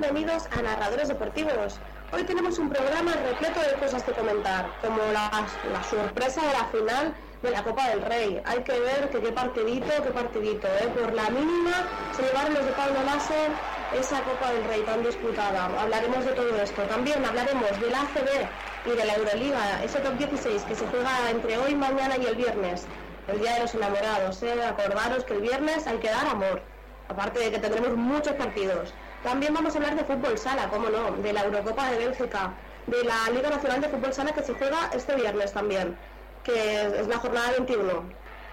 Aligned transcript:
bienvenidos 0.00 0.46
a 0.56 0.62
Narradores 0.62 1.08
Deportivos. 1.08 1.80
Hoy 2.12 2.22
tenemos 2.22 2.56
un 2.60 2.70
programa 2.70 3.12
repleto 3.14 3.60
de 3.60 3.74
cosas 3.84 4.04
que 4.04 4.12
comentar, 4.12 4.70
como 4.80 4.98
la, 5.12 5.28
sorpresa 5.90 6.40
de 6.40 6.52
la 6.52 6.64
final 6.66 7.14
de 7.42 7.50
la 7.50 7.64
Copa 7.64 7.88
del 7.88 8.02
Rey. 8.02 8.40
Hay 8.44 8.62
que 8.62 8.78
ver 8.78 9.10
que 9.10 9.20
qué 9.20 9.32
partidito, 9.32 9.88
qué 10.04 10.10
partidito. 10.10 10.68
¿eh? 10.68 10.88
Por 10.94 11.12
la 11.14 11.28
mínima 11.30 11.88
se 12.16 12.22
llevaron 12.22 12.54
los 12.54 12.64
de 12.64 12.72
Pablo 12.72 13.02
Láser 13.04 13.50
esa 13.98 14.22
Copa 14.22 14.52
del 14.52 14.64
Rey 14.64 14.82
tan 14.82 15.02
disputada. 15.02 15.64
Hablaremos 15.64 16.24
de 16.24 16.32
todo 16.32 16.56
esto. 16.62 16.82
También 16.82 17.24
hablaremos 17.24 17.80
del 17.80 17.92
ACB 17.92 18.46
y 18.86 18.96
de 18.96 19.04
la 19.04 19.14
Euroliga, 19.14 19.82
ese 19.82 19.98
top 19.98 20.16
16 20.16 20.62
que 20.62 20.76
se 20.76 20.86
juega 20.86 21.30
entre 21.30 21.58
hoy, 21.58 21.74
mañana 21.74 22.16
y 22.16 22.24
el 22.24 22.36
viernes, 22.36 22.86
el 23.26 23.40
Día 23.40 23.54
de 23.54 23.60
los 23.62 23.74
Enamorados. 23.74 24.40
¿eh? 24.44 24.62
Acordaros 24.64 25.24
que 25.24 25.34
el 25.34 25.40
viernes 25.40 25.88
hay 25.88 25.98
que 25.98 26.08
dar 26.08 26.28
amor, 26.28 26.62
aparte 27.08 27.40
de 27.40 27.50
que 27.50 27.58
tendremos 27.58 27.96
muchos 27.96 28.34
partidos. 28.34 28.94
También 29.22 29.52
vamos 29.52 29.74
a 29.74 29.78
hablar 29.78 29.96
de 29.96 30.04
fútbol 30.04 30.38
sala, 30.38 30.68
cómo 30.70 30.88
no, 30.88 31.10
de 31.22 31.32
la 31.32 31.42
Eurocopa 31.42 31.90
de 31.90 31.98
Bélgica, 31.98 32.52
de 32.86 33.04
la 33.04 33.30
Liga 33.34 33.50
Nacional 33.50 33.80
de 33.80 33.88
Fútbol 33.88 34.12
Sala 34.12 34.32
que 34.32 34.42
se 34.42 34.54
juega 34.54 34.90
este 34.94 35.16
viernes 35.16 35.52
también, 35.52 35.96
que 36.44 36.86
es 36.86 37.08
la 37.08 37.18
jornada 37.18 37.50
21. 37.50 38.04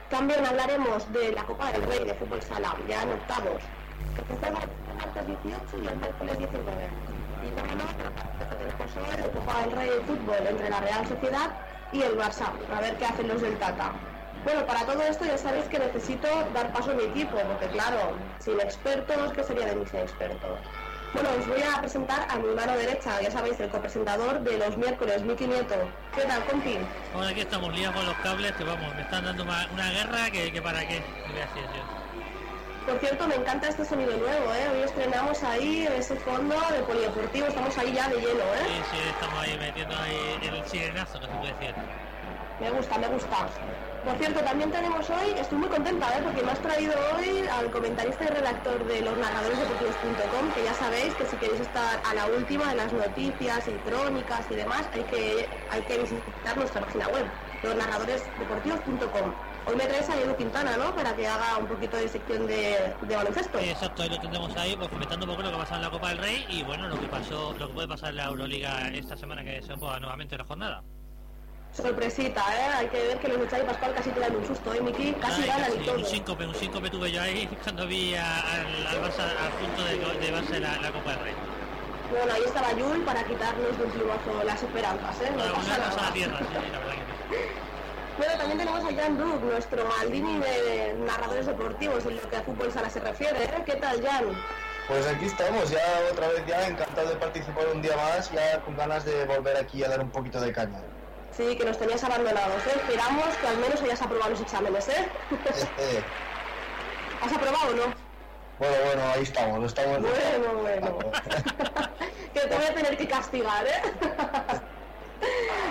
También 0.10 0.46
hablaremos 0.46 1.12
de 1.14 1.32
la 1.34 1.44
Copa 1.44 1.72
del 1.72 1.84
Rey 1.84 2.06
de 2.06 2.14
Fútbol 2.16 2.42
Sala, 2.42 2.76
ya 2.90 3.04
en 3.04 3.12
octavos, 3.12 3.62
que 4.16 4.22
se 4.22 4.40
juega 4.40 4.60
el 4.64 4.98
martes 4.98 5.28
18 5.28 5.84
y 5.84 5.88
el 5.88 5.98
miércoles 5.98 6.38
19. 6.40 6.90
Y 7.46 7.50
también 7.56 7.78
la 7.78 9.40
Copa 9.40 9.62
del 9.62 9.72
Rey 9.72 9.90
de 9.90 10.02
Fútbol 10.02 10.48
entre 10.50 10.70
la 10.70 10.80
Real 10.82 11.08
Sociedad 11.08 11.52
y 11.92 12.02
el 12.02 12.18
Barça, 12.18 12.50
a 12.76 12.82
ver 12.82 12.98
qué 12.98 13.06
hacen 13.06 13.28
los 13.28 13.42
del 13.42 13.56
Tata. 13.60 13.94
Bueno, 14.46 14.64
para 14.68 14.86
todo 14.86 15.02
esto 15.02 15.26
ya 15.26 15.40
sabéis 15.40 15.66
que 15.66 15.80
necesito 15.80 16.28
dar 16.54 16.72
paso 16.72 16.92
a 16.92 16.94
mi 16.94 17.04
equipo, 17.04 17.36
porque 17.36 17.66
claro, 17.74 18.14
sin 18.38 18.60
expertos, 18.60 19.34
¿qué 19.34 19.44
sería 19.44 19.66
de 19.66 19.76
mis 19.76 19.92
expertos? 19.92 20.60
Bueno, 21.14 21.30
os 21.40 21.48
voy 21.48 21.64
a 21.64 21.82
presentar 21.82 22.28
a 22.30 22.36
mi 22.38 22.54
mano 22.54 22.78
derecha, 22.78 23.20
ya 23.22 23.32
sabéis, 23.32 23.60
el 23.60 23.70
copresentador 23.70 24.40
de 24.42 24.60
los 24.60 24.78
miércoles, 24.78 25.24
Miki 25.24 25.48
Nieto. 25.48 25.74
¿Qué 26.14 26.22
tal, 26.22 26.46
compi? 26.46 26.78
Bueno, 27.12 27.28
aquí 27.28 27.42
estamos 27.42 27.74
liados 27.74 27.96
con 27.96 28.06
los 28.06 28.16
cables, 28.18 28.52
que 28.52 28.64
vamos, 28.66 28.94
me 28.94 29.02
están 29.02 29.26
dando 29.26 29.44
una 29.44 29.92
guerra 29.92 30.30
que, 30.30 30.62
para 30.62 30.80
qué, 30.82 31.02
gracias 31.34 31.66
yo. 31.74 32.92
Por 32.92 33.00
cierto, 33.00 33.28
me 33.28 33.36
encanta 33.36 33.68
este 33.70 33.84
sonido 33.84 34.16
nuevo, 34.16 34.54
¿eh? 34.54 34.68
Hoy 34.76 34.82
estrenamos 34.84 35.42
ahí 35.44 35.88
ese 35.98 36.16
fondo 36.18 36.56
de 36.70 36.84
polideportivo, 36.84 37.48
estamos 37.48 37.76
ahí 37.80 37.94
ya 37.94 38.10
de 38.10 38.18
lleno, 38.18 38.44
¿eh? 38.44 38.68
Sí, 38.68 38.98
sí, 38.98 38.98
estamos 39.10 39.40
ahí 39.42 39.58
metiendo 39.58 39.96
ahí 39.98 40.38
el 40.44 40.66
sirenazo, 40.68 41.20
que 41.20 41.26
se 41.26 41.34
puede 41.34 41.54
decir. 41.54 41.74
Me 42.62 42.70
gusta, 42.70 42.98
me 43.00 43.08
gusta. 43.08 43.95
Por 44.06 44.18
cierto, 44.20 44.40
también 44.42 44.70
tenemos 44.70 45.10
hoy, 45.10 45.32
estoy 45.36 45.58
muy 45.58 45.68
contenta, 45.68 46.06
¿eh? 46.16 46.22
porque 46.24 46.44
me 46.44 46.52
has 46.52 46.60
traído 46.60 46.94
hoy 47.18 47.48
al 47.48 47.72
comentarista 47.72 48.24
y 48.24 48.28
redactor 48.28 48.86
de 48.86 49.02
los 49.02 49.18
narradores 49.18 49.58
que 50.54 50.64
ya 50.64 50.74
sabéis 50.76 51.14
que 51.16 51.26
si 51.26 51.36
queréis 51.38 51.62
estar 51.62 52.00
a 52.06 52.14
la 52.14 52.28
última 52.28 52.70
de 52.70 52.76
las 52.76 52.94
noticias 52.94 53.68
y 53.68 53.72
crónicas 53.90 54.46
y 54.52 54.56
demás, 54.56 54.88
hay 54.94 55.04
que, 55.06 55.50
hay 55.72 55.82
que 55.82 55.98
visitar 55.98 56.56
nuestra 56.56 56.82
página 56.82 57.08
web, 57.08 57.26
losnarradoresdeportivos.com. 57.64 59.34
Hoy 59.66 59.76
me 59.76 59.86
traes 59.88 60.08
a 60.08 60.22
Edu 60.22 60.36
Quintana, 60.36 60.78
¿no? 60.78 60.94
Para 60.94 61.16
que 61.16 61.28
haga 61.28 61.58
un 61.58 61.66
poquito 61.66 61.98
de 61.98 62.08
sección 62.08 62.46
de, 62.46 62.94
de 63.02 63.16
baloncesto. 63.16 63.58
Exacto, 63.58 64.04
ahí 64.04 64.10
lo 64.10 64.20
tendremos 64.20 64.56
ahí, 64.56 64.76
pues 64.76 64.90
comentando 64.90 65.26
un 65.26 65.32
poco 65.32 65.42
lo 65.42 65.52
que 65.52 65.58
pasa 65.58 65.76
en 65.78 65.82
la 65.82 65.90
Copa 65.90 66.10
del 66.10 66.20
Rey 66.20 66.46
y 66.48 66.62
bueno, 66.62 66.88
lo 66.88 67.00
que 67.00 67.08
pasó, 67.08 67.56
lo 67.58 67.68
que 67.68 67.74
puede 67.74 67.88
pasar 67.88 68.12
en 68.12 68.18
la 68.18 68.26
Euroliga 68.26 68.88
esta 68.90 69.18
semana 69.18 69.44
que 69.44 69.64
se 69.64 69.76
juega 69.76 70.00
nuevamente 70.00 70.38
la 70.38 70.44
jornada. 70.44 70.84
Sorpresita, 71.76 72.42
¿eh? 72.56 72.74
Hay 72.78 72.88
que 72.88 73.08
ver 73.08 73.20
que 73.20 73.28
los 73.28 73.52
de 73.52 73.60
y 73.60 73.64
Pascual 73.64 73.94
casi 73.94 74.10
te 74.12 74.20
dan 74.22 74.34
un 74.34 74.48
susto, 74.48 74.74
¿eh, 74.74 74.80
Miki? 74.80 75.12
Casi 75.14 75.46
ganan 75.46 75.74
y 75.74 75.86
todo. 75.86 75.98
Un 75.98 76.06
síncope, 76.06 76.46
un 76.48 76.56
síncope 76.56 76.90
tuve 76.90 77.12
yo 77.12 77.22
ahí 77.22 77.50
cuando 77.64 77.86
vi 77.86 78.16
al, 78.16 78.88
al, 78.88 79.02
Barça 79.04 79.28
al 79.28 79.52
punto 79.60 79.84
de, 79.84 80.26
de 80.26 80.32
base 80.32 80.60
la, 80.62 80.78
la, 80.78 80.92
Copa 80.92 81.12
del 81.12 81.20
Rey. 81.20 81.34
Bueno, 82.12 82.34
ahí 82.34 82.44
estaba 82.46 82.72
Yul 82.72 83.04
para 83.04 83.24
quitarnos 83.26 83.78
de 83.78 83.84
un 83.84 83.92
plumazo 83.92 84.44
las 84.46 84.64
esperanzas, 84.64 85.22
¿eh? 85.22 85.32
No 85.32 85.38
bueno, 85.38 85.54
pasa 85.56 85.78
nada. 85.78 86.02
La 86.02 86.14
tierra, 86.14 86.40
sí, 86.40 86.46
la 86.54 86.80
verdad 86.80 86.94
que 87.30 87.66
Bueno, 88.18 88.34
también 88.38 88.58
tenemos 88.58 88.80
a 88.80 88.96
Jan 88.96 89.18
Brook, 89.18 89.44
nuestro 89.44 89.86
Maldini 89.86 90.38
de 90.40 90.96
narradores 91.06 91.46
deportivos 91.46 92.06
en 92.06 92.16
lo 92.16 92.30
que 92.30 92.38
a 92.38 92.42
fútbol 92.44 92.72
sala 92.72 92.90
se 92.90 93.02
refiere, 93.02 93.44
¿eh? 93.44 93.64
¿Qué 93.66 93.76
tal, 93.76 94.02
Jan? 94.02 94.24
Pues 94.88 95.06
aquí 95.08 95.26
estamos, 95.26 95.70
ya 95.70 95.82
otra 96.10 96.30
vez 96.30 96.46
ya 96.48 96.68
encantado 96.68 97.10
de 97.10 97.16
participar 97.18 97.68
un 97.74 97.82
día 97.82 97.98
más, 97.98 98.32
ya 98.32 98.62
con 98.62 98.78
ganas 98.78 99.04
de 99.04 99.26
volver 99.26 99.58
aquí 99.58 99.84
a 99.84 99.90
dar 99.90 100.00
un 100.00 100.12
poquito 100.12 100.40
de 100.40 100.54
caña. 100.54 100.80
Sí, 101.36 101.56
que 101.58 101.66
nos 101.66 101.78
tenías 101.78 102.02
abandonados, 102.02 102.66
¿eh? 102.66 102.72
Esperamos 102.76 103.36
que 103.42 103.48
al 103.48 103.58
menos 103.58 103.82
hayas 103.82 104.02
aprobado 104.02 104.32
los 104.32 104.42
exámenes, 104.42 104.88
¿eh? 104.88 105.06
eh. 105.80 106.02
¿Has 107.22 107.34
aprobado 107.34 107.72
o 107.72 107.74
no? 107.74 107.94
Bueno, 108.58 108.76
bueno, 108.86 109.02
ahí 109.14 109.24
estamos, 109.24 109.66
estamos... 109.66 110.00
Bueno, 110.00 110.62
bueno. 110.62 111.00
que 112.34 112.40
te 112.40 112.56
voy 112.56 112.66
a 112.66 112.74
tener 112.74 112.96
que 112.96 113.08
castigar, 113.08 113.68
¿eh? 113.68 113.82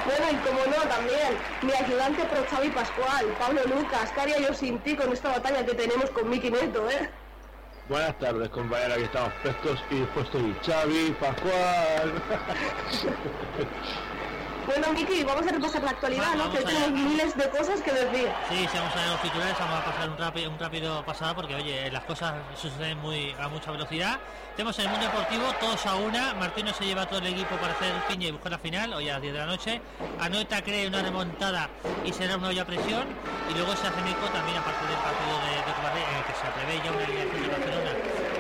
bueno, 0.05 0.27
y 0.33 0.37
como 0.47 0.67
no, 0.67 0.83
también, 0.87 1.39
mi 1.63 1.73
ayudante 1.73 2.25
pro 2.25 2.45
Xavi 2.51 2.69
Pascual, 2.69 3.27
Pablo 3.39 3.63
Lucas, 3.65 4.13
¿qué 4.15 4.21
haría 4.21 4.41
yo 4.41 4.53
sin 4.53 4.79
ti 4.81 4.95
con 4.95 5.11
esta 5.15 5.31
batalla 5.31 5.65
que 5.65 5.73
tenemos 5.73 6.11
con 6.11 6.29
Miki 6.29 6.51
Neto, 6.51 6.91
eh? 6.91 7.09
Buenas 7.89 8.19
tardes, 8.19 8.51
compañeros, 8.51 8.97
aquí 8.97 9.05
estamos 9.05 9.33
prestos 9.43 9.83
y 9.91 10.01
dispuestos. 10.01 10.43
Xavi, 10.63 11.17
Pascual. 11.19 12.23
Bueno, 14.67 14.93
Miki, 14.93 15.23
vamos 15.25 15.47
a 15.47 15.51
repasar 15.51 15.83
la 15.83 15.91
actualidad, 15.91 16.35
¿no? 16.37 16.51
Que 16.51 16.59
tenemos 16.59 16.91
miles 16.91 17.37
de 17.37 17.49
cosas 17.51 17.83
que 17.83 17.93
decir. 17.93 18.29
Sí, 18.49 18.67
sí, 18.71 18.79
vamos 18.79 18.97
a 18.97 19.01
ver 19.01 19.09
los 19.11 19.23
titulares, 19.23 19.57
vamos 19.59 19.79
a 19.79 19.85
pasar 19.85 20.09
un 20.09 20.17
rápido, 20.17 20.51
un 20.51 20.59
rápido 20.59 21.05
pasada 21.05 21.35
porque, 21.35 21.55
oye, 21.55 21.91
las 21.91 22.05
cosas 22.05 22.35
suceden 22.57 22.99
muy 22.99 23.35
a 23.39 23.49
mucha 23.49 23.71
velocidad. 23.71 24.19
Tenemos 24.57 24.79
en 24.79 24.87
el 24.87 24.91
mundo 24.93 25.07
deportivo 25.07 25.53
todos 25.61 25.85
a 25.85 25.97
una. 25.97 26.33
Martino 26.35 26.73
se 26.73 26.85
lleva 26.85 27.07
todo 27.07 27.19
el 27.19 27.27
equipo 27.27 27.57
para 27.57 27.73
hacer 27.75 27.93
piña 28.09 28.29
y 28.29 28.31
buscar 28.33 28.53
la 28.53 28.59
final, 28.59 28.95
hoy 28.95 29.09
a 29.09 29.15
las 29.15 29.23
10 29.23 29.35
de 29.35 29.39
la 29.41 29.47
noche. 29.47 29.81
Anoeta 30.21 30.63
cree 30.63 30.89
una 30.89 31.03
remontada 31.03 31.69
y 32.05 32.13
será 32.13 32.37
una 32.37 32.49
olla 32.49 32.65
presión. 32.65 33.05
Y 33.51 33.55
luego 33.55 33.77
se 33.77 33.87
hace 33.87 34.01
eco 34.01 34.27
también, 34.33 34.57
aparte 34.57 34.87
del 34.87 34.97
partido 34.97 35.37
de, 35.45 35.53
de 35.61 35.75
en 35.95 36.17
el 36.17 36.25
que 36.25 36.35
se 36.35 36.49
prevé 36.57 36.81
ya 36.83 36.91
una 36.91 37.05
alineación 37.05 37.43
de 37.43 37.49
Barcelona, 37.49 37.91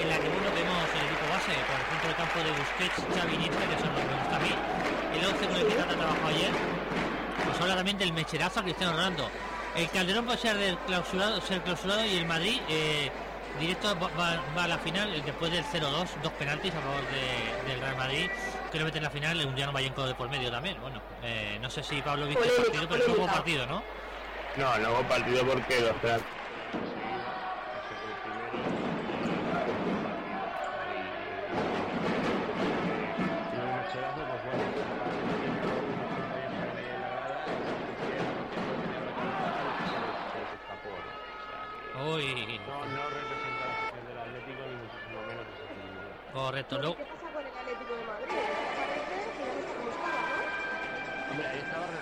en 0.00 0.08
la 0.08 0.16
que 0.16 0.28
bueno, 0.28 0.48
vemos 0.54 0.88
el 0.88 1.04
equipo 1.04 1.24
base, 1.28 1.52
por 1.68 1.76
el 1.76 1.86
centro 2.04 2.08
del 2.08 2.16
campo 2.16 2.38
de 2.38 2.50
Busquets, 2.50 3.18
Xavi 3.18 3.36
que 3.36 3.78
son 3.80 3.92
los 3.92 4.00
que 4.00 4.08
me 4.08 4.20
gusta 4.20 4.36
a 4.36 4.40
mí 4.40 4.54
el 5.14 5.26
11 5.26 5.46
con 5.46 5.56
el 5.56 5.66
que 5.68 5.74
Tata 5.74 5.94
trabajó 5.94 6.26
ayer. 6.28 6.50
Pues 7.44 7.60
habla 7.60 7.76
también 7.76 7.98
del 7.98 8.12
mecherazo 8.12 8.60
a 8.60 8.62
Cristiano 8.62 8.92
Ronaldo. 8.92 9.30
El 9.76 9.88
Calderón 9.90 10.24
puede 10.24 10.38
ser 10.38 10.76
clausurado, 10.86 11.40
ser 11.40 11.62
clausurado 11.62 12.04
y 12.04 12.16
el 12.16 12.26
Madrid 12.26 12.60
eh, 12.68 13.10
directo 13.58 13.96
va, 13.98 14.62
a 14.62 14.68
la 14.68 14.78
final 14.78 15.22
después 15.24 15.50
del 15.50 15.64
0-2, 15.64 16.08
dos 16.22 16.32
penaltis 16.32 16.74
a 16.74 16.80
favor 16.80 17.02
del 17.66 17.80
Real 17.80 17.96
Madrid 17.96 18.30
que 18.70 18.78
lo 18.78 18.86
mete 18.86 18.98
en 18.98 19.04
la 19.04 19.10
final, 19.10 19.46
un 19.46 19.54
día 19.54 19.66
no 19.66 19.72
Mayenco 19.72 20.04
de 20.04 20.14
por 20.14 20.28
medio 20.28 20.50
también. 20.50 20.80
Bueno, 20.80 21.00
eh, 21.22 21.58
no 21.60 21.70
sé 21.70 21.82
si 21.82 22.02
Pablo 22.02 22.26
viste 22.26 22.44
el 22.44 22.54
partido, 22.54 22.88
pero 22.88 23.04
es 23.04 23.18
un 23.18 23.26
partido, 23.26 23.66
¿no? 23.66 23.82
No, 24.56 24.78
no 24.78 24.92
hubo 24.92 25.02
partido 25.08 25.46
porque 25.46 25.80
los 25.80 25.94
correcto. 46.44 46.78
Luego, 46.78 46.96
¿Qué 46.96 47.06
pasa 47.06 47.32
con 47.32 47.46
el 47.46 47.54
Atlético 47.56 47.96
de 47.96 48.04
Madrid? 48.04 48.36
Que 51.36 51.46
ahí 51.46 51.58
estaba 51.58 51.90
de 51.90 51.98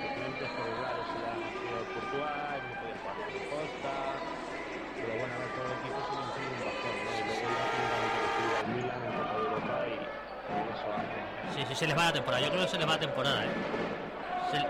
suplentes, 0.00 0.48
porque 0.56 0.76
claro, 0.76 1.04
se 1.04 1.18
la 1.18 1.38
ciudad 1.60 1.84
portuaria, 1.94 2.68
no 2.68 2.76
podía 2.76 2.94
jugar 2.98 3.16
con 3.24 3.40
Costa. 3.48 4.22
Pero 5.00 5.16
bueno, 5.16 5.34
ahora 5.34 5.48
todo 5.48 5.72
el 5.72 5.78
equipo 5.78 6.02
se 6.02 6.14
mantiene 6.14 6.50
un 6.50 6.62
bajón, 6.62 7.04
¿no? 7.04 7.16
Y 7.16 7.22
luego 7.22 7.50
ya 7.50 7.66
recibe 8.18 8.56
al 8.56 8.66
Milan 8.66 9.04
en 9.04 9.12
Copa 9.12 9.36
de 9.36 9.42
Europa 9.44 9.88
y 9.88 9.98
eso 10.70 10.92
hace. 10.94 11.22
sí, 11.54 11.64
sí, 11.66 11.74
se 11.74 11.86
les 11.86 11.96
va 11.96 12.06
la 12.06 12.12
temporada. 12.12 12.42
Yo 12.42 12.50
creo 12.50 12.62
que 12.62 12.68
se 12.68 12.78
les 12.78 12.86
va 12.86 12.92
la 12.92 12.98
temporada, 12.98 13.46
¿eh? 13.46 13.50
Se- 14.50 14.66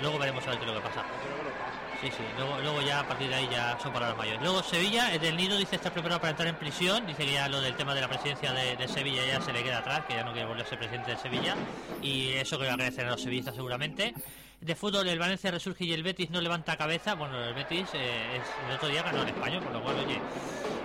luego, 0.00 0.18
veremos 0.18 0.46
a 0.46 0.50
ver 0.50 0.58
qué 0.58 0.64
es 0.66 0.70
lo 0.72 0.76
que 0.82 0.88
pasa. 0.88 1.04
Sí, 2.00 2.08
sí, 2.16 2.22
luego, 2.36 2.58
luego 2.60 2.80
ya 2.82 3.00
a 3.00 3.08
partir 3.08 3.28
de 3.28 3.34
ahí 3.34 3.48
ya 3.50 3.76
son 3.82 3.92
palabras 3.92 4.16
mayores. 4.16 4.40
Luego 4.40 4.62
Sevilla, 4.62 5.12
el 5.12 5.20
del 5.20 5.36
Nido 5.36 5.56
dice 5.58 5.74
estar 5.76 5.92
preparado 5.92 6.20
para 6.20 6.30
entrar 6.30 6.46
en 6.48 6.54
prisión, 6.54 7.04
dice 7.06 7.24
que 7.26 7.32
ya 7.32 7.48
lo 7.48 7.60
del 7.60 7.74
tema 7.74 7.92
de 7.92 8.00
la 8.02 8.08
presidencia 8.08 8.52
de, 8.52 8.86
Sevilla 8.86 9.26
ya 9.26 9.40
se 9.40 9.52
le 9.52 9.64
queda 9.64 9.78
atrás, 9.78 10.04
que 10.06 10.14
ya 10.14 10.22
no 10.22 10.30
quiere 10.32 10.46
volver 10.46 10.64
a 10.64 10.68
ser 10.68 10.78
presidente 10.78 11.10
de 11.10 11.16
Sevilla, 11.16 11.56
y 12.00 12.28
eso 12.34 12.56
que 12.56 12.64
le 12.64 12.70
agradecerán 12.70 13.08
a 13.08 13.12
los 13.12 13.22
sevillistas 13.22 13.56
seguramente. 13.56 14.14
De 14.60 14.74
fútbol, 14.76 15.08
el 15.08 15.18
Valencia 15.18 15.50
resurge 15.50 15.84
y 15.84 15.92
el 15.92 16.02
Betis 16.04 16.30
no 16.30 16.40
levanta 16.40 16.76
cabeza, 16.76 17.14
bueno, 17.14 17.42
el 17.44 17.54
Betis 17.54 17.88
eh, 17.94 18.36
es- 18.36 18.68
el 18.68 18.76
otro 18.76 18.88
día 18.88 19.02
ganó 19.02 19.22
el 19.22 19.28
español, 19.28 19.62
por 19.64 19.72
lo 19.72 19.82
cual, 19.82 19.96
oye... 20.04 20.20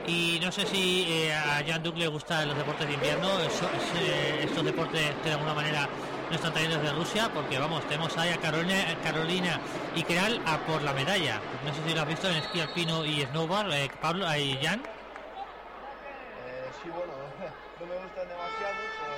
Y 0.05 0.37
no 0.41 0.51
sé 0.51 0.65
si 0.65 1.05
eh, 1.07 1.33
a 1.33 1.61
Jean 1.61 1.81
Duc 1.81 1.95
le 1.95 2.07
gustan 2.07 2.45
los 2.49 2.57
deportes 2.57 2.85
de 2.87 2.93
invierno, 2.93 3.29
estos 3.39 4.65
deportes 4.65 5.01
de 5.23 5.31
alguna 5.31 5.53
manera 5.53 5.87
no 6.29 6.35
están 6.35 6.53
trayendo 6.53 6.77
desde 6.79 6.93
Rusia, 6.95 7.29
porque 7.33 7.59
vamos, 7.59 7.83
tenemos 7.87 8.17
ahí 8.17 8.31
a 8.31 8.37
Carolina, 8.37 8.97
Carolina 9.03 9.59
y 9.95 10.03
Keral 10.03 10.41
a 10.45 10.57
por 10.59 10.81
la 10.81 10.93
medalla. 10.93 11.39
No 11.65 11.73
sé 11.73 11.81
si 11.85 11.93
lo 11.93 12.01
has 12.01 12.07
visto 12.07 12.29
en 12.29 12.35
esquí 12.37 12.59
alpino 12.61 13.05
y 13.05 13.21
snowboard, 13.25 13.73
eh, 13.73 13.91
Pablo 14.01 14.25
y 14.35 14.57
Jan. 14.61 14.79
Eh, 14.79 14.83
sí, 16.81 16.89
bueno, 16.89 17.13
no 17.79 17.85
me 17.85 17.95
gustan 17.95 18.27
demasiado, 18.27 18.75
pero 18.99 19.15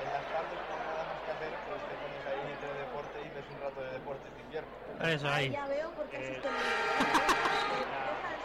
en 0.00 0.08
las 0.12 0.24
tardes 0.30 0.60
cuando 0.68 0.86
nada 0.90 1.04
más 1.08 1.20
que 1.24 1.30
hacer, 1.32 1.52
pues 1.66 1.80
te 1.88 1.94
pones 2.00 2.22
ahí 2.30 2.42
de 2.60 2.70
deporte 2.80 3.16
y 3.20 3.28
ves 3.34 3.46
un 3.50 3.60
rato 3.60 3.80
de 3.80 3.90
deportes 3.90 4.30
de 4.34 4.40
invierno. 4.40 4.72
Eso 5.00 5.28
ahí. 5.28 5.50
Ya 5.50 5.66
veo 5.66 5.90
por 5.92 6.06
qué 6.10 6.16
Eh. 6.18 6.40
Deja 7.70 8.00
el 8.20 8.40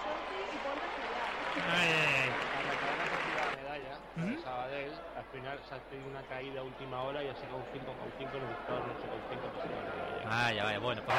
y 0.46 0.58
ponte 0.64 0.86
a 0.86 0.90
estudiar. 0.96 1.30
Ay, 1.76 1.90
ay, 1.92 2.04
ay. 2.16 2.32
Para 2.56 2.66
la 2.66 2.76
cadena 2.80 3.06
que 3.12 3.18
tira 3.26 3.42
la 3.46 3.56
medalla, 3.60 3.94
¿Mm? 4.84 5.18
al 5.18 5.26
final 5.32 5.60
se 5.70 5.76
ha 5.76 5.80
tenido 5.90 6.10
una 6.10 6.22
caída 6.28 6.60
a 6.60 6.64
última 6.64 7.02
hora 7.04 7.24
y 7.24 7.28
ha 7.30 7.36
sacado 7.36 7.58
un 7.58 7.64
5,5 7.72 8.36
en 8.36 8.42
el 8.44 8.48
buscador, 8.56 8.82
no 8.88 8.94
8,5 8.94 9.52
pues 9.54 9.66
la 9.66 9.72
medalla. 9.72 10.30
Ah, 10.30 10.52
ya 10.52 10.64
vaya, 10.66 10.80
bueno, 10.80 11.02
pues. 11.06 11.18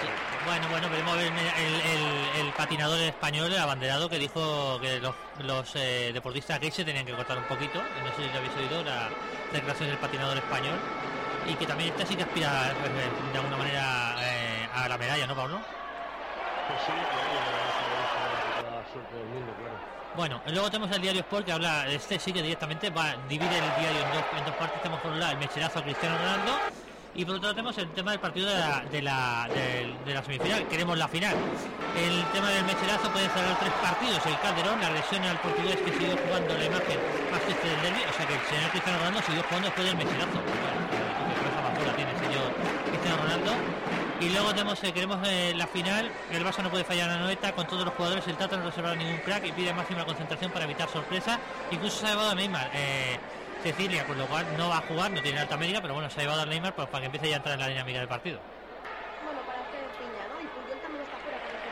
Sí. 0.00 0.06
Bueno, 0.44 0.68
bueno, 0.68 0.88
veremos 0.90 1.16
el, 1.18 1.24
el- 1.26 2.46
el 2.46 2.52
patinador 2.52 3.00
español, 3.00 3.52
el 3.52 3.58
abanderado, 3.58 4.08
que 4.08 4.18
dijo 4.18 4.78
que 4.80 5.00
los, 5.00 5.14
los 5.40 5.74
eh, 5.76 6.12
deportistas 6.12 6.60
gays 6.60 6.74
se 6.74 6.84
tenían 6.84 7.04
que 7.04 7.12
cortar 7.14 7.36
un 7.38 7.44
poquito. 7.44 7.82
No 7.82 8.10
sé 8.14 8.22
si 8.22 8.28
lo 8.32 8.38
habéis 8.38 8.56
oído, 8.56 8.84
la 8.84 9.08
declaración 9.52 9.88
del 9.88 9.98
patinador 9.98 10.36
español. 10.36 10.78
Y 11.48 11.54
que 11.54 11.66
también 11.66 11.90
este 11.90 12.06
sí 12.06 12.14
que 12.16 12.22
aspira 12.22 12.70
eh, 12.70 13.32
de 13.32 13.38
alguna 13.38 13.56
manera 13.56 14.14
eh, 14.20 14.68
a 14.74 14.88
la 14.88 14.98
medalla, 14.98 15.26
¿no, 15.26 15.34
Pablo? 15.34 15.58
Pues 16.68 16.80
sí, 16.86 16.92
claro, 16.92 18.70
la 18.70 18.92
suerte 18.92 19.16
del 19.16 19.26
mundo, 19.26 19.52
claro. 19.58 19.77
Bueno, 20.18 20.42
luego 20.50 20.68
tenemos 20.68 20.90
el 20.96 21.00
diario 21.00 21.20
Sport 21.20 21.46
que 21.46 21.52
habla, 21.52 21.86
este 21.86 22.18
sí 22.18 22.32
que 22.32 22.42
directamente 22.42 22.90
va, 22.90 23.14
divide 23.28 23.54
el 23.54 23.70
diario 23.78 24.02
en 24.02 24.10
dos, 24.10 24.24
en 24.36 24.44
dos 24.46 24.54
partes. 24.56 24.82
Tenemos 24.82 25.00
por 25.00 25.12
un 25.12 25.20
lado 25.20 25.30
el 25.30 25.38
mecherazo 25.38 25.78
a 25.78 25.82
Cristiano 25.84 26.18
Ronaldo 26.18 26.58
y 27.14 27.24
por 27.24 27.36
otro 27.36 27.46
lado 27.46 27.54
tenemos 27.54 27.78
el 27.78 27.88
tema 27.92 28.10
del 28.10 28.18
partido 28.18 28.48
de 28.50 28.58
la, 28.58 28.82
de 28.90 29.00
la, 29.00 29.48
de 30.04 30.22
semifinal. 30.26 30.66
Queremos 30.66 30.98
la 30.98 31.06
final. 31.06 31.36
El 31.94 32.24
tema 32.34 32.50
del 32.50 32.64
mecherazo 32.64 33.08
puede 33.12 33.28
cerrar 33.28 33.60
tres 33.60 33.72
partidos. 33.80 34.26
El 34.26 34.36
Calderón, 34.40 34.80
la 34.80 34.88
agresión 34.88 35.22
al 35.22 35.38
portugués 35.38 35.76
que 35.86 35.92
siguió 35.92 36.16
jugando 36.26 36.50
la 36.58 36.64
imagen 36.66 36.98
más 37.30 37.40
triste 37.42 37.68
del 37.68 37.80
derbi. 37.80 38.02
O 38.02 38.12
sea 38.12 38.26
que 38.26 38.34
el 38.34 38.42
señor 38.50 38.70
Cristiano 38.74 38.98
Ronaldo 38.98 39.22
siguió 39.22 39.42
jugando 39.44 39.66
después 39.70 39.86
del 39.86 39.96
mecherazo. 40.02 40.38
Bueno, 40.42 40.78
qué 40.90 40.98
cabeza 41.30 41.62
más 41.62 41.78
dura 41.78 41.94
tiene 41.94 42.10
el 42.10 42.18
señor 42.18 42.46
Cristiano 42.90 43.16
Ronaldo. 43.22 43.54
Y 44.20 44.30
luego 44.30 44.50
tenemos, 44.50 44.82
eh, 44.82 44.92
queremos 44.92 45.20
eh, 45.28 45.52
la 45.54 45.68
final, 45.68 46.10
el 46.32 46.44
Barça 46.44 46.60
no 46.60 46.70
puede 46.70 46.82
fallar 46.82 47.08
la 47.08 47.18
noeta, 47.18 47.52
con 47.52 47.68
todos 47.68 47.84
los 47.84 47.94
jugadores, 47.94 48.26
el 48.26 48.36
Tata 48.36 48.56
no 48.56 48.64
reserva 48.64 48.96
ningún 48.96 49.18
crack 49.18 49.46
y 49.46 49.52
pide 49.52 49.72
máxima 49.72 50.04
concentración 50.04 50.50
para 50.50 50.64
evitar 50.64 50.88
sorpresa. 50.88 51.38
Incluso 51.70 52.00
se 52.00 52.06
ha 52.06 52.10
llevado 52.10 52.30
a 52.30 52.34
Neymar, 52.34 52.68
eh, 52.74 53.16
Cecilia, 53.62 54.04
con 54.06 54.18
lo 54.18 54.26
cual 54.26 54.44
no 54.56 54.70
va 54.70 54.78
a 54.78 54.80
jugar, 54.80 55.12
no 55.12 55.22
tiene 55.22 55.38
alta 55.38 55.56
médica, 55.56 55.80
pero 55.80 55.94
bueno, 55.94 56.10
se 56.10 56.18
ha 56.18 56.22
llevado 56.24 56.42
a 56.42 56.46
Neymar 56.46 56.74
pues, 56.74 56.88
para 56.88 57.02
que 57.02 57.06
empiece 57.06 57.28
ya 57.28 57.34
a 57.34 57.36
entrar 57.36 57.54
en 57.54 57.60
la 57.60 57.68
dinámica 57.68 58.00
del 58.00 58.08
partido. 58.08 58.40
Bueno, 59.24 59.40
para 59.46 59.60
hacer 59.62 59.86
piña, 60.02 60.26
¿no? 60.34 60.42
Y 60.42 60.46
Puyol 60.50 60.80
también 60.82 61.04
está 61.04 61.18
fuera 61.22 61.38
con 61.38 61.54
el 61.54 61.62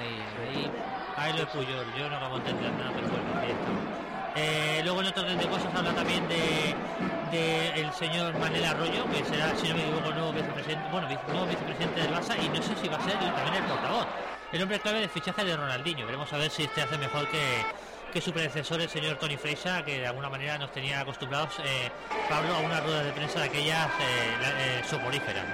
Ay, 0.00 0.24
fichaje 0.32 0.58
ahí, 0.58 0.70
ahí 1.18 1.32
lo 1.34 1.38
de 1.40 1.46
Puyol, 1.46 1.94
yo 1.98 2.08
no 2.08 2.16
acabo 2.16 2.38
de 2.38 2.50
entender 2.50 2.72
nada, 2.72 2.92
pero 2.94 3.08
bueno, 3.08 3.40
ahí 3.42 3.50
está. 3.50 4.40
Eh, 4.40 4.80
luego 4.82 5.02
en 5.02 5.06
otro 5.08 5.22
orden 5.22 5.38
de 5.38 5.46
cosas 5.48 5.74
habla 5.74 5.92
también 5.92 6.26
de, 6.28 6.74
de 7.34 7.80
el 7.80 7.92
señor 7.92 8.38
Manel 8.38 8.64
Arroyo, 8.64 9.04
que 9.10 9.24
será, 9.24 9.54
si 9.56 9.68
no 9.68 9.74
me 9.74 9.82
equivoco, 9.82 10.10
nuevo 10.12 10.32
vicepresidente, 10.32 10.88
bueno, 10.90 11.08
nuevo 11.08 11.46
vicepresidente 11.46 12.00
del 12.00 12.12
Barça, 12.12 12.36
y 12.42 12.48
no 12.48 12.62
sé 12.62 12.74
si 12.80 12.88
va 12.88 12.96
a 12.96 13.04
ser 13.04 13.18
también 13.18 13.54
el 13.54 13.64
portavoz. 13.64 14.06
El 14.52 14.62
hombre 14.62 14.78
clave 14.78 15.00
de 15.00 15.08
fichaje 15.08 15.44
de 15.44 15.56
Ronaldinho. 15.56 16.06
Veremos 16.06 16.32
a 16.32 16.38
ver 16.38 16.50
si 16.50 16.64
este 16.64 16.82
hace 16.82 16.96
mejor 16.96 17.28
que, 17.28 17.42
que 18.12 18.20
su 18.20 18.32
predecesor, 18.32 18.80
el 18.80 18.88
señor 18.88 19.16
Tony 19.16 19.36
Freixa, 19.36 19.84
que 19.84 19.98
de 19.98 20.06
alguna 20.06 20.28
manera 20.28 20.58
nos 20.58 20.70
tenía 20.70 21.00
acostumbrados, 21.00 21.58
eh, 21.64 21.90
Pablo, 22.28 22.54
a 22.54 22.60
una 22.60 22.80
rueda 22.80 23.02
de 23.02 23.12
prensa 23.12 23.40
de 23.40 23.46
aquellas 23.46 23.86
eh, 23.88 24.80
eh, 24.80 24.82
soporíferas. 24.88 25.44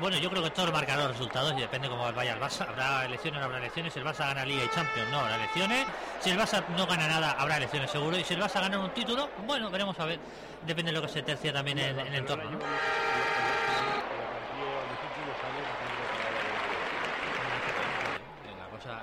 Bueno, 0.00 0.16
yo 0.16 0.30
creo 0.30 0.40
que 0.40 0.48
esto 0.48 0.64
lo 0.64 0.72
marcará 0.72 1.02
los 1.02 1.12
resultados 1.12 1.52
y 1.58 1.60
depende 1.60 1.86
cómo 1.86 2.10
vaya 2.12 2.32
el 2.32 2.40
Barça. 2.40 2.66
Habrá 2.66 3.04
elecciones, 3.04 3.38
no 3.38 3.44
habrá 3.44 3.58
elecciones. 3.58 3.92
Si 3.92 3.98
el 3.98 4.04
Barça 4.06 4.20
gana 4.20 4.46
Liga 4.46 4.64
y 4.64 4.68
Champions, 4.70 5.10
no 5.10 5.20
habrá 5.20 5.36
elecciones. 5.36 5.86
Si 6.20 6.30
el 6.30 6.38
Barça 6.38 6.66
no 6.68 6.86
gana 6.86 7.06
nada, 7.06 7.32
habrá 7.32 7.58
elecciones 7.58 7.90
seguro. 7.90 8.16
Y 8.16 8.24
si 8.24 8.32
el 8.32 8.40
Barça 8.40 8.62
gana 8.62 8.78
un 8.78 8.90
título, 8.94 9.28
bueno, 9.46 9.70
veremos 9.70 9.98
a 10.00 10.06
ver. 10.06 10.18
Depende 10.66 10.90
de 10.90 10.98
lo 10.98 11.02
que 11.06 11.12
se 11.12 11.22
tercia 11.22 11.52
también 11.52 11.78
en, 11.78 11.98
el 11.98 12.14
entorno. 12.14 12.50
¿no? 12.50 12.58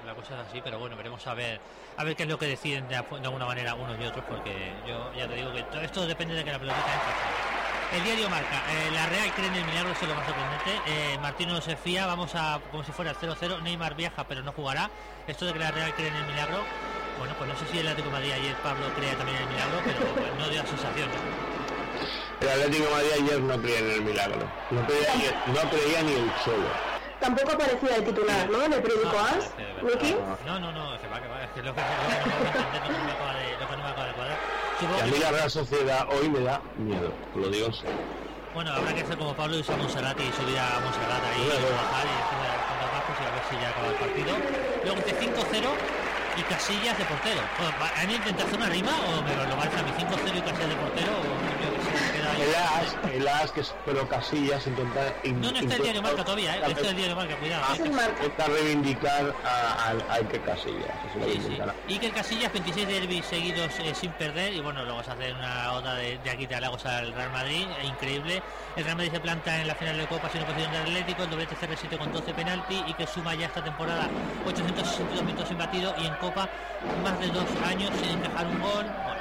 La 0.05 0.15
cosa, 0.15 0.41
es 0.41 0.49
así, 0.49 0.61
pero 0.63 0.79
bueno, 0.79 0.95
veremos 0.95 1.25
a 1.27 1.35
ver 1.35 1.61
a 1.97 2.03
ver 2.03 2.15
qué 2.15 2.23
es 2.23 2.29
lo 2.29 2.39
que 2.39 2.47
deciden 2.47 2.87
de, 2.87 2.95
alguna 2.95 3.45
manera 3.45 3.75
unos 3.75 3.99
y 3.99 4.05
otros, 4.05 4.25
porque 4.27 4.73
yo 4.87 5.13
ya 5.13 5.27
te 5.27 5.35
digo 5.35 5.53
que 5.53 5.61
todo 5.63 5.81
esto 5.81 6.07
depende 6.07 6.33
de 6.33 6.43
que 6.43 6.51
la 6.51 6.59
pelotita 6.59 6.93
entre. 6.93 7.46
El 7.93 8.03
diario 8.03 8.29
marca, 8.29 8.61
eh, 8.69 8.91
la 8.91 9.05
Real 9.07 9.31
cree 9.33 9.47
en 9.47 9.55
el 9.55 9.65
milagro, 9.65 9.91
eso 9.91 10.01
es 10.03 10.09
lo 10.09 10.15
más 10.15 10.25
sorprendente. 10.25 10.71
Eh, 10.87 11.17
Martino 11.21 11.53
no 11.53 11.61
se 11.61 11.77
fía, 11.77 12.05
vamos 12.05 12.35
a 12.35 12.59
como 12.69 12.83
si 12.83 12.91
fuera 12.91 13.11
el 13.11 13.17
0-0. 13.17 13.61
Neymar 13.61 13.95
viaja, 13.95 14.25
pero 14.25 14.43
no 14.43 14.51
jugará. 14.51 14.89
Esto 15.25 15.45
de 15.45 15.53
que 15.53 15.59
la 15.59 15.71
Real 15.71 15.93
cree 15.95 16.09
en 16.09 16.15
el 16.15 16.25
milagro, 16.25 16.59
bueno, 17.17 17.33
pues 17.37 17.49
no 17.49 17.57
sé 17.57 17.65
si 17.71 17.79
el 17.79 17.87
Atlético 17.87 18.09
de 18.09 18.13
Madrid 18.21 18.31
ayer 18.33 18.55
Pablo 18.57 18.85
crea 18.95 19.15
también 19.15 19.37
en 19.37 19.43
el 19.43 19.49
milagro, 19.49 19.79
pero 19.85 19.99
pues, 20.15 20.35
no 20.37 20.49
dio 20.49 20.61
la 20.63 20.69
sensación. 20.69 21.07
¿no? 21.09 22.45
El 22.47 22.49
Atlético 22.49 22.83
de 22.85 22.91
Madrid 22.91 23.09
ayer 23.23 23.39
no 23.39 23.61
creía 23.61 23.79
en 23.79 23.91
el 23.91 24.01
milagro. 24.01 24.51
No 24.69 24.85
creía, 24.85 25.13
ni- 25.15 25.53
no 25.53 25.61
creía 25.69 26.01
ni 26.03 26.13
el 26.13 26.31
solo. 26.43 26.67
Tampoco 27.19 27.51
aparecía 27.53 27.95
el 27.95 28.03
titular, 28.05 28.47
¿no? 28.49 28.61
En 28.63 28.73
el 28.73 28.81
periódico 28.81 29.11
No, 29.11 29.19
AS, 29.25 29.57
de 29.57 29.63
verdad. 29.63 29.81
Miki. 29.81 30.15
No, 30.45 30.59
no, 30.59 30.71
no, 30.71 31.01
que 31.01 31.07
va, 31.07 31.19
que 31.19 31.27
va, 31.27 31.41
es 31.43 31.49
que 31.49 31.63
lo 31.63 31.73
que, 31.73 31.81
no 31.81 31.87
puedo 31.87 32.45
entender, 32.45 32.81
lo 32.81 32.87
que 32.87 32.93
no 32.93 33.03
me 33.05 33.11
acaba 33.11 33.33
de, 33.33 33.51
lo 33.57 33.67
que 33.67 33.77
no 33.77 33.83
me 33.83 33.89
acaba 33.89 34.05
de 34.07 34.13
cuadrar. 34.13 34.37
Supongo 34.79 34.97
Y 34.97 35.01
a 35.01 35.05
mí 35.05 35.17
la 35.19 35.31
Real 35.31 35.49
Sociedad 35.51 36.07
hoy 36.11 36.29
me 36.29 36.39
da 36.41 36.61
miedo, 36.77 37.11
lo 37.35 37.49
digo. 37.49 37.69
Bueno, 38.53 38.71
habrá 38.73 38.93
que 38.93 39.01
hacer 39.01 39.17
como 39.17 39.33
Pablo 39.35 39.57
y 39.57 39.61
a 39.61 39.77
Monserrat 39.77 40.17
y 40.19 40.31
subir 40.33 40.57
a 40.57 40.79
Monserrat 40.81 41.23
ahí 41.33 41.41
y 41.45 41.49
Claro. 41.49 41.75
bajar 41.77 42.05
y 42.05 42.15
Vascos 42.87 43.17
y 43.19 43.23
a 43.25 43.31
ver 43.35 43.43
si 43.49 43.55
ya 43.61 43.69
acaba 43.69 43.87
el 43.87 43.95
partido. 43.99 44.31
Luego 44.85 44.97
este 44.99 45.13
5-0 45.19 45.69
y 46.37 46.41
Casillas 46.43 46.97
de 46.97 47.05
portero. 47.05 47.41
Bueno, 47.57 47.73
¿va- 47.81 47.91
¿Han 48.01 48.09
intentado 48.09 48.47
hacer 48.47 48.57
una 48.59 48.69
rima 48.69 48.93
o 48.97 49.21
me 49.21 49.33
lo 49.35 49.55
parece 49.57 49.77
a 49.77 49.83
mí 49.83 49.91
5-0 49.97 50.37
y 50.37 50.41
Casillas 50.41 50.69
de 50.69 50.75
portero? 50.77 51.11
O 51.21 51.56
El 52.37 52.55
as, 52.55 52.95
el 53.13 53.27
as 53.27 53.51
que 53.51 53.61
es 53.61 53.73
pero 53.85 54.07
Casillas 54.07 54.65
intenta 54.67 55.13
in- 55.23 55.41
No, 55.41 55.51
no 55.51 55.59
está 55.59 55.75
el 55.75 55.81
diario 55.83 56.01
Marca 56.01 56.23
todavía, 56.23 56.51
¿eh? 56.53 56.57
intenta- 56.57 56.71
Esto 56.71 56.83
es 56.83 56.89
el 56.91 56.95
diario 56.97 57.15
Marca, 57.15 57.35
cuidado. 57.37 57.73
Es 57.73 57.79
¿eh? 57.79 57.83
intenta 57.85 58.45
reivindicar 58.47 59.35
a- 59.43 59.87
al 59.89 60.03
al 60.09 60.27
que 60.27 60.39
Casillas. 60.41 60.91
Sí, 61.13 61.41
sí. 61.47 62.09
Casillas 62.11 62.51
26 62.53 62.87
derbis 62.87 63.25
seguidos 63.25 63.71
eh, 63.79 63.93
sin 63.93 64.11
perder 64.11 64.53
y 64.53 64.59
bueno, 64.61 64.83
luego 64.83 65.03
se 65.03 65.11
hace 65.11 65.31
una 65.33 65.73
oda 65.73 65.95
de, 65.95 66.17
de 66.19 66.29
aquí 66.29 66.45
de 66.47 66.59
Lagos 66.59 66.85
al 66.85 67.13
Real 67.13 67.31
Madrid, 67.31 67.67
increíble. 67.83 68.41
El 68.75 68.83
Real 68.83 68.95
Madrid 68.97 69.11
se 69.11 69.19
planta 69.19 69.59
en 69.61 69.67
la 69.67 69.75
final 69.75 69.97
de 69.97 70.05
Copa 70.07 70.29
sin 70.29 70.41
oposición 70.41 70.71
del 70.71 70.81
Atlético, 70.83 71.23
el 71.23 71.29
doblete 71.29 71.55
CR7 71.55 71.97
con 71.97 72.11
12 72.11 72.33
penalti 72.33 72.83
y 72.87 72.93
que 72.93 73.05
suma 73.07 73.35
ya 73.35 73.47
esta 73.47 73.63
temporada 73.63 74.07
862 74.45 75.23
minutos 75.23 75.47
sin 75.47 75.57
batido 75.57 75.93
y 75.99 76.05
en 76.07 76.13
Copa 76.15 76.47
más 77.03 77.19
de 77.19 77.27
dos 77.27 77.45
años 77.65 77.91
sin 78.01 78.17
encajar 78.19 78.47
un 78.47 78.59
gol. 78.61 78.85
Bueno, 78.85 79.16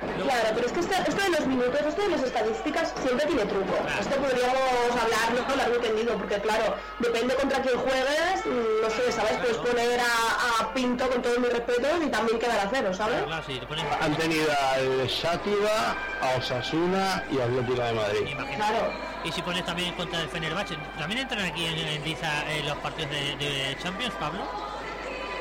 Claro, 0.00 0.48
pero 0.54 0.66
es 0.66 0.72
que 0.72 0.80
esto, 0.80 0.94
esto 1.06 1.22
de 1.22 1.30
los 1.30 1.46
minutos, 1.46 1.80
esto 1.86 2.02
de 2.02 2.08
las 2.08 2.22
estadísticas 2.22 2.92
siempre 3.02 3.26
tiene 3.26 3.44
truco. 3.46 3.72
Claro. 3.74 4.00
Esto 4.00 4.16
podríamos 4.16 4.56
hablar, 5.02 5.46
no 5.48 5.56
largo 5.56 5.76
entendido, 5.76 6.16
porque 6.18 6.36
claro, 6.40 6.76
depende 6.98 7.34
contra 7.34 7.62
quién 7.62 7.78
juegues, 7.78 8.44
mm, 8.46 8.82
no 8.82 8.90
sé, 8.90 9.12
¿sabes? 9.12 9.32
Puedes 9.38 9.56
poner 9.58 10.00
a, 10.00 10.62
a 10.64 10.74
Pinto 10.74 11.08
con 11.08 11.22
todos 11.22 11.38
mis 11.38 11.50
respetos 11.50 11.90
y 12.04 12.08
también 12.08 12.38
quedar 12.38 12.66
a 12.66 12.70
cero, 12.70 12.92
¿sabes? 12.92 13.22
claro, 13.24 13.42
sí, 13.46 13.58
te 13.58 13.66
pones- 13.66 13.84
Han 14.00 14.14
tenido 14.16 14.50
al 14.52 15.06
Shátira, 15.06 15.96
a 16.20 16.38
Osasuna 16.38 17.24
y 17.30 17.38
a 17.40 17.44
Atlético 17.44 17.82
de 17.82 17.92
Madrid. 17.92 18.20
imagínate. 18.26 18.56
Claro. 18.56 18.92
Y 19.24 19.32
si 19.32 19.40
pones 19.42 19.64
también 19.64 19.94
contra 19.94 20.20
el 20.20 20.28
Fenerbahce, 20.28 20.76
¿también 20.98 21.20
entran 21.22 21.44
aquí 21.46 21.64
en, 21.64 21.78
en 21.78 22.04
Liza 22.04 22.28
eh, 22.50 22.62
los 22.66 22.76
partidos 22.78 23.10
de, 23.10 23.36
de 23.36 23.76
Champions, 23.82 24.14
Pablo? 24.20 24.40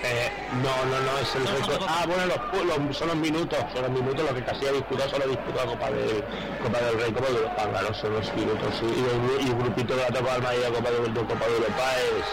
Eh, 0.06 0.30
no, 0.62 0.86
no, 0.86 1.00
no, 1.00 1.18
es 1.18 1.34
el 1.36 1.44
No, 1.46 1.52
récord. 1.68 1.88
Ah, 1.88 2.04
bueno, 2.06 2.26
los, 2.26 2.78
los- 2.88 2.98
son 2.98 3.08
los 3.08 3.16
minutos, 3.18 3.58
son 3.74 3.82
los 3.84 3.92
minutos, 3.92 4.26
lo 4.30 4.36
que 4.36 4.44
casi 4.44 4.68
ha 4.68 4.72
disputado, 4.74 5.10
solo 5.10 5.24
ha 5.24 5.28
disputado 5.28 5.68
Copa 5.72 5.90
del, 5.92 6.24
Copa 6.62 6.80
del 6.80 7.00
Rey, 7.00 7.12
Copa 7.14 7.28
de 7.30 7.36
Europa, 7.38 7.64
claro, 7.72 7.94
son 7.94 8.14
los 8.14 8.34
minutos. 8.36 8.68
sí. 8.80 8.86
Y, 8.86 9.00
el, 9.42 9.48
y 9.48 9.50
el 9.52 9.56
grupito 9.58 9.96
de 9.96 10.02
la 10.04 10.20
Copa 10.20 10.34
del 10.34 10.42
Madrid, 10.44 10.60
la 10.64 10.70
Copa 10.76 10.90
de, 10.92 10.98
Copa 10.98 11.46
de 11.48 11.56
Europa 11.56 11.86
es, 12.04 12.26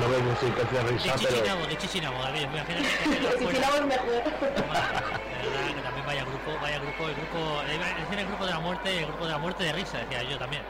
no 0.00 0.08
voy 0.08 0.16
a 0.20 0.24
decir 0.34 0.50
que 0.54 0.62
es 0.62 0.70
de 0.74 0.78
De 0.82 0.90
risa, 0.90 1.14
pero 1.14 1.28
Chichinabo, 1.30 1.66
de 1.66 1.78
Chichinabo, 1.78 2.18
David, 2.18 2.40
se 2.40 2.48
Pero 2.66 3.38
si 3.38 3.44
fuera. 3.44 3.58
tiramos 3.58 3.86
mejor. 3.86 4.22
Que 4.24 5.82
también 5.82 6.06
vaya 6.06 6.24
grupo, 6.24 6.50
vaya 6.60 6.78
grupo, 6.80 7.08
el 7.08 7.14
grupo, 7.14 7.38
a 7.60 8.18
el 8.20 8.26
grupo 8.26 8.44
de 8.44 8.50
la 8.50 8.58
muerte, 8.60 8.98
el 8.98 9.06
grupo 9.06 9.24
de 9.24 9.30
la 9.30 9.38
muerte 9.38 9.62
de 9.64 9.72
risa, 9.72 9.98
decía 9.98 10.22
yo 10.24 10.36
también. 10.38 10.62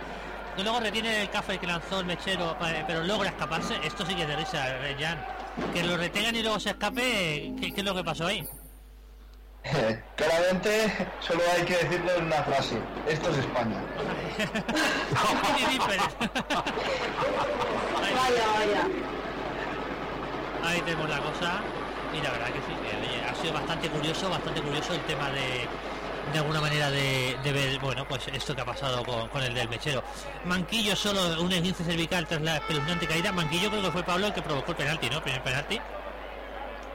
Y 0.57 0.63
luego 0.63 0.81
retiene 0.81 1.23
el 1.23 1.31
café 1.31 1.59
que 1.59 1.67
lanzó 1.67 2.01
el 2.01 2.07
mechero, 2.07 2.57
pa- 2.59 2.71
pero 2.87 3.03
logra 3.03 3.29
escaparse. 3.31 3.75
Esto 3.83 4.07
sí 4.07 4.15
que 4.15 4.23
es 4.23 4.29
de 4.29 4.37
risa, 4.37 4.69
eh, 4.89 4.97
Jan. 4.99 5.25
Que 5.73 5.83
lo 5.83 5.97
retengan 5.97 6.35
y 6.37 6.43
luego 6.43 6.59
se 6.61 6.71
escape, 6.71 7.53
¿qué, 7.61 7.73
qué 7.75 7.81
es 7.81 7.85
lo 7.85 7.95
que 7.95 8.05
pasó 8.05 8.27
ahí? 8.27 8.47
Claramente, 10.17 11.09
solo 11.21 11.41
hay 11.57 11.63
que 11.65 11.75
decirle 11.77 12.17
una 12.19 12.43
frase. 12.43 12.79
Esto 13.09 13.31
es 13.31 13.39
España. 13.39 13.77
Vaya, 18.15 18.47
vaya. 18.55 18.89
Ahí 20.65 20.81
tenemos 20.83 21.09
la 21.09 21.19
cosa 21.21 21.61
y 22.17 22.21
la 22.23 22.31
verdad 22.31 22.47
que 22.47 22.61
sí, 22.61 22.75
que, 22.83 22.97
oye, 22.97 23.25
ha 23.25 23.35
sido 23.35 23.53
bastante 23.53 23.89
curioso, 23.91 24.31
bastante 24.31 24.63
curioso 24.63 24.95
el 24.95 25.01
tema 25.03 25.31
de 25.31 25.67
de 26.33 26.39
alguna 26.39 26.61
manera 26.61 26.91
de, 26.91 27.37
ver, 27.45 27.79
bueno, 27.81 28.07
pues 28.09 28.29
esto 28.29 28.55
que 28.55 28.63
ha 28.63 28.65
pasado 28.65 29.05
con, 29.05 29.29
con 29.29 29.43
el 29.43 29.55
del 29.55 29.69
mechero. 29.69 30.03
Manquillo 30.45 30.97
solo 30.97 31.41
un 31.43 31.53
esguince 31.53 31.85
cervical 31.85 32.27
tras 32.27 32.43
la 32.43 32.57
espeluznante 32.57 33.07
caída. 33.07 33.33
Manquillo 33.33 33.71
creo 33.71 33.83
que 33.83 33.93
fue 33.93 34.05
Pablo 34.05 34.27
el 34.29 34.33
que 34.35 34.43
provocó 34.43 34.73
el 34.73 34.77
penalti, 34.77 35.11
¿no? 35.11 35.23
Primer 35.23 35.43
penalti. 35.43 35.81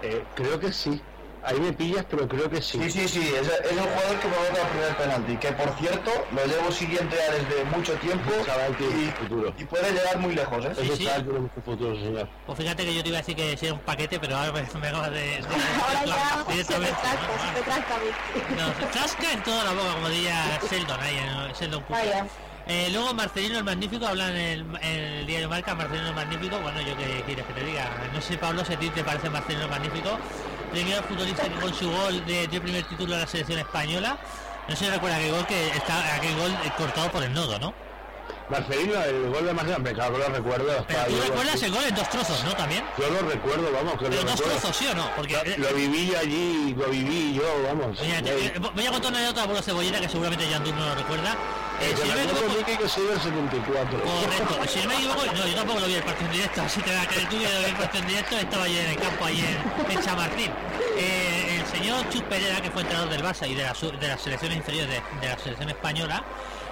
eh, 0.02 0.26
creo 0.34 0.60
que 0.60 0.72
sí. 0.74 1.09
Ahí 1.44 1.60
me 1.60 1.72
pillas, 1.74 2.06
pero 2.10 2.28
creo 2.28 2.50
que 2.50 2.62
sí. 2.62 2.80
Sí, 2.84 2.92
sí, 2.92 3.08
sí, 3.08 3.34
es, 3.34 3.48
es 3.48 3.72
el 3.72 3.80
jugador 3.80 4.20
que 4.20 4.28
provoca 4.28 4.62
el 4.62 4.68
primer 4.68 4.98
penalti, 4.98 5.38
que 5.38 5.52
por 5.54 5.70
cierto 5.78 6.12
lo 6.36 6.46
llevo 6.46 6.72
siguiendo 6.72 7.16
ya 7.16 7.32
desde 7.34 7.64
mucho 7.66 7.94
tiempo 7.94 8.30
y, 8.80 9.12
futuro. 9.12 9.54
y 9.58 9.64
puede 9.64 9.92
llegar 9.92 10.18
muy 10.20 10.36
lejos, 10.36 10.66
¿eh? 10.66 10.72
Sí. 10.98 11.08
mucho 11.32 11.62
futuro, 11.64 11.96
señor. 11.96 12.28
Pues 12.46 12.58
fíjate 12.58 12.84
que 12.86 12.94
yo 12.94 13.02
te 13.04 13.10
iba 13.10 13.18
a 13.18 13.22
decir 13.22 13.36
que 13.36 13.56
sea 13.58 13.74
un 13.74 13.80
paquete, 13.80 14.20
pero 14.20 14.36
ahora 14.38 14.52
me, 14.52 14.62
me 14.80 14.88
acabas 14.88 15.12
de... 15.12 15.20
de- 15.20 15.40
Ahora 15.88 16.06
ya 16.06 16.38
se 16.38 16.44
te 16.44 16.52
directamente, 16.52 16.96
trasca, 17.02 17.28
¿no? 17.28 17.48
se 17.48 17.54
te 17.60 17.62
trasca 17.66 17.96
a 17.96 17.98
mí. 18.00 18.56
No, 18.58 18.68
se 18.88 18.94
chasca 19.00 19.32
en 19.34 19.44
toda 19.44 19.64
la 19.64 19.72
boca, 19.72 19.94
como 19.94 20.10
diría 20.10 20.60
Sheldon 20.70 21.00
ahí 21.02 21.18
en 21.18 21.54
Sheldon 21.54 21.82
Cooper. 21.84 22.06
Vaya. 22.06 22.26
Eh, 22.68 22.90
luego 22.92 23.14
Marcelino 23.16 23.58
el 23.58 23.64
Magnífico, 23.64 24.06
habla 24.06 24.30
en 24.30 24.36
el, 24.38 24.60
en 24.82 25.00
el 25.04 25.26
diario 25.26 25.50
Marca, 25.50 25.74
Marcelino 25.74 26.10
el 26.10 26.14
Magnífico, 26.16 26.60
bueno, 26.60 26.80
yo 26.82 26.96
qué 26.98 27.24
quieres 27.26 27.46
que 27.46 27.54
te 27.54 27.64
diga, 27.64 27.90
no 28.14 28.22
sé 28.22 28.38
Pablo 28.38 28.64
si 28.64 28.74
a 28.74 28.78
ti 28.80 28.90
te 28.90 29.04
parece 29.04 29.28
Marcelino 29.30 29.64
el 29.66 29.72
Magnífico, 29.72 30.20
primero 30.70 31.04
futbolista 31.04 31.44
que 31.44 31.56
con 31.60 31.74
su 31.74 31.90
gol 31.92 32.26
de, 32.26 32.48
dio 32.48 32.62
primer 32.62 32.84
título 32.86 33.14
de 33.16 33.22
la 33.22 33.28
selección 33.28 33.60
española, 33.60 34.18
no 34.68 34.76
si 34.76 34.88
recuerda 34.90 35.18
aquel 35.18 35.32
gol 35.32 35.46
que 35.48 35.68
está 35.70 36.16
aquel 36.16 36.36
gol 36.38 36.52
eh, 36.64 36.72
cortado 36.78 37.12
por 37.12 37.24
el 37.24 37.34
nodo, 37.34 37.58
¿no? 37.60 37.74
Marcelino, 38.50 39.00
el 39.04 39.30
gol 39.30 39.46
de 39.46 39.54
Marcelino, 39.54 39.80
me 39.80 39.94
claro 39.94 40.18
lo 40.18 40.28
recuerdo. 40.28 40.86
Pero 40.88 41.04
tú 41.06 41.22
recuerdas 41.22 41.62
el 41.62 41.72
gol 41.72 41.84
en 41.86 41.94
dos 41.96 42.10
trozos, 42.10 42.44
¿no? 42.44 42.54
También. 42.56 42.84
Yo 42.98 43.08
lo 43.10 43.30
recuerdo, 43.30 43.72
vamos, 43.72 43.94
que 43.94 44.06
Pero 44.06 44.16
lo 44.16 44.22
dos 44.24 44.32
recuerdo. 44.40 44.60
trozos, 44.60 44.76
¿sí 44.78 44.88
o 44.88 44.96
no? 44.96 45.10
Porque... 45.16 45.36
eh, 45.36 45.56
Lo, 45.58 45.70
lo 45.70 45.76
viví 45.76 46.16
allí, 46.16 46.74
lo 46.76 46.88
viví 46.90 47.34
yo, 47.36 47.44
vamos. 47.68 48.00
Mira, 48.02 48.22
te- 48.24 48.46
Eh, 48.48 48.54
voy 48.74 48.88
a 48.88 48.92
contar 48.92 49.12
una 49.12 49.20
anécdota 49.20 49.48
por 49.48 49.62
cebollera 49.62 50.00
que 50.00 50.10
seguramente 50.10 50.50
Yandú 50.50 50.72
no 50.74 50.86
lo 50.88 50.96
recuerda. 50.96 51.36
Si 51.80 52.08
no 52.08 52.16
me 52.16 52.24
equivoco, 52.24 52.66
que 52.66 52.90
soy 52.90 53.08
del 53.08 53.20
74. 53.20 54.02
Correcto, 54.02 54.68
si 54.68 54.80
no 54.80 54.88
me 54.88 54.96
equivoco, 54.96 55.26
no, 55.26 55.48
yo 55.48 55.56
tampoco 55.56 55.80
lo 55.80 55.88
vi 55.88 55.96
el 55.96 56.04
partido 56.04 56.26
en 56.28 56.34
directo, 56.34 56.62
así 56.62 56.82
que 56.82 56.92
que 56.92 57.26
tú 57.28 57.36
lo 57.38 57.60
vi 57.60 57.66
el 57.66 57.76
partido 57.76 58.04
en 58.04 58.10
directo, 58.10 58.38
estaba 58.38 58.68
yo 58.68 58.80
en 58.80 58.90
el 58.90 58.98
campo 58.98 59.26
ahí 59.26 59.40
en, 59.40 59.92
en 59.92 60.04
Chamartín. 60.04 60.52
Eh, 60.98 61.60
el 61.60 61.66
señor 61.68 62.10
Chus 62.10 62.22
Pereira, 62.24 62.62
que 62.62 62.70
fue 62.72 62.82
entrenador 62.82 63.10
del 63.10 63.24
Barça 63.24 63.48
y 63.50 63.56
de, 63.56 63.64
la, 63.64 63.74
de 63.74 64.08
las 64.08 64.22
selecciones 64.22 64.58
inferiores 64.58 64.90
de, 64.90 65.02
de 65.22 65.28
la 65.28 65.40
selección 65.40 65.70
española, 65.70 66.24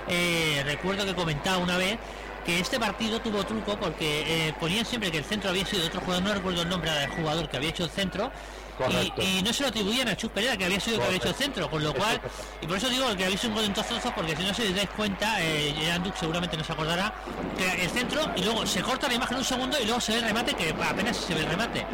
eh, 0.10 0.62
recuerdo 0.66 1.06
que 1.06 1.16
comentaba 1.16 1.58
una 1.58 1.78
vez 1.78 1.98
que 2.46 2.60
este 2.60 2.80
partido 2.80 3.20
tuvo 3.20 3.46
truco 3.46 3.78
porque 3.78 4.48
eh, 4.48 4.54
ponían 4.60 4.86
siempre 4.86 5.12
que 5.12 5.18
el 5.18 5.26
centro 5.26 5.50
había 5.50 5.66
sido 5.66 5.82
de 5.82 5.88
otro 5.90 6.02
jugador, 6.02 6.24
no 6.24 6.34
recuerdo 6.34 6.62
el 6.62 6.70
nombre 6.70 6.92
del 6.92 7.10
jugador 7.10 7.50
que 7.50 7.58
había 7.58 7.70
hecho 7.70 7.84
el 7.84 7.90
centro, 7.90 8.32
Correcto. 8.78 9.22
y, 9.22 9.40
y 9.40 9.42
no 9.42 9.52
se 9.52 9.64
lo 9.64 9.70
atribuían 9.70 10.08
a 10.08 10.16
Chus 10.16 10.30
Pereira 10.30 10.56
que 10.56 10.66
había 10.66 10.80
sido 10.80 10.96
el 10.98 11.02
que 11.02 11.06
había 11.08 11.18
hecho 11.18 11.30
el 11.30 11.36
centro, 11.36 11.70
con 11.70 11.84
lo 11.84 11.94
cual, 11.94 12.22
y 12.62 12.68
por 12.68 12.78
eso 12.78 12.90
digo 12.90 13.16
que 13.16 13.26
habéis 13.26 13.44
un 13.46 13.56
gol 13.56 13.66
en 13.66 13.74
dos 13.74 13.88
trozos, 13.88 14.12
porque 14.14 14.36
si 14.36 14.44
no 14.44 14.54
se 14.54 14.72
dais 14.72 14.90
cuenta, 14.96 15.42
eh, 15.42 15.74
Jan 15.90 16.04
Duc 16.04 16.16
seguramente 16.16 16.56
no 16.56 16.64
se 16.64 16.74
acordará, 16.74 17.14
que 17.58 17.84
el 17.84 17.90
centro 17.90 18.22
y 18.36 18.44
luego 18.44 18.66
se 18.68 18.82
corta 18.82 19.08
la 19.08 19.16
imagen 19.16 19.38
un 19.38 19.44
segundo 19.44 19.78
y 19.82 19.86
luego 19.86 20.00
se 20.00 20.12
ve 20.14 20.20
el 20.20 20.26
remate, 20.26 20.54
que 20.54 20.70
apenas 20.70 21.18
se 21.18 21.34
ve 21.34 21.42
el 21.42 21.48
remate. 21.48 21.86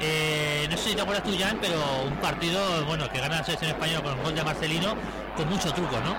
Eh, 0.00 0.66
no 0.70 0.76
sé 0.76 0.90
si 0.90 0.94
te 0.96 1.02
acuerdas 1.02 1.24
tú, 1.24 1.36
Jan, 1.38 1.58
pero 1.60 1.80
un 2.06 2.16
partido, 2.16 2.84
bueno, 2.86 3.08
que 3.10 3.18
gana 3.20 3.36
la 3.36 3.44
selección 3.44 3.70
española 3.72 4.02
con 4.02 4.18
el 4.18 4.24
gol 4.24 4.34
de 4.34 4.42
Marcelino, 4.44 4.94
con 5.36 5.48
mucho 5.48 5.72
truco, 5.72 6.00
¿no? 6.00 6.16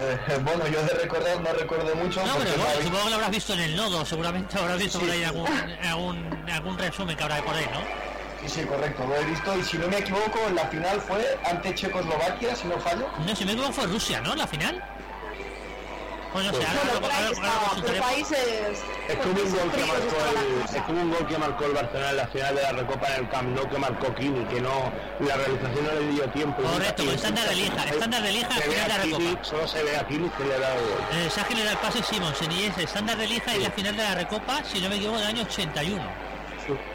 Eh, 0.00 0.40
bueno, 0.42 0.66
yo 0.66 0.82
de 0.82 0.94
recordar 0.94 1.40
no 1.40 1.52
recuerdo 1.52 1.94
mucho. 1.94 2.26
No, 2.26 2.34
pero 2.36 2.50
no 2.56 2.64
bueno, 2.64 2.82
supongo 2.82 3.04
que 3.04 3.10
lo 3.10 3.14
habrás 3.16 3.30
visto 3.30 3.52
en 3.54 3.60
el 3.60 3.76
nodo, 3.76 4.04
seguramente 4.04 4.58
habrás 4.58 4.78
visto 4.78 4.98
Sí, 4.98 5.04
por 5.04 5.14
ahí 5.14 5.22
algún, 5.24 6.48
algún 6.50 6.78
resumen 6.78 7.16
que 7.16 7.22
habrá 7.22 7.42
por 7.42 7.54
ahí, 7.54 7.66
¿no? 7.72 8.11
Sí, 8.42 8.48
sí, 8.48 8.62
correcto, 8.66 9.06
lo 9.06 9.14
he 9.16 9.24
visto 9.24 9.56
y 9.56 9.62
si 9.62 9.78
no 9.78 9.86
me 9.88 9.98
equivoco, 9.98 10.38
la 10.54 10.66
final 10.66 11.00
fue 11.00 11.38
ante 11.44 11.74
Checoslovaquia, 11.74 12.56
si 12.56 12.66
no 12.66 12.78
fallo. 12.80 13.06
No, 13.26 13.36
si 13.36 13.44
me 13.44 13.52
equivoco 13.52 13.72
fue 13.72 13.86
Rusia, 13.86 14.20
¿no? 14.20 14.34
La 14.34 14.46
final. 14.46 14.82
Bueno, 16.32 16.50
no 16.50 16.58
sé, 16.58 16.66
ahora, 16.66 16.98
Bueno, 16.98 17.46
ahora- 17.86 18.00
países. 18.00 18.82
Es 19.06 19.16
por 19.16 19.26
como 19.34 19.42
un 19.42 19.52
gol 19.54 19.70
que 19.70 19.84
marcó 19.84 20.16
el, 20.16 20.62
cosa. 20.62 20.76
es 20.78 20.82
como 20.84 21.00
un 21.02 21.10
gol 21.10 21.26
que 21.26 21.38
marcó 21.38 21.64
el 21.66 21.72
Barcelona 21.72 22.10
en 22.10 22.16
la 22.16 22.26
final 22.28 22.54
de 22.56 22.62
la 22.62 22.72
Recopa 22.72 23.06
en 23.08 23.14
el 23.24 23.28
Camp 23.28 23.48
Nou 23.54 23.68
que 23.68 23.78
marcó 23.78 24.14
Kini, 24.14 24.44
que 24.46 24.60
no 24.62 24.90
la 25.20 25.36
realización 25.36 25.84
no 25.84 25.92
le 25.92 26.06
dio 26.08 26.24
tiempo. 26.30 26.62
Correcto, 26.62 27.04
con 27.04 27.14
estándar 27.14 27.48
de 27.48 27.54
Lieja, 27.54 27.84
estándar 27.84 28.22
de 28.22 28.32
Lieja 28.32 28.54
al 28.54 28.62
final 28.62 28.82
de 28.82 28.88
la 28.88 28.98
Recopa. 28.98 29.44
solo 29.44 29.68
se 29.68 29.82
ve 29.84 29.96
a 29.96 30.06
Kini 30.08 30.28
que 30.30 30.44
le 30.44 30.54
ha 30.54 30.58
dado 30.58 30.78
el 30.78 30.84
gol. 30.88 31.00
Eh, 31.12 31.30
Sánchez 31.30 31.58
le 31.58 31.64
da 31.64 31.70
el 31.72 31.78
pase 31.78 32.02
Simonsen 32.02 32.50
y 32.52 32.62
es 32.64 32.78
estándar 32.78 33.16
de 33.18 33.26
Lieja 33.26 33.54
y 33.54 33.60
la 33.60 33.70
final 33.70 33.94
de 33.96 34.02
la 34.02 34.14
Recopa, 34.14 34.64
si 34.64 34.80
no 34.80 34.88
me 34.88 34.96
equivoco, 34.96 35.18
del 35.18 35.26
año 35.28 35.42
81. 35.42 36.02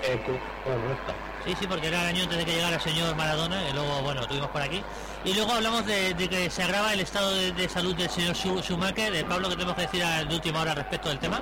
Eh, 0.01 0.19
co- 0.25 0.39
correcto. 0.63 1.13
Sí, 1.45 1.55
sí, 1.59 1.67
porque 1.67 1.87
era 1.87 2.01
el 2.01 2.07
año 2.15 2.23
antes 2.23 2.37
de 2.37 2.45
que 2.45 2.51
llegara 2.51 2.75
el 2.75 2.81
señor 2.81 3.15
Maradona, 3.15 3.69
y 3.69 3.73
luego, 3.73 4.01
bueno, 4.01 4.27
tuvimos 4.27 4.49
por 4.49 4.61
aquí. 4.61 4.83
Y 5.23 5.33
luego 5.33 5.53
hablamos 5.53 5.85
de, 5.85 6.13
de 6.13 6.27
que 6.27 6.49
se 6.49 6.63
agrava 6.63 6.93
el 6.93 6.99
estado 6.99 7.33
de, 7.33 7.51
de 7.53 7.69
salud 7.69 7.95
del 7.95 8.09
señor 8.09 8.35
Schu- 8.35 8.61
Schumacher. 8.61 9.11
De 9.13 9.23
Pablo, 9.23 9.47
que 9.49 9.55
tenemos 9.55 9.75
que 9.75 9.81
decir 9.83 10.03
al- 10.03 10.27
de 10.27 10.35
última 10.35 10.61
hora 10.61 10.75
respecto 10.75 11.07
del 11.09 11.19
tema? 11.19 11.41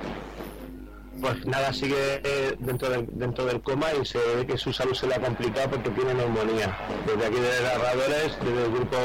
Pues 1.20 1.46
nada, 1.46 1.72
sigue 1.72 2.20
eh, 2.24 2.56
dentro 2.58 2.90
del, 2.90 3.06
dentro 3.10 3.46
del 3.46 3.62
coma 3.62 3.86
y 4.00 4.04
se 4.04 4.18
ve 4.18 4.46
que 4.46 4.58
su 4.58 4.70
salud 4.72 4.92
se 4.94 5.06
le 5.06 5.14
ha 5.14 5.18
complicado 5.20 5.70
porque 5.70 5.88
tiene 5.90 6.12
neumonía. 6.12 6.76
Desde 7.06 7.26
aquí 7.26 7.36
de 7.40 7.62
narradores, 7.62 8.36
desde 8.44 8.64
el 8.66 8.70
grupo, 8.70 8.96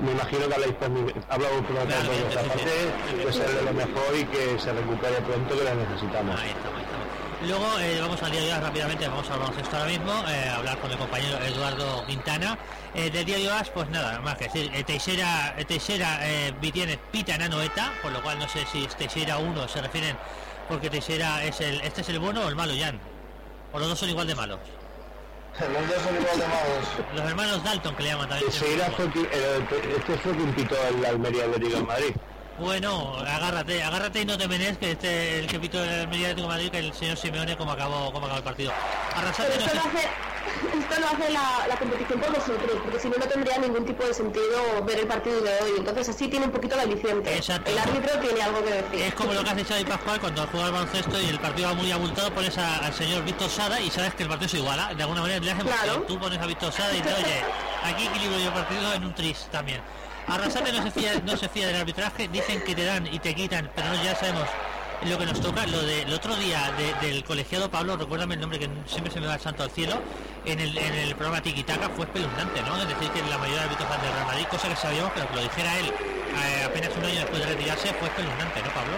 me 0.00 0.12
imagino 0.12 0.46
que 0.46 0.54
habláis 0.54 0.72
por 0.74 0.88
mi, 0.90 1.00
hablo 1.28 1.48
por, 1.48 1.66
sí, 1.66 2.34
parte, 2.36 3.24
que 3.24 3.32
se 3.32 3.52
le 3.52 3.62
lo 3.62 3.72
mejor 3.72 4.16
y 4.16 4.24
que 4.26 4.58
se 4.60 4.72
recupere 4.72 5.16
pronto 5.22 5.58
que 5.58 5.64
la 5.64 5.74
necesitamos. 5.74 6.40
Ahí 6.40 6.50
estamos, 6.50 6.78
ahí 6.78 6.84
estamos. 6.84 7.05
Luego 7.46 7.78
eh, 7.78 7.98
vamos 8.00 8.20
al 8.22 8.32
diario 8.32 8.54
AS 8.54 8.62
rápidamente, 8.62 9.06
vamos 9.06 9.30
al 9.30 9.38
baloncesto 9.38 9.76
ahora 9.76 9.88
mismo, 9.88 10.12
eh, 10.28 10.48
a 10.48 10.56
hablar 10.56 10.78
con 10.78 10.90
el 10.90 10.98
compañero 10.98 11.38
Eduardo 11.38 12.04
Quintana. 12.04 12.58
Eh, 12.92 13.08
del 13.10 13.24
diario 13.24 13.54
AS, 13.54 13.70
pues 13.70 13.88
nada, 13.88 14.20
más 14.20 14.36
que 14.36 14.44
decir, 14.44 14.84
Teixeira, 14.84 15.54
Teixeira 15.68 16.18
eh, 16.22 16.52
tiene 16.72 16.98
pita 17.12 17.36
en 17.36 17.42
Anoeta, 17.42 17.92
por 18.02 18.10
lo 18.10 18.20
cual 18.20 18.40
no 18.40 18.48
sé 18.48 18.66
si 18.66 18.84
es 18.84 18.96
Teixeira 18.96 19.38
1 19.38 19.68
se 19.68 19.80
refieren 19.80 20.16
porque 20.68 20.90
Teixeira 20.90 21.44
es 21.44 21.60
el, 21.60 21.80
este 21.82 22.00
es 22.00 22.08
el 22.08 22.18
bueno 22.18 22.44
o 22.44 22.48
el 22.48 22.56
malo, 22.56 22.72
Jan. 22.76 22.98
O 23.72 23.78
los 23.78 23.88
dos 23.88 23.98
son 23.98 24.08
igual 24.08 24.26
de 24.26 24.34
malos. 24.34 24.58
Los 25.60 25.88
dos 25.88 26.02
son 26.02 26.16
igual 26.16 26.38
de 26.38 26.46
malos. 26.48 27.14
Los 27.14 27.30
hermanos 27.30 27.64
Dalton 27.64 27.94
que 27.94 28.02
le 28.02 28.08
llaman 28.08 28.28
también. 28.28 28.50
Teixeira 28.50 28.90
fue, 28.90 29.06
este 29.06 30.18
fue 30.18 30.36
quien 30.36 30.52
pitó 30.52 30.74
el 30.88 31.04
Almería 31.04 31.44
Atlético 31.44 31.78
en 31.78 31.86
Madrid. 31.86 32.16
Bueno, 32.58 33.14
agárrate, 33.18 33.82
agárrate 33.82 34.20
y 34.22 34.24
no 34.24 34.38
te 34.38 34.48
menes 34.48 34.78
que 34.78 34.92
este 34.92 35.40
el 35.40 35.46
que 35.46 35.60
pito 35.60 35.82
el 35.82 36.00
Almería 36.00 36.28
Atlético 36.28 36.48
de 36.48 36.54
Madrid 36.54 36.70
que 36.70 36.78
el 36.78 36.92
señor 36.94 37.16
Simeone 37.18 37.54
como 37.56 37.72
acabó 37.72 38.10
como 38.12 38.24
acabó 38.26 38.38
el 38.38 38.44
partido. 38.44 38.72
Arrasate 39.14 39.50
Pero 39.52 39.64
esto 39.66 39.74
lo 39.76 39.80
hace, 39.82 40.08
esto 40.78 41.00
lo 41.00 41.06
hace 41.06 41.32
la, 41.32 41.66
la 41.68 41.76
competición 41.76 42.18
por 42.18 42.30
vosotros, 42.34 42.70
porque 42.82 42.98
si 42.98 43.08
no, 43.10 43.16
no 43.18 43.26
tendría 43.26 43.58
ningún 43.58 43.84
tipo 43.84 44.04
de 44.04 44.14
sentido 44.14 44.82
ver 44.86 45.00
el 45.00 45.06
partido 45.06 45.38
de 45.42 45.50
hoy. 45.60 45.70
Entonces 45.78 46.08
así 46.08 46.28
tiene 46.28 46.46
un 46.46 46.52
poquito 46.52 46.76
de 46.76 46.82
aliciente. 46.82 47.36
Exacto. 47.36 47.70
El 47.70 47.78
árbitro 47.78 48.18
tiene 48.20 48.40
algo 48.42 48.64
que 48.64 48.70
decir. 48.72 49.02
Es 49.02 49.14
como 49.14 49.34
lo 49.34 49.44
que 49.44 49.50
hace 49.50 49.64
Xavi 49.64 49.84
Pascual 49.84 50.18
cuando 50.20 50.46
juega 50.46 50.66
al 50.66 50.72
baloncesto 50.72 51.20
y 51.20 51.26
el 51.26 51.38
partido 51.38 51.68
va 51.68 51.74
muy 51.74 51.92
abultado, 51.92 52.32
pones 52.32 52.56
a- 52.56 52.86
al 52.86 52.94
señor 52.94 53.22
Víctor 53.24 53.50
Sada 53.50 53.78
y 53.82 53.90
sabes 53.90 54.14
que 54.14 54.22
el 54.22 54.30
partido 54.30 54.48
se 54.48 54.56
iguala. 54.58 54.94
De 54.94 55.02
alguna 55.02 55.20
manera 55.20 55.40
le 55.44 55.52
hace 55.52 55.62
Claro. 55.62 56.02
Tú 56.08 56.18
pones 56.18 56.38
a 56.38 56.46
Víctor 56.46 56.72
Sada 56.72 56.90
y 56.94 57.02
dices, 57.02 57.12
oye, 57.22 57.42
aquí 57.84 58.06
equilibrio 58.06 58.46
el 58.46 58.52
partido 58.54 58.94
en 58.94 59.04
un 59.04 59.14
tris 59.14 59.46
también. 59.52 59.82
Arrasate 60.28 60.72
no 60.72 60.82
se 60.82 60.90
fía, 60.90 61.12
no 61.24 61.36
se 61.36 61.48
fía 61.48 61.66
del 61.68 61.76
arbitraje, 61.76 62.28
dicen 62.28 62.60
que 62.64 62.74
te 62.74 62.84
dan 62.84 63.06
y 63.06 63.18
te 63.18 63.34
quitan, 63.34 63.70
pero 63.74 63.88
ya 64.02 64.14
sabemos 64.16 64.44
lo 65.04 65.18
que 65.18 65.26
nos 65.26 65.40
toca. 65.40 65.66
Lo 65.66 65.82
del 65.82 66.12
otro 66.12 66.34
día 66.36 66.72
de- 66.76 67.06
del 67.06 67.22
colegiado 67.24 67.70
Pablo, 67.70 67.96
recuérdame 67.96 68.34
el 68.34 68.40
nombre 68.40 68.58
que 68.58 68.68
siempre 68.86 69.12
se 69.12 69.20
me 69.20 69.26
va 69.28 69.34
el 69.34 69.40
santo 69.40 69.62
al 69.62 69.70
cielo, 69.70 70.00
en 70.44 70.58
el, 70.60 70.76
en 70.78 70.94
el 70.94 71.14
programa 71.16 71.42
fue 71.96 72.04
espeluznante, 72.06 72.60
¿no? 72.62 72.76
Es 72.80 72.88
decir, 72.88 73.08
que 73.10 73.20
la 73.30 73.38
mayoría 73.38 73.62
de 73.62 73.64
árbitros 73.66 73.88
del 73.90 74.12
Real 74.12 74.26
Madrid, 74.26 74.46
cosa 74.50 74.68
que 74.68 74.76
sabíamos, 74.76 75.12
pero 75.14 75.28
que 75.28 75.34
lo 75.36 75.42
dijera 75.42 75.78
él 75.78 75.86
eh, 75.86 76.64
apenas 76.64 76.90
un 76.96 77.04
año 77.04 77.20
después 77.20 77.40
de 77.40 77.46
retirarse 77.46 77.88
fue 77.94 78.08
espeluznante, 78.08 78.62
¿no, 78.62 78.68
Pablo? 78.74 78.96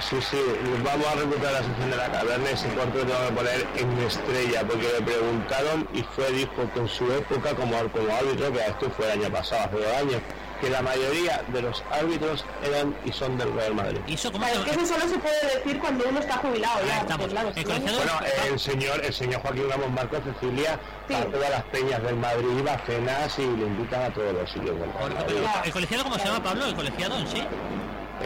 Sí, 0.00 0.16
sí, 0.30 0.38
vamos 0.84 1.06
a 1.06 1.14
recuperar 1.16 1.52
la 1.54 1.62
sección 1.64 1.90
de 1.90 1.96
la 1.96 2.10
caverna, 2.12 2.50
ese 2.50 2.68
cuarto 2.68 2.98
que 2.98 3.04
tengo 3.04 3.26
que 3.26 3.32
poner 3.34 3.66
en 3.76 3.98
estrella, 4.06 4.60
porque 4.66 4.86
le 4.98 5.02
preguntaron 5.04 5.88
y 5.92 6.02
fue 6.14 6.30
dijo 6.32 6.70
que 6.72 6.80
en 6.80 6.88
su 6.88 7.12
época 7.12 7.54
como, 7.54 7.76
como 7.90 8.14
árbitro, 8.16 8.52
que 8.52 8.60
esto 8.60 8.90
fue 8.96 9.12
el 9.12 9.20
año 9.22 9.30
pasado, 9.32 9.64
hace 9.66 9.76
dos 9.76 9.96
años, 9.96 10.22
que 10.60 10.70
la 10.70 10.82
mayoría 10.82 11.42
de 11.48 11.62
los 11.62 11.82
árbitros 11.90 12.44
eran 12.64 12.94
y 13.04 13.12
son 13.12 13.38
del 13.38 13.52
Real 13.52 13.74
Madrid. 13.74 14.00
¿Y 14.06 14.14
eso 14.14 14.32
cómo 14.32 14.46
es 14.46 14.58
que 14.58 14.70
eso 14.70 14.86
solo 14.86 15.08
se 15.08 15.18
puede 15.18 15.40
decir 15.56 15.78
cuando 15.78 16.08
uno 16.08 16.18
está 16.20 16.38
jubilado 16.38 16.80
ya. 16.86 17.04
claro, 17.06 17.52
El 17.54 17.64
Bueno, 17.64 18.12
el 18.50 18.58
señor, 18.58 19.04
el 19.04 19.12
señor 19.14 19.40
Joaquín 19.42 19.70
Ramos 19.70 19.90
Marcos 19.90 20.20
Cecilia 20.24 20.78
Sí. 21.08 21.14
a 21.14 21.24
todas 21.24 21.50
las 21.50 21.62
peñas 21.64 22.02
del 22.02 22.16
Madrid 22.16 22.66
va 22.66 22.72
a 22.74 22.78
cenas 22.86 23.38
y 23.38 23.42
le 23.42 23.66
invitan 23.66 24.02
a 24.02 24.10
todos 24.12 24.32
los 24.34 24.50
sitios 24.50 24.78
del 24.78 24.92
Real 24.92 25.14
Madrid. 25.14 25.24
Pero, 25.26 25.64
¿El 25.64 25.72
colegiado 25.72 26.04
cómo 26.04 26.18
se 26.18 26.24
llama, 26.26 26.42
Pablo? 26.42 26.66
¿El 26.66 26.74
colegiado 26.74 27.18
en 27.18 27.28
sí? 27.28 27.42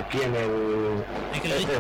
Aquí 0.01 0.23
en 0.23 0.35
el... 0.35 1.05
Es 1.35 1.41
que 1.41 1.49
lo 1.49 1.55
dice. 1.59 1.73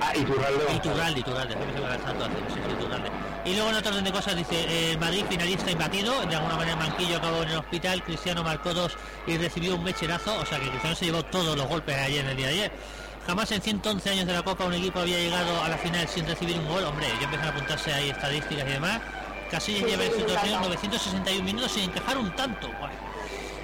Ah, 0.00 0.12
Iturralde. 0.16 0.74
Iturralde, 0.74 1.20
Iturralde, 1.20 1.54
Iturralde. 1.54 3.10
Y 3.44 3.54
luego 3.54 3.70
en 3.70 3.76
otro 3.76 3.90
orden 3.92 4.04
de 4.04 4.12
cosas 4.12 4.34
dice, 4.36 4.56
eh, 4.68 4.96
Madrid 4.98 5.24
finalista 5.28 5.70
imbatido, 5.70 6.20
de 6.26 6.34
alguna 6.34 6.56
manera 6.56 6.76
Manquillo 6.76 7.18
acabó 7.18 7.42
en 7.42 7.50
el 7.50 7.58
hospital, 7.58 8.02
Cristiano 8.02 8.42
marcó 8.42 8.74
dos 8.74 8.96
y 9.26 9.38
recibió 9.38 9.76
un 9.76 9.84
mecherazo, 9.84 10.36
o 10.36 10.44
sea 10.44 10.58
que 10.58 10.68
Cristiano 10.68 10.96
se 10.96 11.04
llevó 11.04 11.22
todos 11.22 11.56
los 11.56 11.66
golpes 11.68 11.96
ayer 11.96 12.24
en 12.24 12.30
el 12.30 12.36
día 12.36 12.46
de 12.48 12.52
ayer. 12.52 12.72
Jamás 13.26 13.50
en 13.52 13.62
111 13.62 14.10
años 14.10 14.26
de 14.26 14.32
la 14.32 14.42
Copa 14.42 14.64
un 14.64 14.74
equipo 14.74 15.00
había 15.00 15.18
llegado 15.18 15.62
a 15.62 15.68
la 15.68 15.78
final 15.78 16.06
sin 16.08 16.26
recibir 16.26 16.58
un 16.58 16.68
gol, 16.68 16.84
hombre, 16.84 17.06
ya 17.18 17.24
empiezan 17.24 17.48
a 17.48 17.50
apuntarse 17.50 17.92
ahí 17.92 18.10
estadísticas 18.10 18.64
y 18.68 18.72
demás. 18.72 19.00
Casi 19.50 19.76
Sí, 19.76 19.84
lleva 19.84 20.04
en 20.04 20.10
me 20.10 20.16
situación 20.16 20.46
encanta. 20.48 20.68
961 20.68 21.44
minutos 21.44 21.70
sin 21.72 21.84
encajar 21.84 22.18
un 22.18 22.34
tanto. 22.34 22.68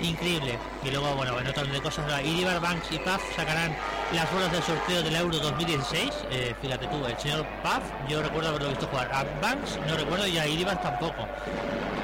Increíble. 0.02 0.58
Y 0.84 0.90
luego, 0.90 1.14
bueno, 1.14 1.38
en 1.38 1.46
otro 1.46 1.62
orden 1.62 1.74
de 1.74 1.80
cosas, 1.80 2.10
la 2.10 2.20
Iribar, 2.22 2.60
Banks 2.60 2.90
y 2.90 2.98
Paf 2.98 3.22
sacarán 3.36 3.74
las 4.12 4.30
bolas 4.32 4.50
del 4.52 4.62
sorteo 4.62 5.02
del 5.02 5.14
Euro 5.16 5.38
2016. 5.38 6.10
Eh, 6.30 6.54
fíjate 6.60 6.86
tú, 6.88 7.06
el 7.06 7.16
señor 7.18 7.46
Paf, 7.62 7.82
yo 8.08 8.20
recuerdo 8.22 8.48
haberlo 8.50 8.68
visto 8.70 8.86
jugar. 8.88 9.08
A 9.12 9.24
Banks 9.40 9.78
no 9.86 9.96
recuerdo 9.96 10.26
y 10.26 10.38
a 10.38 10.46
Iribar 10.46 10.80
tampoco. 10.82 11.26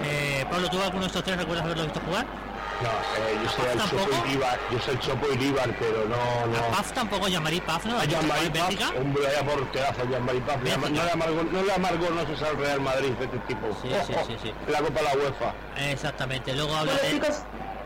Eh, 0.04 0.44
Pablo, 0.50 0.68
¿tú 0.70 0.80
alguno 0.80 1.00
de 1.00 1.06
estos 1.08 1.24
tres 1.24 1.36
recuerdas 1.36 1.64
haberlo 1.64 1.84
visto 1.84 2.00
jugar? 2.06 2.24
No, 2.80 2.88
eh, 2.90 3.36
yo 3.42 3.50
soy 3.50 3.66
el 3.72 3.78
¿Tampoco? 3.78 4.04
Chopo 4.04 4.26
Iribar, 4.28 4.58
yo 4.70 4.78
soy 4.78 4.94
el 4.94 5.00
Chopo 5.00 5.26
Iribar, 5.32 5.68
pero 5.80 6.04
no, 6.08 6.14
A 6.14 6.46
no. 6.70 6.76
Paf 6.76 6.92
tampoco, 6.92 7.26
llamaría 7.26 7.66
Paf, 7.66 7.84
¿no? 7.86 7.96
A 7.98 8.02
Paf, 8.04 8.52
Bélgica. 8.52 8.90
hombre, 8.96 9.22
porterazo 9.44 10.04
Jean-Marie 10.08 10.40
Paf. 10.42 10.62
Le 10.62 10.70
llama- 10.70 10.88
No 10.90 11.04
le 11.04 11.10
amargó, 11.10 11.42
no 11.42 11.62
le 11.64 11.72
amargó, 11.72 12.10
no 12.10 12.20
sé 12.24 12.36
si 12.36 12.44
al 12.44 12.56
Real 12.56 12.80
Madrid 12.80 13.10
de 13.14 13.24
este 13.24 13.38
tipo. 13.48 13.66
Sí, 13.82 13.88
sí, 14.06 14.14
sí, 14.28 14.36
sí. 14.44 14.52
La 14.70 14.78
Copa 14.78 15.00
de 15.00 15.02
la 15.02 15.14
UEFA. 15.16 15.54
Exactamente. 15.90 16.54
Luego 16.54 16.76
habla 16.76 16.92
Bueno, 16.92 17.08
de... 17.08 17.14
chicos, 17.14 17.42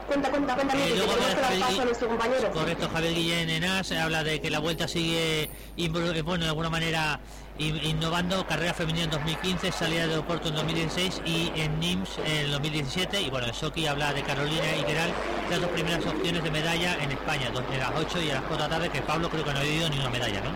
cuenta, 0.06 0.30
cuenta, 0.30 0.54
cuenta, 0.54 0.74
Eh, 0.76 0.94
luego 0.96 1.12
Javier 1.12 1.36
paso 1.38 1.64
a 1.64 1.68
Guillén- 1.70 1.84
nuestro 1.84 2.08
compañero. 2.08 2.50
Correcto, 2.52 2.88
Javier 2.92 3.14
Guillén 3.14 3.50
en 3.50 3.64
AS 3.64 3.92
habla 3.92 4.22
de 4.24 4.40
que 4.40 4.50
la 4.50 4.58
vuelta 4.58 4.86
sigue, 4.88 5.50
eh, 5.76 5.88
bueno, 6.24 6.44
de 6.44 6.48
alguna 6.48 6.70
manera 6.70 7.20
in- 7.58 7.82
innovando, 7.84 8.46
carrera 8.46 8.74
femenina 8.74 9.04
en 9.04 9.10
2015, 9.10 9.70
salida 9.72 10.06
de 10.06 10.18
Oporto 10.18 10.48
en 10.48 10.54
2016 10.54 11.20
y 11.24 11.52
en 11.56 11.78
NIMS 11.80 12.18
en 12.24 12.50
2017. 12.50 13.20
Y 13.20 13.30
bueno, 13.30 13.52
Soki 13.52 13.86
habla 13.86 14.12
de 14.12 14.22
Carolina 14.22 14.64
y 14.76 14.84
Geral, 14.84 15.12
las 15.50 15.60
dos 15.60 15.70
primeras 15.70 16.04
opciones 16.06 16.42
de 16.42 16.50
medalla 16.50 16.96
en 17.02 17.12
España, 17.12 17.50
dos- 17.52 17.62
a 17.72 17.76
las 17.78 17.92
8 17.96 18.20
y 18.20 18.30
a 18.30 18.34
las 18.34 18.42
4 18.44 18.56
de 18.56 18.62
la 18.70 18.76
tarde, 18.76 18.90
que 18.90 19.02
Pablo 19.02 19.28
creo 19.30 19.44
que 19.44 19.52
no 19.52 19.58
ha 19.60 19.62
vivido 19.62 19.88
ni 19.90 19.98
una 19.98 20.10
medalla, 20.10 20.40
¿no? 20.40 20.50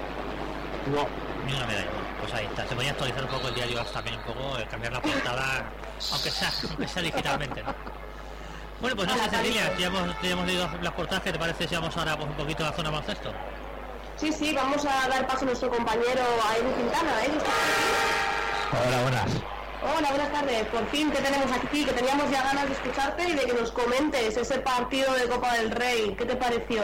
No, 0.95 1.09
Ni 1.47 1.53
una 1.53 1.67
medalla. 1.67 1.91
Pues 2.21 2.33
ahí 2.35 2.47
está, 2.47 2.67
se 2.67 2.75
podía 2.75 2.91
actualizar 2.91 3.23
un 3.25 3.31
poco 3.31 3.49
el 3.49 3.55
diario 3.55 3.85
también 3.85 4.17
un 4.17 4.23
poco, 4.23 4.59
eh, 4.59 4.67
cambiar 4.69 4.93
la 4.95 5.01
portada, 5.03 5.71
aunque 6.13 6.31
sea, 6.31 6.51
aunque 6.71 6.89
sea 6.89 7.03
digitalmente, 7.03 7.63
¿no? 7.63 7.75
Bueno, 8.81 8.97
pues 8.97 9.09
no 9.09 9.15
sé, 9.15 9.31
Carlitos. 9.31 9.79
ya 9.79 9.87
hemos, 9.87 10.23
ya 10.23 10.31
hemos 10.31 10.47
leído 10.47 10.69
las 10.83 10.93
portadas, 10.93 11.23
¿qué 11.25 11.33
te 11.33 11.39
parece 11.39 11.67
si 11.67 11.75
vamos 11.75 11.97
ahora 11.97 12.17
pues, 12.17 12.29
un 12.29 12.35
poquito 12.37 12.65
a 12.65 12.71
la 12.71 12.77
zona 12.77 12.91
baloncesto? 12.91 13.33
Sí, 14.17 14.33
sí, 14.33 14.53
vamos 14.55 14.85
a 14.85 15.09
dar 15.09 15.27
paso 15.27 15.43
a 15.43 15.45
nuestro 15.47 15.71
compañero 15.71 16.23
a 16.49 16.57
Edu 16.57 16.75
Quintana. 16.75 17.13
Hola, 18.87 19.03
buenas. 19.03 19.31
Hola, 19.99 20.09
buenas 20.11 20.33
tardes. 20.33 20.67
Por 20.69 20.87
fin 20.89 21.11
que 21.11 21.19
tenemos 21.19 21.51
aquí, 21.53 21.85
que 21.85 21.93
teníamos 21.93 22.31
ya 22.31 22.43
ganas 22.43 22.67
de 22.67 22.73
escucharte 22.73 23.29
y 23.29 23.33
de 23.35 23.43
que 23.47 23.53
nos 23.53 23.71
comentes 23.73 24.37
ese 24.37 24.59
partido 24.61 25.13
de 25.15 25.29
Copa 25.29 25.55
del 25.55 25.71
Rey. 25.71 26.15
¿Qué 26.19 26.25
te 26.25 26.37
pareció? 26.37 26.83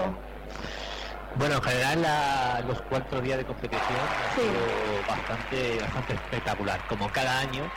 Bueno, 1.37 1.57
en 1.57 1.62
general 1.62 2.02
la- 2.02 2.62
los 2.66 2.81
cuatro 2.83 3.20
días 3.22 3.38
de 3.38 3.44
competición 3.46 3.83
ha 3.98 4.35
Sí. 4.35 4.42
sido 4.42 5.09
bastante, 5.09 5.78
bastante 5.81 6.14
espectacular. 6.14 6.87
Como 6.88 7.11
cada 7.11 7.38
año, 7.40 7.70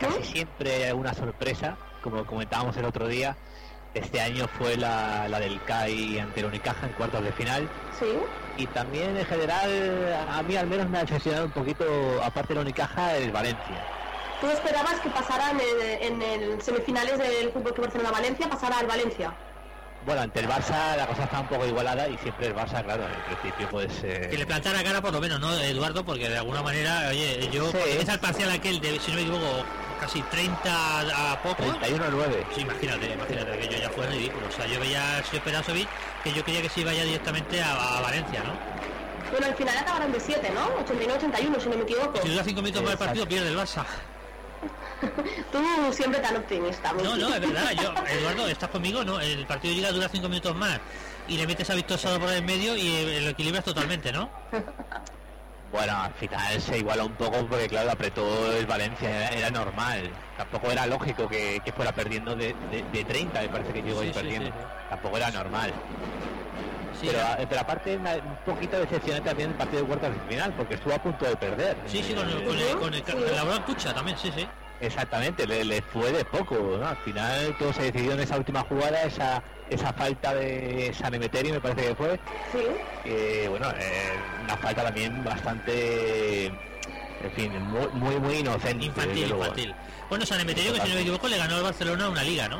casi 0.00 0.14
Ujú. 0.18 0.24
siempre 0.24 0.84
hay 0.86 0.92
una 0.92 1.12
sorpresa, 1.12 1.76
como 2.04 2.24
comentábamos 2.26 2.76
el 2.76 2.84
otro 2.84 3.08
día. 3.08 3.36
Este 3.94 4.20
año 4.20 4.46
fue 4.58 4.76
la, 4.76 5.26
la 5.28 5.38
del 5.40 5.62
CAI 5.64 6.18
ante 6.18 6.40
el 6.40 6.46
Unicaja 6.46 6.86
en 6.86 6.92
cuartos 6.94 7.22
de 7.24 7.32
final. 7.32 7.68
Sí. 7.98 8.06
Y 8.56 8.66
también 8.66 9.16
en 9.16 9.24
general, 9.24 10.26
a 10.28 10.42
mí 10.42 10.56
al 10.56 10.66
menos 10.66 10.88
me 10.90 10.98
ha 10.98 11.02
decepcionado 11.04 11.46
un 11.46 11.52
poquito, 11.52 11.84
aparte 12.22 12.48
de 12.48 12.54
la 12.56 12.60
Unicaja, 12.62 13.16
el 13.16 13.30
Valencia. 13.30 13.84
¿Tú 14.40 14.48
esperabas 14.48 14.94
que 15.00 15.08
pasaran 15.10 15.58
en, 15.60 16.22
en 16.22 16.22
el 16.22 16.60
semifinales 16.60 17.18
del 17.18 17.50
Fútbol 17.52 17.72
Club 17.72 17.86
Barcelona 17.86 18.10
Valencia, 18.10 18.48
pasara 18.50 18.78
al 18.78 18.86
Valencia? 18.86 19.32
Bueno, 20.04 20.20
ante 20.22 20.40
el 20.40 20.48
Barça 20.48 20.96
la 20.98 21.06
cosa 21.06 21.24
está 21.24 21.40
un 21.40 21.46
poco 21.46 21.64
igualada 21.64 22.06
y 22.08 22.18
siempre 22.18 22.48
el 22.48 22.54
Barça, 22.54 22.84
claro, 22.84 23.04
en 23.04 23.36
principio 23.36 23.68
pues... 23.70 23.90
eh, 24.02 24.26
Que 24.30 24.36
le 24.36 24.44
plantara 24.44 24.82
cara 24.82 25.00
por 25.00 25.12
lo 25.12 25.20
menos, 25.20 25.40
¿no, 25.40 25.50
Eduardo? 25.54 26.04
Porque 26.04 26.28
de 26.28 26.36
alguna 26.36 26.62
manera, 26.62 27.06
oye, 27.08 27.48
yo, 27.50 27.70
Sí. 27.70 27.78
es 28.00 28.08
al 28.08 28.20
parcial 28.20 28.50
aquel 28.50 28.80
de, 28.80 28.98
si 29.00 29.12
no 29.12 29.16
me 29.16 29.22
equivoco, 29.22 29.64
casi 30.04 30.20
30 30.20 31.32
a 31.32 31.42
poco. 31.42 31.62
31 31.62 32.04
a 32.04 32.08
9. 32.10 32.46
Sí, 32.54 32.60
imagínate, 32.60 33.12
imagínate 33.12 33.58
que 33.58 33.68
yo 33.68 33.78
ya 33.78 33.90
fue 33.90 34.06
ridículo. 34.06 34.46
O 34.48 34.52
sea, 34.52 34.66
yo 34.66 34.78
veía 34.78 35.18
a 35.18 35.22
Perasovic 35.22 35.88
que 36.22 36.32
yo 36.32 36.44
quería 36.44 36.60
que 36.60 36.68
se 36.68 36.82
iba 36.82 36.92
ya 36.92 37.04
directamente 37.04 37.62
a, 37.62 37.98
a 37.98 38.00
Valencia, 38.02 38.42
¿no? 38.42 38.52
Bueno, 39.30 39.46
al 39.46 39.54
final 39.54 39.78
acabaron 39.78 40.12
de 40.12 40.20
7, 40.20 40.52
¿no? 40.54 40.68
89-81, 40.84 41.60
si 41.60 41.68
no 41.70 41.76
me 41.76 41.82
equivoco. 41.84 42.20
Si 42.22 42.28
dura 42.28 42.44
5 42.44 42.62
minutos 42.62 42.82
más 42.82 42.92
el 42.92 42.98
partido, 42.98 43.26
pierde 43.26 43.48
el 43.48 43.56
Barça. 43.56 43.84
Tú 45.52 45.92
siempre 45.92 46.20
tan 46.20 46.36
optimista. 46.36 46.92
No, 46.92 47.14
Miki. 47.14 47.20
no, 47.20 47.34
es 47.34 47.40
verdad. 47.40 47.70
Yo, 47.72 47.94
Eduardo, 48.18 48.48
¿estás 48.48 48.68
conmigo? 48.68 49.04
No, 49.04 49.20
el 49.20 49.46
partido 49.46 49.74
llega 49.74 49.90
dura 49.90 50.08
5 50.10 50.28
minutos 50.28 50.54
más. 50.54 50.80
Y 51.28 51.38
le 51.38 51.46
metes 51.46 51.70
a 51.70 51.74
Víctor 51.74 51.98
Sado 51.98 52.20
por 52.20 52.28
el 52.28 52.44
medio 52.44 52.76
y 52.76 53.20
lo 53.20 53.30
equilibras 53.30 53.64
totalmente, 53.64 54.12
¿no? 54.12 54.28
Bueno, 55.74 55.92
al 56.02 56.12
final 56.14 56.60
se 56.60 56.78
iguala 56.78 57.02
un 57.04 57.14
poco 57.14 57.44
porque 57.48 57.68
claro, 57.68 57.90
apretó 57.90 58.52
el 58.56 58.64
Valencia, 58.64 59.10
era, 59.10 59.28
era 59.30 59.50
normal. 59.50 60.08
Tampoco 60.36 60.70
era 60.70 60.86
lógico 60.86 61.28
que, 61.28 61.60
que 61.64 61.72
fuera 61.72 61.90
perdiendo 61.90 62.36
de, 62.36 62.54
de, 62.70 62.84
de 62.92 63.04
30, 63.04 63.40
me 63.40 63.48
parece 63.48 63.72
que 63.72 63.82
llegó 63.82 64.00
Sí, 64.02 64.12
perdiendo. 64.14 64.46
sí, 64.50 64.52
sí. 64.56 64.64
Tampoco 64.88 65.16
era 65.16 65.32
normal. 65.32 65.72
Sí, 67.00 67.10
pero, 67.48 67.60
aparte 67.60 67.96
un 67.96 68.36
poquito 68.46 68.78
decepcionante 68.78 69.28
también 69.30 69.50
el 69.50 69.56
partido 69.56 69.82
de 69.82 69.88
cuartos 69.88 70.14
de 70.14 70.20
final 70.28 70.52
porque 70.52 70.74
estuvo 70.74 70.94
a 70.94 70.98
punto 71.02 71.24
de 71.24 71.34
perder. 71.34 71.76
sí, 71.86 72.04
sí, 72.04 72.14
con 72.14 72.28
el, 72.30 72.38
Eh, 72.38 72.44
con 72.44 72.56
el, 72.56 72.76
con 72.78 72.94
el, 72.94 73.02
con 73.02 73.22
el 73.24 73.34
Laboral 73.34 73.64
Pucha 73.64 73.92
también, 73.92 74.16
sí, 74.16 74.30
sí. 74.32 74.46
Exactamente, 74.86 75.46
le, 75.46 75.64
le 75.64 75.82
fue 75.82 76.12
de 76.12 76.24
poco, 76.24 76.76
¿no? 76.80 76.86
Al 76.86 76.96
final 76.98 77.56
todo 77.58 77.72
se 77.72 77.82
decidió 77.90 78.12
en 78.12 78.20
esa 78.20 78.36
última 78.36 78.60
jugada, 78.62 79.02
esa 79.02 79.42
esa 79.70 79.92
falta 79.94 80.34
de 80.34 80.92
San 80.94 81.14
Emeterio 81.14 81.54
me 81.54 81.60
parece 81.60 81.88
que 81.88 81.94
fue, 81.94 82.20
Sí. 82.52 82.58
que 83.02 83.46
bueno, 83.48 83.70
eh, 83.78 84.12
una 84.44 84.56
falta 84.58 84.84
también 84.84 85.24
bastante 85.24 86.46
en 86.46 87.32
fin, 87.34 87.52
muy, 87.62 87.86
muy, 87.94 88.16
muy 88.20 88.34
inocente. 88.36 88.84
Infantil, 88.84 89.30
infantil. 89.30 89.74
Bueno, 90.10 90.26
San 90.26 90.40
Emeterio, 90.40 90.74
que 90.74 90.80
si 90.82 90.88
no 90.88 90.94
me 90.96 91.00
equivoco, 91.00 91.26
le 91.28 91.38
ganó 91.38 91.56
al 91.56 91.62
Barcelona 91.62 92.10
una 92.10 92.22
liga, 92.22 92.46
¿no? 92.48 92.58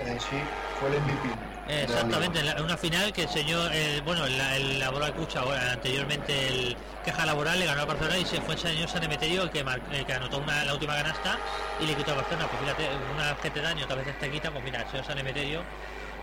Eh, 0.00 0.16
sí, 0.18 0.36
fue 0.80 0.88
el 0.88 0.94
MVP. 1.02 1.53
La 1.68 1.82
Exactamente, 1.82 2.42
la- 2.42 2.62
una 2.62 2.76
final 2.76 3.12
que 3.12 3.22
el 3.22 3.28
señor, 3.28 3.70
eh, 3.72 4.00
bueno, 4.04 4.26
el, 4.26 4.38
el 4.40 4.78
laboral 4.80 5.14
Cucha, 5.14 5.42
anteriormente 5.72 6.48
el 6.48 6.76
queja 7.04 7.24
laboral 7.26 7.58
le 7.58 7.66
ganó 7.66 7.80
al 7.82 7.86
Barcelona 7.86 8.18
y 8.18 8.24
se 8.26 8.40
fue 8.42 8.54
el 8.54 8.60
señor 8.60 8.88
San 8.88 9.02
Emeterio 9.02 9.42
el 9.42 9.50
que, 9.50 9.60
el 9.92 10.06
que 10.06 10.12
anotó 10.12 10.38
una, 10.38 10.64
la 10.64 10.74
última 10.74 10.94
canasta 10.94 11.38
y 11.80 11.86
le 11.86 11.94
quitó 11.94 12.10
al 12.12 12.18
Barcelona. 12.18 12.48
Pues 12.48 12.60
fíjate, 12.62 12.88
una 13.14 13.32
vez 13.32 13.40
que 13.40 13.50
te 13.50 13.60
dan 13.62 13.78
y 13.78 13.82
otra 13.82 13.96
vez 13.96 14.18
te 14.18 14.30
quita, 14.30 14.50
pues 14.50 14.62
mira, 14.64 14.82
el 14.82 14.88
señor 14.90 15.06
San 15.06 15.18
Emeterio. 15.18 15.62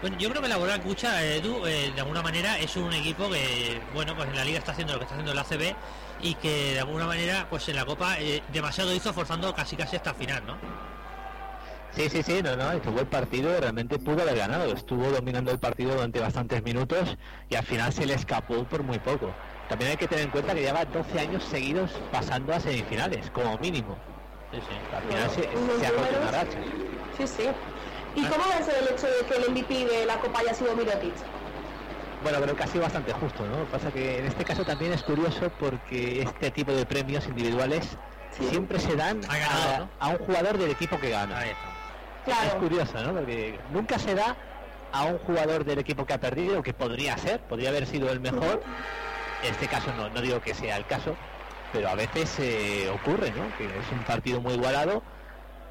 Bueno, 0.02 0.18
yo 0.18 0.30
creo 0.30 0.42
que 0.42 0.48
el 0.48 0.52
laboral 0.54 0.82
Cucha, 0.82 1.24
eh, 1.24 1.38
Edu, 1.38 1.66
eh, 1.68 1.92
de 1.94 2.02
alguna 2.02 2.22
manera 2.24 2.58
es 2.58 2.76
un 2.76 2.92
equipo 2.94 3.30
que, 3.30 3.80
bueno, 3.94 4.16
pues 4.16 4.30
en 4.30 4.36
la 4.36 4.44
liga 4.46 4.58
está 4.60 4.72
haciendo 4.72 4.94
lo 4.94 5.00
que 5.00 5.06
está 5.06 5.16
haciendo 5.16 5.32
el 5.32 5.38
ACB 5.40 5.76
y 6.24 6.34
que 6.36 6.74
de 6.74 6.80
alguna 6.80 7.06
manera, 7.06 7.48
pues 7.50 7.68
en 7.70 7.76
la 7.76 7.86
Copa 7.86 8.18
eh, 8.20 8.42
demasiado 8.52 8.94
hizo 8.96 9.14
forzando 9.14 9.54
casi 9.54 9.76
casi 9.76 9.96
hasta 9.96 10.12
el 10.12 10.16
final, 10.16 10.44
¿no? 10.46 10.58
Sí, 11.96 12.10
sí, 12.10 12.24
sí, 12.24 12.42
no, 12.42 12.56
no, 12.56 12.72
estuvo 12.72 13.02
el 13.02 13.08
partido, 13.08 13.60
realmente 13.60 14.00
pudo 14.00 14.22
haber 14.22 14.38
ganado, 14.38 14.72
estuvo 14.74 15.10
dominando 15.10 15.52
el 15.52 15.60
partido 15.60 15.94
durante 15.94 16.22
bastantes 16.22 16.64
minutos 16.64 17.18
y 17.50 17.56
al 17.56 17.66
final 17.66 17.92
se 17.92 18.06
le 18.06 18.14
escapó 18.14 18.64
por 18.64 18.82
muy 18.84 18.98
poco. 19.00 19.32
También 19.68 19.92
hay 19.92 19.98
que 19.98 20.08
tener 20.08 20.26
en 20.26 20.32
cuenta 20.32 20.54
que 20.54 20.62
lleva 20.62 20.86
12 20.86 21.20
años 21.20 21.44
seguidos 21.44 21.92
pasando 22.12 22.54
a 22.54 22.60
semifinales, 22.62 23.30
como 23.32 23.58
mínimo. 23.58 23.98
Sí, 24.52 24.60
sí. 24.62 24.96
Al 24.96 25.04
final 25.04 25.30
se, 25.30 25.86
ha 25.86 25.90
roto 25.90 26.02
una 26.02 26.12
números. 26.12 26.32
racha. 26.32 26.58
Sí, 27.18 27.28
sí. 27.28 27.44
¿Y 28.16 28.26
cómo 28.26 28.44
ves 28.58 28.68
el 28.68 28.94
hecho 28.96 29.08
de 29.08 29.26
que 29.28 29.36
el 29.36 29.52
MVP 29.52 29.86
de 29.86 30.06
la 30.06 30.18
Copa 30.20 30.40
haya 30.40 30.54
sido 30.54 30.76
Mirotic? 30.76 31.14
Bueno, 32.24 32.40
creo 32.42 32.56
que 32.56 32.64
ha 32.64 32.68
sido 32.68 32.84
bastante 32.84 33.12
justo, 33.14 33.46
¿no? 33.46 33.64
Pasa 33.66 33.92
que 33.92 34.20
en 34.20 34.26
este 34.28 34.44
caso 34.46 34.64
también 34.64 34.94
es 34.94 35.04
curioso 35.04 35.50
porque 35.60 36.22
este 36.22 36.52
tipo 36.52 36.72
de 36.72 36.86
premios 36.86 37.26
individuales 37.28 37.98
Sí. 38.38 38.46
siempre 38.50 38.80
se 38.80 38.96
dan 38.96 39.20
Ha 39.28 39.38
ganado, 39.38 39.74
a, 39.76 39.80
¿no? 39.80 39.90
a 40.00 40.08
un 40.08 40.18
jugador 40.20 40.58
del 40.58 40.72
equipo 40.72 40.98
que 40.98 41.10
gana. 41.10 41.38
Es 42.28 42.54
curioso, 42.56 43.02
¿no? 43.04 43.14
Porque 43.14 43.60
nunca 43.72 43.98
se 44.00 44.14
da 44.16 44.36
a 44.94 45.06
un 45.06 45.18
jugador 45.20 45.64
del 45.66 45.80
equipo 45.80 46.06
que 46.06 46.14
ha 46.14 46.20
perdido, 46.20 46.62
que 46.62 46.74
podría 46.74 47.18
ser, 47.18 47.40
podría 47.42 47.70
haber 47.70 47.86
sido 47.88 48.10
el 48.12 48.20
mejor. 48.20 48.62
En 49.44 49.52
este 49.52 49.68
caso 49.68 49.92
no, 49.98 50.10
no 50.10 50.22
digo 50.22 50.40
que 50.42 50.54
sea 50.54 50.78
el 50.78 50.86
caso, 50.86 51.16
pero 51.74 51.90
a 51.90 51.96
veces 51.96 52.38
eh, 52.40 52.90
ocurre, 52.94 53.32
¿no? 53.32 53.56
Que 53.58 53.66
es 53.66 53.92
un 53.92 54.04
partido 54.04 54.40
muy 54.42 54.54
igualado 54.54 55.02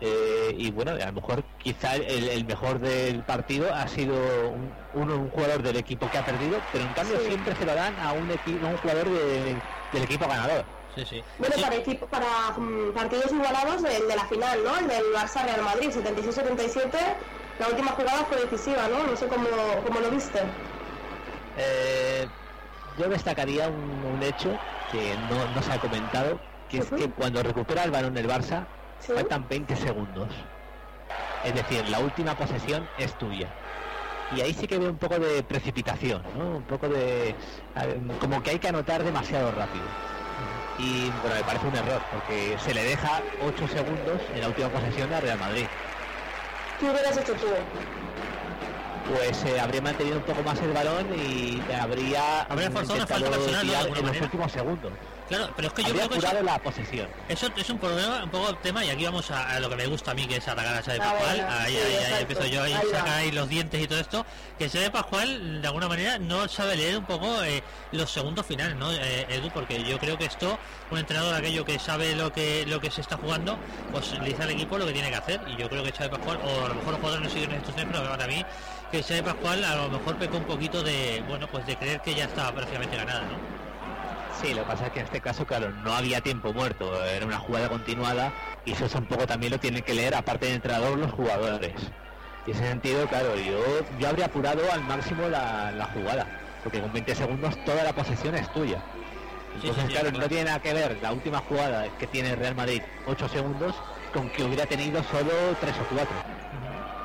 eh, 0.01 0.55
y 0.57 0.71
bueno, 0.71 0.93
a 0.93 1.07
lo 1.07 1.13
mejor 1.13 1.45
quizá 1.59 1.95
el, 1.95 2.29
el 2.29 2.45
mejor 2.47 2.81
del 2.81 3.23
partido 3.23 3.73
ha 3.73 3.87
sido 3.87 4.15
un, 4.51 4.73
un- 4.95 5.11
un 5.11 5.31
jugador 5.31 5.63
del 5.63 5.77
equipo 5.77 6.11
que 6.11 6.19
ha 6.19 6.25
perdido, 6.25 6.59
pero 6.73 6.85
en 6.85 6.93
cambio 6.95 7.19
Sí. 7.21 7.27
siempre 7.27 7.55
se 7.55 7.67
lo 7.67 7.75
dan 7.75 7.95
a 8.01 8.13
un, 8.13 8.29
equi- 8.31 8.61
a 8.65 8.67
un 8.69 8.77
jugador 8.79 9.05
de- 9.11 9.57
del 9.93 10.03
equipo 10.03 10.27
ganador. 10.27 10.65
Sí, 10.96 11.05
sí. 11.07 11.24
Bueno, 11.38 11.55
para, 11.62 11.76
equipo, 11.76 12.07
para 12.07 12.26
mm, 12.57 12.92
partidos 12.92 13.33
igualados 13.33 13.83
del 13.83 14.09
de 14.09 14.16
la 14.16 14.24
final, 14.26 14.59
¿no? 14.64 14.76
El 14.76 14.88
del 14.88 15.05
Barça 15.14 15.44
Real 15.44 15.62
Madrid, 15.62 15.90
76-77. 15.90 16.90
La 17.59 17.68
última 17.68 17.92
jugada 17.92 18.24
fue 18.24 18.38
decisiva, 18.38 18.88
¿no? 18.88 19.07
No 19.07 19.16
sé 19.16 19.26
cómo, 19.29 19.46
cómo 19.87 20.00
lo 20.00 20.11
viste. 20.11 20.40
Eh, 21.57 22.26
yo 22.98 23.09
destacaría 23.09 23.68
un, 23.68 24.05
un 24.14 24.22
hecho 24.22 24.59
que 24.90 25.14
no, 25.31 25.55
no 25.55 25.62
se 25.62 25.72
ha 25.72 25.79
comentado, 25.81 26.40
que 26.68 26.79
es 26.79 26.90
que 26.90 27.11
cuando 27.11 27.42
recupera 27.42 27.85
el 27.85 27.90
balón 27.90 28.16
el 28.16 28.29
Barça, 28.29 28.64
Sí. 29.00 29.12
faltan 29.14 29.48
20 29.48 29.76
segundos. 29.76 30.29
Es 31.42 31.55
decir, 31.55 31.88
la 31.88 32.00
última 32.00 32.35
posesión 32.37 32.87
es 32.98 33.16
tuya. 33.16 33.48
Y 34.37 34.42
ahí 34.42 34.53
sí 34.53 34.66
que 34.66 34.79
veo 34.79 34.90
un 34.90 34.98
poco 34.98 35.18
de 35.18 35.42
precipitación, 35.42 36.22
¿no? 36.37 36.57
Un 36.59 36.62
poco 36.64 36.87
de... 36.88 37.35
como 38.20 38.42
que 38.42 38.50
hay 38.50 38.59
que 38.59 38.68
anotar 38.68 39.03
demasiado 39.03 39.50
rápido. 39.53 39.85
Y 40.81 41.11
bueno, 41.21 41.37
me 41.37 41.45
parece 41.45 41.66
un 41.66 41.77
error, 41.77 42.01
porque 42.11 42.57
se 42.59 42.73
le 42.73 42.83
deja 42.85 43.21
8 43.43 43.69
segundos 43.69 44.21
en 44.35 44.40
la 44.40 44.49
última 44.49 44.69
posesión 44.71 45.12
a 45.12 45.21
Real 45.21 45.38
Madrid. 45.38 45.66
¿Qué 46.79 46.90
hubieras 46.90 47.16
hecho 47.19 47.35
tú? 47.35 47.47
Pues 49.14 49.45
eh, 49.45 49.61
habría 49.61 49.83
mantenido 49.83 50.16
un 50.16 50.23
poco 50.23 50.43
más 50.43 50.59
el 50.62 50.73
balón 50.73 51.07
y 51.14 51.61
habría, 51.75 52.43
Habría 52.43 52.71
forzado 52.71 52.95
una 52.95 53.03
intentado 53.03 53.31
falta 53.31 53.31
personal, 53.31 53.90
¿no? 53.90 53.97
En 53.97 54.07
los 54.07 54.21
últimos 54.21 54.53
segundos. 54.53 54.93
Claro, 55.31 55.53
pero 55.55 55.69
es 55.69 55.75
que 55.75 55.83
yo 55.83 55.88
habría 55.90 56.09
creo 56.09 56.21
que 56.21 56.27
eso, 56.27 56.43
la 56.43 56.59
posesión. 56.59 57.09
eso 57.29 57.49
es 57.57 57.71
un 57.71 57.79
problema, 57.79 58.25
un 58.25 58.31
poco 58.31 58.53
tema, 58.57 58.85
y 58.85 58.90
aquí 58.90 59.05
vamos 59.05 59.31
a, 59.31 59.51
a 59.55 59.61
lo 59.61 59.71
que 59.71 59.77
me 59.77 59.87
gusta 59.87 60.11
a 60.11 60.14
mí, 60.14 60.27
que 60.27 60.37
es 60.37 60.49
atacar 60.49 60.77
a 60.77 60.83
Xavi 60.83 60.99
Ah, 61.01 61.05
Pascual. 61.12 61.37
bueno, 61.37 61.53
ahí, 61.61 61.73
sí, 61.73 61.79
ahí, 61.79 61.87
ahí 61.87 61.95
exacto. 62.03 62.21
empiezo 62.21 62.47
yo, 62.47 62.62
ahí, 62.64 62.75
saca 62.90 63.16
ahí 63.16 63.31
los 63.31 63.49
dientes 63.49 63.81
y 63.81 63.87
todo 63.87 64.01
esto. 64.01 64.27
Que 64.59 64.69
Xavi 64.69 64.90
Pascual, 64.90 65.62
de 65.62 65.69
alguna 65.69 65.87
manera, 65.87 66.19
no 66.19 66.49
sabe 66.49 66.75
leer 66.77 66.99
un 66.99 67.05
poco 67.07 67.43
eh, 67.45 67.62
los 67.93 68.11
segundos 68.11 68.45
finales, 68.45 68.75
¿no, 68.75 68.90
eh, 68.93 69.25
Edu? 69.29 69.51
Porque 69.51 69.83
yo 69.85 70.01
creo 70.01 70.19
que 70.19 70.25
esto, 70.25 70.59
un 70.90 70.99
entrenador 70.99 71.33
aquello 71.33 71.64
que 71.64 71.79
sabe 71.79 72.16
lo 72.16 72.33
que 72.33 72.66
lo 72.66 72.81
que 72.81 72.90
se 72.90 73.01
está 73.01 73.16
jugando, 73.16 73.57
pues 73.93 74.12
le 74.19 74.25
dice 74.31 74.43
al 74.43 74.51
equipo 74.51 74.79
lo 74.79 74.87
que 74.87 74.93
tiene 74.93 75.11
que 75.11 75.16
hacer. 75.16 75.40
Y 75.47 75.57
yo 75.57 75.69
creo 75.71 75.85
que 75.85 75.93
Xavi 75.93 76.11
Pascual, 76.11 76.40
o 76.45 76.64
a 76.64 76.69
lo 76.71 76.75
mejor 76.75 76.90
los 76.90 77.01
jugadores 77.01 77.23
no 77.25 77.31
siguen 77.31 77.51
las 77.51 77.59
instrucciones, 77.59 77.95
pero 77.97 78.11
para 78.11 78.27
mí, 78.27 78.45
que 78.90 79.01
Xavi 79.05 79.23
Pascual 79.23 79.64
a 79.64 79.77
lo 79.77 79.88
mejor 79.90 80.16
pecó 80.16 80.38
un 80.38 80.45
poquito 80.45 80.83
de, 80.83 81.23
bueno, 81.29 81.47
pues 81.47 81.64
de 81.66 81.77
creer 81.77 82.01
que 82.01 82.16
ya 82.16 82.25
estaba 82.25 82.51
prácticamente 82.53 82.97
ganada, 82.97 83.21
¿no? 83.21 83.60
Sí, 84.40 84.55
lo 84.55 84.62
que 84.62 84.68
pasa 84.68 84.87
es 84.87 84.92
que 84.92 85.00
en 85.00 85.05
este 85.05 85.20
caso, 85.20 85.46
claro, 85.46 85.70
no 85.85 85.92
había 85.92 86.22
tiempo 86.22 86.53
muerto, 86.55 87.05
era 87.05 87.26
una 87.26 87.38
jugada 87.38 87.68
continuada 87.68 88.33
y 88.64 88.72
eso 88.72 88.87
es 88.87 88.94
un 88.94 89.05
poco 89.05 89.26
también 89.26 89.53
lo 89.53 89.59
tienen 89.61 89.83
que 89.83 89.92
leer, 89.92 90.14
aparte 90.14 90.46
del 90.46 90.55
entrenador, 90.57 90.96
los 90.98 91.12
jugadores. 91.12 91.74
Y 92.46 92.53
en 92.53 92.57
ese 92.57 92.66
sentido, 92.68 93.07
claro, 93.07 93.37
yo, 93.37 93.61
yo 93.98 94.09
habría 94.09 94.26
apurado 94.26 94.62
al 94.72 94.83
máximo 94.85 95.29
la, 95.29 95.72
la 95.72 95.85
jugada, 95.87 96.26
porque 96.62 96.81
con 96.81 96.90
20 96.90 97.14
segundos 97.14 97.64
toda 97.66 97.85
la 97.85 97.92
posesión 97.92 98.35
es 98.35 98.50
tuya. 98.55 98.83
Entonces, 99.57 99.83
sí, 99.83 99.88
sí, 99.88 99.92
claro, 99.92 100.09
claro. 100.09 100.22
no 100.22 100.29
tiene 100.29 100.44
nada 100.44 100.62
que 100.62 100.72
ver 100.72 100.98
la 101.03 101.12
última 101.12 101.40
jugada 101.40 101.87
que 101.98 102.07
tiene 102.07 102.35
Real 102.35 102.55
Madrid, 102.55 102.81
8 103.07 103.29
segundos, 103.29 103.74
con 104.14 104.31
que 104.31 104.44
hubiera 104.44 104.64
tenido 104.64 105.03
solo 105.05 105.33
3 105.61 105.74
o 105.74 105.94
4. 105.94 106.39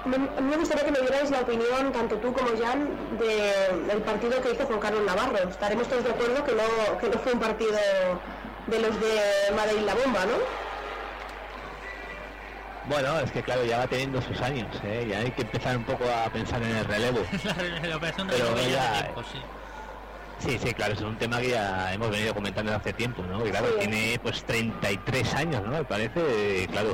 Me- 0.05 0.15
A 0.15 0.41
mí 0.41 0.49
me 0.51 0.57
gustaría 0.57 0.85
que 0.85 0.91
me 0.91 0.99
dierais 0.99 1.31
la 1.31 1.39
opinión, 1.41 1.91
tanto 1.91 2.15
tú 2.17 2.31
como 2.33 2.49
Jan, 2.61 2.87
de- 3.17 3.85
del 3.87 4.01
partido 4.03 4.41
que 4.41 4.51
hizo 4.51 4.65
Juan 4.65 4.79
Carlos 4.79 5.03
Navarro. 5.05 5.49
Estaremos 5.49 5.87
todos 5.87 6.03
de 6.03 6.11
acuerdo 6.11 6.43
que 6.43 6.51
no, 6.53 6.97
que 6.99 7.09
no 7.09 7.19
fue 7.19 7.33
un 7.33 7.39
partido 7.39 7.71
de 8.67 8.79
los 8.79 8.99
de 8.99 9.51
Madrid 9.55 9.79
la 9.85 9.95
bomba, 9.95 10.25
¿no? 10.25 10.65
Bueno, 12.87 13.19
es 13.19 13.31
que 13.31 13.41
claro, 13.41 13.63
ya 13.65 13.79
va 13.79 13.87
teniendo 13.87 14.21
sus 14.21 14.39
años, 14.41 14.67
¿eh? 14.83 15.07
ya 15.09 15.17
hay 15.19 15.31
que 15.31 15.41
empezar 15.41 15.75
un 15.75 15.83
poco 15.85 16.03
a 16.03 16.29
pensar 16.29 16.61
en 16.61 16.75
el 16.75 16.85
relevo. 16.85 17.19
la, 17.43 17.87
la 17.87 17.97
operación 17.97 18.27
de 18.27 18.33
Pero 18.35 18.55
ya 18.69 19.01
tiempo, 19.03 19.23
sí. 19.23 19.39
Sí, 20.37 20.59
sí, 20.61 20.73
claro, 20.75 20.93
es 20.93 21.01
un 21.01 21.17
tema 21.17 21.39
que 21.39 21.49
ya 21.49 21.93
hemos 21.93 22.11
venido 22.11 22.35
comentando 22.35 22.75
hace 22.75 22.93
tiempo, 22.93 23.23
¿no? 23.23 23.43
Y 23.47 23.49
claro, 23.49 23.67
Sí. 23.69 23.75
tiene 23.79 24.19
pues 24.21 24.43
33 24.43 25.33
años, 25.33 25.63
¿no? 25.63 25.71
Me 25.71 25.83
parece, 25.83 26.67
claro, 26.71 26.93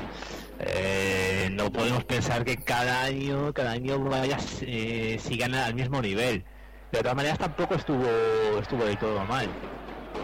eh, 0.64 1.50
no 1.52 1.72
podemos 1.72 2.04
pensar 2.04 2.44
que 2.46 2.58
cada 2.58 3.04
año, 3.04 3.54
cada 3.54 3.72
año 3.72 4.00
vaya, 4.00 4.38
eh, 4.62 5.20
sigan 5.22 5.56
al 5.56 5.74
mismo 5.74 6.02
nivel. 6.02 6.44
De 6.92 7.00
todas 7.00 7.16
maneras 7.16 7.40
tampoco 7.40 7.76
estuvo 7.76 8.06
estuvo 8.60 8.84
del 8.84 8.98
todo 8.98 9.24
mal. 9.26 9.48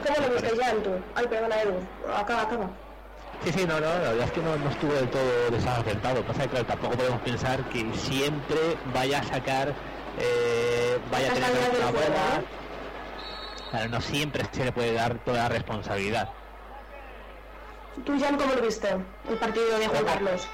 ¿Cómo 0.06 0.28
lo 0.28 0.34
viste, 0.34 0.58
Jan, 0.62 0.84
tú? 0.84 0.91
Ay, 1.15 1.26
perdona, 1.28 1.62
Edu. 1.62 1.73
Acaba, 2.15 2.41
acaba. 2.41 2.69
Sí, 3.43 3.52
sí, 3.54 3.65
no, 3.67 3.80
no, 3.80 3.88
la 3.88 4.10
verdad 4.12 4.26
es 4.26 4.32
que 4.32 4.41
no, 4.41 4.58
no 4.58 4.69
estuvo 4.69 4.93
del 4.93 5.10
todo 5.10 5.52
desacertado. 5.52 6.23
Pasa 6.23 6.43
que 6.43 6.50
claro, 6.50 6.65
tampoco 6.65 6.97
podemos 6.97 7.21
pensar 7.21 7.63
que 7.69 7.86
siempre 7.93 8.78
vaya 8.93 9.19
a 9.19 9.23
sacar, 9.23 9.73
eh, 10.19 10.97
vaya 11.12 11.32
a 11.32 11.34
tener 11.34 11.50
una 11.78 11.91
buena. 11.91 12.08
¿no? 12.10 13.71
Claro, 13.71 13.89
no 13.89 14.02
siempre 14.02 14.43
se 14.52 14.65
le 14.65 14.71
puede 14.71 14.93
dar 14.93 15.19
toda 15.23 15.43
la 15.43 15.50
responsabilidad. 15.50 16.30
¿Tú, 18.05 18.19
Jan, 18.19 18.38
cómo 18.38 18.53
lo 18.53 18.62
viste? 18.62 18.88
El 19.29 19.38
partido 19.38 19.79
de 19.79 19.88
Juan 19.88 20.05
Carlos. 20.05 20.47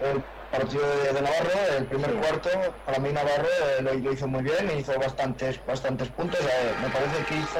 El 0.00 0.22
partido 0.50 0.82
de, 0.96 1.12
de 1.12 1.20
Navarro, 1.22 1.50
el 1.78 1.86
primer 1.86 2.10
Sí. 2.10 2.16
cuarto, 2.16 2.48
para 2.86 2.98
mí 2.98 3.12
Navarro 3.12 3.48
eh, 3.78 3.82
lo, 3.82 3.94
lo 3.94 4.12
hizo 4.12 4.26
muy 4.26 4.42
bien, 4.42 4.70
hizo 4.78 4.98
bastantes 4.98 5.64
bastantes 5.66 6.08
puntos. 6.08 6.40
eh, 6.40 6.74
me 6.80 6.88
parece 6.88 7.24
que 7.28 7.34
hizo 7.36 7.58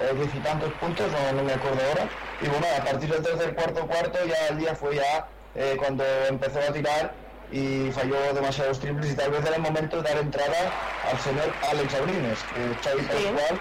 eh, 0.00 0.12
diez 0.14 0.34
y 0.34 0.38
tantos 0.40 0.72
puntos, 0.74 1.10
no, 1.12 1.32
no 1.32 1.42
me 1.42 1.52
acuerdo 1.52 1.80
ahora. 1.88 2.08
Y 2.40 2.48
bueno, 2.48 2.66
a 2.78 2.84
partir 2.84 3.10
del 3.12 3.22
tercer 3.22 3.54
cuarto 3.54 3.86
cuarto 3.86 4.18
ya 4.24 4.46
el 4.48 4.58
día 4.58 4.74
fue 4.74 4.96
ya 4.96 5.28
eh, 5.54 5.76
cuando 5.78 6.04
empezó 6.28 6.58
a 6.60 6.72
tirar 6.72 7.12
y 7.52 7.90
falló 7.92 8.32
demasiados 8.32 8.78
triples 8.80 9.12
y 9.12 9.16
tal 9.16 9.30
vez 9.32 9.44
era 9.44 9.56
el 9.56 9.62
momento 9.62 10.00
de 10.00 10.08
dar 10.08 10.18
entrada 10.18 10.72
al 11.10 11.18
señor 11.18 11.52
Alex 11.70 11.94
Abrines, 11.94 12.38
que 12.44 12.88
Xavi 12.88 13.02
Pascual 13.02 13.60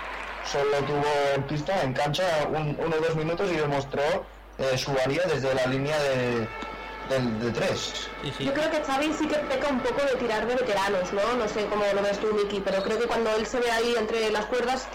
solo 0.52 0.78
tuvo 0.88 1.06
en 1.36 1.44
pista, 1.44 1.82
en 1.84 1.94
cancha, 1.94 2.24
un- 2.50 2.78
uno 2.80 2.96
o 2.96 3.00
dos 3.00 3.16
minutos 3.16 3.50
y 3.52 3.56
demostró 3.58 4.02
eh, 4.58 4.78
su 4.78 4.92
valía 4.92 5.22
desde 5.34 5.54
la 5.54 5.66
línea 5.68 5.98
de, 6.02 6.48
del- 7.10 7.40
de 7.40 7.52
tres. 7.52 8.10
Sí, 8.24 8.34
sí. 8.38 8.44
Yo 8.46 8.54
creo 8.54 8.70
que 8.70 8.82
Xavi 8.84 9.14
sí 9.14 9.28
que 9.28 9.36
peca 9.38 9.70
un 9.70 9.80
poco 9.80 10.02
de 10.02 10.16
tirar 10.18 10.46
de 10.46 10.56
veteranos, 10.56 11.14
¿no? 11.14 11.22
No 11.38 11.48
sé 11.48 11.66
cómo 11.68 11.84
lo 11.94 12.02
ves 12.02 12.20
tú, 12.20 12.28
Miki, 12.34 12.60
pero 12.60 12.84
creo 12.84 13.00
que 13.00 13.08
cuando 13.08 13.30
él 13.36 13.46
se 13.46 13.60
ve 13.60 13.72
ahí 13.72 13.96
entre 13.98 14.30
las 14.32 14.46
cuerdas, 14.48 14.88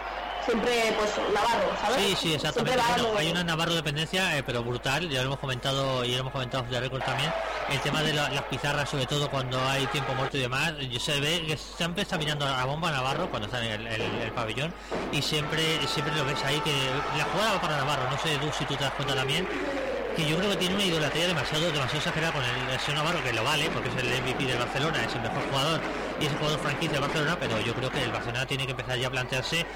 siempre 0.46 0.94
pues 0.98 1.10
Navarro, 1.32 1.70
¿sabes? 1.80 1.96
Sí, 2.04 2.16
sí, 2.20 2.34
exactamente. 2.34 2.80
Bueno, 3.02 3.18
hay 3.18 3.30
una 3.30 3.44
Navarro 3.44 3.74
dependencia, 3.74 4.36
eh, 4.36 4.42
pero 4.44 4.62
brutal, 4.62 5.08
ya 5.08 5.20
lo 5.20 5.26
hemos 5.26 5.38
comentado 5.38 6.04
y 6.04 6.12
lo 6.12 6.18
hemos 6.20 6.32
comentado 6.32 6.64
de 6.64 6.80
récord 6.80 7.02
también. 7.02 7.32
El 7.70 7.80
tema 7.80 8.02
de 8.02 8.12
la- 8.12 8.30
las 8.30 8.44
pizarras, 8.44 8.88
sobre 8.88 9.06
todo 9.06 9.30
cuando 9.30 9.60
hay 9.68 9.86
tiempo 9.86 10.14
muerto 10.14 10.36
y 10.36 10.40
demás, 10.40 10.72
se 11.00 11.20
ve 11.20 11.44
que 11.46 11.56
siempre 11.56 12.02
está 12.02 12.18
mirando 12.18 12.46
a 12.46 12.50
la 12.58 12.64
bomba 12.64 12.90
Navarro 12.90 13.28
cuando 13.30 13.46
está 13.46 13.64
en 13.64 13.72
el, 13.72 13.86
el- 13.86 14.02
el 14.22 14.32
pabellón 14.32 14.72
y 15.12 15.22
siempre 15.22 15.62
siempre 15.86 16.14
lo 16.14 16.24
ves 16.24 16.42
ahí 16.44 16.60
que 16.60 16.72
la 17.18 17.24
jugada 17.24 17.54
va 17.54 17.60
para 17.60 17.76
Navarro, 17.78 18.10
no 18.10 18.18
sé 18.18 18.36
tú 18.38 18.46
si 18.58 18.64
tú 18.64 18.74
te 18.76 18.84
das 18.84 18.92
cuenta 18.94 19.14
también 19.14 19.46
que 20.16 20.24
yo 20.28 20.36
creo 20.36 20.50
que 20.50 20.56
tiene 20.58 20.76
una 20.76 20.84
idolatría 20.84 21.26
demasiado 21.26 21.64
demasiado 21.72 21.98
exagerada 21.98 22.32
con 22.32 22.44
el, 22.44 22.70
el 22.72 22.78
señor 22.78 22.98
Navarro 23.02 23.20
que 23.24 23.32
lo 23.32 23.42
vale 23.42 23.68
porque 23.70 23.88
es 23.88 23.96
el 23.96 24.06
MVP 24.22 24.44
del 24.44 24.58
Barcelona 24.58 25.04
es 25.04 25.12
el 25.14 25.22
mejor 25.22 25.42
jugador 25.50 25.80
y 26.20 26.26
es 26.26 26.30
el 26.32 26.38
jugador 26.38 26.60
franquicia 26.60 26.92
del 26.92 27.00
Barcelona 27.00 27.36
pero 27.40 27.60
yo 27.60 27.74
creo 27.74 27.90
que 27.90 28.02
el 28.04 28.12
Barcelona 28.12 28.46
tiene 28.46 28.64
que 28.64 28.70
empezar 28.70 28.96
ya 28.96 29.08
a 29.08 29.10
plantearse 29.10 29.66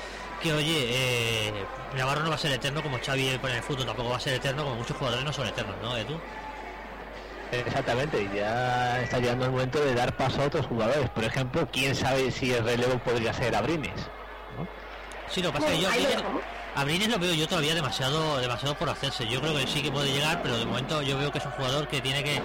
que 0.42 0.52
oye 0.52 0.86
eh, 0.88 1.52
Navarro 1.96 2.22
no 2.22 2.30
va 2.30 2.36
a 2.36 2.38
ser 2.38 2.52
eterno 2.52 2.82
como 2.82 2.98
Xavi 2.98 3.28
en 3.28 3.44
el 3.44 3.62
fútbol 3.62 3.86
tampoco 3.86 4.10
va 4.10 4.16
a 4.16 4.20
ser 4.20 4.34
eterno 4.34 4.64
como 4.64 4.76
muchos 4.76 4.96
jugadores 4.96 5.24
no 5.24 5.32
son 5.32 5.48
eternos 5.48 5.76
¿no 5.82 5.96
Edu? 5.96 6.18
Exactamente, 7.50 8.22
y 8.22 8.36
ya 8.36 9.00
está 9.00 9.18
llegando 9.18 9.46
el 9.46 9.52
momento 9.52 9.82
de 9.82 9.94
dar 9.94 10.14
paso 10.14 10.42
a 10.42 10.46
otros 10.46 10.66
jugadores. 10.66 11.08
Por 11.10 11.24
ejemplo, 11.24 11.66
quién 11.72 11.94
sabe 11.94 12.30
si 12.30 12.52
el 12.52 12.62
relevo 12.62 12.98
podría 12.98 13.32
ser 13.32 13.56
Abrines. 13.56 14.10
Sí, 15.30 15.42
lo 15.42 15.52
que 15.52 15.58
pasa 15.58 15.72
que 15.72 15.80
yo 15.80 15.90
Ahí 15.90 16.02
lo 16.02 16.40
Dejamos. 16.78 16.82
Abrines 16.82 17.08
lo 17.08 17.18
veo 17.18 17.34
yo 17.34 17.46
todavía 17.48 17.74
demasiado 17.74 18.38
demasiado 18.38 18.74
por 18.76 18.88
hacerse. 18.88 19.26
Yo 19.28 19.40
creo 19.40 19.54
que 19.54 19.66
sí 19.66 19.82
que 19.82 19.90
puede 19.90 20.12
llegar, 20.12 20.42
pero 20.42 20.56
de 20.56 20.64
momento 20.66 21.02
yo 21.02 21.18
veo 21.18 21.30
que 21.32 21.38
es 21.38 21.44
un 21.44 21.52
jugador 21.52 21.88
que 21.88 22.00
tiene 22.00 22.22
que, 22.22 22.40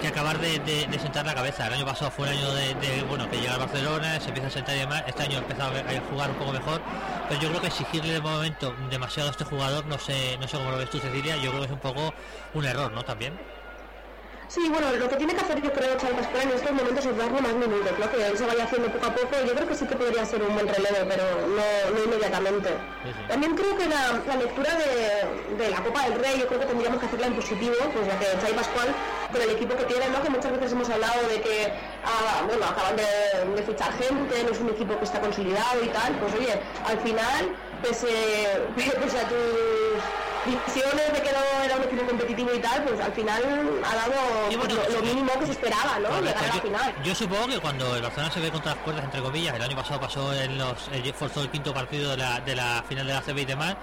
que 0.00 0.08
acabar 0.08 0.38
de, 0.38 0.58
de- 0.60 0.98
sentar 0.98 1.26
la 1.26 1.34
cabeza. 1.34 1.66
El 1.66 1.74
año 1.74 1.84
pasado 1.86 2.10
fue 2.10 2.28
el 2.28 2.38
año 2.38 2.52
de, 2.52 3.02
bueno 3.08 3.28
que 3.30 3.38
llega 3.40 3.54
al 3.54 3.60
Barcelona, 3.60 4.20
se 4.20 4.28
empieza 4.28 4.48
a 4.48 4.50
sentar 4.50 4.74
y 4.76 4.80
demás. 4.80 5.04
Este 5.06 5.22
año 5.22 5.36
ha 5.38 5.40
empezado 5.40 5.72
a 5.76 5.78
a 5.80 6.00
jugar 6.10 6.30
un 6.30 6.36
poco 6.36 6.52
mejor, 6.52 6.80
pero 7.28 7.40
yo 7.40 7.48
creo 7.50 7.60
que 7.60 7.66
exigirle 7.68 8.12
de 8.12 8.20
momento 8.20 8.74
demasiado 8.90 9.28
a 9.28 9.32
este 9.32 9.44
jugador, 9.44 9.86
no 9.86 9.98
sé, 9.98 10.36
no 10.40 10.48
sé 10.48 10.56
cómo 10.56 10.70
lo 10.70 10.78
ves 10.78 10.90
tú 10.90 10.98
Cecilia, 10.98 11.36
yo 11.36 11.50
creo 11.50 11.60
que 11.60 11.66
es 11.66 11.72
un 11.72 11.80
poco 11.80 12.14
un 12.54 12.64
error, 12.64 12.90
¿no? 12.92 13.02
También. 13.04 13.34
Sí, 14.48 14.66
bueno, 14.70 14.90
lo 14.92 15.08
que 15.10 15.16
tiene 15.16 15.34
que 15.34 15.42
hacer 15.42 15.60
yo 15.60 15.70
creo 15.74 15.98
Xavi 16.00 16.14
Pascual 16.14 16.42
en 16.44 16.56
estos 16.56 16.72
momentos 16.72 17.04
es 17.04 17.16
darle 17.18 17.40
más 17.42 17.52
minutos, 17.52 17.92
¿no? 17.98 18.10
Que 18.10 18.26
él 18.26 18.38
se 18.38 18.46
vaya 18.46 18.64
haciendo 18.64 18.88
poco 18.90 19.06
a 19.06 19.14
poco. 19.14 19.36
Yo 19.46 19.52
creo 19.54 19.68
que 19.68 19.74
sí 19.74 19.84
que 19.86 19.94
podría 19.94 20.24
ser 20.24 20.42
un 20.42 20.54
buen 20.54 20.66
relevo, 20.66 21.04
pero 21.06 21.24
no, 21.52 21.66
no 21.92 22.04
inmediatamente. 22.04 22.70
Sí, 23.04 23.12
sí. 23.12 23.22
También 23.28 23.54
creo 23.54 23.76
que 23.76 23.84
la, 23.86 24.18
la 24.26 24.36
lectura 24.36 24.72
de, 24.74 25.54
de 25.62 25.70
la 25.70 25.84
Copa 25.84 26.08
del 26.08 26.18
Rey, 26.18 26.40
yo 26.40 26.46
creo 26.48 26.60
que 26.60 26.66
tendríamos 26.66 26.98
que 26.98 27.06
hacerla 27.06 27.26
en 27.26 27.34
positivo, 27.36 27.76
pues 27.92 28.06
ya 28.06 28.18
que 28.18 28.24
Xavi 28.40 28.54
Pascual, 28.54 28.88
con 29.30 29.42
el 29.42 29.50
equipo 29.50 29.76
que 29.76 29.84
tiene, 29.84 30.08
¿no? 30.08 30.22
Que 30.22 30.30
muchas 30.30 30.52
veces 30.52 30.72
hemos 30.72 30.88
hablado 30.88 31.28
de 31.28 31.40
que, 31.42 31.72
ah, 32.08 32.42
bueno, 32.46 32.64
acaban 32.64 32.96
de, 32.96 33.04
de 33.54 33.62
fichar 33.62 33.92
gente, 34.00 34.44
no 34.44 34.50
es 34.50 34.60
un 34.60 34.70
equipo 34.70 34.96
que 34.96 35.04
está 35.04 35.20
consolidado 35.20 35.84
y 35.84 35.88
tal. 35.88 36.16
Pues 36.24 36.32
oye, 36.40 36.56
al 36.88 36.98
final, 37.00 37.52
pese, 37.82 38.08
pese 38.96 39.18
a 39.20 39.28
tus 39.28 40.00
visiones 40.48 41.12
de 41.12 41.22
que 41.22 41.32
no 41.32 41.62
era 41.64 41.76
un 41.76 41.82
equipo 41.84 42.06
competitivo 42.06 42.50
y 42.54 42.58
tal, 42.58 42.82
pues 42.84 43.00
al 43.00 43.12
final 43.12 43.42
ha 43.84 43.94
dado 43.96 44.12
Y 44.50 44.56
pues, 44.56 44.68
bueno, 44.74 44.82
lo, 44.90 45.02
mínimo 45.02 45.32
que 45.38 45.46
se 45.46 45.52
esperaba, 45.52 45.98
¿no? 45.98 46.20
Llegar 46.20 46.36
a 46.44 46.46
la 46.48 46.54
yo, 46.54 46.60
final. 46.62 46.94
yo 47.04 47.14
supongo 47.14 47.46
que 47.48 47.58
cuando 47.60 47.96
el 47.96 48.02
Barcelona 48.02 48.32
se 48.32 48.40
ve 48.40 48.50
contra 48.50 48.74
las 48.74 48.82
cuerdas, 48.84 49.04
entre 49.04 49.20
comillas, 49.22 49.54
el 49.54 49.62
año 49.62 49.76
pasado 49.76 50.00
pasó 50.00 50.34
en 50.34 50.58
los, 50.58 50.88
eh, 50.92 51.12
forzó 51.16 51.42
el 51.42 51.50
quinto 51.50 51.72
partido 51.74 52.10
de 52.12 52.16
la, 52.16 52.40
de 52.40 52.54
la 52.56 52.84
final 52.88 53.06
de 53.06 53.12
la 53.14 53.20
CB 53.22 53.38
y 53.38 53.44
demás, 53.44 53.76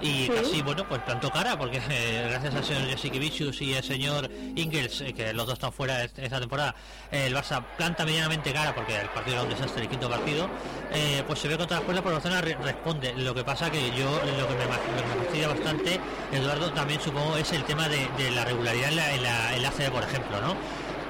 y 0.00 0.26
Sí. 0.26 0.32
casi, 0.34 0.62
bueno, 0.62 0.86
pues 0.88 1.00
plantó 1.02 1.30
cara, 1.30 1.56
porque 1.56 1.80
eh, 1.90 2.26
gracias 2.28 2.54
al 2.56 2.64
señor 2.64 2.90
Jasikevicius 2.90 3.60
y 3.62 3.74
el 3.74 3.84
señor 3.84 4.28
Ingels, 4.56 5.00
eh, 5.00 5.12
que 5.12 5.32
los 5.32 5.46
dos 5.46 5.54
están 5.54 5.72
fuera 5.72 6.02
est- 6.04 6.18
esta 6.18 6.40
temporada, 6.40 6.74
eh, 7.12 7.26
el 7.26 7.34
Barça 7.36 7.62
planta 7.76 8.04
medianamente 8.04 8.52
cara, 8.52 8.74
porque 8.74 8.96
el 8.98 9.08
partido 9.10 9.36
era 9.36 9.42
un 9.44 9.50
desastre, 9.50 9.82
el 9.82 9.88
quinto 9.88 10.08
partido, 10.10 10.48
eh, 10.92 11.22
pues 11.26 11.38
se 11.38 11.46
ve 11.48 11.56
contra 11.56 11.76
las 11.76 11.84
cuerdas, 11.84 12.02
pero 12.02 12.16
el 12.16 12.20
Barcelona 12.22 12.40
re- 12.40 12.56
responde. 12.64 13.14
Lo 13.16 13.32
que 13.34 13.44
pasa 13.44 13.70
que 13.70 13.90
yo, 13.92 14.10
lo 14.10 14.48
que 14.48 14.54
me, 14.54 14.66
ma- 14.66 14.76
lo 14.96 15.02
que 15.02 15.08
me 15.08 15.24
fastidia 15.24 15.48
bastante, 15.48 16.00
Eduardo, 16.32 16.72
también 16.72 17.00
supongo, 17.00 17.36
es 17.36 17.52
el 17.52 17.64
tema 17.64 17.88
de, 17.88 18.08
de 18.18 18.30
la 18.30 18.44
regularidad 18.44 18.88
en 18.88 18.96
la, 18.96 19.14
en 19.14 19.22
la, 19.22 19.56
en 19.56 19.62
la 19.62 19.68
ACB, 19.68 19.90
por 19.90 20.02
ejemplo, 20.02 20.40
¿no? 20.40 20.56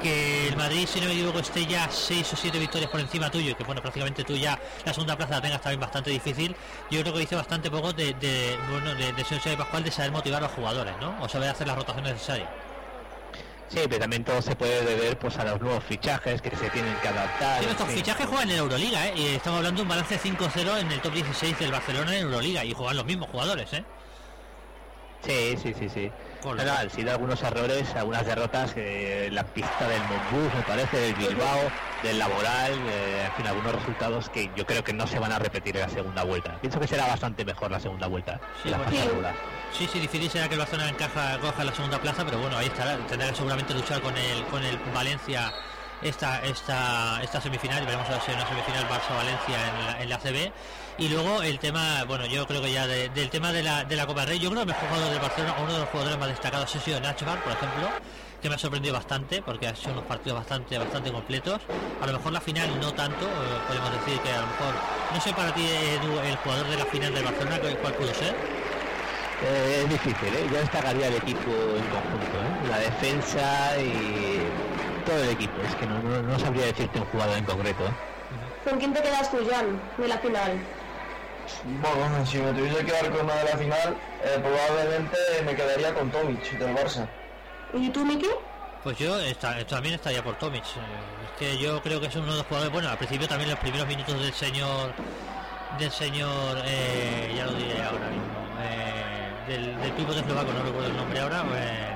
que 0.02 0.48
el 0.48 0.56
Madrid, 0.56 0.86
si 0.86 1.00
no 1.00 1.06
me 1.06 1.12
equivoco, 1.12 1.38
esté 1.38 1.64
ya 1.64 1.88
6 1.88 2.32
o 2.32 2.36
7 2.36 2.58
victorias 2.58 2.90
por 2.90 2.98
encima 2.98 3.30
tuyo, 3.30 3.52
y 3.52 3.54
que 3.54 3.62
bueno, 3.62 3.80
prácticamente 3.80 4.24
tú 4.24 4.34
ya 4.36 4.58
la 4.84 4.92
segunda 4.92 5.16
plaza 5.16 5.34
la 5.34 5.40
tengas 5.40 5.60
también 5.60 5.80
bastante 5.80 6.10
difícil, 6.10 6.56
yo 6.90 7.00
creo 7.02 7.14
que 7.14 7.20
dice 7.20 7.36
bastante 7.36 7.70
poco 7.70 7.92
de, 7.92 8.12
de 8.14 8.58
bueno, 8.68 8.94
de, 8.96 9.12
de 9.12 9.24
señor 9.24 9.42
Xavi 9.42 9.56
Pascual 9.56 9.84
de 9.84 9.92
saber 9.92 10.10
motivar 10.10 10.42
a 10.42 10.46
los 10.46 10.52
jugadores, 10.56 10.94
¿no? 11.00 11.16
O 11.22 11.28
saber 11.28 11.50
hacer 11.50 11.68
las 11.68 11.76
rotaciones 11.76 12.14
necesarias. 12.14 12.48
Sí, 13.68 13.78
pero 13.84 14.00
también 14.00 14.24
todo 14.24 14.42
se 14.42 14.54
puede 14.54 14.84
deber 14.84 15.18
pues 15.18 15.38
a 15.38 15.44
los 15.44 15.60
nuevos 15.60 15.82
fichajes 15.84 16.42
que 16.42 16.50
se 16.54 16.68
tienen 16.70 16.94
que 17.00 17.08
adaptar. 17.08 17.62
Sí, 17.62 17.68
estos 17.70 17.88
fichajes 17.88 18.26
juegan 18.26 18.50
en 18.50 18.58
Euroliga, 18.58 19.06
¿eh? 19.06 19.14
Y 19.16 19.26
estamos 19.36 19.58
hablando 19.58 19.78
de 19.78 19.82
un 19.82 19.88
balance 19.88 20.18
5-0 20.20 20.80
en 20.80 20.92
el 20.92 21.00
top 21.00 21.14
16 21.14 21.58
del 21.58 21.70
Barcelona 21.70 22.14
en 22.16 22.24
Euroliga, 22.24 22.64
y 22.64 22.74
juegan 22.74 22.96
los 22.96 23.06
mismos 23.06 23.30
jugadores, 23.30 23.72
¿eh? 23.72 23.84
Sí, 25.24 25.56
sí, 25.62 25.74
sí, 25.78 25.88
sí. 25.88 26.10
Correcto. 26.42 26.64
Bueno, 26.64 26.72
han 26.72 26.90
sido 26.90 27.12
algunos 27.12 27.40
errores, 27.42 27.94
algunas 27.94 28.26
derrotas, 28.26 28.72
eh, 28.76 29.28
la 29.30 29.44
pista 29.44 29.86
del 29.88 30.00
Monbus, 30.02 30.52
me 30.54 30.62
parece, 30.62 30.96
del 30.98 31.14
Bilbao, 31.14 31.60
del 32.02 32.18
Laboral, 32.18 32.72
eh, 32.72 33.26
en 33.26 33.32
fin, 33.34 33.46
algunos 33.46 33.72
resultados 33.76 34.28
que 34.30 34.50
yo 34.56 34.66
creo 34.66 34.82
que 34.82 34.92
no 34.92 35.06
se 35.06 35.20
van 35.20 35.30
a 35.30 35.38
repetir 35.38 35.76
en 35.76 35.82
la 35.82 35.88
segunda 35.88 36.24
vuelta. 36.24 36.58
Pienso 36.60 36.80
que 36.80 36.88
será 36.88 37.06
bastante 37.06 37.44
mejor 37.44 37.70
la 37.70 37.78
segunda 37.78 38.08
vuelta 38.08 38.40
Sí, 38.62 38.70
la 38.70 38.78
bueno. 38.78 38.90
Sí. 39.72 39.88
Sí, 39.90 40.00
difícil 40.00 40.30
será 40.30 40.48
que 40.48 40.54
el 40.54 40.60
Barcelona 40.60 40.90
encaja, 40.90 41.38
coja 41.38 41.64
la 41.64 41.74
segunda 41.74 41.98
plaza, 42.00 42.24
pero 42.24 42.38
bueno, 42.38 42.58
ahí 42.58 42.66
estará. 42.66 42.96
Tendrá 43.06 43.28
que 43.28 43.36
seguramente 43.36 43.72
luchar 43.72 44.00
con 44.00 44.16
el, 44.16 44.44
con 44.46 44.64
el 44.64 44.76
Valencia 44.92 45.52
esta, 46.02 46.42
esta, 46.42 47.22
esta 47.22 47.40
semifinal. 47.40 47.84
Veremos 47.86 48.08
a 48.08 48.12
ver 48.12 48.20
si 48.22 48.32
una 48.32 48.46
semifinal 48.48 48.88
Barça-Valencia 48.88 49.68
en 49.68 49.86
la, 49.86 50.02
en 50.02 50.08
la 50.08 50.18
CB. 50.18 50.52
Y 50.98 51.08
luego 51.08 51.42
el 51.42 51.58
tema, 51.58 52.04
bueno, 52.06 52.26
yo 52.26 52.46
creo 52.46 52.60
que 52.62 52.70
ya 52.70 52.86
de- 52.86 53.08
del 53.08 53.28
tema 53.30 53.50
de 53.50 53.62
la, 53.62 53.84
de 53.84 53.96
la 53.96 54.06
Copa 54.06 54.20
del 54.20 54.30
Rey, 54.30 54.38
yo 54.38 54.50
creo 54.50 54.64
que 54.64 54.70
el 54.70 54.74
mejor 54.76 54.88
jugador 54.88 55.10
del 55.10 55.20
Barcelona, 55.20 55.54
uno 55.62 55.72
de 55.72 55.78
los 55.80 55.88
jugadores 55.88 56.18
más 56.18 56.28
destacados 56.28 56.76
ha 56.76 56.80
sido 56.80 57.00
Nachbar, 57.00 57.42
por 57.42 57.52
ejemplo, 57.52 57.88
que 58.40 58.48
me 58.48 58.54
ha 58.54 58.58
sorprendido 58.58 58.94
bastante 58.94 59.42
porque 59.42 59.66
ha 59.68 59.74
sido 59.74 59.92
unos 59.92 60.04
partidos 60.04 60.38
bastante 60.38 60.78
bastante 60.78 61.10
completos. 61.10 61.60
A 62.00 62.06
lo 62.06 62.12
mejor 62.12 62.32
la 62.32 62.40
final 62.40 62.78
no 62.80 62.92
tanto, 62.92 63.24
eh, 63.24 63.30
podemos 63.66 63.90
decir 63.92 64.20
que 64.20 64.30
a 64.32 64.40
lo 64.42 64.46
mejor, 64.46 64.74
no 65.14 65.20
sé 65.20 65.32
para 65.32 65.52
ti 65.54 65.64
Edu, 65.66 66.20
el 66.20 66.36
jugador 66.36 66.66
de 66.68 66.76
la 66.76 66.86
final 66.86 67.14
del 67.14 67.24
Barcelona, 67.24 67.58
¿cuál 67.80 67.94
pudo 67.94 68.14
ser? 68.14 68.34
Eh, 69.44 69.80
es 69.84 69.90
difícil, 69.90 70.28
¿eh? 70.34 70.46
yo 70.52 70.58
destacaría 70.58 71.08
el 71.08 71.14
equipo 71.14 71.50
en 71.50 71.84
conjunto, 71.90 72.38
¿eh? 72.38 72.68
la 72.68 72.78
defensa 72.78 73.76
y 73.80 74.40
todo 75.04 75.18
el 75.24 75.30
equipo. 75.30 75.54
Es 75.66 75.74
que 75.74 75.86
no, 75.86 75.98
no, 76.00 76.22
no 76.22 76.38
sabría 76.38 76.66
decirte 76.66 77.00
un 77.00 77.06
jugador 77.06 77.38
en 77.38 77.44
concreto. 77.44 77.82
¿eh? 77.84 78.68
¿Con 78.68 78.78
quién 78.78 78.92
te 78.92 79.02
quedas 79.02 79.28
tú, 79.32 79.38
Jan, 79.50 79.80
de 79.98 80.06
la 80.06 80.18
final? 80.18 80.52
Bueno, 81.64 82.26
si 82.26 82.38
me 82.38 82.52
tuviese 82.52 82.78
que 82.78 82.84
quedar 82.86 83.10
con 83.10 83.24
una 83.24 83.34
de 83.34 83.44
la 83.44 83.56
final, 83.56 83.96
eh, 84.24 84.38
probablemente 84.42 85.16
me 85.44 85.54
quedaría 85.54 85.94
con 85.94 86.10
Tomic 86.10 86.58
del 86.58 86.74
Barça. 86.74 87.06
¿Y 87.74 87.88
tú, 87.90 88.04
Miki? 88.04 88.28
Pues 88.82 88.98
yo 88.98 89.18
está, 89.20 89.64
también 89.66 89.94
estaría 89.94 90.22
por 90.24 90.36
Tomic. 90.38 90.64
Eh, 90.64 91.24
es 91.24 91.38
que 91.38 91.58
yo 91.58 91.80
creo 91.82 92.00
que 92.00 92.06
es 92.08 92.16
uno 92.16 92.32
de 92.32 92.38
los 92.38 92.46
jugadores. 92.46 92.72
Bueno, 92.72 92.88
al 92.90 92.98
principio 92.98 93.28
también 93.28 93.50
los 93.50 93.58
primeros 93.58 93.86
minutos 93.86 94.18
del 94.20 94.32
señor. 94.32 94.92
Del 95.78 95.90
señor. 95.90 96.58
eh, 96.64 97.32
ya 97.36 97.46
lo 97.46 97.52
diré 97.52 97.82
ahora 97.82 98.08
mismo. 98.08 98.24
eh, 98.62 99.32
del, 99.48 99.80
del 99.80 99.92
pivote 99.92 100.20
eslovaco, 100.20 100.52
no 100.52 100.62
recuerdo 100.62 100.88
el 100.88 100.96
nombre 100.96 101.20
ahora. 101.20 101.44
eh, 101.54 101.91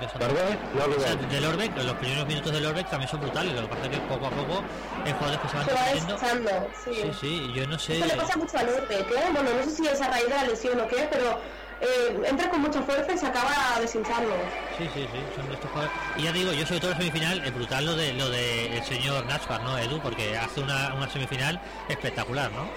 se 0.00 0.18
me 0.18 0.24
ha 0.24 0.28
ido 0.28 0.36
esa- 0.36 0.44
¿Lorbeck? 0.48 0.74
Lorbeck. 0.74 0.98
O 0.98 1.02
sea, 1.02 1.14
del 1.16 1.44
Orbeck, 1.44 1.76
los 1.82 1.94
primeros 1.94 2.26
minutos 2.26 2.52
del 2.52 2.66
Orbeck 2.66 2.88
también 2.90 3.10
son 3.10 3.20
brutales. 3.20 3.54
Lo 3.54 3.62
que 3.62 3.68
pasa 3.68 3.82
es 3.84 3.88
que 3.90 3.98
poco 3.98 4.26
a 4.26 4.30
poco 4.30 4.62
hay 5.04 5.12
jugadores 5.12 5.40
que 5.40 5.48
se 5.48 5.56
van 5.56 5.66
desechando, 5.94 6.68
sí. 6.84 6.92
Sí, 6.94 7.12
sí, 7.20 7.52
yo 7.54 7.66
no 7.66 7.78
sé. 7.78 7.94
Esto 7.98 8.06
le 8.06 8.14
pasa 8.22 8.36
mucho 8.38 8.58
a 8.58 8.62
Lorbeck, 8.62 9.10
¿eh? 9.10 9.24
Bueno, 9.32 9.50
no 9.58 9.64
sé 9.64 9.70
si 9.70 9.86
es 9.86 10.00
a 10.00 10.08
raíz 10.08 10.24
de 10.28 10.34
la 10.34 10.44
lesión 10.44 10.80
o 10.80 10.88
qué, 10.88 11.08
pero 11.10 11.38
eh, 11.80 12.22
entra 12.26 12.48
con 12.48 12.60
mucha 12.60 12.80
fuerza 12.82 13.12
y 13.12 13.18
se 13.18 13.26
acaba 13.26 13.50
deshinchando. 13.80 14.30
Sí, 14.78 14.84
sí, 14.94 15.00
sí, 15.12 15.18
son 15.36 15.48
de 15.48 15.54
estos 15.54 15.70
jugadores. 15.70 15.96
Y 16.16 16.22
ya 16.22 16.32
digo, 16.32 16.52
yo 16.52 16.64
sobre 16.66 16.80
todo 16.80 16.92
en 16.92 16.98
semifinal, 16.98 17.44
es 17.44 17.54
brutal 17.54 17.84
lo 17.84 17.96
de 17.96 18.12
lo 18.14 18.30
de 18.30 18.76
el 18.76 18.84
señor 18.84 19.26
Nachbar, 19.26 19.62
¿no, 19.62 19.76
Edu? 19.78 19.98
Porque 20.00 20.36
hace 20.38 20.60
una, 20.60 20.94
una 20.94 21.08
semifinal 21.10 21.60
espectacular, 21.88 22.50
¿no? 22.52 22.68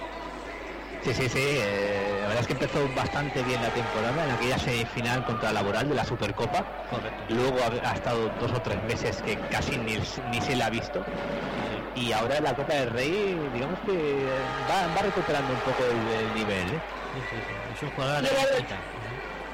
Sí, 1.06 1.14
sí, 1.14 1.28
sí. 1.28 1.38
eh, 1.38 2.18
la 2.22 2.26
verdad 2.26 2.40
es 2.40 2.46
que 2.48 2.52
empezó 2.54 2.88
bastante 2.96 3.40
bien 3.44 3.62
la 3.62 3.68
temporada 3.68 4.24
en 4.24 4.30
aquella 4.32 4.58
semifinal 4.58 5.24
contra 5.24 5.52
Laboral 5.52 5.88
de 5.88 5.94
la 5.94 6.04
Supercopa. 6.04 6.64
Correcto. 6.90 7.22
Luego 7.28 7.58
ha, 7.62 7.90
ha 7.90 7.94
estado 7.94 8.28
dos 8.40 8.50
o 8.50 8.60
tres 8.60 8.82
meses 8.82 9.22
que 9.22 9.38
casi 9.48 9.76
ni, 9.76 9.98
ni 10.32 10.40
se 10.40 10.56
le 10.56 10.64
ha 10.64 10.68
visto. 10.68 11.04
Y 11.94 12.10
ahora 12.10 12.38
en 12.38 12.44
la 12.44 12.56
Copa 12.56 12.74
del 12.74 12.90
Rey, 12.90 13.38
digamos 13.54 13.78
que 13.86 13.92
eh, 13.92 14.28
va, 14.68 14.92
va 14.96 15.02
recuperando 15.02 15.52
un 15.52 15.60
poco 15.60 15.84
el, 15.84 16.26
el 16.26 16.34
nivel. 16.34 16.66
¿eh? 16.74 16.80
Sí, 17.14 17.20
sí, 17.30 17.36
sí. 17.36 17.76
Es 17.76 17.82
un 17.84 17.90
jugador 17.92 18.22
de 18.22 18.28
quinta. 18.56 18.76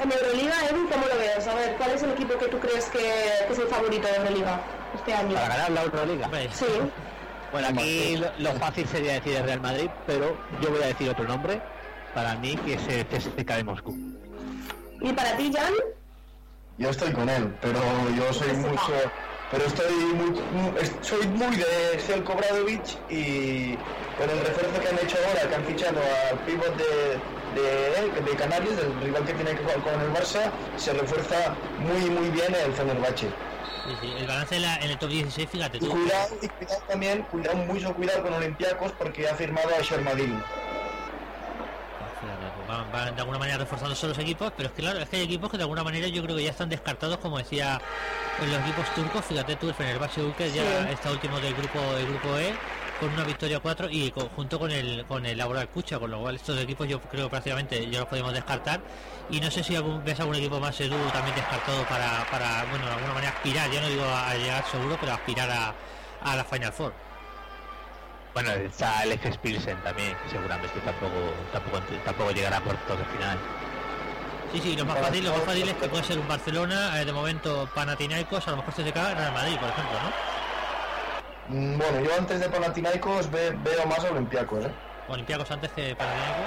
En 0.03 0.11
Euroliga, 0.11 0.55
Edu, 0.71 0.89
¿cómo 0.89 1.07
lo 1.07 1.19
ves? 1.19 1.47
A 1.47 1.55
ver, 1.55 1.75
¿cuál 1.77 1.91
es 1.91 2.03
el 2.03 2.13
equipo 2.13 2.39
que 2.39 2.49
tú 2.49 2.59
crees 2.61 2.87
que, 2.87 2.99
que 3.47 3.53
es 3.53 3.59
el 3.59 3.69
favorito 3.69 4.09
de 4.09 4.17
Euroliga 4.17 4.59
este 4.95 5.13
año? 5.13 5.35
Para 5.35 5.49
ganar 5.49 5.71
la 5.71 5.83
Euroliga. 5.83 6.31
Sí, 6.51 6.65
Bueno, 7.53 7.69
aquí 7.69 8.17
lo, 8.17 8.33
lo 8.39 8.53
fácil 8.59 8.87
sería 8.89 9.15
decir 9.15 9.37
el 9.37 9.45
Real 9.45 9.61
Madrid, 9.61 9.91
pero 10.07 10.37
yo 10.61 10.71
voy 10.71 10.83
a 10.83 10.87
decir 10.87 11.11
otro 11.11 11.25
nombre. 11.25 11.61
Para 12.15 12.35
mí, 12.37 12.57
que 12.57 12.75
es 12.75 12.89
el 12.89 13.07
CSKA 13.07 13.57
de 13.57 13.65
Moscú. 13.65 13.97
¿y 15.01 15.13
para 15.13 15.37
ti, 15.37 15.53
Jan? 15.55 15.73
Yo 16.79 16.91
estoy 16.91 17.13
con 17.13 17.29
él, 17.29 17.55
pero 17.61 17.81
yo 18.17 18.33
soy 18.33 18.53
mucho, 18.55 18.93
pero 19.51 19.65
estoy 19.65 19.93
muy, 19.93 20.41
soy 21.03 21.27
muy 21.27 21.57
de 21.57 21.99
Zelko 21.99 22.35
Bradovic 22.35 22.83
y 23.11 23.77
con 24.17 24.31
el 24.31 24.41
refuerzo 24.41 24.81
que 24.81 24.89
han 24.89 24.99
hecho 24.99 25.17
ahora, 25.29 25.49
que 25.49 25.55
han 25.55 25.65
fichado 25.65 26.01
al 26.31 26.39
pívot 26.41 26.75
de, 26.77 27.19
de, 27.61 28.31
de 28.31 28.37
Canarias, 28.37 28.77
del 28.77 29.01
rival 29.03 29.25
que 29.25 29.35
tiene 29.35 29.51
que 29.53 29.59
jugar 29.59 29.83
con 29.83 30.01
el 30.01 30.13
Barça, 30.13 30.51
se 30.77 30.93
refuerza 30.95 31.55
muy 31.81 32.09
muy 32.11 32.31
bien 32.31 32.55
el 32.55 32.73
Fenerbahce. 32.73 33.29
Sí, 33.85 33.97
sí, 34.01 34.13
El 34.17 34.27
balance 34.27 34.57
en, 34.57 34.63
la- 34.63 34.77
en 34.77 34.91
el 34.91 34.99
top 34.99 35.09
16, 35.11 35.49
fíjate 35.51 35.77
Y 35.79 35.81
tú. 35.81 35.91
cuidado, 35.91 36.37
y 36.41 36.49
cuidado 36.49 36.83
también, 36.89 37.23
cuidado 37.23 37.57
mucho 37.57 37.93
cuidado 37.95 38.23
con 38.23 38.33
Olympiacos 38.35 38.93
porque 38.93 39.29
ha 39.29 39.35
firmado 39.35 39.69
a 39.77 39.83
Shermadil. 39.83 40.39
Pues 42.21 42.69
van, 42.69 42.93
van 42.93 43.15
de 43.17 43.21
alguna 43.21 43.39
manera 43.39 43.59
reforzándose 43.59 44.07
los 44.07 44.19
equipos, 44.19 44.53
pero 44.57 44.69
es 44.69 44.75
que 44.75 44.83
claro, 44.83 45.01
es 45.01 45.09
que 45.09 45.17
hay 45.17 45.23
equipos 45.25 45.51
que 45.51 45.57
de 45.57 45.65
alguna 45.65 45.83
manera 45.83 46.07
yo 46.07 46.23
creo 46.23 46.37
que 46.37 46.45
ya 46.45 46.51
están 46.51 46.69
descartados, 46.69 47.19
como 47.19 47.39
decía 47.39 47.81
en 48.41 48.53
los 48.53 48.61
equipos 48.63 48.87
turcos, 48.95 49.25
fíjate 49.25 49.57
tú, 49.57 49.69
el 49.69 49.75
Fenerbahce 49.75 50.23
Ulker 50.23 50.53
ya 50.53 50.63
Sí. 50.63 50.93
está 50.93 51.11
último 51.11 51.41
del 51.41 51.55
grupo 51.55 51.81
del 51.95 52.07
grupo 52.07 52.39
E 52.39 52.55
con 53.03 53.13
una 53.15 53.25
victoria 53.25 53.59
4 53.59 53.89
y 53.91 54.13
co- 54.13 54.31
junto 54.37 54.61
con 54.61 54.71
el 54.71 55.05
con 55.07 55.27
el 55.27 55.37
Laboral 55.37 55.69
Cucha, 55.69 55.99
con 55.99 56.09
lo 56.09 56.21
cual 56.21 56.37
estos 56.37 56.57
equipos 56.61 56.87
yo 56.87 57.01
creo 57.01 57.29
prácticamente 57.29 57.91
ya 57.91 57.99
los 57.99 58.09
podemos 58.09 58.33
descartar 58.33 58.81
y 59.29 59.41
no 59.41 59.51
sé 59.51 59.65
si 59.65 59.75
algún, 59.75 60.05
ves 60.05 60.21
algún 60.21 60.37
equipo 60.37 60.61
más 60.61 60.81
Edu 60.81 60.97
también 61.13 61.35
descartado 61.35 61.83
para, 61.87 62.25
para 62.31 62.65
bueno, 62.71 62.87
de 62.87 62.93
alguna 62.93 63.15
manera 63.15 63.33
aspirar, 63.33 63.69
ya 63.73 63.81
no 63.81 63.89
digo 63.89 64.05
a, 64.05 64.31
a 64.31 64.35
llegar 64.37 64.65
seguro, 64.71 64.97
pero 65.01 65.13
aspirar 65.15 65.51
a, 65.51 65.75
a 66.23 66.37
la 66.37 66.45
Final 66.45 66.73
Four. 66.73 66.93
Bueno, 68.35 68.51
está 68.53 69.03
el 69.03 69.13
FS 69.13 69.39
Pilsen 69.41 69.77
también, 69.83 70.17
que 70.23 70.31
seguramente 70.31 70.79
tampoco, 70.81 71.17
tampoco, 71.53 71.81
tampoco 72.05 72.31
llegará 72.31 72.59
a 72.59 72.61
cuartos 72.61 72.99
de 72.99 73.05
final. 73.07 73.39
Sí, 74.53 74.61
sí, 74.61 74.77
lo 74.77 74.85
más 74.87 74.99
fácil, 74.99 75.25
lo 75.25 75.33
más 75.33 75.43
fácil 75.43 75.69
es 75.69 75.75
que 75.75 75.89
puede 75.89 76.05
ser 76.05 76.19
un 76.21 76.29
Barcelona, 76.29 77.01
eh, 77.01 77.05
de 77.05 77.13
momento 77.13 77.69
Panathinaikos, 77.75 78.47
a 78.47 78.53
lo 78.53 78.59
mejor 78.59 78.75
CSKA, 78.75 79.15
Real 79.15 79.33
Madrid, 79.33 79.57
por 79.59 79.69
ejemplo, 79.71 79.99
¿no? 80.03 80.42
Mm, 81.49 81.79
Bueno, 81.79 82.01
yo 82.01 82.11
antes 82.19 82.41
de 82.41 82.49
Panathinaikos 82.49 83.31
ve- 83.31 83.51
veo 83.63 83.87
más 83.87 84.01
a 84.05 84.11
Olympiacos, 84.11 84.65
¿eh? 84.65 84.71
Olympiacos 85.09 85.51
antes 85.51 85.71
que 85.73 85.95
Panathinaikos. 85.97 86.47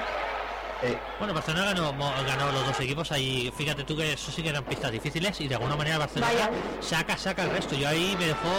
Eh, 0.83 0.97
Bueno, 1.19 1.33
Barcelona 1.33 1.65
ganó, 1.67 1.93
ganó 2.27 2.51
los 2.51 2.65
dos 2.67 2.79
equipos 2.81 3.11
ahí. 3.11 3.51
Fíjate 3.57 3.83
tú 3.85 3.95
que 3.95 4.13
eso 4.13 4.29
sí 4.31 4.43
que 4.43 4.49
eran 4.49 4.63
pistas 4.65 4.91
difíciles 4.91 5.39
y 5.41 5.47
de 5.47 5.55
alguna 5.55 5.75
manera 5.75 5.97
Barcelona 5.97 6.31
Vaya. 6.33 6.49
saca, 6.81 7.17
saca 7.17 7.43
el 7.43 7.51
resto. 7.51 7.75
Yo 7.75 7.87
ahí 7.87 8.15
me 8.19 8.25
dejó 8.27 8.49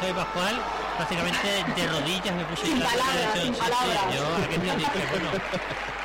soy 0.00 0.12
Pascual 0.12 0.54
prácticamente 0.96 1.46
de 1.76 1.86
rodillas 1.88 2.34
me 2.34 2.44
puse 2.44 2.66
Sin 2.66 2.78
palabras, 2.80 3.06
sin 3.34 3.42
Sí, 3.42 3.52
sí, 3.54 3.60
palabras. 3.60 4.16
yo 4.16 4.44
aquel 4.46 4.62
día 4.62 4.74
dije, 4.76 4.90
bueno, 5.10 5.28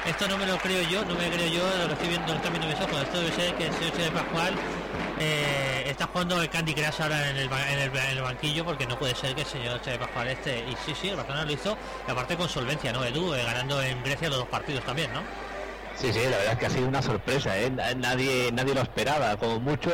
esto 0.05 0.27
no 0.27 0.37
me 0.37 0.45
lo 0.45 0.57
creo 0.57 0.81
yo, 0.89 1.05
no 1.05 1.15
me 1.15 1.29
creo 1.29 1.47
yo 1.47 1.63
lo 1.77 1.87
que 1.87 1.93
estoy 1.93 2.07
viendo, 2.09 2.27
lo 2.27 2.33
que 2.33 2.47
están 2.47 2.53
viendo 2.53 2.67
mis 2.67 2.81
ojos. 2.87 3.01
Esto 3.03 3.19
debe 3.21 3.31
ser 3.35 3.55
que 3.55 3.67
el 3.67 3.73
señor 3.73 3.93
de 3.93 4.11
Pascual 4.11 4.53
eh, 5.21 5.83
está 5.87 6.07
jugando 6.07 6.41
el 6.41 6.49
Candy 6.49 6.73
Crush 6.73 7.01
ahora 7.01 7.29
en 7.29 7.37
el, 7.37 7.47
ba- 7.49 7.71
en 7.71 7.79
el, 7.79 7.95
en 7.95 8.09
el 8.17 8.21
banquillo 8.21 8.65
porque 8.65 8.85
no 8.87 8.97
puede 8.97 9.13
ser 9.15 9.35
que 9.35 9.41
el 9.41 9.47
señor 9.47 9.81
Che 9.81 9.97
Pascual 9.97 10.27
esté. 10.29 10.59
Y 10.59 10.75
sí, 10.85 10.93
sí, 10.99 11.09
el 11.09 11.15
Barcelona 11.15 11.45
lo 11.45 11.51
hizo, 11.51 11.77
y 12.07 12.11
aparte 12.11 12.35
con 12.35 12.49
solvencia, 12.49 12.91
¿no, 12.91 13.03
Edu? 13.05 13.33
Eh, 13.33 13.43
ganando 13.43 13.81
en 13.81 14.01
Grecia 14.03 14.29
los 14.29 14.39
dos 14.39 14.47
partidos 14.47 14.83
también, 14.83 15.13
¿no? 15.13 15.21
Sí, 15.95 16.11
sí, 16.11 16.19
la 16.23 16.37
verdad 16.37 16.53
es 16.53 16.57
que 16.59 16.65
ha 16.65 16.69
sido 16.69 16.87
una 16.87 17.01
sorpresa, 17.01 17.55
¿eh? 17.57 17.69
Na- 17.69 17.93
Nadie, 17.93 18.49
nadie 18.51 18.73
lo 18.73 18.81
esperaba. 18.81 19.37
Como 19.37 19.59
mucho, 19.59 19.91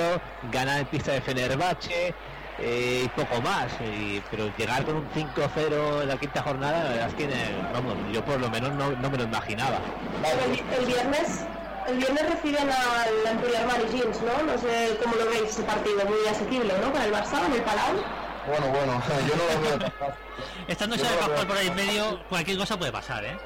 ganar 0.51 0.79
en 0.79 0.85
pista 0.85 1.11
de 1.11 1.21
Fenerbahce 1.21 2.13
eh, 2.59 3.01
y 3.05 3.07
poco 3.09 3.41
más. 3.41 3.67
y- 3.81 4.21
pero 4.31 4.49
llegar 4.57 4.85
con 4.85 4.95
un 4.97 5.09
5-0 5.13 6.03
en 6.03 6.07
la 6.07 6.17
quinta 6.17 6.41
jornada, 6.43 6.83
la 6.83 6.89
verdad 6.91 7.07
es 7.09 7.13
que, 7.15 7.23
eh, 7.25 7.55
vamos, 7.73 7.95
yo 8.13 8.23
por 8.23 8.39
lo 8.39 8.49
menos 8.49 8.71
no, 8.73 8.91
no 8.91 9.09
me 9.09 9.17
lo 9.17 9.23
imaginaba. 9.25 9.79
El, 10.23 10.79
el 10.79 10.85
viernes 10.85 11.45
el 11.87 11.97
viernes 11.97 12.29
reciben 12.29 12.69
al 12.69 13.31
Empuriar 13.31 13.67
Jeans, 13.91 14.21
¿no? 14.21 14.43
No 14.51 14.57
sé 14.59 14.97
cómo 15.01 15.15
lo 15.15 15.25
veis 15.29 15.43
ese 15.49 15.63
partido, 15.63 16.05
muy 16.05 16.27
asequible, 16.29 16.73
¿no? 16.81 16.91
Para 16.91 17.05
el 17.05 17.13
Barça, 17.13 17.45
en 17.45 17.53
el 17.53 17.61
Palau. 17.61 17.95
bueno, 18.47 18.67
bueno, 18.67 19.01
yo 19.27 19.35
no 19.35 19.43
lo 19.53 19.61
veo 19.69 19.79
tan 19.79 19.91
fácil. 19.91 20.15
Estando 20.67 20.95
Pascual 20.97 21.29
veo. 21.35 21.47
por 21.47 21.57
ahí 21.57 21.67
en 21.67 21.75
medio, 21.75 22.19
cualquier 22.29 22.57
cosa 22.57 22.77
puede 22.77 22.91
pasar, 22.91 23.23
¿eh? 23.25 23.37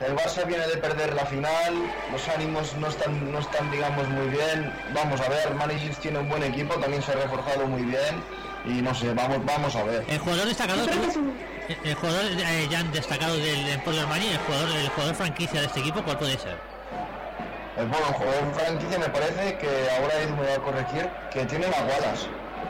El 0.00 0.14
Barça 0.16 0.44
viene 0.46 0.66
de 0.66 0.76
perder 0.76 1.14
la 1.14 1.24
final, 1.26 1.74
los 2.12 2.28
ánimos 2.28 2.74
no 2.76 2.88
están, 2.88 3.32
no 3.32 3.38
están 3.38 3.70
digamos, 3.70 4.06
muy 4.08 4.28
bien. 4.28 4.72
Vamos 4.92 5.20
a 5.20 5.28
ver, 5.28 5.54
Managers 5.54 5.98
tiene 5.98 6.18
un 6.18 6.28
buen 6.28 6.42
equipo, 6.42 6.74
también 6.74 7.02
se 7.02 7.12
ha 7.12 7.14
reforzado 7.16 7.66
muy 7.66 7.82
bien. 7.82 8.22
Y 8.66 8.80
no 8.82 8.94
sé, 8.94 9.12
vamos, 9.14 9.44
vamos 9.44 9.74
a 9.76 9.82
ver. 9.84 10.04
El 10.08 10.18
jugador 10.18 10.46
destacado, 10.46 10.84
un- 10.84 11.36
el- 11.68 11.78
el 11.90 11.94
jugador 11.94 12.24
eh, 12.24 12.66
ya 12.70 12.82
destacado 12.84 13.36
del 13.36 13.68
Emporio 13.68 14.00
Armani, 14.02 14.26
el 14.28 14.38
jugador, 14.38 14.68
el 14.76 14.88
jugador 14.90 15.14
franquicia 15.14 15.60
de 15.60 15.66
este 15.66 15.80
equipo, 15.80 16.02
¿cuál 16.02 16.18
puede 16.18 16.38
ser? 16.38 16.56
El 17.76 17.86
bueno, 17.88 18.06
jugador 18.06 18.54
franquicia 18.54 18.98
me 18.98 19.08
parece 19.08 19.58
que 19.58 19.68
ahora 19.98 20.14
Edu 20.22 20.36
me 20.36 20.46
va 20.46 20.54
a 20.54 20.58
corregir, 20.58 21.08
que 21.32 21.44
tiene 21.44 21.66
las 21.68 21.80
Wallace. 21.80 22.26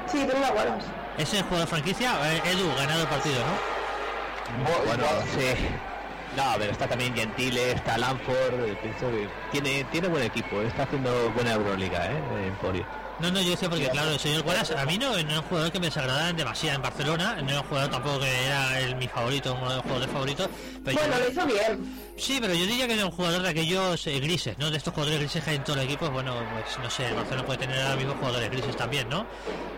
Sí, 0.06 0.18
tiene 0.24 0.34
una 0.34 0.50
Wallace. 0.52 0.86
¿Es 1.18 1.34
el 1.34 1.42
jugador 1.42 1.68
franquicia? 1.68 2.12
Eh, 2.32 2.42
Edu, 2.52 2.74
ganado 2.76 3.02
el 3.02 3.08
partido, 3.08 3.36
¿no? 3.40 4.64
Bo- 4.64 4.84
Bueno, 4.86 5.04
sí. 5.34 5.54
No, 6.36 6.42
pero 6.58 6.72
está 6.72 6.88
también 6.88 7.14
Gentile, 7.14 7.72
está 7.72 7.96
Lanford, 7.96 8.66
eh, 8.66 8.76
pienso 8.82 9.08
que 9.10 9.28
tiene, 9.52 9.84
tiene 9.84 10.08
buen 10.08 10.24
equipo, 10.24 10.60
está 10.62 10.82
haciendo 10.82 11.30
buena 11.30 11.52
Euroliga, 11.52 12.06
¿eh? 12.06 12.46
Emporio. 12.48 12.84
No, 13.24 13.30
no, 13.30 13.40
yo 13.40 13.50
decía 13.52 13.70
porque, 13.70 13.88
claro, 13.88 14.10
el 14.10 14.18
señor 14.20 14.44
Wallace, 14.46 14.76
a 14.76 14.84
mí 14.84 14.98
no, 14.98 15.10
no 15.12 15.16
es 15.18 15.38
un 15.38 15.42
jugador 15.44 15.72
que 15.72 15.80
me 15.80 15.86
desagradara 15.86 16.30
demasiado 16.34 16.76
en 16.76 16.82
Barcelona, 16.82 17.36
no 17.42 17.48
es 17.50 17.56
un 17.56 17.62
jugador 17.68 17.90
tampoco 17.90 18.20
que 18.20 18.44
era 18.44 18.80
el, 18.80 18.96
mi 18.96 19.08
favorito, 19.08 19.54
uno 19.54 19.70
de 19.70 19.76
los 19.76 19.82
jugadores 19.82 20.10
favoritos, 20.12 20.48
pero 20.84 20.98
yo- 21.00 21.06
Bueno, 21.08 21.24
lo 21.24 21.30
hizo 21.30 21.46
bien. 21.46 22.04
Sí, 22.18 22.36
pero 22.38 22.52
yo 22.52 22.66
diría 22.66 22.86
que 22.86 22.92
era 22.94 23.06
un 23.06 23.12
jugador 23.12 23.40
de 23.40 23.48
aquellos 23.48 24.06
eh, 24.06 24.20
grises, 24.20 24.58
¿no? 24.58 24.70
De 24.70 24.76
estos 24.76 24.92
jugadores 24.92 25.18
grises 25.20 25.42
que 25.42 25.50
hay 25.50 25.56
en 25.56 25.64
todo 25.64 25.76
el 25.76 25.82
equipo, 25.86 26.10
bueno, 26.10 26.34
pues 26.52 26.78
no 26.78 26.90
sé, 26.90 27.06
el 27.08 27.14
Barcelona 27.14 27.46
puede 27.46 27.58
tener 27.60 27.80
ahora 27.80 27.96
mismo 27.96 28.12
jugadores 28.14 28.50
grises 28.50 28.76
también, 28.76 29.08
¿no? 29.08 29.24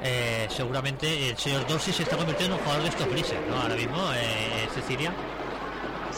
Eh, 0.02 0.48
seguramente 0.50 1.30
el 1.30 1.38
señor 1.38 1.66
Dorsey 1.68 1.92
se 1.94 2.02
está 2.02 2.16
convirtiendo 2.16 2.56
en 2.56 2.60
un 2.60 2.64
jugador 2.66 2.82
de 2.82 2.88
estos 2.90 3.08
grises, 3.08 3.38
¿no? 3.48 3.60
Ahora 3.62 3.76
mismo, 3.76 4.12
eh, 4.14 4.68
Cecilia. 4.74 5.12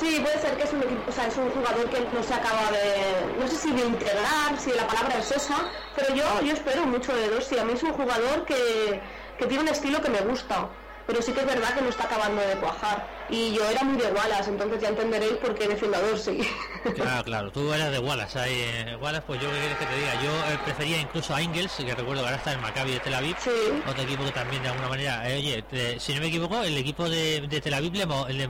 Sí, 0.01 0.21
puede 0.23 0.39
ser 0.41 0.57
que 0.57 0.63
es 0.63 0.73
un 0.73 0.83
equipo, 0.83 1.03
o 1.09 1.13
sea, 1.13 1.27
es 1.27 1.37
un 1.37 1.51
jugador 1.51 1.89
que 1.91 2.01
no 2.15 2.23
se 2.23 2.35
acaba 2.35 2.71
de, 2.71 3.37
no 3.41 3.49
sé 3.49 3.57
si 3.57 3.73
de 3.73 3.85
integrar, 3.87 4.57
si 4.59 4.71
la 4.73 4.87
palabra 4.87 5.19
es 5.19 5.31
esa, 5.33 5.57
pero 5.97 6.15
yo, 6.15 6.23
yo 6.43 6.53
espero 6.53 6.87
mucho 6.87 7.15
de 7.17 7.29
Dorsey. 7.29 7.59
A 7.59 7.65
mí 7.65 7.73
es 7.73 7.83
un 7.83 7.93
jugador 7.93 8.45
que, 8.45 9.01
que 9.39 9.47
tiene 9.47 9.63
un 9.65 9.69
estilo 9.69 10.01
que 10.01 10.09
me 10.11 10.21
gusta, 10.21 10.69
pero 11.07 11.21
sí 11.21 11.33
que 11.33 11.41
es 11.41 11.47
verdad 11.47 11.75
que 11.75 11.81
no 11.81 11.89
está 11.89 12.05
acabando 12.05 12.41
de 12.43 12.55
cuajar. 12.57 13.09
Y 13.31 13.53
yo 13.55 13.69
era 13.69 13.83
muy 13.83 14.01
de 14.01 14.07
Wallace, 14.13 14.51
entonces 14.51 14.81
ya 14.81 14.89
entenderéis 14.91 15.33
por 15.39 15.55
qué 15.55 15.67
defiendo 15.67 15.97
a 15.97 16.01
Dorsey. 16.01 16.47
Claro, 16.95 17.25
claro, 17.31 17.51
tú 17.51 17.73
eras 17.73 17.91
de 17.91 17.99
Wallace, 17.99 18.39
ahí, 18.39 18.55
eh, 18.55 18.97
Wallace, 19.01 19.25
pues 19.27 19.41
yo 19.41 19.51
qué 19.51 19.59
quieres 19.59 19.79
que 19.79 19.87
te 19.87 19.97
diga, 19.97 20.15
yo 20.23 20.31
eh, 20.53 20.59
prefería 20.65 20.99
incluso 21.01 21.35
a 21.35 21.43
Ingles, 21.43 21.73
que 21.73 21.95
recuerdo 21.95 22.23
que 22.23 22.29
ahora 22.29 22.37
está 22.37 22.53
en 22.53 22.61
Maccabi 22.61 22.93
de 22.93 23.01
Tel 23.01 23.15
Aviv, 23.15 23.37
Sí. 23.41 23.51
otro 23.89 24.03
equipo 24.03 24.25
que 24.25 24.31
también 24.33 24.63
de 24.63 24.69
alguna 24.69 24.89
manera, 24.89 25.29
eh, 25.29 25.39
oye, 25.39 25.63
te- 25.63 25.99
si 25.99 26.15
no 26.15 26.21
me 26.21 26.29
equivoco, 26.29 26.63
el 26.63 26.77
equipo 26.79 27.09
de, 27.09 27.41
de 27.49 27.61
Tel 27.61 27.75
Aviv 27.75 27.95
le 27.95 28.07
le- 28.35 28.49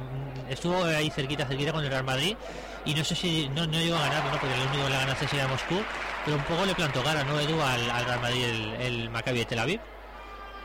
estuvo 0.51 0.85
ahí 0.85 1.11
cerquita, 1.11 1.47
cerquita 1.47 1.73
con 1.73 1.85
el 1.85 1.91
Real 1.91 2.05
Madrid 2.05 2.37
y 2.85 2.95
no 2.95 3.05
sé 3.05 3.15
si 3.15 3.49
no, 3.51 3.67
no 3.67 3.79
llegó 3.79 3.97
a 3.97 4.09
ganar, 4.09 4.25
¿no? 4.25 4.31
porque 4.33 4.55
el 4.55 4.61
único 4.69 4.85
que 4.85 4.91
le 4.91 4.97
ganaste 4.97 5.29
sería 5.29 5.49
Moscú, 5.49 5.77
pero 6.25 6.37
un 6.37 6.45
poco 6.45 6.65
le 6.65 6.75
plantó 6.75 7.03
cara, 7.03 7.25
¿no, 7.25 7.39
Edu, 7.39 7.61
al, 7.61 7.91
al 7.91 8.05
Real 8.05 8.21
Madrid, 8.21 8.45
el, 8.45 8.75
el 8.81 9.11
Maccabi 9.11 9.39
de 9.41 9.45
Tel? 9.45 9.81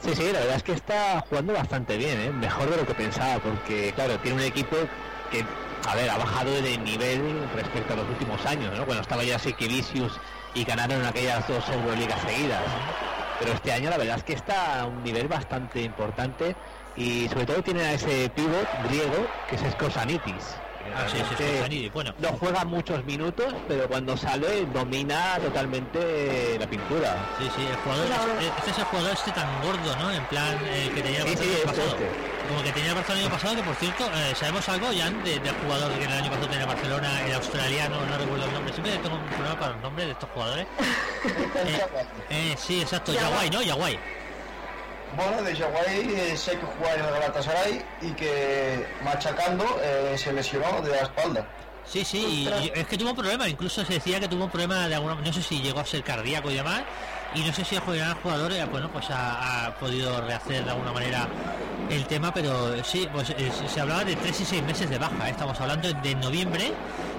Sí, 0.04 0.15
sí, 0.15 0.32
la 0.34 0.39
verdad 0.39 0.58
es 0.58 0.63
que 0.63 0.74
está 0.74 1.24
jugando 1.30 1.54
bastante 1.54 1.98
bien, 1.98 2.19
¿eh? 2.19 2.30
mejor 2.32 2.69
de 2.69 2.78
lo 2.78 2.86
que 2.86 2.93
pensaba, 2.93 3.39
porque 3.39 3.93
claro, 3.93 4.19
tiene 4.19 4.38
un 4.38 4.43
equipo 4.43 4.76
que, 5.32 5.46
a 5.88 5.96
ver, 5.96 6.10
ha 6.10 6.17
bajado 6.17 6.52
de 6.62 6.78
nivel 6.78 7.48
respecto 7.56 7.93
a 7.93 7.96
los 7.96 8.10
últimos 8.10 8.46
años, 8.46 8.78
¿no? 8.78 8.86
Cuando 8.86 9.02
estaba 9.02 9.24
ya 9.24 9.38
Vicius 9.38 10.19
y 10.54 10.63
ganaron 10.65 11.06
aquellas 11.06 11.48
dos 11.48 11.67
Euroligas 11.69 12.22
seguidas. 12.22 12.62
Pero 13.39 13.54
este 13.54 13.74
año 13.74 13.89
la 13.89 13.98
verdad 13.98 14.17
es 14.17 14.24
que 14.24 14.34
está 14.34 14.82
a 14.82 14.86
un 14.86 15.04
nivel 15.04 15.28
bastante 15.28 15.82
importante 15.82 16.56
y 16.95 17.27
sobre 17.29 17.45
todo 17.45 17.62
tiene 17.63 17.84
a 17.84 17.93
ese 17.93 18.29
pivot 18.36 18.67
griego 18.88 19.27
que 19.49 19.56
es 19.56 19.62
Skosanitis. 19.73 20.56
Ah, 20.96 21.08
sí, 21.10 21.17
sí, 21.69 21.89
bueno. 21.94 22.13
No 22.19 22.27
juega 22.33 22.65
muchos 22.65 23.04
minutos, 23.06 23.56
pero 23.69 23.87
cuando 23.87 24.15
sale 24.17 24.65
domina 24.67 25.39
totalmente 25.41 26.58
la 26.60 26.67
pintura. 26.67 27.15
Sí, 27.39 27.50
sí, 27.56 27.65
el 27.65 27.77
jugador, 27.77 28.06
este, 28.12 28.48
este 28.60 28.71
es 28.71 28.77
el 28.77 28.83
jugador 28.83 29.12
este 29.13 29.31
tan 29.31 29.62
gordo, 29.63 29.96
¿no? 29.96 30.12
En 30.12 30.23
plan, 30.25 30.56
eh, 30.65 30.91
que 30.94 31.02
tenía 31.02 31.21
el 31.23 31.29
Sí, 31.37 31.44
año 31.46 31.52
es 31.54 31.62
pasado. 31.63 31.87
este. 31.87 32.10
Como 32.50 32.62
que 32.63 32.71
tenía 32.73 32.91
el 32.91 32.98
el 32.98 33.17
año 33.17 33.29
pasado, 33.29 33.56
que 33.56 33.63
por 33.63 33.75
cierto, 33.75 34.06
eh, 34.13 34.33
¿sabemos 34.35 34.69
algo 34.69 34.91
ya 34.91 35.10
de- 35.10 35.39
del 35.39 35.56
jugador 35.56 35.91
que 35.94 36.04
el 36.04 36.12
año 36.12 36.29
pasado 36.29 36.48
tenía 36.50 36.65
Barcelona, 36.65 37.25
el 37.25 37.33
australiano, 37.33 38.06
no 38.06 38.17
recuerdo 38.17 38.46
el 38.46 38.54
nombre, 38.54 38.73
siempre 38.73 38.98
tengo 38.98 39.15
un 39.15 39.25
problema 39.25 39.58
para 39.60 39.71
los 39.73 39.81
nombres 39.81 40.06
de 40.08 40.12
estos 40.12 40.29
jugadores. 40.31 40.67
Eh, 42.29 42.56
sí, 42.58 42.81
exacto. 42.81 43.13
Yaguay, 43.13 43.50
¿no? 43.50 43.62
Yaguay. 43.62 43.98
Bueno, 45.15 45.43
de 45.43 45.53
Yaguay 45.55 46.13
eh, 46.15 46.37
sé 46.37 46.51
que 46.51 46.65
juega 46.65 46.93
en 46.95 47.05
el 47.05 47.11
Galatasaray 47.11 47.85
y 48.01 48.11
que 48.13 48.85
machacando 49.03 49.63
eh, 49.83 50.15
se 50.17 50.33
lesionó 50.33 50.81
de 50.81 50.89
la 50.91 51.01
espalda. 51.03 51.45
Sí, 51.85 52.03
sí, 52.05 52.47
y, 52.47 52.47
y 52.49 52.71
es 52.73 52.87
que 52.87 52.97
tuvo 52.97 53.09
un 53.09 53.15
problema, 53.15 53.47
incluso 53.47 53.83
se 53.85 53.93
decía 53.93 54.19
que 54.19 54.27
tuvo 54.29 54.45
un 54.45 54.49
problema 54.49 54.87
de 54.87 54.95
alguna 54.95 55.15
no 55.15 55.33
sé 55.33 55.43
si 55.43 55.61
llegó 55.61 55.81
a 55.81 55.85
ser 55.85 56.01
cardíaco 56.01 56.49
y 56.49 56.55
demás, 56.55 56.81
y 57.35 57.41
no 57.41 57.51
sé 57.53 57.65
si 57.65 57.75
el 57.75 57.81
jugador, 57.81 58.15
jugador 58.23 58.53
eh, 58.53 58.65
bueno, 58.71 58.89
pues 58.91 59.09
ha, 59.09 59.65
ha 59.67 59.75
podido 59.75 60.21
rehacer 60.21 60.63
de 60.63 60.71
alguna 60.71 60.93
manera 60.93 61.27
el 61.89 62.05
tema, 62.07 62.33
pero 62.33 62.81
sí, 62.85 63.07
pues 63.13 63.31
eh, 63.31 63.51
se- 63.67 63.81
hablaba 63.81 64.05
de 64.05 64.15
3 64.15 64.39
y 64.41 64.45
6 64.45 64.63
meses 64.63 64.89
de 64.89 64.97
baja, 64.97 65.27
¿eh? 65.27 65.31
estamos 65.31 65.59
hablando 65.59 65.91
de 65.91 66.15
noviembre, 66.15 66.71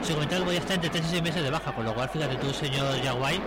se 0.02 0.14
comentaba 0.14 0.40
que 0.40 0.44
podía 0.46 0.60
estar 0.60 0.74
entre 0.76 0.88
3 0.90 1.04
y 1.04 1.10
6 1.10 1.22
meses 1.22 1.42
de 1.42 1.50
baja, 1.50 1.70
con 1.72 1.84
lo 1.84 1.94
cual 1.94 2.08
fíjate 2.08 2.36
tú, 2.36 2.52
señor 2.54 2.98
Yaguay, 3.02 3.40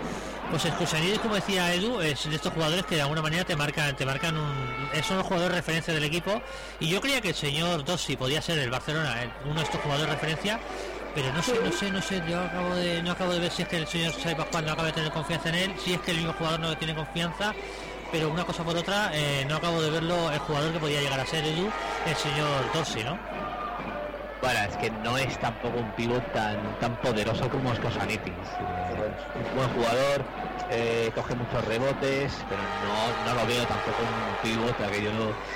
Pues 0.49 0.63
Escusanidis, 0.63 1.19
como 1.19 1.35
decía 1.35 1.73
Edu, 1.73 1.99
es 1.99 2.29
de 2.29 2.35
estos 2.35 2.53
jugadores 2.53 2.85
que 2.85 2.95
de 2.95 3.01
alguna 3.01 3.21
manera 3.21 3.43
te 3.43 3.55
marcan, 3.55 3.95
te 3.97 4.05
marcan 4.05 4.37
un, 4.37 5.03
son 5.03 5.17
los 5.17 5.27
jugadores 5.27 5.57
referencia 5.57 5.93
del 5.93 6.05
equipo. 6.05 6.41
Y 6.79 6.89
yo 6.89 7.01
creía 7.01 7.19
que 7.19 7.29
el 7.29 7.35
señor 7.35 7.83
Dossi 7.83 8.15
podía 8.15 8.41
ser 8.41 8.57
el 8.59 8.71
Barcelona, 8.71 9.15
uno 9.45 9.55
de 9.55 9.63
estos 9.63 9.81
jugadores 9.81 10.07
de 10.07 10.13
referencia, 10.13 10.59
pero 11.13 11.33
no 11.33 11.43
sé, 11.43 11.53
no 11.61 11.71
sé, 11.71 11.91
no 11.91 12.01
sé, 12.01 12.23
yo 12.29 12.39
acabo 12.39 12.75
de, 12.75 13.03
no 13.03 13.11
acabo 13.11 13.33
de 13.33 13.39
ver 13.39 13.51
si 13.51 13.63
es 13.63 13.67
que 13.67 13.77
el 13.77 13.87
señor 13.87 14.13
Xavi 14.13 14.35
Pascual 14.35 14.65
no 14.65 14.71
acaba 14.71 14.87
de 14.87 14.93
tener 14.93 15.11
confianza 15.11 15.49
en 15.49 15.55
él, 15.55 15.73
si 15.83 15.93
es 15.93 16.01
que 16.01 16.11
el 16.11 16.17
mismo 16.17 16.33
jugador 16.33 16.59
no 16.59 16.77
tiene 16.77 16.95
confianza, 16.95 17.53
pero 18.11 18.29
una 18.29 18.45
cosa 18.45 18.63
por 18.63 18.77
otra, 18.77 19.11
eh, 19.13 19.45
no 19.49 19.57
acabo 19.57 19.81
de 19.81 19.89
verlo 19.89 20.31
el 20.31 20.39
jugador 20.39 20.71
que 20.71 20.79
podía 20.79 21.01
llegar 21.01 21.19
a 21.19 21.25
ser 21.25 21.43
Edu, 21.43 21.69
el 22.05 22.15
señor 22.15 22.71
Dossi, 22.73 23.03
¿no? 23.03 23.17
Bueno, 24.41 24.59
es 24.69 24.77
que 24.77 24.91
no 24.91 25.17
es 25.17 25.37
tampoco 25.39 25.79
un 25.79 25.91
pivot 25.93 26.31
tan 26.31 26.57
tan 26.79 26.95
poderoso 26.97 27.49
como 27.49 27.73
Scosanitis. 27.75 28.33
Eh, 28.33 29.49
un 29.51 29.57
buen 29.57 29.69
jugador, 29.73 30.23
eh, 30.69 31.11
coge 31.15 31.33
muchos 31.35 31.65
rebotes, 31.65 32.33
pero 32.47 32.61
no, 32.61 33.25
no 33.33 33.41
lo 33.41 33.47
veo 33.47 33.63
tampoco 33.65 33.97
un 34.03 34.49
pivot 34.49 34.79
aquello 34.81 35.09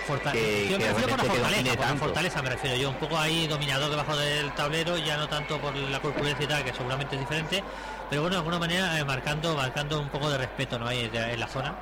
Forta- 0.07 0.31
que, 0.31 0.67
yo 0.69 0.77
que 0.77 0.83
me 0.85 0.89
refiero 0.93 1.09
por 1.15 1.17
la 1.27 1.33
fortaleza, 1.33 1.75
por 1.75 1.85
la 1.85 1.95
fortaleza 1.95 2.41
me 2.41 2.49
refiero 2.49 2.75
yo, 2.77 2.89
un 2.89 2.95
poco 2.95 3.17
ahí 3.19 3.47
dominador 3.47 3.89
debajo 3.91 4.15
del 4.17 4.51
tablero, 4.53 4.97
ya 4.97 5.17
no 5.17 5.27
tanto 5.29 5.59
por 5.59 5.75
la 5.75 5.99
corpulencia 5.99 6.43
y 6.43 6.47
tal, 6.47 6.63
que 6.63 6.73
seguramente 6.73 7.15
es 7.15 7.21
diferente, 7.21 7.63
pero 8.09 8.23
bueno, 8.23 8.35
de 8.35 8.39
alguna 8.39 8.59
manera 8.59 8.97
eh, 8.99 9.05
marcando 9.05 9.55
marcando 9.55 10.01
un 10.01 10.09
poco 10.09 10.29
de 10.29 10.39
respeto 10.39 10.79
no 10.79 10.87
hay 10.87 11.09
en 11.13 11.39
la 11.39 11.47
zona. 11.47 11.75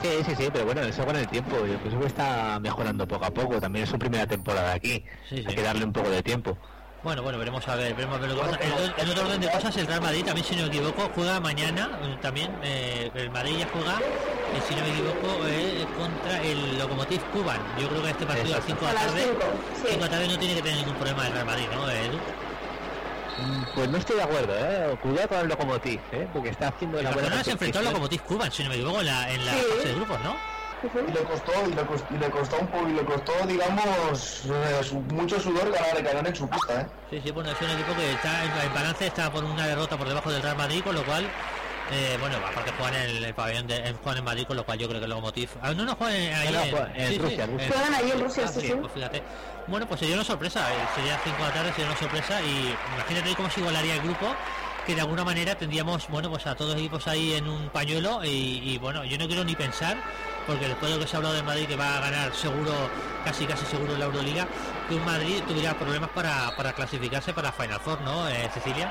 Sí, 0.00 0.08
sí, 0.24 0.34
sí, 0.36 0.48
pero 0.52 0.64
bueno, 0.64 0.80
eso 0.82 1.04
con 1.04 1.16
el 1.16 1.26
tiempo. 1.28 1.56
Yo 1.66 1.76
pienso 1.78 1.98
que 2.00 2.06
está 2.06 2.58
mejorando 2.60 3.06
poco 3.06 3.24
a 3.24 3.30
poco. 3.30 3.60
También 3.60 3.82
es 3.84 3.90
su 3.90 3.98
primera 3.98 4.26
temporada 4.26 4.72
aquí. 4.72 5.04
Sí, 5.28 5.38
sí. 5.38 5.44
Hay 5.46 5.54
que 5.56 5.62
darle 5.62 5.84
un 5.84 5.92
poco 5.92 6.08
de 6.08 6.22
tiempo. 6.22 6.56
Bueno, 7.02 7.22
bueno, 7.22 7.38
veremos 7.38 7.66
a 7.68 7.76
ver, 7.76 7.94
veremos 7.94 8.16
a 8.16 8.20
ver 8.20 8.30
lo 8.30 8.36
que 8.36 8.40
pasa. 8.42 8.58
En, 8.60 9.04
en 9.04 9.10
otro 9.10 9.24
orden 9.26 9.40
de 9.40 9.50
cosas, 9.50 9.76
el 9.76 9.86
Real 9.86 10.00
Madrid 10.00 10.24
también, 10.24 10.44
si 10.44 10.56
no 10.56 10.62
me 10.62 10.68
equivoco, 10.68 11.10
juega 11.14 11.38
mañana 11.40 11.90
eh, 12.02 12.16
también. 12.20 12.50
eh, 12.62 13.10
el 13.14 13.30
Madrid 13.30 13.56
ya 13.58 13.68
juega, 13.72 13.98
eh, 13.98 14.60
si 14.68 14.74
no 14.74 14.82
me 14.82 14.88
equivoco, 14.90 15.46
eh, 15.46 15.86
contra 15.96 16.42
el 16.42 16.76
Lokomotiv 16.78 17.22
Cuban. 17.32 17.60
Yo 17.80 17.88
creo 17.88 18.02
que 18.02 18.10
este 18.10 18.26
partido 18.26 18.54
a 18.54 18.56
las 18.58 18.66
5 18.66 18.80
de 18.84 18.90
A 18.90 18.94
la 18.94 19.02
las 19.04 19.06
tarde, 19.12 19.22
5, 19.30 19.40
sí. 19.76 19.82
5 19.90 19.94
de 19.94 20.00
la 20.00 20.08
tarde 20.10 20.28
no 20.28 20.38
tiene 20.38 20.54
que 20.56 20.62
tener 20.62 20.78
ningún 20.78 20.94
problema 20.94 21.26
el 21.28 21.32
Real 21.32 21.46
Madrid, 21.46 21.66
¿no, 21.72 21.88
Edu? 21.90 22.18
Mm, 23.38 23.62
Pues 23.74 23.88
no 23.88 23.98
estoy 23.98 24.16
de 24.16 24.22
acuerdo, 24.22 24.52
¿eh? 24.56 24.98
Cuidado 25.00 25.28
con 25.28 25.38
el 25.38 25.48
Lokomotiv, 25.48 26.00
¿eh? 26.12 26.28
Porque 26.32 26.48
está 26.50 26.68
haciendo 26.68 26.98
El 26.98 27.06
una 27.06 27.14
buena 27.14 27.44
se 27.44 27.52
enfrentó 27.52 27.78
al. 27.78 27.84
Lokomotiv 27.86 28.22
Cuban, 28.22 28.50
si 28.50 28.62
no 28.64 28.68
me 28.70 28.74
equivoco, 28.76 29.00
en 29.00 29.06
la, 29.06 29.32
en 29.32 29.46
la 29.46 29.52
Sí. 29.52 29.62
fase 29.76 29.88
de 29.88 29.94
grupos, 29.94 30.18
¿no? 30.24 30.36
Y 30.80 31.10
le 31.12 31.20
costó, 31.24 31.52
y 31.68 31.74
le 31.74 31.82
costó, 31.82 32.14
y 32.14 32.18
le 32.18 32.30
costó 32.30 32.56
un 32.60 32.66
poco, 32.68 32.88
y 32.88 32.92
le 32.92 33.04
costó, 33.04 33.32
digamos, 33.48 34.44
eh, 34.44 34.80
su- 34.84 35.00
mucho 35.12 35.40
sudor 35.40 35.72
ganar, 35.72 36.02
ganar 36.02 36.26
en 36.28 36.36
su 36.36 36.48
pista, 36.48 36.82
¿eh? 36.82 36.86
Sí, 37.10 37.20
sí, 37.24 37.30
bueno, 37.32 37.50
es 37.50 37.60
un 37.60 37.70
equipo 37.70 37.96
que 37.96 38.12
está 38.12 38.44
en, 38.44 38.50
en 38.66 38.74
balance, 38.74 39.06
está 39.08 39.28
por 39.32 39.42
una 39.42 39.66
derrota 39.66 39.96
por 39.96 40.06
debajo 40.08 40.30
del 40.30 40.40
Real 40.40 40.56
Madrid, 40.56 40.82
con 40.84 40.94
lo 40.94 41.02
cual, 41.04 41.26
eh, 41.90 42.16
bueno, 42.20 42.36
aparte 42.46 42.70
juegan 42.72 42.94
en 42.94 43.02
el, 43.10 43.24
el 43.24 43.34
pabellón 43.34 43.66
de 43.66 43.76
en- 43.76 43.96
juegan 43.98 44.18
en 44.18 44.24
Madrid, 44.24 44.44
con 44.46 44.56
lo 44.56 44.64
cual 44.64 44.78
yo 44.78 44.88
creo 44.88 45.00
que 45.00 45.04
el 45.04 45.10
Lokomotiv. 45.10 45.50
Ah, 45.62 45.72
no, 45.74 45.84
no 45.84 45.94
juegan 45.96 46.16
en, 46.16 46.34
ahí 46.34 46.46
No, 46.46 46.52
no, 46.52 46.64
en- 46.64 46.70
juegan 46.70 46.92
en 46.96 47.18
Rusia, 47.22 47.46
Rusia. 47.46 47.68
Juegan 47.72 47.94
allí 47.94 48.10
en 48.10 48.20
Rusia, 48.20 48.42
ah, 48.46 48.48
sí, 48.52 48.60
sí, 48.60 48.66
sí. 48.68 48.72
pues 48.74 48.92
fíjate. 48.92 49.22
Bueno, 49.66 49.86
pues 49.86 50.00
sería 50.00 50.14
una 50.14 50.24
sorpresa, 50.24 50.72
eh, 50.72 50.76
sería 50.94 51.18
5 51.24 51.36
de 51.36 51.42
la 51.42 51.52
tarde, 51.54 51.70
sería 51.72 51.86
una 51.90 51.98
sorpresa 51.98 52.42
y 52.42 52.74
imagínate 52.94 53.34
cómo 53.34 53.50
se 53.50 53.60
igualaría 53.60 53.94
el 53.94 54.02
grupo 54.02 54.34
que 54.86 54.94
de 54.94 55.02
alguna 55.02 55.22
manera 55.22 55.54
tendríamos, 55.54 56.08
bueno, 56.08 56.30
pues 56.30 56.46
a 56.46 56.54
todos 56.54 56.70
los 56.72 56.80
equipos 56.80 57.06
ahí 57.08 57.34
en 57.34 57.46
un 57.46 57.68
pañuelo 57.68 58.24
y, 58.24 58.62
y, 58.64 58.78
bueno, 58.78 59.04
yo 59.04 59.18
no 59.18 59.26
quiero 59.26 59.44
ni 59.44 59.54
pensar 59.54 59.98
porque 60.46 60.66
después 60.66 60.90
de 60.90 60.96
lo 60.96 61.02
que 61.04 61.06
se 61.10 61.14
ha 61.14 61.18
hablado 61.18 61.34
de 61.34 61.42
Madrid 61.42 61.66
que 61.66 61.76
va 61.76 61.98
a 61.98 62.00
ganar 62.00 62.34
seguro, 62.34 62.72
casi 63.22 63.44
casi 63.44 63.66
seguro 63.66 63.92
en 63.92 63.98
la 63.98 64.06
Euroliga, 64.06 64.48
que 64.88 64.94
un 64.94 65.04
Madrid 65.04 65.42
tuviera 65.46 65.74
problemas 65.74 66.08
para, 66.08 66.56
para 66.56 66.72
clasificarse 66.72 67.34
para 67.34 67.52
Final 67.52 67.80
Four, 67.80 68.00
¿no, 68.00 68.26
eh, 68.30 68.48
Cecilia? 68.54 68.90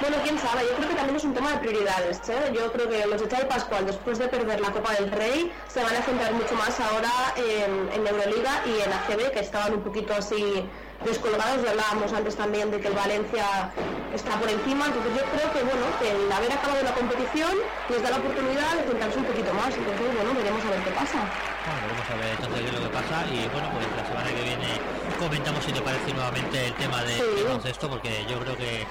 Bueno, 0.00 0.16
quién 0.24 0.38
sabe, 0.38 0.62
yo 0.64 0.76
creo 0.76 0.88
que 0.88 0.94
también 0.94 1.16
es 1.16 1.24
un 1.24 1.34
tema 1.34 1.50
de 1.52 1.58
prioridades. 1.58 2.20
¿eh? 2.30 2.52
Yo 2.54 2.72
creo 2.72 2.88
que 2.88 3.06
los 3.06 3.20
de 3.20 3.28
Xavi 3.28 3.44
Pascual, 3.48 3.84
después 3.86 4.18
de 4.18 4.28
perder 4.28 4.60
la 4.60 4.70
Copa 4.72 4.92
del 4.94 5.10
Rey, 5.10 5.52
se 5.68 5.82
van 5.84 5.94
a 5.94 6.02
centrar 6.02 6.32
mucho 6.32 6.54
más 6.54 6.78
ahora 6.80 7.12
en, 7.36 7.92
en 7.92 8.06
Euroliga 8.06 8.62
y 8.64 8.80
en 8.80 8.90
ACB, 8.92 9.30
que 9.32 9.40
estaban 9.40 9.74
un 9.74 9.82
poquito 9.82 10.14
así 10.14 10.64
descolgados. 11.04 11.62
Ya 11.62 11.70
hablábamos 11.72 12.12
antes 12.14 12.34
también 12.34 12.70
de 12.70 12.80
que 12.80 12.88
el 12.88 12.94
Valencia 12.94 13.44
está 14.14 14.40
por 14.40 14.48
encima. 14.48 14.86
Entonces 14.86 15.12
yo 15.20 15.24
creo 15.36 15.52
que 15.52 15.62
bueno, 15.68 15.84
que 16.00 16.10
el 16.10 16.32
haber 16.32 16.52
acabado 16.52 16.82
la 16.82 16.94
competición 16.94 17.52
les 17.90 18.02
da 18.02 18.10
la 18.10 18.16
oportunidad 18.16 18.72
de 18.80 18.82
centrarse 18.88 19.18
un 19.18 19.24
poquito 19.26 19.52
más. 19.52 19.68
Entonces, 19.76 20.06
bueno, 20.16 20.32
veremos 20.32 20.64
a 20.64 20.70
ver 20.70 20.80
qué 20.80 20.90
pasa. 20.96 21.20
Bueno, 21.20 21.80
veremos 21.84 22.08
a 22.08 22.16
ver 22.16 22.30
entonces 22.40 22.60
qué 22.64 22.72
lo 22.72 22.82
que 22.88 22.92
pasa 22.96 23.16
y 23.28 23.36
bueno, 23.52 23.68
pues 23.76 23.84
la 24.00 24.04
semana 24.08 24.28
que 24.32 24.42
viene 24.48 24.68
comentamos 25.20 25.60
si 25.62 25.72
te 25.72 25.82
parece 25.82 26.08
nuevamente 26.14 26.56
el 26.68 26.74
tema 26.80 27.04
de, 27.04 27.20
Sí. 27.20 27.44
baloncesto 27.44 27.90
porque 27.90 28.24
yo 28.24 28.40
creo 28.40 28.56
que 28.56 28.86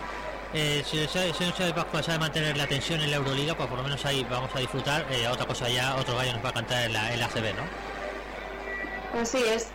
eh, 0.54 0.84
si 0.86 1.00
el 1.00 1.10
se- 1.10 1.34
si 1.34 1.44
el 1.44 1.54
señor 1.54 1.74
Pascua 1.76 2.02
sabe 2.04 2.20
mantener 2.20 2.58
la 2.58 2.68
tensión 2.68 3.00
en 3.02 3.12
la 3.12 3.18
Euroliga, 3.18 3.56
pues 3.56 3.68
por 3.70 3.78
lo 3.78 3.84
menos 3.84 4.04
ahí 4.06 4.26
vamos 4.30 4.50
a 4.56 4.60
disfrutar. 4.60 5.06
Eh, 5.12 5.28
otra 5.28 5.46
cosa 5.46 5.70
ya, 5.70 5.96
otro 5.96 6.16
gallo 6.16 6.34
nos 6.34 6.44
va 6.46 6.50
a 6.50 6.54
cantar 6.54 6.84
en 6.86 6.94
la, 6.94 7.14
en 7.14 7.20
la 7.20 7.26
ACB, 7.26 7.54
¿no? 7.56 9.20
Así 9.22 9.38
es. 9.44 9.68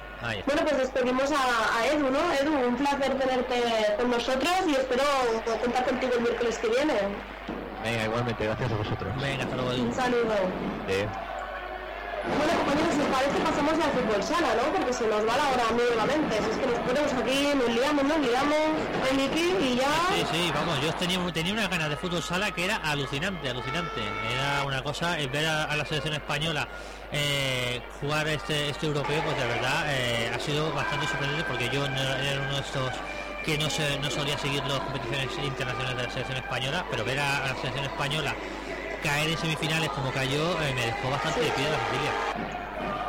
Bueno, 0.47 0.62
pues 0.62 0.79
despedimos 0.79 1.31
a, 1.33 1.79
a 1.79 1.87
Edu, 1.89 2.09
¿no? 2.11 2.33
Edu, 2.33 2.66
un 2.68 2.77
placer 2.77 3.18
tenerte 3.18 3.62
con 3.99 4.11
nosotros 4.11 4.51
y 4.66 4.72
espero 4.72 5.03
contar 5.61 5.85
contigo 5.85 6.14
el 6.14 6.20
miércoles 6.22 6.57
que 6.59 6.68
viene. 6.68 6.95
Venga, 7.83 8.05
igualmente, 8.05 8.45
gracias 8.45 8.72
a 8.72 8.77
vosotros. 8.77 9.12
Venga, 9.20 9.43
hasta 9.45 9.57
luego, 9.57 9.72
Edu. 9.72 9.83
Un 9.85 9.95
saludo. 9.95 10.35
Bueno, 12.25 12.53
compañeros, 12.57 12.95
si 12.95 13.01
os 13.01 13.09
parece, 13.09 13.39
pasamos 13.45 13.75
al 13.75 13.93
fútbol 13.93 14.22
sala, 14.22 14.49
¿no? 14.57 14.72
Porque 14.72 14.93
se 14.93 15.07
nos 15.07 15.20
va 15.29 15.37
la 15.37 15.49
hora 15.53 15.64
nuevamente. 15.77 16.39
Si 16.41 16.51
es 16.51 16.57
que 16.57 16.66
nos 16.66 16.81
ponemos 16.81 17.12
aquí, 17.12 17.53
nos 17.53 17.68
liamos, 17.68 18.05
nos 18.05 18.18
liamos, 18.18 18.64
Enrique, 19.11 19.45
y 19.61 19.77
ya... 19.77 19.93
Sí, 20.09 20.25
sí, 20.33 20.53
vamos, 20.55 20.81
yo 20.81 20.93
tenía, 20.95 21.18
tenía 21.33 21.53
una 21.53 21.68
ganas 21.68 21.91
de 21.91 21.97
fútbol 21.97 22.22
sala 22.22 22.51
que 22.53 22.64
era 22.64 22.77
alucinante, 22.77 23.51
alucinante. 23.51 24.01
Era 24.33 24.64
una 24.64 24.83
cosa, 24.83 25.20
eh, 25.20 25.27
ver 25.27 25.47
a, 25.47 25.77
la 25.77 25.85
selección 25.85 26.14
española 26.14 26.66
eh, 27.12 27.83
jugar 28.01 28.27
este, 28.29 28.70
este 28.70 28.87
europeo, 28.87 29.22
pues 29.22 29.37
de 29.37 29.47
verdad 29.47 29.85
eh, 29.89 30.33
ha 30.35 30.41
sido 30.41 30.72
bastante 30.72 31.07
sorprendente 31.07 31.45
porque 31.45 31.68
yo 31.68 31.87
no 31.89 32.01
era 32.01 32.41
uno 32.41 32.55
de 32.55 32.61
estos 32.61 32.91
que 33.45 33.59
no, 33.59 33.68
se, 33.68 33.99
no 33.99 34.11
solía 34.11 34.39
seguir 34.39 34.64
las 34.64 34.81
competiciones 34.81 35.29
internacionales 35.45 35.97
de 35.99 36.03
la 36.05 36.11
selección 36.11 36.39
española, 36.39 36.87
pero 36.91 37.05
ver 37.05 37.20
a 37.20 37.41
la 37.49 37.55
selección 37.57 37.85
española 37.85 38.35
caer 39.05 39.30
en 39.30 39.38
semifinales 39.38 39.90
como 39.90 40.11
cayó 40.11 40.61
eh, 40.62 40.72
me 40.74 40.86
dejó 40.86 41.11
bastante 41.11 41.40
de 41.40 41.50
pie 41.50 41.64
de 41.64 41.70
la 41.70 41.78
familia. 41.78 42.12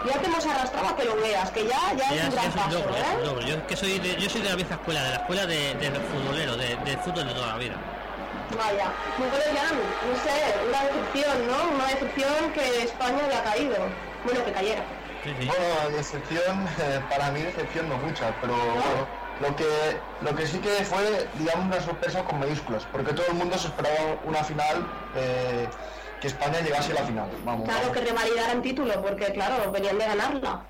Ya 0.05 0.19
te 0.19 0.27
hemos 0.27 0.45
arrastrado 0.45 0.89
a 0.89 0.95
que 0.95 1.05
lo 1.05 1.15
veas, 1.15 1.49
que 1.49 1.65
ya, 1.65 1.93
ya, 1.97 2.13
Ya 2.13 2.15
es 2.15 2.23
un 2.25 2.31
gran 2.35 2.45
es 2.45 2.53
un 2.53 2.61
paso, 2.61 2.79
logro, 2.79 2.95
es 2.95 3.03
un 3.03 3.21
¿eh? 3.21 3.25
logro. 3.25 3.41
Yo 3.47 3.55
es 3.55 3.63
que 3.63 3.75
soy 3.75 3.99
de, 3.99 4.15
yo 4.17 4.29
soy 4.29 4.41
de 4.41 4.49
la 4.49 4.55
vieja 4.55 4.75
escuela, 4.75 5.03
de 5.03 5.09
la 5.09 5.15
escuela 5.15 5.45
de, 5.47 5.73
de 5.73 5.89
los 5.89 6.03
futboleros, 6.03 6.57
de, 6.57 6.75
del 6.75 6.97
fútbol 6.99 7.27
de 7.27 7.33
toda 7.33 7.47
la 7.47 7.57
vida. 7.57 7.75
Vaya. 8.55 8.91
Bueno, 9.17 9.33
ya, 9.55 9.71
no 9.71 10.15
sé, 10.21 10.35
una 10.69 10.83
decepción, 10.83 11.47
¿no? 11.47 11.75
Una 11.75 11.87
decepción 11.87 12.51
que 12.53 12.83
España 12.83 13.25
haya 13.25 13.43
caído. 13.43 13.75
Bueno, 14.25 14.45
que 14.45 14.51
cayera. 14.51 14.83
Sí, 15.23 15.33
sí. 15.39 15.47
Bueno, 15.47 15.97
decepción, 15.97 16.67
eh, 16.77 16.99
para 17.09 17.31
mí 17.31 17.41
decepción 17.41 17.89
no 17.89 17.97
mucha, 17.97 18.31
pero 18.41 18.53
bueno, 18.53 19.07
lo 19.41 19.55
que, 19.55 19.65
lo 20.21 20.35
que 20.35 20.45
sí 20.45 20.59
que 20.59 20.85
fue, 20.85 21.27
digamos, 21.39 21.65
una 21.65 21.81
sorpresa 21.81 22.23
con 22.25 22.39
mayúsculas, 22.39 22.85
porque 22.91 23.13
todo 23.13 23.25
el 23.27 23.33
mundo 23.33 23.57
se 23.57 23.67
esperaba 23.67 24.17
una 24.23 24.43
final, 24.43 24.85
eh, 25.15 25.67
que 26.21 26.27
España 26.27 26.59
llegase 26.61 26.91
a 26.91 26.95
la 26.95 27.03
final, 27.03 27.29
vamos. 27.43 27.65
Claro, 27.65 27.87
vamos. 27.87 27.97
que 27.97 28.03
revalidaran 28.05 28.61
título, 28.61 29.01
porque 29.01 29.25
claro, 29.33 29.71
venían 29.71 29.97
de 29.97 30.05
ganarla. 30.05 30.61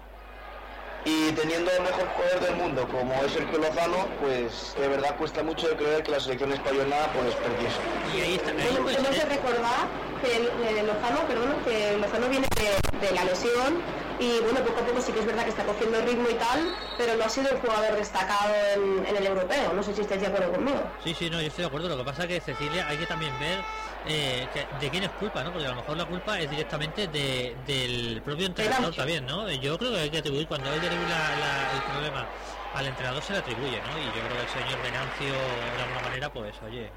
Y 1.07 1.31
teniendo 1.33 1.69
el 1.69 1.81
mejor 1.83 2.07
jugador 2.15 2.39
del 2.41 2.55
mundo 2.55 2.87
como 2.87 3.13
es 3.23 3.31
Sergio 3.33 3.59
Lozano, 3.59 4.07
pues 4.19 4.73
de 4.79 4.87
verdad 4.87 5.15
cuesta 5.17 5.43
mucho 5.43 5.67
de 5.67 5.75
creer 5.75 6.01
que 6.01 6.09
la 6.09 6.19
selección 6.19 6.51
española 6.51 7.11
pues 7.13 7.35
perdiese. 7.35 7.77
Y 8.17 8.21
ahí 8.21 8.35
está. 8.35 8.49
ahí 8.49 8.79
pues, 8.81 8.97
eh, 8.97 9.25
recordar 9.29 9.85
que 10.23 10.35
el- 10.35 10.47
eh, 10.77 10.81
Lozano, 10.83 11.19
perdón, 11.27 11.57
que 11.63 11.95
Lozano 11.99 12.27
viene 12.27 12.47
de, 12.57 13.07
de 13.07 13.13
la 13.13 13.23
lesión 13.23 13.83
y 14.17 14.39
bueno, 14.39 14.61
poco 14.61 14.81
a 14.81 14.85
poco 14.87 14.99
sí 14.99 15.11
que 15.11 15.19
es 15.19 15.27
verdad 15.27 15.43
que 15.43 15.49
está 15.51 15.63
cogiendo 15.63 16.01
ritmo 16.01 16.27
y 16.27 16.35
tal, 16.35 16.75
pero 16.97 17.15
no 17.17 17.23
ha 17.25 17.29
sido 17.29 17.53
un 17.53 17.59
jugador 17.61 17.95
destacado 17.97 18.51
en, 18.73 19.05
en 19.05 19.15
el 19.15 19.27
europeo. 19.27 19.73
No 19.73 19.83
sé 19.83 19.93
si 19.93 20.01
estáis 20.01 20.21
de 20.21 20.27
acuerdo 20.27 20.53
conmigo. 20.53 20.79
Sí, 21.03 21.13
sí, 21.13 21.29
no, 21.29 21.39
yo 21.39 21.47
estoy 21.49 21.65
de 21.65 21.67
acuerdo. 21.67 21.87
Lo 21.89 21.97
que 21.97 22.03
pasa 22.05 22.23
es 22.23 22.29
que 22.29 22.41
Cecilia 22.41 22.87
hay 22.87 22.97
que 22.97 23.05
también 23.05 23.37
ver 23.39 23.59
eh, 24.07 24.47
que- 24.53 24.67
de 24.79 24.89
quién 24.91 25.03
es 25.03 25.09
culpa, 25.11 25.43
¿no? 25.43 25.51
Porque 25.51 25.65
a 25.65 25.69
lo 25.71 25.75
mejor 25.77 25.97
la 25.97 26.05
culpa 26.05 26.39
es 26.39 26.49
directamente 26.49 27.07
de, 27.07 27.55
del 27.65 28.21
propio 28.23 28.45
entrenador 28.47 28.93
también, 28.95 29.25
¿no? 29.25 29.49
Yo 29.51 29.77
creo 29.77 29.91
que 29.91 29.99
hay 29.99 30.09
que 30.09 30.17
atribuir, 30.19 30.47
cuando 30.47 30.69
hay 30.69 30.79
que 30.79 30.85
atribuir 30.87 31.09
la- 31.09 31.35
la- 31.35 31.71
el 31.73 31.81
problema 31.91 32.27
al 32.73 32.85
entrenador 32.87 33.23
se 33.23 33.33
le 33.33 33.39
atribuye, 33.39 33.81
¿no? 33.81 33.97
Y 33.99 34.05
yo 34.05 34.11
creo 34.25 34.35
que 34.37 34.41
el 34.43 34.49
señor 34.49 34.81
Venancio, 34.83 35.33
de 35.33 35.81
alguna 35.81 36.01
manera, 36.01 36.29
pues, 36.31 36.53
oye, 36.67 36.91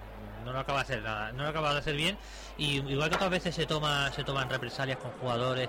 no 0.45 0.53
lo 0.53 0.59
acaba 0.61 0.79
de 0.79 0.83
hacer 0.85 1.03
nada, 1.03 1.33
no 1.33 1.43
lo 1.45 1.49
acaba 1.51 1.73
de 1.73 1.79
hacer 1.81 1.95
bien. 1.95 2.19
Y 2.57 2.79
igual 2.91 3.09
que 3.11 3.17
otras 3.17 3.31
veces 3.31 3.55
se 3.55 3.67
toma 3.67 4.11
se 4.13 4.25
toman 4.25 4.49
represalias 4.51 4.99
con 4.99 5.11
jugadores. 5.13 5.69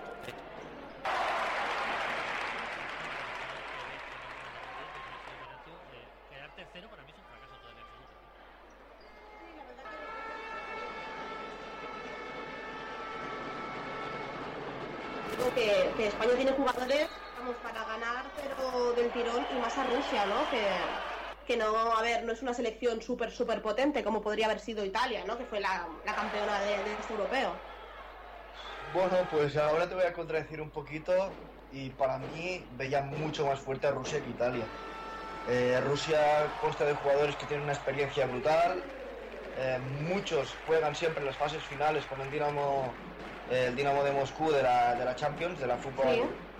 Quedar 6.30 6.50
tercero 6.56 6.90
para 6.90 7.04
mí 7.04 7.12
es 7.12 7.18
un 7.18 7.26
fracaso 7.26 7.56
todavía 7.62 7.84
absoluto. 7.84 8.16
Creo 16.02 16.08
que, 16.16 16.28
que 16.28 16.34
España 16.34 16.36
tiene 16.36 16.52
jugadores 16.54 17.10
vamos, 17.36 17.58
para 17.60 17.86
ganar, 17.86 18.34
pero 18.36 18.94
del 18.94 19.12
tirón 19.12 19.48
y 19.50 19.60
más 19.60 19.78
a 19.78 19.84
Rusia, 19.84 20.26
¿no? 20.26 20.48
Que, 20.48 21.06
que 21.46 21.58
no, 21.58 21.78
a 21.98 22.02
ver, 22.02 22.24
no 22.26 22.34
es 22.34 22.42
una 22.42 22.54
selección 22.54 23.02
súper, 23.02 23.32
súper 23.32 23.62
potente 23.62 24.04
como 24.04 24.22
podría 24.22 24.46
haber 24.48 24.60
sido 24.60 24.86
Italia, 24.86 25.26
¿no? 25.26 25.38
Que 25.38 25.46
fue 25.46 25.60
la, 25.60 26.00
la 26.04 26.16
campeona 26.16 26.60
de, 26.62 26.84
de 26.84 26.94
este 26.96 27.14
europeo. 27.14 27.66
Bueno, 28.82 29.28
pues 29.28 29.56
ahora 29.58 29.88
te 29.90 29.96
voy 29.96 30.06
a 30.06 30.14
contradecir 30.14 30.62
un 30.62 30.72
poquito 30.72 31.44
y 31.70 31.92
para 31.92 32.18
mí 32.18 32.68
veía 32.72 33.02
mucho 33.04 33.46
más 33.46 33.60
fuerte 33.62 33.88
a 33.88 33.92
Rusia 33.92 34.24
que 34.24 34.30
Italia. 34.32 34.74
Eh, 35.46 35.80
Rusia 35.82 36.56
consta 36.58 36.86
de 36.86 36.94
jugadores 36.96 37.38
que 37.38 37.48
tienen 37.48 37.64
una 37.66 37.74
experiencia 37.74 38.28
brutal, 38.28 38.92
eh, 39.54 39.80
muchos 39.82 40.56
juegan 40.56 40.96
siempre 40.96 41.22
en 41.22 41.28
las 41.28 41.38
fases 41.38 41.66
finales 41.68 42.08
como 42.08 42.24
el 42.24 42.32
Dinamo, 42.32 43.09
el 43.50 43.76
Dinamo 43.76 44.04
de 44.04 44.12
Moscú 44.12 44.52
de 44.52 44.62
la, 44.64 44.96
de 44.96 45.06
la 45.06 45.16
Champions, 45.16 45.60
de 45.60 45.68
la 45.68 45.78
fútbol, 45.78 46.16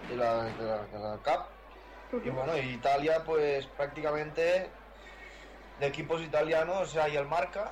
Sí. 0.08 0.10
de, 0.10 0.16
la, 0.16 0.44
de 0.46 0.64
la- 0.64 0.84
de 0.88 1.00
la 1.00 1.18
Cup. 1.18 2.22
Y 2.26 2.30
bueno, 2.30 2.58
Italia 2.58 3.24
pues 3.24 3.68
prácticamente 3.68 4.70
de 5.80 5.86
equipos 5.88 6.22
italianos 6.22 6.96
hay 6.98 7.16
el 7.16 7.26
Marca 7.28 7.72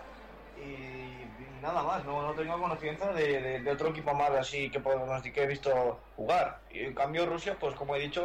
y, 0.56 1.26
nada 1.62 1.82
más, 1.84 2.06
no, 2.06 2.22
no 2.22 2.34
tengo 2.36 2.60
conocimiento 2.60 3.12
de, 3.14 3.60
de- 3.60 3.72
otro 3.72 3.90
equipo 3.90 4.14
más 4.14 4.30
así 4.32 4.70
que 4.70 4.80
podemos 4.80 5.22
que 5.24 5.44
he 5.44 5.48
visto 5.48 6.00
jugar. 6.16 6.60
Y 6.70 6.82
en 6.86 6.94
cambio 6.94 7.26
Rusia, 7.26 7.56
pues 7.60 7.74
como 7.76 7.96
he 7.96 8.00
dicho, 8.00 8.24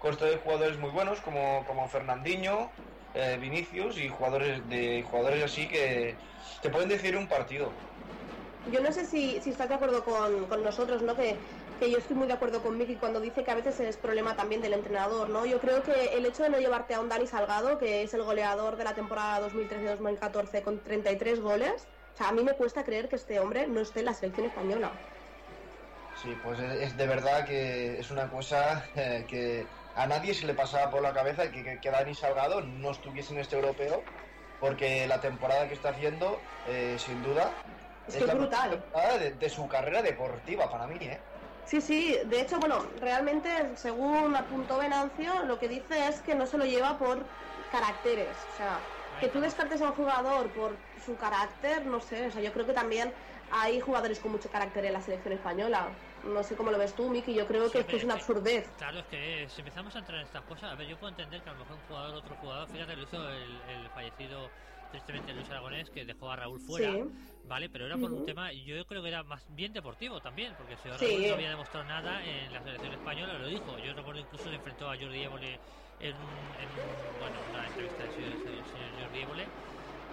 consta 0.00 0.24
de 0.26 0.36
jugadores 0.38 0.78
muy 0.78 0.90
buenos 0.90 1.20
como, 1.20 1.64
como 1.66 1.88
Fernandinho, 1.88 2.70
eh, 3.14 3.38
Vinicius 3.40 3.96
y 3.98 4.08
jugadores 4.08 4.68
de 4.68 5.02
jugadores 5.04 5.44
así 5.44 5.68
que 5.68 6.18
te 6.60 6.68
pueden 6.70 6.88
decir 6.88 7.16
un 7.16 7.28
partido. 7.28 7.72
Yo 8.66 8.80
no 8.80 8.92
sé 8.92 9.04
si, 9.06 9.40
si 9.40 9.50
estás 9.50 9.68
de 9.68 9.74
acuerdo 9.76 10.02
con, 10.04 10.46
con 10.48 10.62
nosotros, 10.62 11.02
¿no? 11.02 11.14
Que, 11.16 11.44
que 11.78 11.90
yo 11.90 11.98
estoy 11.98 12.16
muy 12.16 12.26
de 12.26 12.32
acuerdo 12.34 12.62
con 12.62 12.76
Miki 12.76 12.98
cuando 12.98 13.20
dice 13.20 13.44
que 13.44 13.50
a 13.50 13.54
veces 13.54 13.78
es 13.80 13.96
problema 13.98 14.34
también 14.36 14.60
del 14.60 14.72
entrenador, 14.74 15.28
¿no? 15.30 15.46
Yo 15.46 15.60
creo 15.60 15.82
que 15.82 16.16
el 16.16 16.26
hecho 16.26 16.42
de 16.42 16.50
no 16.50 16.58
llevarte 16.58 16.94
a 16.94 17.00
un 17.00 17.08
Dani 17.08 17.26
Salgado, 17.26 17.78
que 17.78 18.02
es 18.02 18.12
el 18.14 18.22
goleador 18.24 18.76
de 18.76 18.84
la 18.84 18.94
temporada 18.94 19.40
2013-2014 19.40 20.62
con 20.62 20.82
33 20.82 21.40
goles, 21.40 21.88
o 22.12 22.16
sea, 22.16 22.28
a 22.28 22.32
mí 22.32 22.42
me 22.44 22.56
cuesta 22.56 22.84
creer 22.84 23.08
que 23.08 23.16
este 23.16 23.38
hombre 23.40 23.68
no 23.68 23.80
esté 23.80 24.00
en 24.00 24.06
la 24.06 24.14
selección 24.14 24.46
española. 24.46 25.06
Sí, 26.12 26.36
pues 26.36 26.58
es, 26.60 26.96
de 26.96 27.06
verdad 27.06 27.44
que 27.46 27.98
es 27.98 28.10
una 28.10 28.28
cosa 28.30 28.90
eh, 28.94 29.26
que 29.28 29.68
a 29.92 30.06
nadie 30.06 30.32
se 30.34 30.46
le 30.46 30.54
pasaba 30.54 30.90
por 30.90 31.02
la 31.02 31.12
cabeza 31.12 31.50
que, 31.50 31.62
que, 31.62 31.78
que 31.80 31.90
Dani 31.90 32.14
Salgado 32.14 32.62
no 32.62 32.90
estuviese 32.90 33.34
en 33.34 33.40
este 33.40 33.56
europeo, 33.56 34.08
porque 34.58 35.06
la 35.06 35.20
temporada 35.20 35.68
que 35.68 35.74
está 35.74 35.90
haciendo, 35.90 36.54
eh, 36.64 36.98
sin 36.98 37.20
duda, 37.22 37.60
Es 38.06 38.16
que 38.16 38.24
es 38.24 38.34
brutal. 38.34 38.84
de, 39.18 39.30
de 39.32 39.50
su 39.50 39.66
carrera 39.68 40.02
deportiva 40.02 40.70
para 40.70 40.86
mí, 40.86 40.96
¿eh? 41.00 41.20
Sí, 41.62 41.80
sí, 41.80 42.16
de 42.26 42.40
hecho, 42.40 42.60
bueno, 42.60 42.92
realmente, 42.94 43.76
según 43.76 44.36
apuntó 44.36 44.78
Venancio, 44.78 45.42
lo 45.44 45.58
que 45.58 45.68
dice 45.68 46.06
es 46.06 46.22
que 46.22 46.36
no 46.36 46.46
se 46.46 46.58
lo 46.58 46.64
lleva 46.64 46.96
por 46.96 47.28
caracteres. 47.68 48.46
O 48.46 48.50
sea, 48.52 48.88
que 49.18 49.28
tú 49.28 49.40
descartes 49.40 49.80
a 49.82 49.88
un 49.88 49.94
jugador 49.96 50.52
por 50.52 50.84
su 50.96 51.16
carácter, 51.16 51.84
no 51.86 52.00
sé, 52.00 52.28
o 52.28 52.30
sea, 52.30 52.40
yo 52.40 52.52
creo 52.52 52.66
que 52.66 52.72
también 52.72 53.14
hay 53.48 53.80
jugadores 53.80 54.20
con 54.20 54.30
mucho 54.30 54.48
carácter 54.48 54.84
en 54.84 54.92
la 54.92 55.00
selección 55.00 55.34
española. 55.34 55.98
No 56.22 56.42
sé 56.44 56.56
cómo 56.56 56.70
lo 56.70 56.78
ves 56.78 56.94
tú, 56.94 57.10
Miki, 57.10 57.34
yo 57.34 57.46
creo 57.46 57.70
que 57.70 57.80
esto 57.80 57.96
es 57.96 58.04
una 58.04 58.14
absurdez. 58.14 58.74
Claro, 58.76 59.00
es 59.00 59.06
que 59.06 59.48
si 59.48 59.60
empezamos 59.60 59.96
a 59.96 59.98
entrar 60.00 60.18
en 60.18 60.24
estas 60.24 60.44
cosas, 60.44 60.70
a 60.72 60.76
ver, 60.76 60.86
yo 60.86 60.98
puedo 60.98 61.10
entender 61.10 61.42
que 61.42 61.48
a 61.50 61.52
lo 61.52 61.58
mejor 61.60 61.76
un 61.76 61.82
jugador, 61.82 62.14
otro 62.14 62.36
jugador, 62.36 62.68
fíjate, 62.68 62.94
lo 62.96 63.02
hizo 63.02 63.28
el, 63.28 63.60
el 63.62 63.90
fallecido 63.90 64.52
tristemente 64.90 65.32
Luis 65.34 65.50
Aragonés, 65.50 65.90
que 65.90 66.04
dejó 66.04 66.30
a 66.30 66.36
Raúl 66.36 66.60
fuera, 66.60 66.92
Sí. 66.92 67.02
¿Vale? 67.46 67.70
Pero 67.70 67.86
era 67.86 67.98
por 67.98 68.12
un 68.12 68.22
tema, 68.22 68.52
yo 68.52 68.84
creo 68.86 69.02
que 69.02 69.08
era 69.08 69.22
más 69.22 69.44
bien 69.48 69.72
deportivo 69.72 70.20
también, 70.20 70.56
porque 70.56 70.76
si 70.76 70.88
Raúl 70.88 71.22
Sí. 71.22 71.26
no 71.28 71.34
había 71.34 71.50
demostrado 71.50 71.84
nada 71.84 72.24
en 72.26 72.52
la 72.52 72.62
selección 72.62 72.92
española, 72.92 73.38
lo 73.38 73.46
dijo. 73.46 73.78
Yo 73.78 73.94
recuerdo 73.94 74.20
incluso 74.20 74.50
le 74.50 74.56
enfrentó 74.56 74.90
a 74.90 74.96
Jordi 74.98 75.22
Évole 75.22 75.60
en, 75.98 76.54
en 76.58 77.16
bueno, 77.18 77.42
una 77.44 77.66
entrevista 77.66 78.02
del 78.04 78.12
señor, 78.12 78.38
del 78.42 78.64
señor 78.66 78.98
Jordi 78.98 79.20
Évole, 79.20 79.52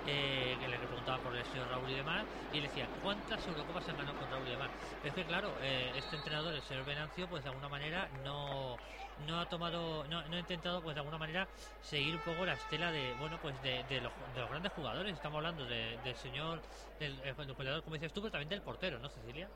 eh, 0.05 0.57
que 0.59 0.67
le 0.67 0.77
preguntaba 0.88 1.19
por 1.19 1.36
el 1.36 1.45
señor 1.45 1.69
Raúl 1.69 1.89
y 1.91 1.95
demás, 1.95 2.27
y 2.51 2.57
le 2.57 2.63
decía, 2.63 2.89
¿cuántas 2.99 3.47
Eurocopas 3.47 3.88
han 3.89 3.97
ganado 3.97 4.15
con 4.15 4.29
Raúl 4.29 4.47
y 4.47 4.51
demás? 4.51 4.73
Es 5.01 5.13
que 5.13 5.25
claro, 5.25 5.59
eh, 5.61 5.97
este 5.97 6.15
entrenador, 6.17 6.53
el 6.55 6.63
señor 6.63 6.84
Venancio, 6.86 7.27
pues 7.29 7.43
de 7.43 7.49
alguna 7.49 7.69
manera 7.69 8.09
no, 8.11 8.81
no 9.16 9.39
ha 9.39 9.47
tomado, 9.47 10.07
no, 10.07 10.28
no 10.28 10.36
ha 10.38 10.39
intentado 10.39 10.82
pues 10.82 10.95
de 10.95 10.99
alguna 11.01 11.18
manera 11.18 11.49
seguir 11.80 12.16
un 12.16 12.22
poco 12.24 12.45
la 12.45 12.53
estela 12.53 12.91
de, 12.91 13.14
bueno, 13.16 13.39
pues 13.39 13.61
de, 13.61 13.84
los, 14.01 14.14
de 14.16 14.39
los 14.41 14.49
grandes 14.49 14.72
jugadores, 14.72 15.14
estamos 15.14 15.38
hablando 15.38 15.66
de- 15.66 15.99
del 15.99 16.16
señor, 16.16 16.64
del, 16.97 17.20
eh, 17.22 17.34
del 17.36 17.53
goleador, 17.53 17.84
como 17.84 17.95
dices 17.95 18.14
tú, 18.14 18.22
pero 18.22 18.32
también 18.32 18.49
del 18.49 18.64
portero, 18.64 18.99
¿no, 18.99 19.09
Cecilia? 19.09 19.53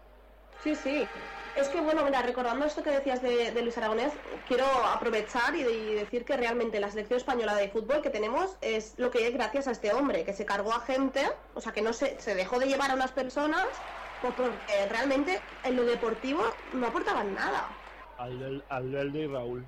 Sí, 0.60 0.76
sí. 0.76 1.12
Es 1.54 1.70
que, 1.70 1.82
bueno, 1.82 2.04
mira, 2.04 2.22
recordando 2.24 2.66
esto 2.66 2.82
que 2.84 2.90
decías 2.90 3.22
de, 3.22 3.52
Luis 3.62 3.78
Aragonés, 3.78 4.20
quiero 4.46 4.66
aprovechar 4.66 5.56
y, 5.56 5.62
y 5.62 5.94
decir 5.94 6.26
que 6.26 6.36
realmente 6.36 6.80
la 6.80 6.90
selección 6.90 7.18
española 7.18 7.56
de 7.56 7.70
fútbol 7.70 8.02
que 8.02 8.10
tenemos 8.10 8.58
es 8.62 8.98
lo 8.98 9.12
que 9.12 9.28
es 9.28 9.34
gracias 9.34 9.68
a 9.68 9.72
este 9.72 9.94
hombre, 9.94 10.26
que 10.26 10.34
se 10.34 10.46
cargó 10.46 10.74
a 10.74 10.80
gente, 10.82 11.22
o 11.54 11.62
sea, 11.62 11.74
que 11.74 11.82
no 11.82 11.94
se, 11.94 12.20
se 12.20 12.36
dejó 12.36 12.60
de 12.60 12.68
llevar 12.68 12.92
a 12.92 12.96
unas 12.96 13.12
personas 13.12 13.84
pues 14.20 14.34
porque 14.36 14.88
realmente 14.90 15.44
en 15.62 15.76
lo 15.76 15.86
deportivo 15.86 16.44
no 16.74 16.88
aportaban 16.88 17.34
nada. 17.36 17.77
Al, 18.18 18.64
Alberto 18.70 19.18
y 19.18 19.28
Raúl. 19.28 19.66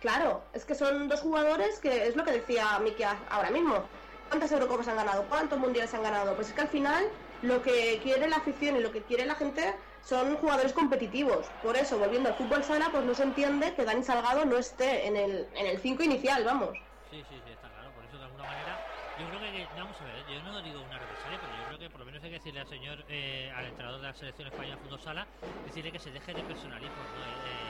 Claro, 0.00 0.42
es 0.52 0.64
que 0.64 0.74
son 0.74 1.08
dos 1.08 1.20
jugadores 1.20 1.78
que 1.80 2.06
es 2.06 2.16
lo 2.16 2.24
que 2.24 2.32
decía 2.32 2.78
Miki 2.78 3.02
ahora 3.02 3.50
mismo. 3.50 3.88
¿Cuántas 4.28 4.52
Eurocopas 4.52 4.88
han 4.88 4.96
ganado? 4.96 5.26
¿Cuántos 5.28 5.58
mundiales 5.58 5.92
han 5.94 6.02
ganado? 6.02 6.34
Pues 6.36 6.48
es 6.48 6.54
que 6.54 6.60
al 6.60 6.68
final 6.68 7.04
lo 7.40 7.62
que 7.62 7.98
quiere 8.02 8.28
la 8.28 8.36
afición 8.36 8.76
y 8.76 8.80
lo 8.80 8.92
que 8.92 9.02
quiere 9.02 9.26
la 9.26 9.34
gente 9.34 9.74
son 10.00 10.36
jugadores 10.36 10.72
competitivos. 10.72 11.46
Por 11.62 11.76
eso, 11.76 11.98
volviendo 11.98 12.28
al 12.28 12.36
fútbol 12.36 12.62
sala, 12.62 12.88
pues 12.92 13.04
no 13.04 13.14
se 13.14 13.22
entiende 13.22 13.74
que 13.74 13.84
Dani 13.84 14.02
Salgado 14.04 14.44
no 14.44 14.58
esté 14.58 15.06
en 15.06 15.16
el 15.16 15.46
en 15.54 15.66
el 15.66 15.78
5 15.78 16.02
inicial, 16.02 16.44
vamos. 16.44 16.70
Sí, 17.10 17.24
sí, 17.28 17.40
sí, 17.44 17.50
está 17.50 17.68
claro. 17.70 17.90
Por 17.94 18.04
eso, 18.04 18.18
de 18.18 18.24
alguna 18.24 18.44
manera, 18.44 18.78
yo 19.18 19.26
creo 19.26 19.40
que, 19.40 19.66
vamos 19.74 20.00
a 20.00 20.04
ver, 20.04 20.24
yo 20.26 20.42
no 20.42 20.62
digo 20.62 20.80
una 20.82 20.98
represalia, 20.98 21.38
pero 21.40 21.52
yo 21.52 21.64
creo 21.66 21.78
que 21.78 21.90
por 21.90 22.00
lo 22.00 22.06
menos 22.06 22.22
hay 22.22 22.30
que 22.30 22.36
decirle 22.36 22.60
al 22.60 22.68
señor, 22.68 23.04
eh, 23.08 23.50
al 23.54 23.66
entrenador 23.66 24.00
de 24.00 24.06
la 24.06 24.14
selección 24.14 24.46
española 24.46 24.76
de 24.76 24.82
fútbol 24.82 25.00
sala, 25.00 25.26
decirle 25.64 25.90
que 25.90 25.98
se 25.98 26.12
deje 26.12 26.34
de 26.34 26.44
personalismo, 26.44 27.02
¿no? 27.04 27.24
Eh, 27.24 27.40
eh, 27.42 27.67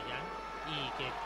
y 0.68 0.92
que, 0.92 1.20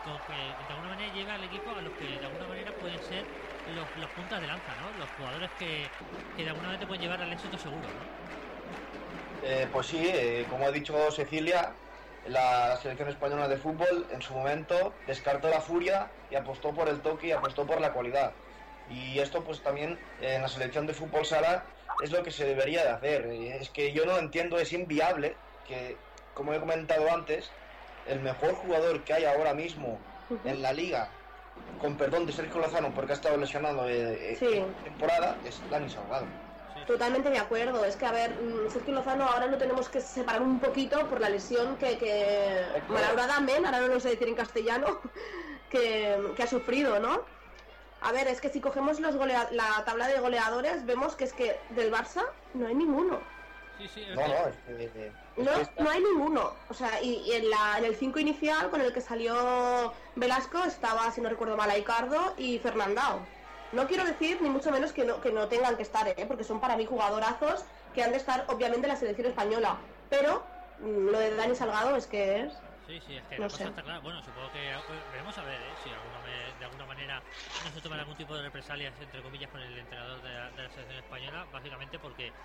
de 0.65 0.65
alguna 0.69 0.89
manera 0.89 1.09
lleve 1.11 1.31
al 1.31 1.43
equipo 1.43 1.75
a 1.75 1.81
los 1.81 1.93
que 1.95 2.19
de 2.19 2.25
alguna 2.25 2.47
manera 2.47 2.73
pueden 2.77 3.01
ser 3.01 3.29
los, 3.65 3.89
los 3.95 4.11
puntas 4.11 4.41
de 4.41 4.47
lanza, 4.47 4.75
¿no? 4.75 4.93
Los 4.93 5.11
jugadores 5.11 5.51
que, 5.53 5.93
que 6.33 6.43
de 6.43 6.49
alguna 6.49 6.69
manera 6.69 6.79
te 6.79 6.87
pueden 6.87 7.01
llevar 7.01 7.21
al 7.21 7.33
éxito 7.33 7.57
seguro, 7.57 7.93
¿no? 7.93 8.11
Eh, 9.39 9.67
pues 9.71 9.87
sí, 9.87 9.97
eh, 10.07 10.47
como 10.47 10.65
ha 10.65 10.71
dicho 10.71 11.11
Cecilia, 11.11 11.83
la 12.21 12.77
selección 12.77 13.09
española 13.09 13.47
de 13.49 13.57
fútbol 13.57 14.07
en 14.09 14.21
su 14.21 14.33
momento 14.33 15.01
descartó 15.05 15.49
la 15.49 15.59
furia 15.61 16.17
y 16.29 16.35
apostó 16.35 16.73
por 16.73 16.87
el 16.87 17.01
toque 17.01 17.27
y 17.27 17.31
apostó 17.31 17.65
por 17.65 17.81
la 17.81 17.91
cualidad. 17.93 18.39
Y 18.85 19.19
esto 19.19 19.43
pues 19.43 19.61
también 19.61 20.07
en 20.17 20.41
la 20.41 20.47
selección 20.47 20.87
de 20.87 20.93
fútbol 20.93 21.25
sala 21.25 21.71
es 21.97 22.11
lo 22.11 22.23
que 22.23 22.31
se 22.31 22.45
debería 22.45 22.83
de 22.83 22.89
hacer. 22.89 23.25
Eh, 23.27 23.57
Es 23.57 23.69
que 23.71 23.91
yo 23.93 24.05
no 24.05 24.17
entiendo, 24.17 24.57
es 24.59 24.71
inviable 24.73 25.43
que, 25.63 26.07
como 26.33 26.53
he 26.53 26.59
comentado 26.59 27.09
antes, 27.11 27.59
el 28.07 28.19
mejor 28.21 28.53
jugador 28.55 29.03
que 29.03 29.13
hay 29.13 29.25
ahora 29.25 29.53
mismo 29.53 29.97
en 30.43 30.61
la 30.61 30.73
liga, 30.73 31.09
con 31.79 31.95
perdón 31.97 32.25
de 32.25 32.33
Sergio 32.33 32.59
Lozano 32.59 32.93
porque 32.93 33.11
ha 33.13 33.15
estado 33.15 33.37
lesionado 33.37 33.87
eh, 33.89 34.33
eh, 34.33 34.35
Sí. 34.37 34.63
temporada, 34.83 35.37
es 35.45 35.61
Dani 35.69 35.89
Salgado. 35.89 36.27
Totalmente 36.87 37.29
de 37.29 37.37
acuerdo. 37.37 37.85
Es 37.85 37.95
que, 37.95 38.05
a 38.05 38.11
ver, 38.11 38.31
mm, 38.31 38.69
Sergio 38.69 38.93
Lozano 38.93 39.25
ahora 39.25 39.45
lo 39.47 39.57
tenemos 39.57 39.89
que 39.89 40.01
separar 40.01 40.41
un 40.41 40.59
poquito 40.59 41.07
por 41.07 41.21
la 41.21 41.29
lesión 41.29 41.77
que, 41.77 41.97
que 41.97 42.65
malauradamente, 42.89 43.65
ahora 43.67 43.79
no 43.81 43.87
lo 43.87 43.99
sé 43.99 44.09
decir 44.09 44.27
en 44.27 44.35
castellano, 44.35 44.99
que, 45.69 46.17
que 46.35 46.43
ha 46.43 46.47
sufrido, 46.47 46.99
¿no? 46.99 47.25
A 48.01 48.11
ver, 48.11 48.27
es 48.27 48.41
que 48.41 48.49
si 48.49 48.59
cogemos 48.59 48.99
los 48.99 49.15
golea- 49.15 49.47
la 49.51 49.83
tabla 49.85 50.07
de 50.07 50.19
goleadores, 50.19 50.85
vemos 50.85 51.15
que 51.15 51.23
es 51.25 51.33
que 51.33 51.55
del 51.69 51.91
Barça 51.93 52.23
no 52.53 52.67
hay 52.67 52.75
ninguno. 52.75 53.19
Sí, 53.77 53.87
sí, 53.87 54.01
es 54.01 54.15
No, 54.15 54.23
que- 54.23 54.27
no, 54.27 54.47
es 54.47 54.55
que, 54.65 55.07
es 55.07 55.13
No, 55.35 55.51
está- 55.51 55.83
no 55.83 55.89
hay 55.89 56.01
ninguno. 56.01 56.63
O 56.67 56.73
sea, 56.73 57.01
y, 57.01 57.15
y 57.25 57.31
en, 57.33 57.49
la, 57.49 57.77
en 57.79 57.85
el 57.85 57.95
5 57.95 58.19
inicial 58.19 58.69
con 58.69 58.81
el 58.81 58.93
que 58.93 59.01
salió 59.01 59.93
Velasco 60.15 60.63
estaba, 60.63 61.09
si 61.11 61.21
no 61.21 61.29
recuerdo 61.29 61.57
mal, 61.57 61.69
Aicardo 61.71 62.35
y 62.37 62.59
Fernandao. 62.59 63.33
No 63.71 63.87
quiero 63.87 64.05
decir 64.05 64.41
ni 64.41 64.49
mucho 64.49 64.69
menos 64.71 64.93
que 64.93 65.03
no, 65.05 65.19
que 65.19 65.31
no 65.31 65.47
tengan 65.49 65.75
que 65.75 65.81
estar, 65.81 66.07
¿eh? 66.07 66.25
porque 66.27 66.43
son 66.43 66.59
para 66.61 66.77
mí 66.77 66.85
jugadorazos 66.85 67.65
que 67.91 68.03
han 68.03 68.11
de 68.11 68.17
estar 68.17 68.45
obviamente 68.49 68.85
en 68.85 68.93
la 68.93 68.99
selección 68.99 69.27
española. 69.27 69.87
Pero 70.09 70.51
mm, 70.77 71.07
lo 71.09 71.17
de 71.17 71.35
Dani 71.35 71.55
Salgado 71.55 71.95
es 71.95 72.05
que 72.07 72.41
es... 72.41 72.61
Sí, 72.85 72.99
sí, 72.99 73.15
es 73.15 73.25
que 73.27 73.39
No 73.39 73.45
la 73.45 73.49
cosa 73.49 73.63
sé. 73.63 73.69
está 73.69 73.81
clara. 73.81 73.99
Bueno, 73.99 74.21
supongo 74.21 74.51
que 74.51 74.71
eh, 74.71 74.83
veremos 75.09 75.37
a 75.37 75.43
ver 75.43 75.61
¿eh? 75.63 75.75
si 75.77 75.91
alguna 75.91 76.19
me- 76.19 76.53
de 76.53 76.65
alguna 76.65 76.85
manera 76.85 77.23
no 77.59 77.71
se 77.71 77.81
toman 77.81 77.99
algún 77.99 78.17
tipo 78.17 78.35
de 78.35 78.41
represalias, 78.43 78.99
entre 78.99 79.21
comillas, 79.23 79.49
con 79.49 79.61
el 79.61 79.77
entrenador 79.77 80.21
de 80.21 80.29
la, 80.33 80.51
de 80.51 80.63
la 80.63 80.69
selección 80.69 80.99
española, 80.99 81.45
básicamente 81.49 81.97
porque, 81.99 82.35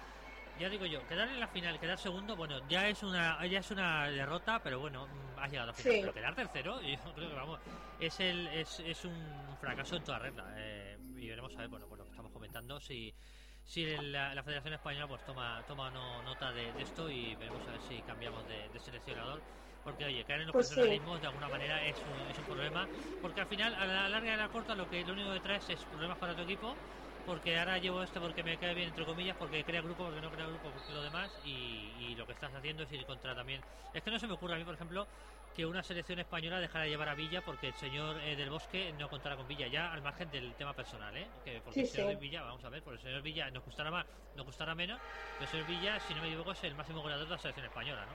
ya 0.59 0.69
digo 0.69 0.87
yo, 0.87 1.07
quedar 1.07 1.29
en 1.29 1.41
la 1.41 1.49
final, 1.49 1.79
quedar 1.81 1.99
segundo, 1.99 2.37
bueno, 2.37 2.61
ya 2.67 2.89
es 2.89 3.03
una 3.03 3.45
ya 3.47 3.61
es 3.61 3.71
una 3.71 4.09
derrota, 4.11 4.61
pero 4.61 4.81
bueno, 4.81 5.09
mm, 5.09 5.39
has 5.39 5.51
llegado 5.51 5.65
a 5.65 5.67
la 5.69 5.75
final. 5.75 5.97
Sí. 5.97 6.01
Pero 6.01 6.13
quedar 6.13 6.35
tercero, 6.35 6.81
yo 6.83 7.15
creo 7.15 7.29
que 7.31 7.35
vamos, 7.35 7.61
es 7.97 8.21
el 8.21 8.49
es, 8.49 8.79
es 8.81 9.05
un 9.05 9.57
fracaso 9.59 9.97
en 9.97 10.05
toda 10.05 10.19
regla. 10.19 10.55
eh, 10.57 10.99
y 11.17 11.29
veremos 11.29 11.57
a 11.57 11.63
ver, 11.63 11.71
bueno, 11.71 11.89
por 11.89 11.99
lo 11.99 12.05
que 12.05 12.11
estamos 12.11 12.33
comentando, 12.33 12.81
si 12.81 13.15
si 13.63 13.85
la, 13.99 14.35
la 14.35 14.43
Federación 14.43 14.75
Española 14.75 15.07
pues 15.09 15.25
toma 15.25 15.63
toma 15.67 15.91
no- 15.91 16.23
nota 16.23 16.53
de, 16.53 16.73
de 16.73 16.83
esto 16.83 17.11
y 17.11 17.35
veremos 17.37 17.67
a 17.69 17.73
ver 17.73 17.81
si 17.81 18.03
cambiamos 18.03 18.47
de, 18.47 18.71
de 18.71 18.81
seleccionador 18.81 19.45
Porque, 19.83 20.05
oye, 20.05 20.25
caer 20.25 20.41
en 20.41 20.47
los 20.47 20.57
Pues 20.57 20.69
sí. 20.69 20.83
personalismos 20.97 21.21
de 21.21 21.27
alguna 21.27 21.49
manera 21.49 21.85
es 21.85 22.05
un, 22.07 22.29
es 22.29 22.39
un 22.39 22.47
problema. 22.47 22.89
Porque 23.21 23.41
al 23.41 23.47
final, 23.47 23.75
a 23.75 23.87
la 23.87 24.09
larga 24.09 24.31
y 24.31 24.35
a 24.35 24.37
la 24.37 24.49
corta, 24.49 24.75
lo 24.75 24.89
que 24.89 25.05
lo 25.05 25.13
único 25.13 25.33
que 25.33 25.41
traes 25.41 25.69
es 25.71 25.87
problemas 25.87 26.19
para 26.19 26.35
tu 26.35 26.43
equipo. 26.43 26.81
Porque 27.29 27.59
ahora 27.59 27.77
llevo 27.77 28.03
esto 28.03 28.23
porque 28.23 28.43
me 28.43 28.57
cae 28.57 28.75
bien, 28.75 28.89
entre 28.89 29.05
comillas, 29.05 29.37
porque 29.37 29.63
crea 29.63 29.83
grupo, 29.83 30.05
porque 30.05 30.23
no 30.23 30.31
crea 30.31 30.47
grupo, 30.47 30.71
porque 30.71 30.93
lo 30.95 31.03
demás. 31.03 31.31
Y, 31.45 31.93
y 32.01 32.15
lo 32.15 32.27
que 32.27 32.33
estás 32.33 32.55
haciendo 32.55 32.85
es 32.85 32.93
ir 32.93 33.05
contra 33.05 33.35
también. 33.35 33.61
Es 33.93 34.03
que 34.03 34.11
no 34.11 34.19
se 34.19 34.27
me 34.27 34.33
ocurre 34.33 34.55
a 34.55 34.57
mí, 34.57 34.65
por 34.65 34.73
ejemplo, 34.73 35.07
que 35.55 35.67
una 35.67 35.83
selección 35.83 36.19
española 36.21 36.59
dejara 36.59 36.85
de 36.85 36.91
llevar 36.91 37.11
a 37.11 37.15
Villa 37.15 37.43
porque 37.43 37.67
el 37.69 37.75
señor 37.75 38.17
eh, 38.23 38.35
del 38.35 38.49
Bosque 38.49 38.95
no 38.99 39.11
contara 39.11 39.37
con 39.37 39.47
Villa, 39.47 39.67
ya 39.67 39.93
al 39.93 40.01
margen 40.01 40.31
del 40.31 40.55
tema 40.55 40.73
personal, 40.73 41.15
¿eh? 41.19 41.27
Que 41.45 41.61
porque 41.61 41.75
Sí, 41.75 41.81
el 41.81 41.89
señor 41.89 42.11
sí. 42.13 42.17
Villa, 42.17 42.43
vamos 42.43 42.65
a 42.65 42.71
ver, 42.71 42.83
por 42.83 42.95
el 42.95 43.01
señor 43.01 43.21
Villa 43.21 43.51
nos 43.51 43.63
gustará 43.63 43.91
más, 43.91 44.07
nos 44.35 44.47
gustará 44.47 44.75
menos, 44.75 44.99
pero 45.35 45.43
el 45.45 45.49
señor 45.49 45.67
Villa, 45.67 46.01
si 46.01 46.15
no 46.15 46.23
me 46.23 46.29
equivoco, 46.29 46.53
es 46.53 46.65
el 46.65 46.75
máximo 46.77 47.03
goleador 47.03 47.27
de 47.27 47.33
la 47.33 47.39
selección 47.39 47.67
española, 47.67 48.07
¿no? 48.07 48.13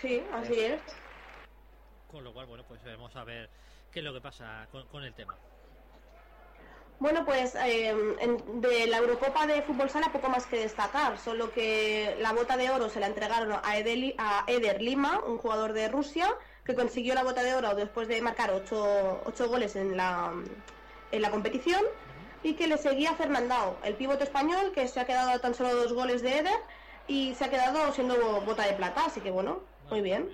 Sí, 0.00 0.22
así 0.32 0.60
es. 0.60 0.80
Con 2.10 2.24
lo 2.24 2.32
cual, 2.32 2.46
bueno, 2.46 2.64
pues 2.66 2.82
veremos 2.82 3.14
a 3.16 3.24
ver 3.24 3.50
qué 3.92 3.98
es 3.98 4.04
lo 4.04 4.14
que 4.14 4.20
pasa 4.22 4.66
con, 4.70 4.86
con 4.88 5.04
el 5.04 5.12
tema. 5.12 5.36
Bueno, 6.98 7.24
pues 7.24 7.54
eh, 7.56 7.88
en- 8.20 8.60
de 8.60 8.86
la 8.86 8.98
Eurocopa 8.98 9.46
de 9.46 9.62
Fútbol 9.62 9.90
Sala 9.90 10.12
poco 10.12 10.28
más 10.30 10.46
que 10.46 10.56
destacar, 10.58 11.18
solo 11.18 11.50
que 11.50 12.16
la 12.18 12.32
bota 12.32 12.56
de 12.56 12.70
oro 12.70 12.88
se 12.88 13.00
la 13.00 13.06
entregaron 13.08 13.52
a, 13.52 13.60
Edeli- 13.78 14.14
a 14.18 14.44
Eder 14.46 14.80
Lima, 14.80 15.20
un 15.24 15.38
jugador 15.38 15.72
de 15.72 15.88
Rusia, 15.88 16.28
que 16.64 16.74
consiguió 16.74 17.14
la 17.14 17.24
bota 17.24 17.42
de 17.42 17.54
oro 17.54 17.74
después 17.74 18.08
de 18.08 18.22
marcar 18.22 18.52
ocho, 18.52 19.22
ocho 19.26 19.48
goles 19.48 19.76
en 19.76 19.96
la, 19.96 20.32
en 21.10 21.22
la 21.22 21.30
competición, 21.30 21.82
y 22.42 22.54
que 22.54 22.68
le 22.68 22.78
seguía 22.78 23.14
Fernandao, 23.14 23.80
el 23.84 23.96
pivote 23.96 24.24
español, 24.24 24.72
que 24.72 24.86
se 24.88 25.00
ha 25.00 25.04
quedado 25.04 25.30
a 25.30 25.38
tan 25.40 25.54
solo 25.54 25.74
dos 25.74 25.92
goles 25.92 26.22
de 26.22 26.38
Eder, 26.38 26.60
y 27.06 27.34
se 27.34 27.44
ha 27.44 27.50
quedado 27.50 27.92
siendo 27.92 28.14
bota 28.42 28.66
de 28.66 28.74
plata, 28.74 29.06
así 29.06 29.20
que 29.20 29.30
bueno, 29.30 29.62
muy 29.90 30.00
bien. 30.00 30.30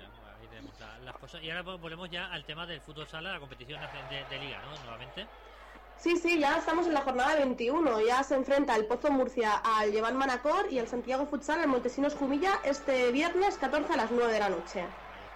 cosas. 1.17 1.41
Y 1.43 1.49
ahora 1.49 1.63
vol- 1.63 1.79
volvemos 1.81 2.09
ya 2.09 2.31
al 2.31 2.45
tema 2.45 2.65
del 2.65 2.81
fútbol 2.81 3.07
sala, 3.07 3.33
la 3.33 3.39
competición 3.39 3.81
de, 4.09 4.25
de 4.25 4.39
liga, 4.39 4.61
¿no? 4.61 4.77
Nuevamente. 4.77 5.27
Sí, 6.01 6.17
sí, 6.17 6.39
ya 6.39 6.57
estamos 6.57 6.87
en 6.87 6.95
la 6.95 7.01
jornada 7.01 7.35
21. 7.35 8.01
Ya 8.01 8.23
se 8.23 8.33
enfrenta 8.33 8.75
el 8.75 8.87
Pozo 8.87 9.11
Murcia 9.11 9.61
al 9.63 9.91
Llevan 9.91 10.17
Manacor 10.17 10.65
y 10.71 10.79
el 10.79 10.87
Santiago 10.87 11.27
Futsal 11.27 11.59
al 11.59 11.67
Montesinos 11.67 12.15
Jumilla 12.15 12.59
este 12.63 13.11
viernes 13.11 13.55
14 13.59 13.93
a 13.93 13.97
las 13.97 14.09
9 14.09 14.33
de 14.33 14.39
la 14.39 14.49
noche. 14.49 14.83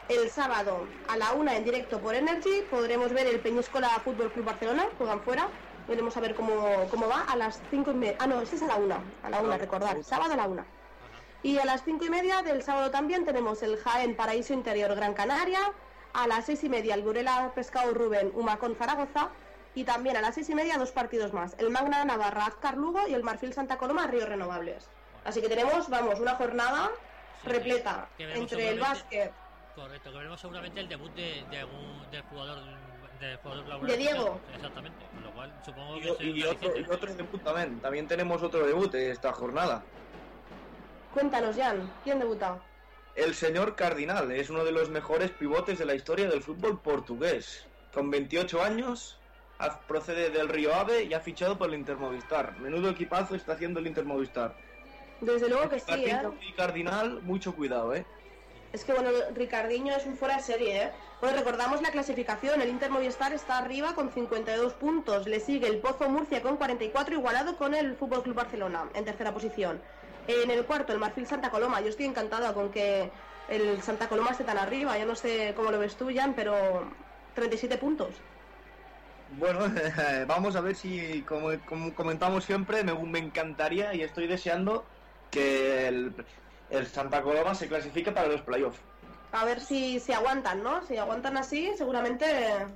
El 0.10 0.28
sábado 0.32 0.88
a 1.08 1.18
la 1.18 1.34
1 1.34 1.52
en 1.52 1.64
directo 1.66 2.00
por 2.00 2.16
Energy 2.16 2.64
podremos 2.72 3.14
ver 3.14 3.28
el 3.28 3.42
Peñíscola 3.42 3.90
Fútbol 4.04 4.32
Club 4.32 4.46
Barcelona, 4.46 4.88
juegan 4.98 5.22
fuera. 5.22 5.50
Veremos 5.88 6.18
a 6.18 6.22
ver 6.22 6.34
cómo, 6.34 6.88
cómo 6.90 7.08
va 7.08 7.22
a 7.30 7.36
las 7.36 7.62
5 7.70 7.92
y 7.92 7.94
media. 7.94 8.16
Ah, 8.18 8.26
no, 8.26 8.42
este 8.42 8.56
es 8.56 8.64
a 8.64 8.68
la 8.68 8.78
1. 8.78 8.96
A 9.22 9.30
la 9.30 9.42
1, 9.42 9.58
recordar. 9.60 10.04
Sábado 10.04 10.34
a 10.34 10.36
la 10.36 10.48
1. 10.48 10.66
Y 11.44 11.60
a 11.60 11.66
las 11.66 11.84
5 11.84 12.06
y 12.06 12.10
media 12.10 12.42
del 12.42 12.64
sábado 12.64 12.90
también 12.90 13.24
tenemos 13.24 13.62
el 13.62 13.78
Jaén 13.78 14.16
Paraíso 14.16 14.54
Interior 14.54 14.96
Gran 14.96 15.14
Canaria. 15.14 15.60
A 16.14 16.26
las 16.26 16.48
6 16.48 16.64
y 16.64 16.70
media 16.70 16.96
el 16.96 17.04
Burela 17.04 17.52
Pescado 17.54 17.94
Rubén 17.94 18.32
Humacón 18.34 18.76
Zaragoza. 18.76 19.30
Y 19.76 19.84
también 19.84 20.18
a 20.18 20.22
las 20.22 20.36
6 20.36 20.50
y 20.50 20.56
media 20.56 20.78
dos 20.78 20.92
partidos 20.92 21.34
más. 21.34 21.56
El 21.60 21.70
Magna 21.70 22.04
Navarra 22.06 22.46
Azcar 22.46 22.78
Lugo 22.78 23.08
y 23.08 23.14
el 23.14 23.24
Marfil 23.24 23.54
Santa 23.54 23.78
Coloma 23.78 24.08
Ríos 24.08 24.28
Renovables. 24.28 24.88
Así 25.26 25.42
que 25.42 25.50
tenemos, 25.50 25.90
vamos, 25.90 26.20
una 26.20 26.36
jornada 26.36 26.92
Sí, 27.42 27.50
repleta 27.50 28.08
entre 28.18 28.70
el 28.70 28.80
básquet. 28.80 29.32
Correcto, 29.76 30.12
que 30.12 30.18
veremos 30.18 30.40
seguramente 30.40 30.80
el 30.80 30.88
debut 30.88 31.14
de, 31.16 31.44
de 31.50 31.60
algún 31.60 32.10
del 32.12 32.22
jugador 32.24 32.60
del 33.20 33.38
jugador 33.38 33.68
laboral. 33.68 33.92
De 33.92 33.98
Diego. 33.98 34.40
Exactamente, 34.56 35.06
con 35.14 35.24
lo 35.24 35.32
cual 35.34 35.54
supongo 35.66 35.98
Y, 35.98 36.02
que 36.02 36.26
y 36.26 36.44
otro, 36.44 36.78
y 36.78 36.84
otro 36.84 37.14
debut 37.14 37.44
también. 37.44 37.80
También 37.82 38.08
tenemos 38.08 38.42
otro 38.42 38.66
debut 38.66 38.94
esta 38.96 39.34
jornada. 39.34 39.84
Cuéntanos, 41.14 41.56
Jan, 41.56 41.92
¿quién 42.04 42.20
debuta? 42.20 42.60
El 43.16 43.34
señor 43.36 43.76
Cardinal 43.76 44.32
es 44.32 44.50
uno 44.50 44.66
de 44.66 44.72
los 44.72 44.90
mejores 44.90 45.32
pivotes 45.32 45.80
de 45.80 45.86
la 45.86 45.96
historia 45.96 46.28
del 46.30 46.42
fútbol 46.44 46.80
portugués. 46.82 47.66
Con 47.94 48.10
28 48.12 48.62
años, 48.62 49.18
procede 49.88 50.30
del 50.30 50.50
Río 50.50 50.74
Ave 50.74 51.04
y 51.04 51.14
ha 51.14 51.20
fichado 51.20 51.58
por 51.58 51.70
el 51.70 51.76
Intermovistar. 51.76 52.58
Menudo 52.60 52.90
equipazo 52.90 53.36
está 53.36 53.54
haciendo 53.54 53.80
el 53.80 53.88
Intermovistar. 53.88 54.56
Desde 55.22 55.50
luego 55.50 55.70
que 55.70 55.80
sí, 55.80 55.92
¿eh? 55.92 56.22
Y 56.42 56.54
Cardinal, 56.54 57.22
mucho 57.22 57.56
cuidado, 57.56 57.96
¿eh? 57.96 58.06
Es 58.74 58.84
que 58.84 58.92
bueno, 58.92 59.10
Ricardiño 59.34 59.96
es 59.96 60.06
un 60.06 60.18
fuera 60.18 60.36
de 60.36 60.44
serie, 60.44 60.84
¿eh? 60.84 60.92
Bueno, 61.22 61.38
recordamos 61.38 61.82
la 61.82 61.92
clasificación. 61.92 62.62
El 62.62 62.70
Inter 62.70 62.92
Movistar 62.92 63.32
está 63.32 63.58
arriba 63.58 63.96
con 63.96 64.12
52 64.12 64.74
puntos. 64.74 65.28
Le 65.28 65.40
sigue 65.40 65.68
el 65.68 65.78
Pozo 65.78 66.10
Murcia 66.10 66.42
con 66.42 66.58
44, 66.58 67.16
igualado 67.16 67.56
con 67.56 67.74
el 67.74 67.96
Fútbol 67.96 68.24
Club 68.24 68.36
Barcelona 68.36 68.90
en 68.94 69.06
tercera 69.06 69.34
posición. 69.34 69.82
En 70.28 70.52
el 70.52 70.66
cuarto, 70.66 70.92
el 70.92 71.00
Marfil 71.00 71.26
Santa 71.26 71.52
Coloma. 71.52 71.80
Yo 71.80 71.88
estoy 71.88 72.06
encantada 72.06 72.54
con 72.54 72.70
que 72.70 73.10
el 73.48 73.82
Santa 73.82 74.10
Coloma 74.10 74.32
esté 74.32 74.44
tan 74.44 74.58
arriba. 74.58 74.98
Yo 74.98 75.06
no 75.06 75.16
sé 75.16 75.54
cómo 75.56 75.72
lo 75.72 75.80
ves 75.80 75.96
tú, 75.96 76.10
Jan, 76.14 76.34
pero 76.34 76.84
37 77.36 77.78
puntos. 77.78 78.10
Bueno, 79.28 79.62
vamos 80.28 80.56
a 80.56 80.62
ver 80.62 80.76
si, 80.76 81.26
como, 81.26 81.64
como 81.66 81.96
comentamos 81.96 82.46
siempre, 82.46 82.84
me, 82.84 82.94
me 83.06 83.20
encantaría 83.20 83.94
y 83.96 84.02
estoy 84.02 84.28
deseando 84.28 84.88
que 85.30 85.88
el, 85.88 86.16
el 86.68 86.88
Santa 86.88 87.24
Coloma 87.24 87.56
se 87.56 87.68
clasifique 87.68 88.12
para 88.12 88.28
los 88.28 88.44
playoffs. 88.44 88.86
A 89.32 89.46
ver 89.46 89.60
si, 89.62 90.00
si 90.00 90.14
aguantan, 90.14 90.64
¿no? 90.64 90.82
Si 90.82 90.98
aguantan 90.98 91.38
así, 91.38 91.72
seguramente 91.78 92.26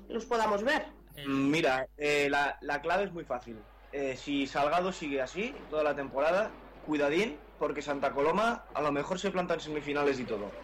los 0.10 0.26
podamos 0.26 0.64
ver. 0.64 0.84
Eh, 1.14 1.26
Mm, 1.28 1.50
Mira, 1.52 1.88
eh, 1.98 2.30
la, 2.30 2.58
la 2.62 2.82
clave 2.82 3.06
es 3.06 3.12
muy 3.12 3.26
fácil. 3.26 3.68
Eh, 3.92 4.16
si 4.18 4.48
Salgado 4.48 4.92
sigue 4.92 5.22
así 5.22 5.66
toda 5.70 5.84
la 5.84 5.96
temporada, 5.96 6.60
cuidadín, 6.82 7.46
porque 7.58 7.82
Santa 7.82 8.14
Coloma 8.14 8.70
a 8.74 8.82
lo 8.82 8.92
mejor 8.92 9.20
se 9.20 9.32
planta 9.32 9.56
en 9.56 9.60
semifinales 9.62 10.20
y 10.20 10.26
todo. 10.26 10.60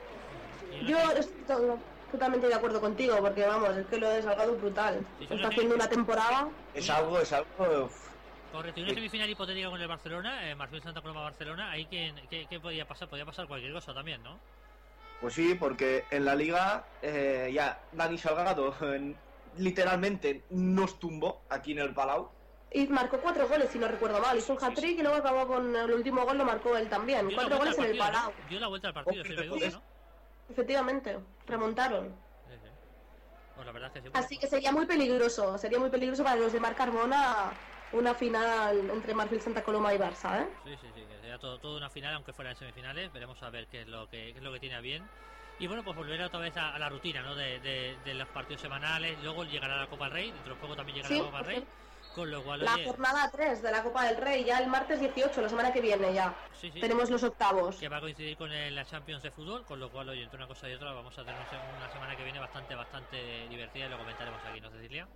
Yo 0.80 0.98
estoy 1.12 1.46
to- 1.46 1.95
totalmente 2.16 2.48
de 2.48 2.54
acuerdo 2.54 2.82
contigo, 2.82 3.18
porque 3.20 3.46
vamos, 3.46 3.76
es 3.78 3.86
que 3.88 3.98
lo 3.98 4.10
de 4.10 4.22
Salgado 4.22 4.56
es 4.56 4.62
brutal. 4.62 5.06
Sí, 5.20 5.28
Está 5.30 5.48
haciendo 5.48 5.76
una 5.76 5.88
temporada. 5.88 6.50
Es 6.74 6.90
algo, 6.90 7.20
es 7.20 7.32
algo... 7.32 7.90
Correcto, 8.52 8.80
y 8.80 8.84
una 8.84 8.94
semifinal 8.94 9.30
hipotética 9.30 9.70
con 9.70 9.82
el 9.82 9.88
Barcelona, 9.88 10.50
eh, 10.50 10.56
Marfil 10.56 10.82
Santa 10.82 11.02
Coloma 11.02 11.24
Barcelona, 11.24 11.72
ahí 11.72 11.86
que, 11.88 12.14
¿qué, 12.30 12.48
qué 12.50 12.60
podía 12.60 12.88
pasar? 12.88 13.10
Podía 13.10 13.26
pasar 13.26 13.48
cualquier 13.48 13.74
cosa 13.74 13.94
también, 13.94 14.24
¿no? 14.24 14.40
Pues 15.20 15.34
sí, 15.34 15.56
porque 15.56 16.06
en 16.10 16.24
la 16.24 16.36
liga 16.36 16.86
eh, 17.02 17.52
ya 17.54 17.82
Dani 17.92 18.18
Salgado 18.18 18.74
eh, 18.82 19.14
literalmente 19.58 20.44
nos 20.52 21.00
tumbó 21.00 21.42
aquí 21.50 21.74
en 21.74 21.80
el 21.80 21.94
Palau. 21.94 22.30
Y 22.72 22.88
marcó 22.88 23.18
cuatro 23.18 23.48
goles, 23.48 23.70
si 23.72 23.78
no 23.78 23.88
recuerdo 23.88 24.22
mal. 24.22 24.38
Hizo 24.38 24.54
un 24.54 24.64
hat-trick 24.64 25.00
y 25.00 25.02
luego 25.02 25.18
acabó 25.18 25.48
con 25.48 25.76
el 25.76 25.92
último 25.92 26.26
gol, 26.26 26.38
lo 26.38 26.46
marcó 26.46 26.78
él 26.78 26.90
también. 26.90 27.28
Dio 27.28 27.38
Cuatro 27.38 27.58
goles 27.58 27.78
en 27.78 27.86
el 27.86 27.98
Palau. 27.98 28.32
¿no? 28.32 28.50
Dio 28.50 28.60
la 28.60 28.68
vuelta 28.68 28.88
al 28.90 28.94
partido, 28.94 29.24
si 29.24 29.34
no 29.34 29.95
Efectivamente, 30.50 31.20
remontaron. 31.48 32.14
Sí, 32.48 32.54
sí. 32.62 32.70
Pues 33.56 33.66
la 33.66 33.72
verdad 33.72 33.92
es 33.96 34.04
que 34.04 34.10
sí. 34.10 34.16
Así 34.18 34.38
que 34.38 34.48
sería 34.48 34.72
muy 34.72 34.86
peligroso, 34.86 35.58
sería 35.58 35.80
muy 35.80 35.90
peligroso 35.90 36.24
para 36.24 36.36
los 36.36 36.54
de 36.54 36.60
Mar 36.60 36.76
Carmona 36.76 37.52
una 37.92 38.14
final 38.14 38.90
entre 38.90 39.14
Marfil 39.14 39.42
Santa 39.42 39.64
Coloma 39.64 39.94
y 39.94 39.98
Barça, 39.98 40.42
¿eh? 40.44 40.48
Sí, 40.66 40.76
sí, 40.78 40.88
sí, 40.94 41.02
que 41.08 41.16
sería 41.22 41.38
todo, 41.38 41.60
todo 41.60 41.78
una 41.78 41.90
final, 41.90 42.16
aunque 42.16 42.34
fuera 42.34 42.52
en 42.52 42.58
semifinales. 42.58 43.12
Veremos 43.12 43.42
a 43.44 43.50
ver 43.50 43.68
qué 43.68 43.82
es 43.82 43.88
lo 43.88 44.08
que, 44.10 44.32
qué 44.34 44.38
es 44.40 44.44
lo 44.44 44.52
que 44.52 44.60
tiene 44.60 44.76
a 44.76 44.82
bien. 44.82 45.04
Y 45.58 45.68
bueno, 45.68 45.84
pues 45.84 45.96
volver 45.96 46.22
otra 46.22 46.40
vez 46.40 46.58
a, 46.58 46.76
a 46.76 46.80
la 46.80 46.90
rutina, 46.90 47.22
¿no? 47.22 47.36
De, 47.36 47.60
de- 47.62 47.98
de 48.04 48.14
los 48.16 48.30
partidos 48.30 48.62
semanales. 48.62 49.20
Luego 49.20 49.46
llegará 49.46 49.78
la 49.78 49.88
Copa 49.88 50.06
del 50.06 50.14
Rey, 50.14 50.32
dentro 50.32 50.56
de 50.56 50.60
poco 50.60 50.76
también 50.76 50.96
llegará 50.98 51.16
la 51.16 51.24
Copa 51.24 51.38
del 51.38 51.46
Rey. 51.46 51.68
Con 52.16 52.32
lo 52.32 52.42
cual, 52.44 52.64
La 52.64 52.76
oye, 52.76 52.86
jornada 52.86 53.30
3 53.30 53.62
de 53.62 53.72
la 53.72 53.84
Copa 53.84 54.06
del 54.06 54.16
Rey, 54.16 54.46
ya 54.46 54.60
el 54.60 54.68
martes 54.70 55.02
18, 55.02 55.42
la 55.42 55.50
semana 55.50 55.74
que 55.74 55.82
viene 55.82 56.14
ya. 56.14 56.34
sí, 56.62 56.72
sí, 56.72 56.80
Tenemos 56.80 57.10
los 57.10 57.22
octavos. 57.24 57.76
que 57.76 57.90
va 57.90 57.98
a 57.98 58.02
coincidir 58.02 58.38
con 58.38 58.54
el- 58.54 58.74
la 58.74 58.86
Champions 58.86 59.22
de 59.22 59.32
fútbol, 59.32 59.66
con 59.66 59.82
lo 59.82 59.92
cual, 59.92 60.08
oye, 60.08 60.24
entre 60.24 60.38
una 60.38 60.48
cosa 60.48 60.70
y 60.70 60.74
otra 60.74 60.94
vamos 60.94 61.14
a 61.20 61.24
tener 61.26 61.36
una 61.78 61.90
semana 61.90 62.16
que 62.16 62.24
viene 62.24 62.40
bastante, 62.40 62.74
bastante 62.74 63.48
divertida 63.50 63.88
y 63.88 63.90
lo 63.90 63.98
comentaremos 63.98 64.40
aquí, 64.46 64.62
¿no, 64.62 64.70
Cecilia? 64.72 65.08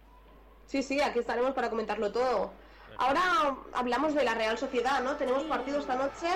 Sí, 0.66 0.84
sí, 0.84 1.00
aquí 1.00 1.20
estaremos 1.20 1.54
para 1.54 1.70
comentarlo 1.70 2.12
todo. 2.12 2.52
Ahora 2.98 3.56
hablamos 3.74 4.14
de 4.14 4.26
la 4.26 4.34
Real 4.36 4.58
Sociedad, 4.58 5.02
¿no? 5.02 5.16
Tenemos 5.16 5.44
partido 5.46 5.80
esta 5.80 5.96
noche 5.96 6.28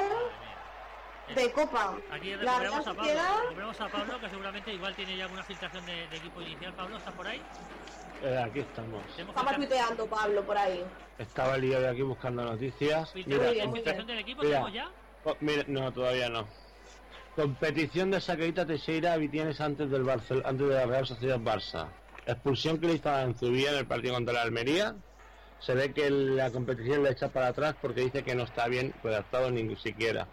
de 1.35 1.51
Copa. 1.51 1.97
Aquí 2.09 2.29
La 2.37 2.59
Real 2.59 2.73
recuperamos 2.73 2.87
a 2.87 2.93
Pablo, 2.93 3.03
Sociedad, 3.03 3.81
a 3.81 3.89
Pablo, 3.89 4.19
que 4.21 4.29
seguramente 4.29 4.73
igual 4.73 4.95
tiene 4.95 5.17
ya 5.17 5.25
alguna 5.25 5.43
filtración 5.43 5.85
de, 5.85 6.07
de 6.07 6.17
equipo 6.17 6.41
inicial. 6.41 6.73
Pablo, 6.73 6.97
¿estás 6.97 7.13
por 7.13 7.27
ahí? 7.27 7.41
Eh, 8.23 8.37
aquí 8.37 8.59
estamos. 8.59 9.03
Estaba 9.17 9.53
tuiteando 9.53 10.07
Pablo 10.07 10.43
por 10.43 10.57
ahí. 10.57 10.81
Estaba 11.17 11.55
el 11.55 11.61
lío 11.61 11.81
de 11.81 11.89
aquí 11.89 12.01
buscando 12.03 12.43
noticias. 12.45 13.13
Mira, 13.15 13.51
bien, 13.51 13.71
del 13.73 14.19
equipo 14.19 14.43
Mira. 14.43 14.69
ya. 14.69 14.89
oh, 15.25 15.35
mira, 15.41 15.63
no, 15.67 15.91
todavía 15.91 16.29
no. 16.29 16.47
Competición 17.35 18.11
de 18.11 18.21
Saqueita 18.21 18.65
Teixeira 18.65 19.17
Vitienes 19.17 19.59
antes 19.59 19.89
del 19.89 20.03
Barcel 20.03 20.41
antes 20.45 20.69
de 20.69 20.73
la 20.73 20.85
Real 20.85 21.05
Sociedad 21.05 21.39
Barça. 21.39 21.87
Expulsión 22.25 22.79
que 22.79 22.87
le 22.87 22.93
hizo 22.93 23.19
en 23.19 23.35
Zubía 23.35 23.71
en 23.71 23.79
el 23.79 23.87
partido 23.87 24.13
contra 24.13 24.33
la 24.33 24.43
Almería. 24.43 24.95
Se 25.59 25.73
ve 25.73 25.93
que 25.93 26.09
la 26.09 26.49
competición 26.51 27.03
le 27.03 27.11
echa 27.11 27.27
para 27.29 27.47
atrás 27.47 27.75
porque 27.81 28.01
dice 28.01 28.23
que 28.23 28.35
no 28.35 28.43
está 28.43 28.67
bien 28.67 28.93
redactado 29.03 29.51
ni 29.51 29.75
siquiera. 29.75 30.27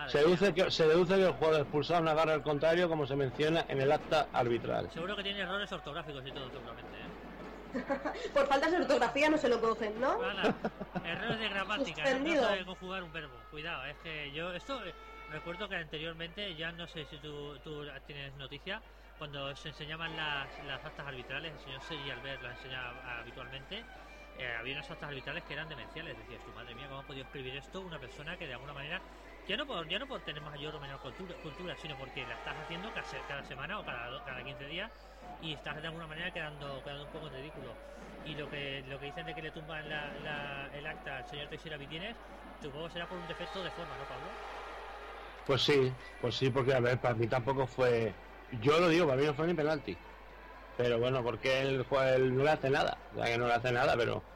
Madre 0.00 0.12
Se 0.12 0.18
deduce 0.18 0.54
que, 0.54 0.70
se 0.70 0.88
deduce 0.88 1.14
que 1.14 1.26
el 1.26 1.32
jugador 1.32 1.60
expulsado 1.60 2.00
no 2.02 2.10
agarra 2.10 2.34
al 2.34 2.42
contrario 2.42 2.88
como 2.88 3.06
se 3.06 3.16
menciona 3.16 3.64
en 3.68 3.80
el 3.80 3.92
acta 3.92 4.28
arbitral. 4.32 4.90
Seguro 4.92 5.14
que 5.14 5.22
tiene 5.22 5.40
errores 5.40 5.70
ortográficos 5.72 6.26
y 6.26 6.32
todo, 6.32 6.50
seguramente. 6.50 6.90
¿eh? 6.96 8.30
Por 8.34 8.46
faltas 8.46 8.72
de 8.72 8.78
ortografía 8.78 9.28
no 9.28 9.36
se 9.36 9.48
lo 9.48 9.60
cogen, 9.60 10.00
¿no? 10.00 10.18
Errores 11.04 11.38
de 11.38 11.48
gramática, 11.48 12.14
no, 12.14 12.40
sabe 12.40 12.64
conjugar 12.64 13.02
un 13.02 13.12
verbo. 13.12 13.34
Cuidado, 13.50 13.84
es 13.84 13.96
que 13.98 14.32
yo. 14.32 14.52
Esto. 14.52 14.84
eh, 14.84 14.94
recuerdo 15.30 15.68
que 15.68 15.76
anteriormente, 15.76 16.56
ya 16.56 16.72
no 16.72 16.88
sé 16.88 17.04
si 17.04 17.16
tú, 17.18 17.56
tú 17.62 17.86
tienes 18.06 18.34
noticia, 18.36 18.82
cuando 19.18 19.54
se 19.54 19.68
enseñaban 19.68 20.16
las, 20.16 20.48
las 20.66 20.84
actas 20.84 21.06
arbitrales, 21.06 21.52
el 21.52 21.60
señor 21.60 21.82
Sergi 21.82 22.10
Albert 22.10 22.42
las 22.42 22.56
enseñaba 22.56 23.20
habitualmente, 23.20 23.84
eh, 24.38 24.56
había 24.58 24.74
unas 24.74 24.90
actas 24.90 25.10
arbitrales 25.10 25.44
que 25.44 25.52
eran 25.52 25.68
demenciales. 25.68 26.16
Decías, 26.16 26.42
tu 26.44 26.52
madre 26.52 26.74
mía, 26.74 26.86
¿cómo 26.88 27.00
ha 27.00 27.06
podido 27.06 27.24
escribir 27.24 27.54
esto 27.56 27.82
una 27.82 27.98
persona 27.98 28.36
que 28.38 28.46
de 28.46 28.54
alguna 28.54 28.72
manera, 28.72 29.02
ya 29.50 29.56
no 29.56 29.66
por, 29.66 29.88
ya 29.88 29.98
no 29.98 30.06
por 30.08 30.22
tener 30.22 30.42
mayor 30.42 30.74
o 30.76 30.80
menor 30.80 31.00
cultura, 31.00 31.36
cultura 31.40 31.76
sino 31.76 31.96
porque 31.96 32.26
la 32.26 32.36
estás 32.36 32.56
haciendo 32.58 32.92
cada, 32.92 33.06
cada 33.24 33.44
semana 33.44 33.80
o 33.80 33.84
cada, 33.84 34.22
cada 34.22 34.42
15 34.44 34.66
días 34.66 34.92
y 35.38 35.54
estás 35.54 35.80
de 35.80 35.86
alguna 35.88 36.06
manera 36.06 36.32
quedando, 36.32 36.82
quedando 36.82 37.04
un 37.04 37.10
poco 37.10 37.28
ridículo. 37.30 37.80
Y 38.22 38.34
lo 38.36 38.48
que 38.48 38.82
lo 38.84 38.98
que 38.98 39.06
dicen 39.06 39.26
de 39.26 39.34
que 39.34 39.42
le 39.42 39.52
tumban 39.52 39.88
la, 39.88 40.18
la- 40.18 40.68
el 40.72 40.86
acta 40.86 41.18
al 41.18 41.26
señor 41.26 41.48
Teixeira 41.48 41.78
Vitienes, 41.78 42.18
supongo 42.60 42.90
será 42.90 43.08
por 43.08 43.18
un 43.18 43.26
defecto 43.26 43.62
de 43.62 43.72
forma, 43.72 43.96
¿no, 43.96 44.06
Pablo? 44.06 44.38
Pues 45.44 45.62
sí, 45.62 45.96
pues 46.18 46.36
sí, 46.36 46.50
porque 46.50 46.74
a 46.74 46.80
ver, 46.80 47.00
para 47.00 47.14
mí 47.14 47.26
tampoco 47.28 47.66
fue. 47.66 48.20
Yo 48.50 48.78
lo 48.80 48.88
digo, 48.88 49.06
para 49.06 49.20
mí 49.20 49.26
no 49.26 49.34
fue 49.34 49.46
ni 49.46 49.54
penalti. 49.54 50.00
Pero 50.76 50.98
bueno, 51.00 51.22
porque 51.24 51.60
él, 51.62 51.86
no 52.36 52.44
le 52.44 52.50
hace 52.50 52.70
nada. 52.70 53.06
Sea, 53.12 53.26
que 53.26 53.38
no 53.38 53.46
le 53.48 53.54
hace 53.54 53.72
nada, 53.72 53.96
pero. 53.96 54.28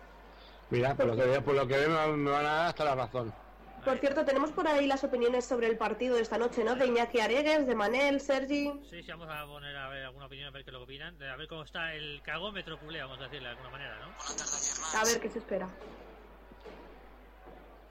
Mira, 0.71 0.97
por 0.97 1.07
lo 1.07 1.17
que 1.17 1.25
veo, 1.27 1.45
por 1.45 1.55
lo 1.55 1.67
que 1.69 1.77
veo 1.79 2.17
me 2.17 2.31
van 2.31 2.47
a 2.47 2.51
dar 2.51 2.67
hasta 2.69 2.85
la 2.85 2.97
razón. 2.97 3.39
Por 3.85 3.99
cierto, 3.99 4.25
tenemos 4.25 4.51
por 4.53 4.67
ahí 4.67 4.87
las 4.87 5.05
opiniones 5.05 5.45
sobre 5.45 5.67
el 5.67 5.77
partido 5.77 6.17
de 6.17 6.23
esta 6.23 6.39
noche, 6.39 6.65
¿no? 6.65 6.75
De 6.75 6.87
Iñaki 6.87 7.21
Aregues, 7.21 7.67
de 7.67 7.75
Manel, 7.75 8.19
Sergi. 8.21 8.73
Sí, 8.89 9.03
sí, 9.03 9.11
vamos 9.11 9.29
a 9.31 9.45
poner 9.45 9.77
a 9.77 9.89
ver 9.89 10.05
alguna 10.05 10.25
opinión, 10.27 10.49
a 10.49 10.51
ver 10.53 10.65
qué 10.65 10.73
lo 10.73 10.83
opinan, 10.83 11.23
a 11.23 11.37
ver 11.37 11.47
cómo 11.49 11.65
está 11.65 11.93
el 11.93 12.23
cagómetro 12.23 12.79
culé, 12.81 13.03
vamos 13.03 13.19
a 13.21 13.25
decirle 13.25 13.45
de 13.45 13.51
alguna 13.51 13.71
manera, 13.71 13.99
¿no? 14.01 14.07
Buenas 14.17 14.37
tardes, 14.37 14.73
germans. 14.73 14.95
A 14.95 15.05
ver 15.05 15.21
qué 15.21 15.29
se 15.29 15.39
espera. 15.39 15.69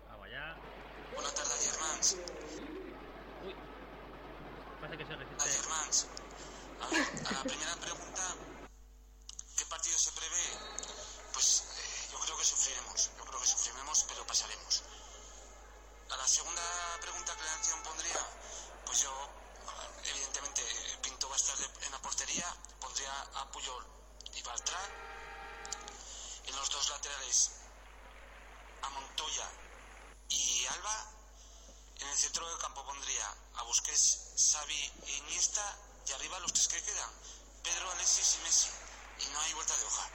Vamos 0.09 0.25
allá. 0.25 0.55
Buenas 1.13 1.33
tardes, 1.35 1.71
germans. 1.71 2.17
Uy. 3.45 3.55
Parece 4.81 4.97
que 4.97 5.05
se 5.05 5.15
resiste. 5.15 5.43
A 6.81 6.89
ver, 6.89 7.01
a 7.27 7.31
la 7.31 7.43
primera 7.43 7.75
pregunta, 7.75 8.23
¿qué 9.57 9.65
partido 9.69 9.97
se 9.97 10.11
prevé? 10.11 10.45
Pues 11.33 11.61
eh, 11.77 12.09
yo 12.11 12.19
creo 12.19 12.37
que 12.37 12.43
sufriremos. 12.45 13.11
Yo 13.15 13.25
creo 13.25 13.39
que 13.39 13.47
sufriremos, 13.47 14.05
pero 14.09 14.25
pasaremos. 14.25 14.83
A 16.13 16.15
la 16.15 16.27
segunda 16.27 16.61
pregunta 17.01 17.35
que 17.35 17.43
la 17.43 17.53
anciano 17.53 17.81
pondría, 17.81 18.19
pues 18.85 19.01
yo, 19.01 19.09
eh, 19.09 20.09
evidentemente, 20.11 20.61
Pinto 21.01 21.27
va 21.27 21.33
a 21.33 21.37
estar 21.37 21.57
en 21.81 21.91
la 21.91 21.99
portería, 22.03 22.55
pondría 22.79 23.11
a 23.33 23.51
Puyol 23.51 23.83
y 24.35 24.41
Baltrán. 24.43 24.91
En 26.45 26.55
los 26.55 26.69
dos 26.69 26.87
laterales, 26.89 27.49
a 28.83 28.89
Montoya 28.89 29.49
y 30.29 30.65
Alba. 30.67 31.11
En 31.97 32.07
el 32.07 32.17
centro 32.17 32.47
del 32.47 32.59
campo 32.59 32.85
pondría 32.85 33.27
a 33.55 33.63
Busquets, 33.63 34.33
Xavi 34.37 34.91
e 35.07 35.11
Iniesta 35.17 35.65
y 36.05 36.11
arriba 36.11 36.39
los 36.41 36.53
tres 36.53 36.67
que 36.67 36.83
quedan, 36.83 37.09
Pedro, 37.63 37.89
Alexis 37.89 38.35
y 38.35 38.43
Messi. 38.43 38.69
Y 39.17 39.25
no 39.33 39.39
hay 39.39 39.53
vuelta 39.53 39.75
de 39.75 39.85
hoja. 39.85 40.09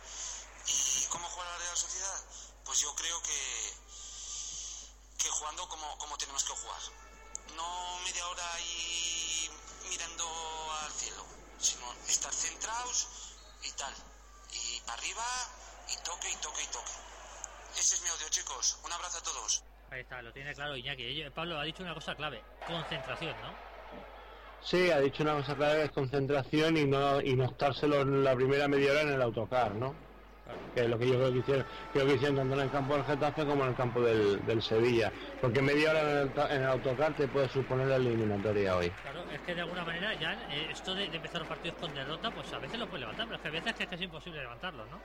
¿Y 0.66 1.06
cómo 1.06 1.28
juega 1.28 1.50
la 1.50 1.58
Real 1.58 1.76
Sociedad? 1.76 2.24
Pues 2.64 2.78
yo 2.78 2.94
creo 2.94 3.20
que, 3.22 3.74
que 5.18 5.28
jugando 5.28 5.68
como, 5.68 5.98
como 5.98 6.16
tenemos 6.16 6.44
que 6.44 6.52
jugar. 6.52 6.80
No 7.56 7.98
media 8.04 8.26
hora 8.28 8.54
ahí 8.54 9.50
mirando 9.90 10.24
al 10.82 10.92
cielo, 10.92 11.24
sino 11.58 11.92
estar 12.06 12.32
centrados 12.32 13.08
y 13.62 13.72
tal. 13.72 13.92
Y 14.52 14.80
para 14.80 14.98
arriba 14.98 15.24
y 15.88 15.96
toque 16.04 16.30
y 16.30 16.36
toque 16.36 16.62
y 16.62 16.66
toque. 16.68 16.92
Ese 17.76 17.96
es 17.96 18.02
mi 18.02 18.08
audio, 18.08 18.28
chicos. 18.30 18.78
Un 18.84 18.92
abrazo 18.92 19.18
a 19.18 19.22
todos. 19.22 19.64
Ahí 19.90 20.00
está, 20.00 20.22
lo 20.22 20.32
tiene 20.32 20.54
claro 20.54 20.76
Iñaki. 20.76 21.24
Pablo 21.34 21.58
ha 21.58 21.64
dicho 21.64 21.82
una 21.82 21.94
cosa 21.94 22.14
clave, 22.14 22.42
concentración, 22.66 23.40
¿no? 23.40 23.68
Sí, 24.60 24.90
ha 24.90 25.00
dicho 25.00 25.22
una 25.22 25.34
cosa 25.34 25.54
clara 25.54 25.76
que 25.76 25.84
es 25.84 25.90
concentración 25.92 26.76
y 26.76 26.84
no, 26.84 27.20
y 27.20 27.34
no 27.36 27.44
estárselo 27.44 28.02
en 28.02 28.24
la 28.24 28.34
primera 28.34 28.68
media 28.68 28.90
hora 28.92 29.02
en 29.02 29.12
el 29.12 29.22
autocar, 29.22 29.74
¿no? 29.74 30.07
Que 30.74 30.80
es 30.82 30.88
lo 30.88 30.98
que 30.98 31.06
yo 31.08 31.14
creo 31.14 31.32
que 31.32 31.38
hicieron, 31.38 31.66
creo 31.92 32.06
que 32.06 32.14
hicieron 32.14 32.36
tanto 32.36 32.54
en 32.54 32.60
el 32.60 32.70
campo 32.70 32.94
del 32.94 33.04
Getafe 33.04 33.44
como 33.46 33.64
en 33.64 33.70
el 33.70 33.74
campo 33.76 34.00
del, 34.02 34.44
del 34.46 34.62
Sevilla. 34.62 35.12
Porque 35.40 35.60
media 35.62 35.90
hora 35.90 36.00
en 36.10 36.16
el, 36.18 36.32
ta- 36.32 36.54
en 36.54 36.62
el 36.62 36.68
autocar 36.68 37.14
te 37.14 37.28
puede 37.28 37.48
suponer 37.48 37.86
la 37.88 37.96
eliminatoria 37.96 38.76
hoy. 38.76 38.90
Claro, 39.02 39.24
es 39.30 39.40
que 39.42 39.54
de 39.54 39.60
alguna 39.60 39.84
manera 39.84 40.14
ya 40.14 40.32
eh, 40.48 40.68
esto 40.70 40.94
de, 40.94 41.08
de 41.08 41.16
empezar 41.16 41.40
los 41.40 41.48
partidos 41.48 41.76
con 41.78 41.92
derrota, 41.92 42.30
pues 42.30 42.52
a 42.52 42.58
veces 42.58 42.78
lo 42.78 42.86
puede 42.86 43.00
levantar, 43.00 43.26
pero 43.26 43.36
es 43.36 43.42
que 43.42 43.48
a 43.48 43.50
veces 43.52 43.74
que 43.74 43.82
es, 43.84 43.88
que 43.88 43.94
es 43.96 44.02
imposible 44.02 44.40
levantarlos, 44.40 44.88
¿no? 44.88 44.98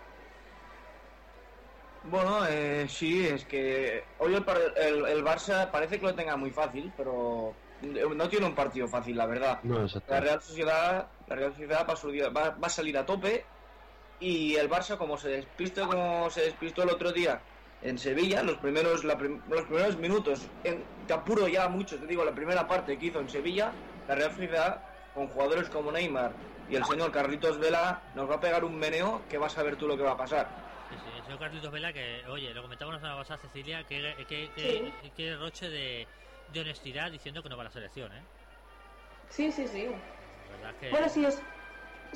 Bueno, 2.03 2.45
eh, 2.49 2.85
sí, 2.89 3.25
es 3.25 3.45
que 3.45 4.03
hoy 4.17 4.35
el, 4.35 4.43
par- 4.43 4.73
el, 4.75 5.05
el 5.05 5.23
Barça 5.23 5.71
parece 5.71 5.99
que 5.99 6.05
lo 6.05 6.13
tenga 6.15 6.35
muy 6.35 6.51
fácil, 6.51 6.93
pero 6.97 7.55
no 7.81 8.29
tiene 8.29 8.45
un 8.45 8.55
partido 8.55 8.87
fácil, 8.87 9.15
la 9.17 9.25
verdad. 9.25 9.59
No, 9.63 9.85
La. 10.07 10.19
Real 10.19 10.41
Sociedad, 10.41 11.07
la 11.27 11.35
Real 11.35 11.51
Sociedad 11.51 11.85
va, 11.87 11.93
a 11.93 11.97
subir- 11.97 12.35
va- 12.35 12.49
va 12.51 12.67
a 12.67 12.69
salir 12.69 12.97
a 12.97 13.05
tope 13.05 13.45
y 14.24 14.55
el 14.55 14.69
Barça 14.69 14.97
como 14.97 15.17
se 15.17 15.30
despistó 15.30 15.88
como 15.88 16.30
se 16.30 16.41
despistó 16.41 16.84
el 16.84 16.89
otro 16.89 17.11
día 17.11 17.47
en 17.82 17.97
Sevilla, 17.97 18.43
los 18.43 18.57
primeros 18.59 19.03
la 19.03 19.17
prim- 19.17 19.43
los 19.47 19.65
primeros 19.65 19.97
minutos, 19.97 20.55
en, 20.63 20.89
te 21.05 21.13
apuro 21.13 21.47
ya 21.47 21.67
mucho, 21.69 21.99
te 21.99 22.07
digo, 22.07 22.24
la 22.24 22.34
primera 22.36 22.67
parte 22.67 22.97
que 22.97 23.07
hizo 23.07 23.19
en 23.19 23.30
Sevilla, 23.30 23.78
la 24.07 24.15
Real 24.15 24.32
Sociedad 24.32 24.86
con 25.11 25.28
jugadores 25.28 25.69
como 25.69 25.91
Neymar 25.91 26.39
y 26.65 26.76
el 26.76 26.86
señor 26.86 27.11
Carlitos 27.11 27.59
Vela 27.59 28.09
nos 28.13 28.30
va 28.30 28.36
a 28.36 28.39
pegar 28.39 28.63
un 28.63 28.78
meneo 28.78 29.28
que 29.28 29.38
vas 29.38 29.57
a 29.57 29.63
ver 29.63 29.76
tú 29.78 29.88
lo 29.88 29.97
que 29.97 30.03
va 30.03 30.11
a 30.11 30.17
pasar. 30.17 30.59
Sí, 30.89 30.97
sí, 30.99 31.09
el 31.11 31.24
señor 31.24 31.39
Carlitos 31.39 31.71
Vela, 31.71 31.93
que, 31.93 32.26
oye, 32.28 32.53
lo 32.53 32.61
comentábamos 32.61 32.95
la 32.95 32.99
semana 33.07 33.17
pasada, 33.21 33.39
Cecilia, 33.39 33.86
que, 33.86 34.26
que, 34.28 34.51
que, 34.51 35.11
que 35.13 35.24
derroche 35.24 35.69
de, 35.69 36.13
de 36.47 36.59
honestidad 36.61 37.11
diciendo 37.11 37.41
que 37.41 37.49
no 37.49 37.57
va 37.57 37.63
a 37.63 37.65
la 37.65 37.71
selección, 37.71 38.13
¿eh? 38.13 38.28
Sí, 39.30 39.51
sí, 39.51 39.67
sí. 39.67 39.86
La 39.88 40.49
verdad 40.49 40.71
es 40.71 40.78
que... 40.78 40.89
Bueno, 40.91 41.09
si 41.09 41.26
os, 41.26 41.41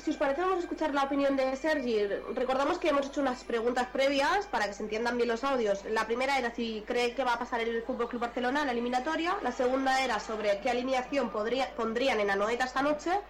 si 0.00 0.10
os 0.10 0.16
parece, 0.16 0.40
vamos 0.42 0.58
a 0.58 0.60
escuchar 0.60 0.94
la 0.94 1.04
opinión 1.04 1.36
de 1.36 1.54
Sergi. 1.56 2.06
Recordamos 2.34 2.78
que 2.78 2.88
hemos 2.88 3.06
hecho 3.06 3.20
unas 3.20 3.42
preguntas 3.44 3.88
previas 3.88 4.46
para 4.46 4.66
que 4.66 4.74
se 4.74 4.82
entiendan 4.82 5.16
bien 5.16 5.28
los 5.28 5.44
audios. 5.44 5.84
La 5.84 6.06
primera 6.06 6.38
era 6.38 6.54
si 6.54 6.84
cree 6.86 7.14
que 7.14 7.24
va 7.24 7.34
a 7.34 7.38
pasar 7.38 7.60
el 7.60 7.82
Fútbol 7.82 8.08
Club 8.08 8.22
Barcelona 8.22 8.60
en 8.60 8.66
la 8.66 8.72
eliminatoria. 8.72 9.36
La 9.42 9.52
segunda 9.52 10.02
era 10.02 10.20
sobre 10.20 10.60
qué 10.60 10.70
alineación 10.70 11.30
podría, 11.30 11.74
pondrían 11.74 12.20
en 12.20 12.30
Anoeta 12.30 12.64
esta 12.64 12.82
noche. 12.82 13.20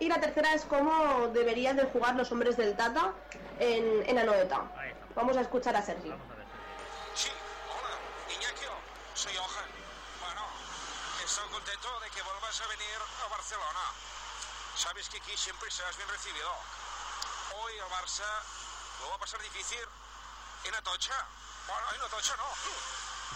Y 0.00 0.08
la 0.08 0.20
tercera 0.20 0.54
es 0.54 0.64
cómo 0.64 1.28
deberían 1.28 1.76
de 1.76 1.84
jugar 1.84 2.14
los 2.14 2.30
hombres 2.30 2.56
del 2.56 2.76
Tata 2.76 3.14
en, 3.58 4.08
en 4.08 4.18
Anoeta. 4.18 4.62
Vamos 5.14 5.36
a 5.36 5.40
escuchar 5.40 5.74
a 5.76 5.82
Sergi. 5.82 6.12
Sí, 7.14 7.30
hola, 7.66 8.34
Iñaki, 8.34 8.66
soy 9.14 9.32
Johan. 9.34 9.64
Bueno, 10.20 10.42
estoy 11.24 11.48
contento 11.50 12.00
de 12.00 12.10
que 12.10 12.22
vuelvas 12.22 12.60
a 12.60 12.66
venir 12.68 12.98
a 13.24 13.28
Barcelona. 13.28 14.17
Sabes 14.78 15.08
que 15.08 15.18
aquí 15.18 15.36
siempre 15.36 15.68
serás 15.72 15.96
bien 15.96 16.08
recibido. 16.08 16.48
Hoy 17.58 17.72
el 17.74 17.90
Barça 17.90 18.30
lo 19.02 19.10
va 19.10 19.16
a 19.16 19.18
pasar 19.18 19.42
difícil 19.42 19.82
en 20.62 20.72
Atocha. 20.72 21.18
Bueno, 21.66 21.82
en 21.96 22.00
Atocha 22.02 22.36
no. 22.36 22.46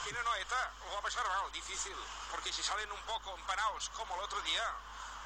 En 0.08 0.16
Anoeta 0.16 0.70
lo 0.86 0.92
va 0.92 0.98
a 1.00 1.02
pasar 1.02 1.26
mal, 1.26 1.50
difícil. 1.50 1.96
Porque 2.30 2.52
si 2.52 2.62
salen 2.62 2.92
un 2.92 3.02
poco 3.02 3.34
empanados 3.36 3.88
como 3.90 4.14
el 4.14 4.20
otro 4.22 4.40
día, 4.42 4.62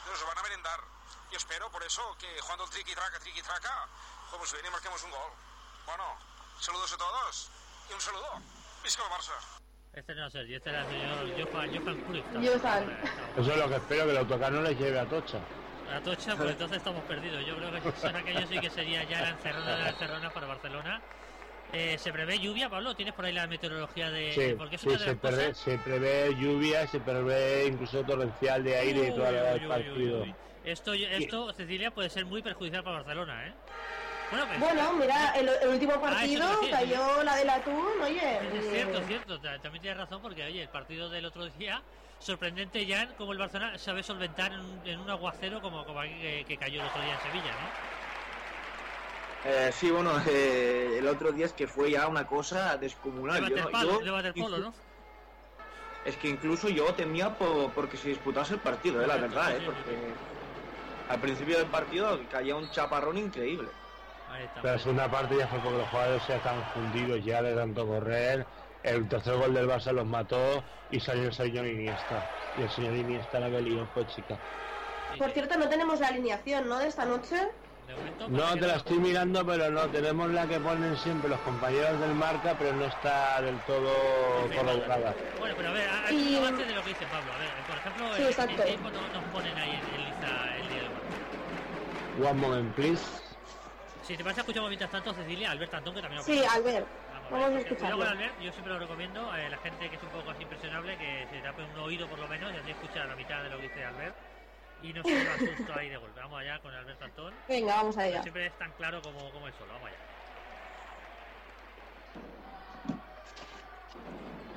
nos 0.09 0.27
van 0.27 0.39
a 0.39 0.43
merendar. 0.43 0.81
Yo 1.31 1.37
espero 1.37 1.71
por 1.71 1.83
eso 1.83 2.17
que 2.19 2.41
jugando 2.41 2.64
el 2.64 2.71
triqui-traca, 2.71 3.21
triqui-traca, 3.21 3.87
jugamos 4.31 4.53
bien 4.53 4.64
y 4.64 4.71
marquemos 4.71 5.03
un 5.03 5.11
gol. 5.11 5.33
Bueno, 5.85 6.17
saludos 6.61 6.95
a 6.95 6.97
todos 6.97 7.51
y 7.91 7.93
un 7.93 8.01
saludo. 8.01 8.41
Visca 8.83 9.03
el 9.05 9.11
Barça. 9.11 9.37
Este 9.93 10.14
no 10.14 10.27
es 10.29 10.33
Sergi, 10.33 10.55
este 10.55 10.71
era 10.71 10.81
el 10.81 10.89
señor 10.89 11.53
Johan, 11.53 11.69
Johan 11.77 12.01
Cruyff. 12.07 12.25
Eso 13.37 13.53
es 13.53 13.59
lo 13.59 13.69
que 13.69 13.77
espero, 13.77 14.05
que 14.05 14.11
el 14.12 14.19
autocar 14.19 14.51
no 14.51 14.62
les 14.62 14.79
lleve 14.79 14.99
a 14.99 15.07
Tocha. 15.07 15.41
La 15.89 16.01
tocha, 16.01 16.37
pues 16.37 16.51
entonces 16.53 16.78
estamos 16.78 17.05
perdidos. 17.05 17.45
Yo 17.47 17.57
creo 17.57 17.72
que 17.72 17.80
son 17.97 18.16
aquellos 18.16 18.49
sí 18.49 18.59
que 18.61 18.70
sería 18.70 19.05
ya 19.05 19.22
la 19.22 19.30
encerrona 19.30 19.76
de 19.76 19.82
la 19.84 19.91
encerrona 19.91 20.30
para 20.30 20.47
Barcelona. 20.47 21.03
Eh, 21.72 21.99
¿Se 21.99 22.12
prevé 22.12 22.39
lluvia, 22.39 22.68
Pablo? 22.68 22.95
¿Tienes 22.95 23.14
por 23.14 23.24
ahí 23.24 23.32
la 23.32 23.47
meteorología 23.47 24.11
de...? 24.11 24.32
Sí, 24.32 24.55
porque 24.57 24.76
es 24.76 24.82
sí, 24.82 24.89
una 24.89 24.99
de 24.99 25.05
se, 25.05 25.07
las 25.07 25.16
prevé, 25.16 25.37
cosas- 25.47 25.59
se 25.59 25.78
prevé 25.78 26.34
lluvia, 26.37 26.87
se 26.87 27.01
prevé 27.01 27.66
incluso 27.66 28.05
torrencial 28.05 28.62
de 28.62 28.76
aire 28.76 29.09
y 29.09 29.11
todo 29.11 29.26
Uy, 29.26 29.34
uy, 29.34 29.55
el 29.55 29.66
uy, 29.66 29.66
partido. 29.66 30.22
uy, 30.22 30.30
uy. 30.30 30.37
Esto, 30.64 30.95
esto, 30.95 31.53
Cecilia, 31.53 31.91
puede 31.91 32.11
ser 32.11 32.24
muy 32.24 32.43
perjudicial 32.43 32.82
para 32.82 32.97
Barcelona, 32.97 33.47
¿eh? 33.49 33.53
Bueno, 34.30 34.47
pues, 34.49 34.59
Bueno, 34.61 34.93
mira, 34.95 35.32
el, 35.37 35.49
el 35.62 35.68
último 35.68 36.01
partido 36.01 36.43
eso 36.43 36.61
te 36.61 36.66
decía, 36.66 36.78
cayó 36.78 37.22
la 37.22 37.37
del 37.37 37.51
atún, 37.51 37.87
oye. 38.03 38.59
es 38.59 38.68
cierto, 38.70 38.97
eh, 38.97 39.01
es 39.01 39.07
cierto. 39.07 39.41
ta- 39.41 39.59
También 39.61 39.82
tienes 39.82 39.99
razón 39.99 40.20
porque, 40.20 40.43
oye, 40.45 40.62
el 40.62 40.68
partido 40.68 41.09
del 41.09 41.24
otro 41.24 41.47
día, 41.47 41.82
sorprendente 42.19 42.87
ya 42.87 43.14
como 43.14 43.33
el 43.33 43.39
Barcelona 43.39 43.79
sabe 43.79 44.03
solventar 44.03 44.53
en 44.53 44.61
un, 44.61 44.87
en 44.87 45.01
un 45.01 45.11
aguacero 45.11 45.61
como, 45.61 45.85
como 45.85 46.01
aquí 46.01 46.21
que, 46.21 46.45
que 46.47 46.59
cayó 46.59 46.81
el 46.81 46.87
otro 46.87 47.03
día 47.03 47.14
en 47.14 47.21
Sevilla, 47.21 47.57
¿no? 47.57 47.67
Eh, 49.45 49.71
sí, 49.73 49.91
bueno, 49.91 50.12
eh, 50.29 50.99
el 50.99 51.07
otro 51.07 51.33
día 51.33 51.47
es 51.47 51.53
que 51.53 51.67
fue 51.67 51.91
ya 51.93 52.09
una 52.09 52.27
cosa 52.27 52.77
descomunal. 52.79 53.45
De 53.45 53.51
Yo 53.55 53.57
waterpolo, 53.64 53.99
yo- 54.01 54.05
de 54.05 54.11
waterpolo, 54.12 54.59
¿no? 54.59 54.75
Es 56.05 56.17
que 56.17 56.29
incluso 56.29 56.69
yo 56.69 56.95
temía 56.95 57.37
por, 57.37 57.75
porque 57.75 57.97
se 57.97 58.09
disputase 58.11 58.55
el 58.55 58.61
partido, 58.61 59.03
eh, 59.03 59.07
la 59.09 59.17
verdad, 59.17 59.51
sí, 59.51 59.57
eh, 59.57 59.61
sí, 59.61 59.67
porque 59.67 60.17
al 61.09 61.21
principio 61.21 61.59
del 61.59 61.69
partido 61.69 62.21
caía 62.29 62.55
un 62.55 62.69
chaparrón 62.71 63.19
increíble. 63.19 63.73
Ahí 64.29 64.45
está. 64.45 64.62
La 64.62 64.79
segunda 64.79 65.11
parte 65.11 65.37
ya 65.37 65.49
fue 65.49 65.61
porque 65.61 65.79
los 65.79 65.89
jugadores 65.89 66.27
ya 66.27 66.37
estaban 66.37 66.64
fundidos 66.69 67.25
ya 67.25 67.43
de 67.43 67.55
tanto 67.55 67.87
correr. 67.87 68.47
El 68.87 69.09
tercer 69.09 69.37
gol 69.37 69.53
del 69.53 69.66
Barça 69.68 69.93
los 69.93 70.07
mató 70.07 70.62
y 70.93 71.01
salió 71.01 71.24
el 71.24 71.32
señor 71.34 71.66
Iniesta. 71.66 72.22
Y 72.57 72.62
el 72.62 72.70
señor 72.70 72.95
Iniesta 72.95 73.41
la 73.41 73.51
que 73.51 73.61
lió 73.61 73.84
fue 73.93 74.07
chica. 74.07 74.39
Por 75.18 75.30
cierto, 75.32 75.59
no 75.59 75.68
tenemos 75.68 75.99
la 75.99 76.09
alineación, 76.09 76.68
¿no? 76.68 76.78
De 76.78 76.87
esta 76.87 77.05
noche. 77.05 77.37
De 77.87 77.95
momento, 77.95 78.28
No, 78.28 78.55
te 78.55 78.66
la 78.66 78.76
estoy 78.76 78.99
mirando, 78.99 79.45
pero 79.45 79.70
no, 79.70 79.89
tenemos 79.91 80.30
la 80.30 80.47
que 80.47 80.59
ponen 80.61 80.97
siempre 80.97 81.28
los 81.30 81.41
compañeros 81.41 82.01
del 82.01 82.14
marca, 82.14 82.55
pero 82.59 82.72
no 82.74 82.84
está 82.84 83.41
del 83.43 83.59
todo 83.61 84.49
corroborada. 84.55 85.14
Bueno, 85.39 85.55
pero 85.57 85.68
a 85.68 85.72
ver, 85.72 85.89
a- 85.89 86.12
Y- 86.12 86.34
de 86.34 86.74
lo 86.74 86.82
que 86.82 86.89
dice 86.91 87.07
Pablo. 87.07 87.32
A 87.32 87.39
ver, 87.39 87.49
por 87.66 87.76
ejemplo, 87.76 88.14
Sí, 88.14 88.22
el, 88.22 88.28
exacto. 88.28 88.62
el 88.62 88.68
tiempo 88.68 88.91
no 88.91 89.09
nos 89.09 89.24
ponen 89.32 89.57
ahí 89.59 89.70
en, 89.70 89.95
en 90.01 90.05
lista 90.05 90.57
el 90.59 90.68
día 90.68 90.82
del. 90.82 90.91
One 92.24 92.41
moment, 92.41 92.74
please. 92.74 93.05
Si 94.03 94.16
te 94.16 94.22
pasa, 94.24 94.41
escuchamos 94.41 94.68
mientras 94.70 94.91
tanto 94.91 95.12
Cecilia, 95.12 95.51
Albert 95.51 95.74
Antón, 95.74 95.95
que 95.95 96.01
también 96.01 96.18
lo 96.18 96.24
Sí. 96.24 96.41
Albert. 96.45 96.87
Vamos, 97.31 97.57
a 97.57 97.59
escucharlo. 97.59 98.05
Yo 98.41 98.53
siempre 98.53 98.72
lo 98.72 98.79
recomiendo 98.79 99.31
a 99.31 99.39
la 99.39 99.59
gente 99.59 99.91
que 99.91 99.97
es 99.97 100.03
un 100.03 100.09
poco 100.11 100.31
así 100.31 100.43
impresionable, 100.43 100.97
que 100.97 101.27
se 101.31 101.41
tape 101.41 101.62
un 101.62 101.79
oído 101.81 102.09
por 102.09 102.18
lo 102.18 102.29
menos 102.29 102.53
y 102.53 102.57
así 102.57 102.70
escucha 102.70 103.05
la 103.05 103.16
mitad 103.16 103.43
de 103.43 103.51
lo 103.51 103.57
que 103.57 103.62
dice 103.64 103.85
Albert. 103.85 104.14
Y 104.83 104.93
no 104.93 105.03
se 105.03 105.11
lleva 105.11 105.39
susto 105.57 105.74
ahí 105.74 105.89
de 105.89 105.97
golpe. 105.97 106.20
Vamos 106.20 106.41
allá 106.41 106.59
con 106.61 106.74
Albert 106.74 107.03
Antón. 107.03 107.35
Venga, 107.49 107.77
vamos 107.77 107.97
allá. 107.97 108.22
Siempre 108.22 108.47
es 108.47 108.59
tan 108.59 108.70
claro 108.72 109.01
como, 109.03 109.31
como 109.33 109.47
el 109.49 109.55
solo. 109.55 109.72
Vamos 109.72 109.89
allá. 109.89 109.99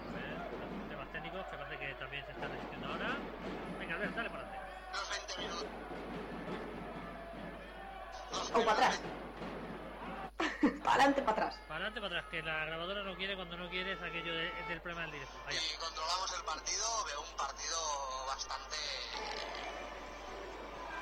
A 0.07 0.13
ver, 0.13 0.38
los 0.59 0.89
temas 0.89 1.11
técnicos 1.11 1.45
que 1.47 1.57
parece 1.57 1.78
que 1.86 1.93
también 1.95 2.26
se 2.26 2.32
están 2.32 2.51
resistiendo 2.51 2.88
ahora. 2.88 3.17
Venga, 3.80 3.95
Albert, 3.95 4.15
dale 4.15 4.30
para 4.30 4.43
adelante. 4.43 4.70
Los 4.93 5.09
20 5.09 5.41
minutos. 5.41 5.65
Los 8.32 8.49
O 8.51 8.65
para 8.65 8.72
atrás. 8.74 9.01
para 10.84 10.95
adelante, 10.95 11.22
para 11.22 11.32
atrás. 11.47 11.55
Para 11.68 11.76
adelante, 11.76 12.01
para 12.01 12.18
atrás, 12.20 12.32
que 12.32 12.41
la 12.43 12.66
grabadora 12.66 13.03
no 13.03 13.16
quiere 13.16 13.36
cuando 13.36 13.57
no 13.57 13.70
quiere 13.70 13.93
es 13.93 14.01
aquello 14.01 14.34
de- 14.34 14.51
del 14.68 14.82
problema 14.82 15.01
del 15.03 15.12
directo. 15.12 15.38
Allá. 15.47 15.60
y 15.62 15.78
controlamos 15.78 16.34
el 16.34 16.43
partido, 16.43 17.03
veo 17.05 17.22
un 17.22 17.36
partido 17.38 18.26
bastante 18.28 18.78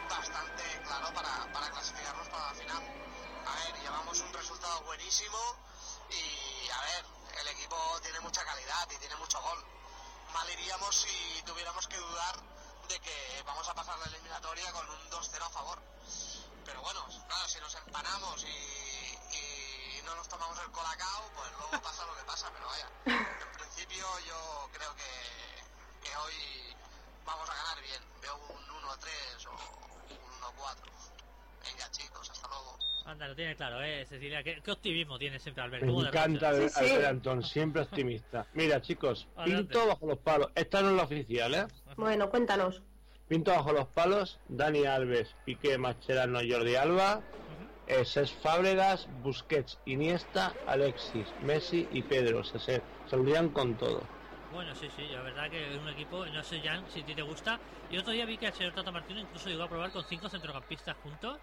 bastante 0.10 0.64
claro 0.84 1.14
para, 1.14 1.51
para 1.51 1.70
clasificarnos 1.70 2.28
para 2.30 2.47
la 2.47 2.53
final. 2.53 2.84
A 3.45 3.55
ver, 3.55 3.82
llevamos 3.82 4.20
un 4.22 4.34
resultado 4.34 4.82
buenísimo 4.84 5.38
y 6.10 6.70
a 6.70 6.82
ver, 6.82 7.05
el 7.41 7.47
equipo 7.49 7.76
tiene 8.01 8.20
mucha 8.22 8.43
calidad 8.43 8.88
y 8.95 8.97
tiene 8.99 9.16
mucho 9.16 9.41
gol. 9.41 9.64
Mal 10.34 10.49
iríamos 10.51 10.95
si 10.95 11.41
tuviéramos 11.45 11.88
que 11.88 11.97
dudar 11.97 12.36
de 12.89 12.99
que 12.99 13.43
vamos 13.45 13.68
a 13.68 13.74
pasar 13.74 13.97
la 13.99 14.05
eliminatoria 14.08 14.72
con 14.72 14.89
un 14.89 15.10
2-0 15.10 15.41
a 15.45 15.49
favor. 15.49 15.80
Pero 16.68 16.82
bueno, 16.84 16.99
claro, 17.28 17.47
si 17.47 17.59
nos 17.59 17.74
empanamos 17.76 18.43
y, 18.43 18.51
y 19.39 20.05
no 20.05 20.13
nos 20.15 20.28
tomamos 20.28 20.59
el 20.59 20.70
colacao, 20.72 21.24
pues 21.36 21.49
luego 21.55 21.72
pasa 21.84 22.05
lo 22.05 22.13
que 22.15 22.24
pasa, 22.28 22.51
pero 22.53 22.68
vaya. 22.68 22.88
En 23.07 23.57
principio 23.57 24.03
yo 24.28 24.70
creo 24.76 24.91
que, 24.99 25.11
que 26.03 26.11
hoy 26.18 26.76
vamos 27.26 27.49
a 27.49 27.53
ganar 27.55 27.80
bien. 27.82 28.01
Veo 28.22 28.36
un 28.36 28.59
1-3 28.84 29.47
o 29.47 29.51
un 30.11 30.32
1-4. 30.43 31.72
Venga 31.72 31.91
chicos, 31.91 32.30
hasta 32.30 32.47
luego. 32.49 32.78
Anda, 33.05 33.28
lo 33.30 33.36
tiene 33.36 33.55
claro, 33.55 33.82
eh, 33.82 34.05
Cecilia. 34.05 34.43
¿Qué, 34.43 34.61
qué 34.61 34.72
optimismo 34.72 35.18
tiene 35.18 35.39
siempre 35.39 35.63
Albert? 35.63 35.84
Me 35.84 35.88
¿Cómo 35.89 36.01
de 36.03 36.09
encanta 36.09 36.51
ver 36.51 36.70
Sí, 36.70 36.76
sí. 36.76 36.91
Albert 36.91 37.07
Antón, 37.07 37.43
siempre 37.43 37.82
optimista. 37.84 38.45
Mira, 38.53 38.82
chicos, 38.82 39.26
Adelante. 39.38 39.72
pinto 39.74 39.88
bajo 39.88 40.05
los 40.05 40.18
palos. 40.20 40.51
Esta 40.53 40.82
no 40.82 40.89
es 40.89 40.95
la 40.97 41.03
oficial, 41.03 41.55
¿eh? 41.55 41.68
Bueno, 41.95 42.30
cuéntanos. 42.30 42.82
Pinto 43.28 43.51
bajo 43.51 43.73
los 43.73 43.88
palos, 43.89 44.41
Dani 44.45 44.86
Alves, 44.86 45.36
Piqué, 45.43 45.78
Mascherano, 45.78 46.39
Jordi 46.49 46.75
Alba, 46.75 47.25
eh, 47.86 48.05
Cesc 48.05 48.36
Fábregas, 48.41 49.07
Busquets, 49.09 49.82
Iniesta, 49.86 50.61
Alexis, 50.65 51.36
Messi 51.38 51.88
y 51.91 52.03
Pedro. 52.03 52.43
Se, 52.43 52.59
se, 52.59 52.86
con 53.53 53.78
todo. 53.78 54.09
Bueno, 54.49 54.73
sí, 54.75 54.89
sí, 54.89 55.07
la 55.09 55.21
verdad 55.21 55.49
que 55.49 55.73
es 55.73 55.78
un 55.78 55.89
equipo, 55.89 56.25
no 56.28 56.41
sé, 56.41 56.61
Jan, 56.61 56.88
si 56.88 57.01
a 57.01 57.05
ti 57.05 57.13
te 57.15 57.21
gusta. 57.21 57.61
Y 57.89 57.97
otro 57.97 58.13
día 58.13 58.25
vi 58.25 58.38
que 58.38 58.45
el 58.47 58.53
señor 58.53 58.73
Tata 58.73 58.91
Martino 58.93 59.19
incluso 59.19 59.49
llegó 59.49 59.63
a 59.63 59.69
probar 59.69 59.91
con 59.91 60.05
cinco 60.05 60.30
centrocampistas 60.30 60.97
juntos. 60.97 61.41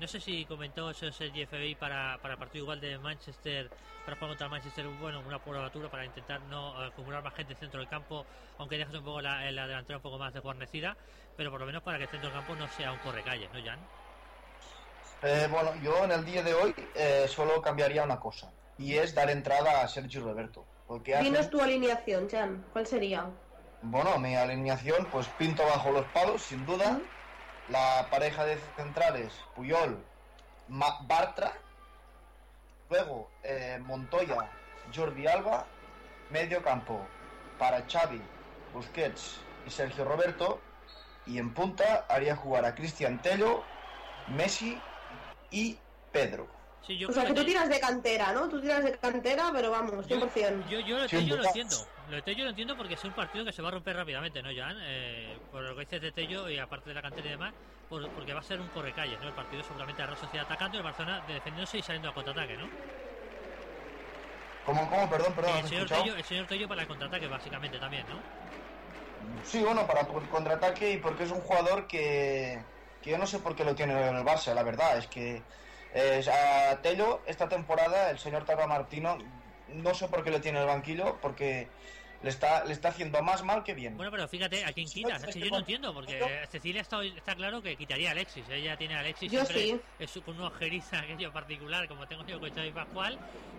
No 0.00 0.08
sé 0.08 0.18
si 0.20 0.46
comentó 0.46 0.90
eso 0.90 1.12
Sergi 1.12 1.42
FBI 1.46 1.74
para, 1.74 2.18
para 2.22 2.36
partido 2.38 2.64
igual 2.64 2.80
de 2.80 2.98
Manchester, 2.98 3.70
para 4.04 4.16
jugar 4.16 4.30
contra 4.30 4.48
Manchester, 4.48 4.86
bueno, 4.88 5.20
una 5.20 5.38
probatura 5.40 5.90
para 5.90 6.06
intentar 6.06 6.40
no 6.42 6.82
eh, 6.82 6.86
acumular 6.88 7.22
más 7.22 7.34
gente 7.34 7.52
en 7.52 7.56
el 7.56 7.60
centro 7.60 7.80
del 7.80 7.88
campo, 7.88 8.26
aunque 8.56 8.78
dejes 8.78 8.94
un 8.94 9.04
poco 9.04 9.20
la, 9.20 9.50
la 9.52 9.66
delantera 9.66 9.98
un 9.98 10.02
poco 10.02 10.18
más 10.18 10.32
desguarnecida, 10.32 10.96
pero 11.36 11.50
por 11.50 11.60
lo 11.60 11.66
menos 11.66 11.82
para 11.82 11.98
que 11.98 12.04
el 12.04 12.10
centro 12.10 12.30
del 12.30 12.38
campo 12.38 12.56
no 12.56 12.66
sea 12.68 12.92
un 12.92 12.98
correcalles, 12.98 13.50
¿no, 13.52 13.58
Jan? 13.62 13.80
Eh, 15.22 15.48
bueno, 15.50 15.74
yo 15.76 16.04
en 16.04 16.12
el 16.12 16.24
día 16.24 16.42
de 16.42 16.54
hoy 16.54 16.74
eh, 16.94 17.26
solo 17.28 17.60
cambiaría 17.60 18.02
una 18.02 18.18
cosa 18.18 18.54
y 18.78 18.94
es 18.94 19.14
dar 19.14 19.28
entrada 19.30 19.82
a 19.82 19.88
Sergio 19.88 20.22
Roberto. 20.22 20.66
Porque 20.86 21.14
hace- 21.14 21.24
Dinos 21.24 21.50
tu 21.50 21.60
alineación, 21.60 22.28
Jan. 22.28 22.64
¿Cuál 22.72 22.86
sería? 22.86 23.30
Bueno, 23.82 24.18
mi 24.18 24.34
alineación, 24.36 25.08
pues 25.10 25.28
pinto 25.28 25.62
bajo 25.64 25.90
los 25.92 26.06
palos, 26.10 26.42
sin 26.46 26.64
duda. 26.64 27.00
La 27.68 28.08
pareja 28.10 28.44
de 28.44 28.58
centrales, 28.76 29.32
Puyol, 29.54 30.02
Bartra. 30.68 31.52
Luego, 32.88 33.30
eh, 33.42 33.78
Montoya, 33.84 34.50
Jordi 34.94 35.26
Alba. 35.26 35.66
Medio 36.30 36.62
campo 36.62 37.04
para 37.58 37.84
Xavi, 37.88 38.22
Busquets 38.72 39.38
y 39.66 39.70
Sergio 39.70 40.04
Roberto. 40.04 40.60
Y 41.26 41.38
en 41.38 41.52
punta 41.52 42.06
haría 42.08 42.36
jugar 42.36 42.64
a 42.64 42.74
Cristian 42.74 43.20
Tello, 43.20 43.62
Messi 44.28 44.80
y 45.50 45.78
Pedro. 46.12 46.59
Sí, 46.82 46.98
yo 46.98 47.08
O 47.08 47.12
sea, 47.12 47.26
que 47.26 47.34
tú 47.34 47.44
tiras 47.44 47.68
de 47.68 47.78
cantera, 47.78 48.32
¿no? 48.32 48.48
Tú 48.48 48.60
tiras 48.60 48.82
de 48.84 48.98
cantera, 48.98 49.50
pero 49.52 49.70
vamos, 49.70 50.06
100%. 50.06 50.66
Yo, 50.66 50.80
yo 50.80 50.96
lo 50.96 51.02
de 51.02 51.08
Sí, 51.08 51.16
Tello 51.16 51.36
lo 51.36 51.44
entiendo. 51.44 51.92
Lo 52.06 52.16
de 52.16 52.22
Tello 52.22 52.44
lo 52.44 52.50
entiendo 52.50 52.76
porque 52.76 52.94
es 52.94 53.04
un 53.04 53.12
partido 53.14 53.44
que 53.44 53.52
se 53.52 53.60
va 53.62 53.68
a 53.68 53.72
romper 53.72 53.96
rápidamente, 53.96 54.42
¿no, 54.42 54.50
Jan? 54.54 54.76
Eh, 54.80 55.40
por 55.50 55.62
lo 55.62 55.74
que 55.74 55.82
dices 55.82 56.00
de 56.00 56.12
Tello 56.12 56.48
y 56.48 56.58
aparte 56.58 56.88
de 56.88 56.94
la 56.94 57.02
cantera 57.02 57.28
y 57.28 57.30
demás, 57.32 57.54
por- 57.86 58.10
porque 58.12 58.32
va 58.32 58.40
a 58.40 58.42
ser 58.42 58.60
un 58.60 58.70
correcalles, 58.70 59.20
¿no? 59.20 59.28
El 59.28 59.34
partido 59.34 59.62
seguramente 59.62 60.00
la 60.02 60.06
Real 60.06 60.16
Sociedad 60.18 60.44
atacando 60.44 60.76
y 60.76 60.78
el 60.78 60.84
Barcelona 60.84 61.20
defendiéndose 61.20 61.78
y 61.78 61.82
saliendo 61.82 62.08
a 62.08 62.14
contraataque, 62.14 62.56
¿no? 62.56 62.74
¿Cómo, 64.62 64.88
cómo? 64.88 65.08
Perdón, 65.10 65.34
perdón, 65.34 65.52
Y 65.52 65.56
¿no 65.56 65.60
el, 65.60 65.64
señor? 65.66 65.88
Tello, 65.90 66.16
el 66.16 66.24
señor 66.24 66.46
Tello 66.46 66.66
para 66.68 66.80
el 66.82 66.88
contraataque, 66.88 67.26
básicamente, 67.28 67.78
también, 67.78 68.06
¿no? 68.06 68.26
Sí, 69.44 69.62
bueno, 69.62 69.86
para 69.86 70.06
con- 70.08 70.28
contraataque 70.28 70.92
y 70.92 70.98
porque 70.98 71.24
es 71.24 71.30
un 71.30 71.40
jugador 71.42 71.86
que, 71.86 72.64
que 73.00 73.10
yo 73.10 73.18
no 73.18 73.26
sé 73.26 73.40
por 73.40 73.54
qué 73.54 73.64
lo 73.64 73.74
tiene 73.74 73.92
en 74.08 74.16
el 74.16 74.24
Barça, 74.24 74.54
la 74.54 74.62
verdad. 74.62 74.96
Es 74.98 75.08
que 75.08 75.46
eh, 75.92 76.22
a 76.30 76.80
Tello 76.82 77.22
esta 77.26 77.48
temporada 77.48 78.10
el 78.10 78.18
señor 78.18 78.44
Tata 78.44 78.66
Martino 78.66 79.18
no 79.66 79.94
sé 79.94 80.08
por 80.08 80.24
qué 80.24 80.30
lo 80.30 80.40
tiene 80.40 80.58
en 80.58 80.62
el 80.62 80.68
banquillo 80.68 81.20
porque 81.20 81.70
le 82.22 82.28
está, 82.28 82.64
le 82.64 82.72
está 82.72 82.88
haciendo 82.88 83.22
más 83.22 83.42
mal 83.44 83.62
que 83.64 83.72
bien. 83.74 83.96
Bueno, 83.96 84.10
pero 84.10 84.28
fíjate 84.28 84.64
a 84.64 84.72
quién 84.72 84.86
Sí, 84.88 84.94
quitas. 85.04 85.22
sí, 85.22 85.28
Es 85.28 85.34
que 85.34 85.40
sí, 85.40 85.44
yo 85.44 85.50
no 85.50 85.56
sí. 85.56 85.60
entiendo, 85.60 85.94
porque 85.94 86.44
Cecilia 86.50 86.82
está, 86.82 87.02
está 87.02 87.34
claro 87.34 87.62
que 87.62 87.76
quitaría 87.78 88.10
a 88.10 88.12
Alexis. 88.12 88.48
Ella 88.50 88.76
tiene 88.76 88.94
a 88.94 89.00
Alexis 89.00 89.32
Yo 89.32 89.44
siempre 89.46 89.62
sí. 89.64 89.80
es 89.98 90.10
su- 90.10 90.22
con 90.22 90.36
una 90.36 90.48
ojeriza 90.48 90.98
aquello 91.00 91.32
particular, 91.32 91.88
como 91.88 92.06
tengo 92.06 92.24
yo 92.26 92.38
con 92.40 92.50
Xavi 92.50 92.72
Pascual. 92.72 93.18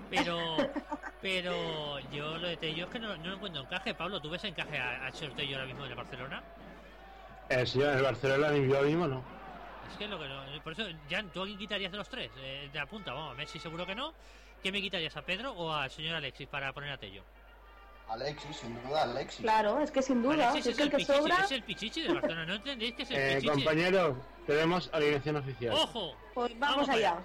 Pero 0.09 0.75
pero 1.19 1.99
yo 2.01 2.37
lo 2.37 2.47
de 2.47 2.57
Tello 2.57 2.83
es 2.85 2.89
que 2.89 2.99
no, 2.99 3.17
no 3.17 3.29
lo 3.29 3.35
encuentro 3.35 3.61
encaje. 3.63 3.95
Pablo, 3.95 4.21
¿tú 4.21 4.29
ves 4.29 4.43
encaje 4.43 4.77
a- 4.79 5.11
señor 5.11 5.33
Tello 5.33 5.55
ahora 5.55 5.65
mismo 5.67 5.85
en 5.85 5.91
el 5.91 5.95
Barcelona? 5.97 6.45
El 7.49 7.67
señor 7.67 7.93
del 7.93 8.01
Barcelona 8.03 8.51
ni 8.51 8.67
yo 8.67 8.81
mismo 8.81 9.07
no. 9.07 9.40
Es 9.91 9.97
que 9.97 10.03
es 10.05 10.09
lo 10.09 10.19
que 10.19 10.27
no- 10.27 10.63
Por 10.63 10.73
eso, 10.73 10.83
Jan, 11.09 11.29
¿tú 11.31 11.41
a 11.41 11.45
quién 11.45 11.57
quitarías 11.57 11.91
de 11.91 11.97
los 11.97 12.09
tres? 12.09 12.31
Eh, 12.37 12.69
de 12.71 12.79
la 12.79 12.85
punta, 12.85 13.13
vamos, 13.13 13.31
a 13.33 13.35
Messi 13.35 13.59
seguro 13.59 13.85
que 13.85 13.95
no. 13.95 14.13
¿Qué 14.63 14.71
me 14.71 14.81
quitarías, 14.81 15.15
a 15.17 15.21
Pedro 15.21 15.53
o 15.53 15.71
al 15.73 15.89
señor 15.89 16.15
Alexis 16.15 16.47
para 16.47 16.71
poner 16.71 16.91
a 16.91 16.97
Tello? 16.97 17.23
Alexis, 18.09 18.57
sin 18.57 18.81
duda, 18.83 19.03
Alexis. 19.03 19.41
Claro, 19.41 19.79
es 19.79 19.89
que 19.91 20.01
sin 20.01 20.21
duda, 20.21 20.49
Alexis 20.51 20.67
es 20.73 20.77
el 20.79 20.83
el 20.85 20.91
que 20.91 20.97
pichichi, 20.97 21.17
sobra, 21.17 21.37
es 21.45 21.51
el 21.51 21.63
pichichi 21.63 22.01
del 22.01 22.13
Barcelona. 22.13 22.45
¿No 22.45 22.55
entendéis 22.55 22.93
que 22.93 23.03
es 23.03 23.11
el 23.11 23.17
Eh, 23.17 23.35
pichichi? 23.35 23.47
compañeros, 23.55 24.17
tenemos 24.45 24.89
alineación 24.93 25.35
oficial. 25.37 25.73
¡Ojo! 25.73 26.15
pues 26.33 26.51
Vamos 26.59 26.75
vamos 26.87 26.89
allá. 26.89 27.11
allá. 27.11 27.23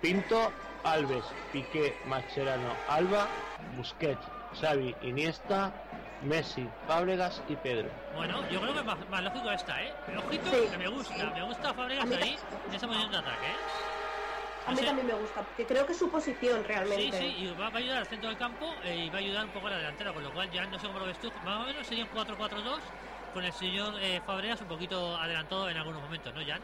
Pinto, 0.00 0.52
Alves, 0.84 1.24
Piqué, 1.52 1.94
Mascherano, 2.04 2.76
Alba, 2.88 3.28
Busquets, 3.76 4.26
Xavi, 4.60 4.94
Iniesta, 5.02 5.72
Messi, 6.22 6.68
Fábregas 6.86 7.42
y 7.48 7.56
Pedro. 7.56 7.90
Bueno, 8.14 8.48
yo 8.50 8.60
creo 8.60 8.74
que 8.74 8.82
más, 8.82 9.08
más 9.08 9.22
lógico 9.22 9.50
está, 9.50 9.82
¿eh? 9.82 9.92
Ojito, 10.16 10.50
Sí. 10.50 10.68
que 10.70 10.78
me 10.78 10.88
gusta, 10.88 11.30
me 11.30 11.42
gusta 11.42 11.72
mí 11.72 12.14
ahí 12.14 12.36
en 12.68 12.74
esa 12.74 12.86
posición 12.86 13.10
de 13.10 13.18
ataque, 13.18 13.46
¿eh? 13.46 13.82
A 14.64 14.70
mí 14.70 14.80
también 14.80 15.06
me 15.08 15.14
gusta, 15.14 15.42
porque 15.42 15.66
creo 15.66 15.84
que 15.86 15.92
es 15.92 15.98
su 15.98 16.08
posición 16.08 16.58
Sí, 16.62 16.68
realmente. 16.68 17.18
sí, 17.18 17.34
y 17.38 17.46
va, 17.48 17.68
va 17.68 17.74
a 17.74 17.78
ayudar 17.78 17.98
al 17.98 18.06
centro 18.06 18.28
del 18.28 18.38
campo 18.38 18.72
eh, 18.84 18.96
y 18.96 19.10
va 19.10 19.16
a 19.16 19.20
ayudar 19.20 19.44
un 19.46 19.50
poco 19.50 19.66
a 19.66 19.70
la 19.70 19.76
delantera, 19.78 20.12
con 20.12 20.22
lo 20.22 20.32
cual 20.32 20.48
ya 20.52 20.64
no 20.66 20.78
sé 20.78 20.86
cómo 20.86 21.00
lo 21.00 21.06
ves 21.06 21.18
tú. 21.18 21.32
Más 21.44 21.62
o 21.62 21.66
menos 21.66 21.86
sería 21.86 22.04
un 22.04 22.10
4-4-2 22.10 22.78
con 23.34 23.44
el 23.44 23.52
señor 23.52 23.94
eh, 24.00 24.20
Fabregas 24.24 24.60
un 24.60 24.68
poquito 24.68 25.16
adelantado 25.16 25.68
en 25.68 25.76
algunos 25.76 26.02
momentos, 26.02 26.32
¿no, 26.32 26.40
Jan? 26.46 26.60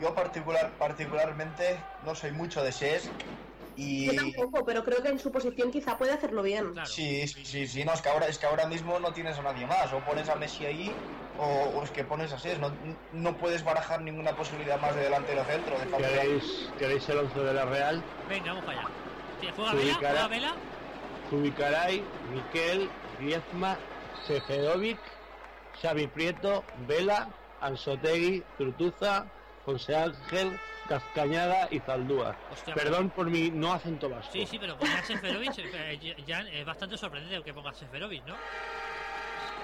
Yo 0.00 0.14
particular, 0.14 0.72
particularmente 0.78 1.78
no 2.04 2.14
soy 2.14 2.32
mucho 2.32 2.62
de 2.62 2.72
SES 2.72 3.10
y... 3.78 4.06
Yo 4.06 4.14
tampoco, 4.14 4.64
pero 4.64 4.84
creo 4.84 5.00
que 5.02 5.08
en 5.08 5.20
su 5.20 5.30
posición 5.30 5.70
quizá 5.70 5.96
puede 5.96 6.12
hacerlo 6.12 6.42
bien. 6.42 6.72
Claro. 6.72 6.88
Sí, 6.88 7.28
sí, 7.28 7.44
sí, 7.44 7.66
sí, 7.68 7.84
no, 7.84 7.92
es 7.92 8.02
que, 8.02 8.08
ahora, 8.08 8.26
es 8.26 8.36
que 8.36 8.46
ahora 8.46 8.66
mismo 8.66 8.98
no 8.98 9.12
tienes 9.12 9.38
a 9.38 9.42
nadie 9.42 9.66
más. 9.66 9.92
O 9.92 10.00
pones 10.00 10.28
a 10.28 10.34
Messi 10.34 10.66
ahí 10.66 10.92
o, 11.38 11.44
o 11.44 11.84
es 11.84 11.90
que 11.92 12.02
pones 12.02 12.32
a 12.32 12.38
SES. 12.40 12.58
No, 12.58 12.72
no 13.12 13.36
puedes 13.36 13.62
barajar 13.62 14.02
ninguna 14.02 14.32
posibilidad 14.32 14.80
más 14.80 14.96
de 14.96 15.02
delante 15.02 15.32
del 15.32 15.44
centro. 15.44 15.78
De. 15.78 15.86
¿Queréis, 15.86 16.72
¿Queréis 16.76 17.08
el 17.08 17.18
11 17.18 17.38
de 17.38 17.54
la 17.54 17.64
Real? 17.66 18.02
Venga, 18.28 18.52
vamos 18.52 18.64
para 18.64 18.80
allá. 18.80 18.90
Sí, 19.40 19.46
¿Juega 19.54 19.72
Vela? 19.74 19.94
¿Juega 19.94 20.28
Vela? 20.28 20.54
Zubicaray, 21.30 22.04
Miquel, 22.34 22.90
Griezmann, 23.20 23.78
Seferovic, 24.26 24.98
Xavi 25.80 26.08
Prieto, 26.08 26.64
Vela, 26.88 27.28
Ansotegui, 27.60 28.42
Trutuza, 28.56 29.26
José 29.64 29.94
Ángel, 29.94 30.58
Cascañada 30.88 31.68
y 31.70 31.78
Zaldúa. 31.80 32.34
Hostia, 32.50 32.74
Perdón 32.74 33.10
por 33.10 33.28
mi 33.28 33.50
no 33.50 33.72
acento 33.72 34.08
vasco. 34.08 34.32
Sí, 34.32 34.46
sí, 34.46 34.58
pero 34.58 34.76
poner 34.76 34.96
a 34.96 35.02
Seferovic, 35.04 35.58
eh, 35.58 36.24
ya 36.26 36.40
es 36.40 36.64
bastante 36.64 36.96
sorprendente 36.96 37.44
que 37.44 37.52
ponga 37.52 37.70
a 37.70 37.74
Seferovic, 37.74 38.24
¿no? 38.24 38.34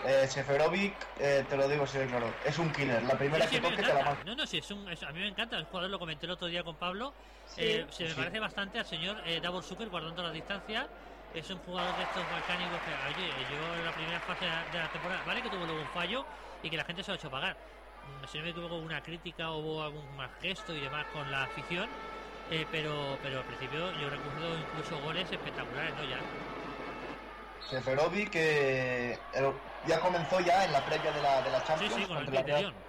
Eh, 0.07 0.27
Seferovic, 0.29 0.95
eh, 1.19 1.47
te 1.49 1.57
lo 1.57 1.67
digo 1.67 1.87
de 1.87 2.07
claro, 2.07 2.31
es 2.45 2.59
un 2.59 2.71
killer. 2.71 3.03
La 3.05 3.17
primera 3.17 3.47
Sí, 3.49 3.57
sí, 3.57 3.63
que 3.63 3.69
toque 3.71 3.83
te 3.83 3.89
la 3.89 3.95
mata. 4.05 4.19
No, 4.27 4.35
no, 4.37 4.47
sí, 4.47 4.59
es 4.59 4.71
un, 4.71 4.87
es- 4.91 5.03
a 5.03 5.11
mí 5.13 5.21
me 5.21 5.29
encanta. 5.29 5.57
El 5.57 5.65
jugador 5.65 5.91
lo 5.91 5.99
comenté 5.99 6.27
el 6.27 6.33
otro 6.33 6.47
día 6.47 6.63
con 6.63 6.77
Pablo. 6.77 7.15
Sí. 7.47 7.63
Eh, 7.63 7.87
se 7.91 8.05
me 8.05 8.11
Sí. 8.11 8.17
parece 8.17 8.39
bastante 8.39 8.79
al 8.79 8.85
señor 8.85 9.17
eh, 9.25 9.41
Davor 9.41 9.65
Zucker 9.65 9.89
guardando 9.89 10.23
la 10.23 10.31
distancia. 10.31 10.87
Es 11.33 11.49
un 11.51 11.59
jugador 11.61 11.97
de 11.97 12.03
estos 12.05 12.29
balcánicos 12.29 12.83
que, 12.83 12.93
oye, 13.09 13.47
yo 13.51 13.75
en 13.75 13.85
la 13.85 13.93
primera 13.93 14.21
fase 14.21 14.45
de 14.45 14.79
la 14.79 14.89
temporada, 14.89 15.23
vale 15.25 15.43
que 15.43 15.49
tuvo 15.51 15.65
luego 15.65 15.81
un 15.81 15.89
fallo 15.89 16.25
y 16.63 16.69
que 16.71 16.77
la 16.77 16.85
gente 16.85 17.03
se 17.03 17.11
lo 17.11 17.15
ha 17.15 17.17
hecho 17.17 17.31
pagar. 17.31 17.57
Si 18.27 18.39
no 18.39 18.45
me 18.45 18.51
equivoco, 18.51 18.79
una 18.81 19.03
crítica 19.03 19.53
o 19.53 19.59
hubo 19.61 19.83
algún 19.83 20.15
mal 20.15 20.31
gesto 20.31 20.75
y 20.75 20.81
demás 20.81 21.07
con 21.09 21.31
la 21.31 21.45
afición. 21.45 21.97
eh, 22.49 22.67
pero, 22.71 23.19
pero 23.23 23.39
al 23.39 23.47
principio 23.47 23.93
yo 23.95 24.11
recuerdo 24.11 24.59
incluso 24.59 24.99
goles 25.01 25.33
espectaculares, 25.33 25.95
¿no? 25.95 26.05
Ya. 26.05 26.31
Seferovic 27.59 28.31
que 28.31 29.13
eh, 29.33 29.61
ya 29.83 30.01
comenzó 30.01 30.41
ya 30.41 30.65
en 30.65 30.73
la 30.73 30.85
previa 30.85 31.13
de 31.13 31.21
la, 31.23 31.41
de 31.43 31.51
la 31.51 31.63
Sí, 31.73 31.91
Champions 31.91 31.91
sí, 31.91 32.07
con 32.07 32.19
el 32.21 32.29
contra, 32.29 32.35
la 32.35 32.45
Pit 32.45 32.47
de 32.47 32.53
Real- 32.53 32.85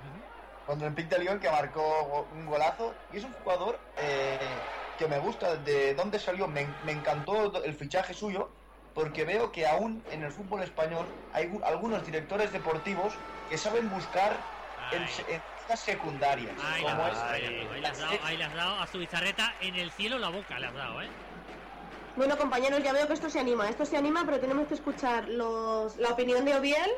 contra 0.64 0.88
el 0.88 0.96
Pic 0.96 1.10
de 1.10 1.20
Lyon 1.20 1.40
que 1.40 1.50
marcó 1.52 2.28
un 2.30 2.46
golazo 2.46 3.06
y 3.10 3.18
es 3.18 3.24
un 3.24 3.34
jugador 3.34 3.92
eh, 3.96 4.72
que 4.96 5.08
me 5.08 5.20
gusta 5.20 5.58
de 5.58 5.96
dónde 5.96 6.20
salió 6.20 6.48
me, 6.48 6.78
me 6.82 6.94
encantó 6.94 7.64
el 7.64 7.76
fichaje 7.76 8.14
suyo 8.14 8.58
porque 8.94 9.26
veo 9.26 9.52
que 9.52 9.68
aún 9.68 10.06
en 10.10 10.24
el 10.24 10.32
fútbol 10.32 10.64
español 10.64 11.16
hay 11.32 11.48
gu- 11.50 11.64
algunos 11.66 12.06
directores 12.06 12.52
deportivos 12.54 13.24
que 13.48 13.58
saben 13.58 13.90
buscar 13.90 14.55
en, 14.92 15.04
en 15.70 15.78
secundarias 15.78 16.56
Ahí, 16.64 16.84
como 16.84 16.98
la- 16.98 17.10
es 17.12 17.18
ahí, 17.18 17.44
ahí 17.74 17.82
le 17.82 17.88
has 17.88 17.98
dado, 18.00 18.20
ahí 18.24 18.38
dado 18.38 18.80
a 18.80 18.88
su 18.88 18.98
bizarreta 19.00 19.54
en 19.62 19.76
el 19.76 19.92
cielo 19.92 20.20
la 20.20 20.30
boca, 20.30 20.60
le 20.60 20.68
has 20.68 20.74
dado, 20.74 21.02
¿eh? 21.02 21.10
Bueno, 22.16 22.38
compañeros, 22.38 22.82
ya 22.82 22.94
veo 22.94 23.08
que 23.08 23.14
esto 23.14 23.30
se 23.30 23.40
anima. 23.40 23.68
Esto 23.70 23.86
se 23.86 23.98
anima, 23.98 24.24
pero 24.26 24.40
tenemos 24.40 24.68
que 24.68 24.76
escuchar 24.76 25.28
los, 25.28 25.98
la 25.98 26.12
opinión 26.12 26.46
de 26.46 26.56
Obiel, 26.56 26.90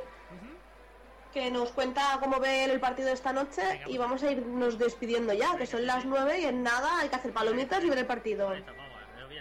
que 1.33 1.49
nos 1.49 1.71
cuenta 1.71 2.17
cómo 2.19 2.39
ve 2.39 2.65
el 2.65 2.79
partido 2.79 3.07
de 3.07 3.15
esta 3.15 3.33
noche. 3.33 3.61
Venga, 3.61 3.83
y 3.83 3.85
pues. 3.85 3.99
vamos 3.99 4.23
a 4.23 4.31
irnos 4.31 4.77
despidiendo 4.77 5.33
ya, 5.33 5.57
que 5.57 5.65
son 5.65 5.87
las 5.87 6.05
nueve 6.05 6.39
y 6.39 6.45
en 6.45 6.61
nada 6.61 6.99
hay 6.99 7.09
que 7.09 7.15
hacer 7.15 7.33
palomitas 7.33 7.83
y 7.83 7.89
ver 7.89 7.97
el 7.99 8.05
partido. 8.05 8.49
Vamos, 8.49 8.63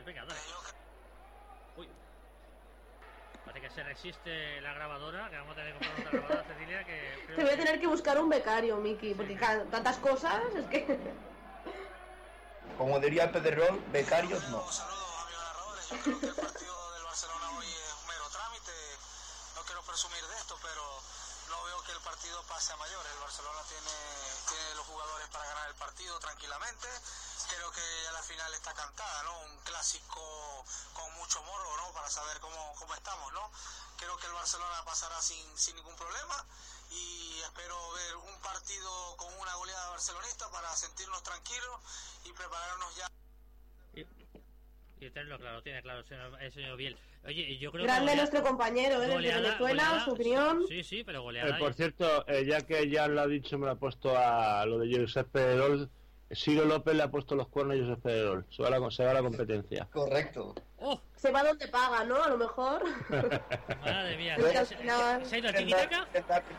venga, 0.07 0.25
dale. 0.25 0.41
Uy. 1.77 1.89
Parece 3.45 3.61
que 3.61 3.66
se 3.77 3.83
resiste 3.85 4.59
la 4.63 4.73
grabadora, 4.73 5.29
que 5.29 5.37
vamos 5.37 5.53
a 5.53 5.57
tener 5.61 5.77
que 5.77 5.85
comprar 5.85 6.01
otra 6.09 6.11
grabadora, 6.19 6.45
Cecilia, 6.49 6.85
que... 6.85 7.25
Te 7.37 7.43
voy 7.45 7.53
a 7.53 7.57
tener 7.59 7.79
que 7.79 7.87
buscar 7.87 8.19
un 8.19 8.31
becario, 8.31 8.77
Miki, 8.79 9.13
porque 9.13 9.37
ca- 9.37 9.65
tantas 9.71 9.99
cosas 9.99 10.41
es 10.57 10.65
que. 10.73 10.99
como 12.79 12.99
diría 13.01 13.31
Pedrerol 13.31 13.79
becarios 13.93 14.43
no 14.49 14.65
Saludos, 14.73 15.13
amigos 15.21 15.45
narradores. 15.45 15.85
Yo 15.91 15.97
creo 16.01 16.21
que 16.21 16.27
el 16.27 16.35
partido 16.41 16.93
del 16.95 17.05
Barcelona 17.05 17.51
hoy 17.59 17.67
es 17.69 17.93
un 18.01 18.07
mero 18.09 18.25
trámite. 18.33 18.73
No 19.57 19.63
quiero 19.69 19.83
presumir 19.83 20.25
de 20.25 20.37
esto, 20.41 20.57
pero 20.65 20.83
no 21.53 21.65
veo 21.69 21.83
que 21.85 21.93
el 21.93 22.01
partido 22.01 22.43
pase 22.49 22.73
a 22.73 22.77
mayores. 22.81 23.13
El 23.13 23.21
Barcelona 23.21 23.61
tiene, 23.69 23.93
tiene 24.49 24.75
los 24.77 24.87
jugadores 24.89 25.29
para 25.29 25.45
ganar 25.53 25.69
el 25.69 25.75
partido 25.77 26.19
tranquilamente. 26.19 26.89
Creo 27.49 27.71
que 27.71 27.81
ya 28.05 28.13
la 28.13 28.23
final 28.23 28.53
está 28.55 28.73
cantada, 28.75 29.23
¿no? 29.25 29.41
Un 29.53 29.59
clásico 29.63 30.65
con 30.93 31.07
mucho 31.19 31.43
morbo, 31.43 31.77
¿no? 31.77 31.93
Para 31.95 32.09
saber 32.11 32.39
cómo, 32.41 32.75
cómo 32.79 32.95
estamos, 32.95 33.33
¿no? 33.33 33.51
Creo 33.99 34.17
que 34.19 34.27
el 34.27 34.33
Barcelona 34.33 34.83
pasará 34.85 35.21
sin, 35.23 35.45
sin 35.57 35.77
ningún 35.77 35.95
problema 35.97 36.45
y 36.91 37.39
espero 37.41 37.77
ver 37.95 38.17
un 38.17 38.41
partido 38.43 38.91
con 39.17 39.33
una 39.41 39.55
goleada 39.57 39.91
barcelonista 39.91 40.51
para 40.51 40.69
sentirnos 40.77 41.23
tranquilos 41.23 41.81
y 42.25 42.33
prepararnos 42.33 42.95
ya 42.97 43.07
Y, 43.95 44.01
y 45.05 45.11
tenerlo 45.11 45.39
claro, 45.39 45.63
tiene 45.63 45.83
claro 45.83 46.01
el 46.01 46.07
señor, 46.07 46.43
el 46.43 46.53
señor 46.53 46.77
Biel. 46.77 46.99
Oye, 47.25 47.43
y 47.43 47.59
yo 47.59 47.73
creo 47.73 47.85
Grande 47.85 48.13
golea- 48.13 48.17
nuestro 48.17 48.43
compañero, 48.43 49.03
¿eh? 49.03 49.09
Goleada- 49.09 49.41
Venezuela, 49.41 49.59
goleada- 49.91 50.05
su 50.05 50.11
opinión. 50.13 50.65
Sí, 50.69 50.85
sí, 50.85 51.05
pero 51.05 51.19
Eh, 51.19 51.23
goleada. 51.23 51.59
por 51.59 51.75
cierto, 51.75 52.27
eh, 52.29 52.45
ya 52.47 52.61
que 52.67 52.89
ya 52.89 53.09
lo 53.09 53.21
ha 53.23 53.27
dicho, 53.27 53.59
me 53.59 53.67
lo 53.67 53.73
ha 53.73 53.77
puesto 53.77 54.17
a 54.17 54.65
lo 54.67 54.79
de 54.79 54.95
Josep 55.01 55.29
Pedrerol. 55.31 55.91
Ciro 56.33 56.65
López 56.65 56.95
le 56.95 57.03
ha 57.03 57.11
puesto 57.11 57.37
los 57.37 57.49
cuernos 57.49 57.77
a 57.77 57.81
Josep 57.81 58.03
Pedrerol. 58.03 58.47
Se 58.51 58.63
va 58.63 58.69
a 58.69 58.79
la, 58.79 58.91
se 58.91 59.05
va 59.05 59.11
a 59.13 59.15
la 59.15 59.23
competencia. 59.23 59.89
correcto 59.93 60.55
¡Oh! 60.79 61.01
Se 61.17 61.31
va 61.33 61.43
donde 61.43 61.67
paga, 61.69 62.05
¿no? 62.05 62.23
A 62.23 62.29
lo 62.29 62.37
mejor. 62.37 62.83
Madre 63.81 64.17
mía. 64.19 64.37
¿Se, 64.39 64.75
ha 64.77 65.39
ido 65.39 65.49
a 65.49 65.53
tiquitaca? 65.53 66.09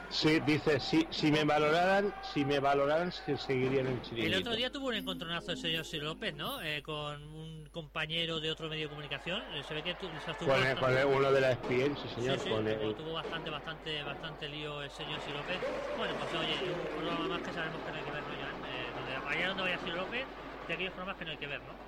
Sí, 0.09 0.39
dice, 0.39 0.79
si, 0.79 1.07
si 1.11 1.31
me 1.31 1.43
valoraran, 1.43 2.11
si 2.21 2.43
me 2.43 2.59
valoraran, 2.59 3.11
se 3.11 3.37
seguirían 3.37 3.85
en 3.87 3.93
El 3.93 4.01
chiringuito. 4.01 4.39
otro 4.39 4.55
día 4.55 4.71
tuvo 4.71 4.87
un 4.87 4.95
encontronazo 4.95 5.51
el 5.51 5.57
señor 5.57 5.85
Sir 5.85 6.01
López, 6.03 6.35
¿no? 6.35 6.61
Eh, 6.61 6.81
con 6.81 7.21
un 7.23 7.67
compañero 7.69 8.39
de 8.39 8.49
otro 8.49 8.67
medio 8.67 8.85
de 8.85 8.89
comunicación. 8.89 9.53
Eh, 9.53 9.63
Se 9.63 9.75
ve 9.75 9.83
que 9.83 9.93
tu, 9.93 10.09
se 10.19 10.31
estuvo 10.31 10.49
Con, 10.49 10.57
el- 10.57 10.63
bastante- 10.75 10.81
con 10.81 10.97
el- 11.11 11.17
uno 11.17 11.31
de 11.31 11.41
la 11.41 11.51
ESPN, 11.51 11.95
sí 11.95 12.09
señor, 12.09 12.39
Sí, 12.39 12.45
sí, 12.45 12.49
con 12.49 12.65
tuvo, 12.65 12.89
el... 12.89 12.95
tuvo 12.95 13.13
bastante, 13.13 13.49
bastante, 13.51 14.03
bastante 14.03 14.49
lío 14.49 14.81
el 14.81 14.89
señor 14.89 15.21
Sir 15.21 15.33
López. 15.35 15.61
Bueno, 15.93 16.15
pues 16.17 16.33
oye, 16.33 16.71
un 16.71 16.89
programa 16.89 17.27
más 17.27 17.41
que 17.43 17.53
sabemos 17.53 17.83
que 17.83 17.91
no 17.91 17.97
hay 17.99 18.03
que 18.03 18.11
ver, 18.11 18.25
¿no, 18.25 18.33
Joan? 18.35 18.65
Eh, 18.65 18.91
donde, 18.95 19.15
allá 19.23 19.49
donde 19.49 19.63
vaya 19.63 19.77
Sir 19.77 19.93
López, 19.93 20.29
de 20.65 20.73
aquellos 20.73 20.93
programas 20.93 21.17
que 21.17 21.25
no 21.25 21.31
hay 21.31 21.37
que 21.37 21.47
ver, 21.47 21.63
¿no? 21.63 21.79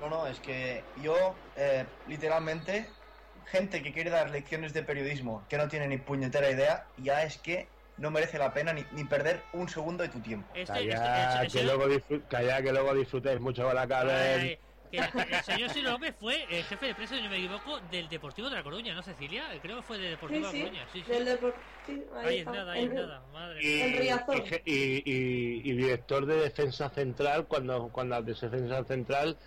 No, 0.00 0.08
no, 0.08 0.26
es 0.26 0.40
que 0.40 0.90
yo, 0.94 1.44
eh, 1.54 1.92
literalmente, 2.06 2.96
gente 3.44 3.82
que 3.82 3.92
quiere 3.92 4.08
dar 4.08 4.30
lecciones 4.30 4.72
de 4.72 4.82
periodismo 4.82 5.46
que 5.46 5.58
no 5.58 5.68
tiene 5.68 5.88
ni 5.88 5.98
puñetera 5.98 6.50
idea, 6.50 6.90
ya 6.96 7.22
es 7.22 7.40
que 7.42 7.74
no 7.96 8.10
merece 8.10 8.38
la 8.38 8.54
pena 8.54 8.72
ni, 8.72 8.86
ni 8.92 9.04
perder 9.04 9.50
un 9.52 9.68
segundo 9.68 10.02
de 10.02 10.08
tu 10.08 10.22
tiempo. 10.22 10.54
Este, 10.54 10.72
Calla, 10.72 11.42
este- 11.42 11.46
el 11.46 11.52
que 11.52 11.64
luego, 11.64 11.86
disfrut- 11.86 12.26
calla, 12.28 12.62
que 12.62 12.72
luego 12.72 12.94
disfrutéis 12.94 13.40
mucho 13.40 13.62
con 13.64 13.74
la 13.74 13.86
cabeza. 13.86 14.56
que 14.90 14.98
el 14.98 15.42
señor 15.44 15.70
Sir 15.70 15.84
López 15.84 16.16
fue 16.18 16.44
el 16.48 16.64
jefe 16.64 16.86
de 16.86 16.94
prensa, 16.94 17.16
si 17.16 17.22
no 17.22 17.28
me 17.28 17.36
equivoco, 17.36 17.80
del 17.80 18.08
Deportivo 18.08 18.48
de 18.48 18.56
La 18.56 18.62
Coruña, 18.62 18.94
¿no, 18.94 19.02
Cecilia? 19.02 19.48
Creo 19.60 19.76
que 19.76 19.82
fue 19.82 19.98
de 19.98 20.04
Sí, 20.06 20.10
Deportivo 20.10 20.46
de 20.46 20.52
sí. 20.52 20.58
La 20.58 20.64
Coruña, 20.64 20.88
sí, 20.88 21.04
sí. 21.04 21.10
Del 21.10 21.26
Depor- 21.28 21.62
sí, 21.84 22.04
ahí 22.14 22.26
Ahí 22.26 22.38
es 22.38 22.46
nada, 22.46 22.72
ahí 22.72 22.84
es 22.84 22.90
El- 22.90 22.94
nada, 22.96 23.26
madre 23.28 23.60
Y, 23.60 23.66
mía. 23.66 24.26
Y 24.64 24.70
y- 24.72 25.02
y- 25.04 25.70
y 25.70 25.72
director 25.76 26.26
de 26.26 26.36
defensa 26.36 26.88
central, 26.90 27.46
cuando, 27.46 27.90
cuando 27.92 28.16
al 28.16 28.24
de 28.24 28.32
defensa 28.32 28.84
central 28.84 29.38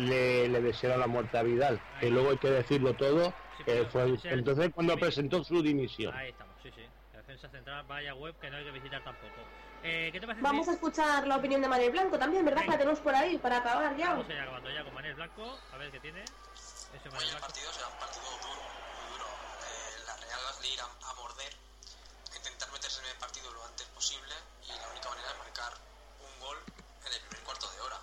le, 0.00 0.48
le 0.48 0.60
desearon 0.60 1.00
la 1.00 1.06
muerte 1.06 1.38
a 1.38 1.42
Vidal. 1.42 1.80
Ahí. 1.94 2.00
Que 2.00 2.10
luego 2.10 2.30
hay 2.30 2.38
que 2.38 2.50
decirlo 2.50 2.94
todo. 2.94 3.32
Sí, 3.56 3.62
pero- 3.66 3.88
fue 3.90 4.18
entonces 4.24 4.70
cuando 4.74 4.94
sí. 4.94 5.00
presentó 5.00 5.44
su 5.44 5.62
dimisión. 5.62 6.14
Ahí 6.14 6.30
estamos, 6.30 6.54
sí, 6.62 6.70
sí. 6.74 6.82
La 7.12 7.18
defensa 7.18 7.48
central, 7.50 7.84
vaya 7.86 8.14
web 8.14 8.34
que 8.40 8.50
no 8.50 8.56
hay 8.56 8.64
que 8.64 8.70
visitar 8.72 9.02
tampoco. 9.04 9.34
Eh, 9.82 10.10
¿Qué 10.12 10.20
te 10.20 10.26
parece? 10.26 10.42
Vamos 10.42 10.68
a 10.68 10.72
escuchar 10.72 11.26
la 11.26 11.36
opinión 11.36 11.60
de 11.62 11.68
Manuel 11.68 11.90
Blanco 11.90 12.18
también, 12.18 12.44
¿verdad? 12.44 12.62
Que 12.64 12.70
la 12.70 12.78
tenemos 12.78 13.00
por 13.00 13.14
ahí 13.14 13.38
para 13.38 13.58
acabar 13.58 13.96
ya. 13.96 14.10
Vamos 14.10 14.28
a 14.28 14.32
ir 14.32 14.38
acabando 14.40 14.70
ya 14.70 14.84
con 14.84 14.92
Manel 14.94 15.14
Blanco, 15.14 15.58
a 15.72 15.76
ver 15.78 15.90
qué 15.90 16.00
tiene. 16.00 16.20
Ese 16.22 17.08
Hoy 17.08 17.24
el 17.32 17.40
partido 17.40 17.72
será 17.72 17.88
un 17.88 17.98
partido 17.98 18.28
duro, 18.44 18.60
muy 18.60 19.12
duro. 19.16 19.24
Eh, 19.24 20.04
la 20.06 20.16
Real 20.20 20.40
va 20.44 20.52
a 20.52 20.66
ir 20.66 20.80
a, 20.80 20.84
a 20.84 21.14
morder, 21.14 21.52
a 21.54 22.36
intentar 22.36 22.68
meterse 22.72 23.00
en 23.00 23.08
el 23.08 23.16
partido 23.16 23.52
lo 23.52 23.64
antes 23.64 23.86
posible 23.94 24.34
y 24.64 24.68
la 24.68 24.88
única 24.90 25.08
manera 25.08 25.28
es 25.32 25.38
marcar 25.38 25.72
un 26.20 26.32
gol 26.44 26.58
en 27.06 27.12
el 27.14 27.20
primer 27.24 27.44
cuarto 27.44 27.70
de 27.72 27.80
hora. 27.80 27.98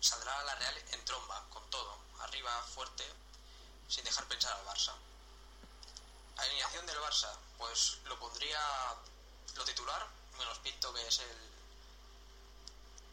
Saldrá 0.00 0.42
la 0.44 0.54
Real 0.56 0.84
en 0.92 1.04
tromba, 1.04 1.44
con 1.50 1.68
todo, 1.70 1.96
arriba, 2.20 2.62
fuerte, 2.74 3.04
sin 3.88 4.04
dejar 4.04 4.24
pensar 4.26 4.52
al 4.52 4.64
Barça. 4.66 4.94
Alineación 6.38 6.86
del 6.86 6.98
Barça, 7.00 7.30
pues 7.58 7.98
lo 8.04 8.18
pondría 8.18 8.60
lo 9.56 9.64
titular, 9.64 10.06
menos 10.38 10.58
Pinto 10.60 10.92
que 10.94 11.06
es 11.06 11.18
el, 11.18 11.50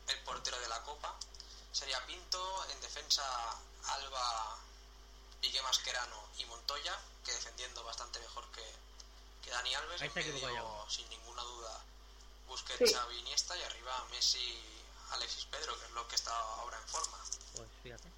el 0.07 0.19
portero 0.23 0.57
de 0.59 0.67
la 0.69 0.81
Copa. 0.83 1.13
Sería 1.73 2.03
Pinto, 2.05 2.65
en 2.71 2.79
defensa 2.81 3.23
Alba, 3.89 4.57
Piqué 5.41 5.61
Mascherano 5.61 6.29
y 6.37 6.45
Montoya, 6.45 6.97
que 7.25 7.33
defendiendo 7.33 7.83
bastante 7.83 8.19
mejor 8.19 8.49
que, 8.51 8.63
que 9.43 9.49
Dani 9.51 9.75
Alves. 9.75 10.01
Ahí 10.01 10.07
En 10.07 10.13
medio, 10.15 10.49
ya. 10.85 10.89
sin 10.89 11.09
ninguna 11.09 11.41
duda, 11.43 11.81
Busquets, 12.47 12.89
Sí. 12.89 12.93
Xavi, 12.93 13.17
Iniesta 13.19 13.57
y 13.57 13.63
arriba 13.63 14.05
Messi, 14.11 14.76
Alexis 15.11 15.45
Pedro, 15.45 15.77
que 15.79 15.85
es 15.85 15.91
lo 15.91 16.07
que 16.07 16.15
está 16.15 16.31
ahora 16.37 16.77
en 16.81 16.87
forma. 16.87 17.17
Pues 17.55 17.69
fíjate. 17.83 18.09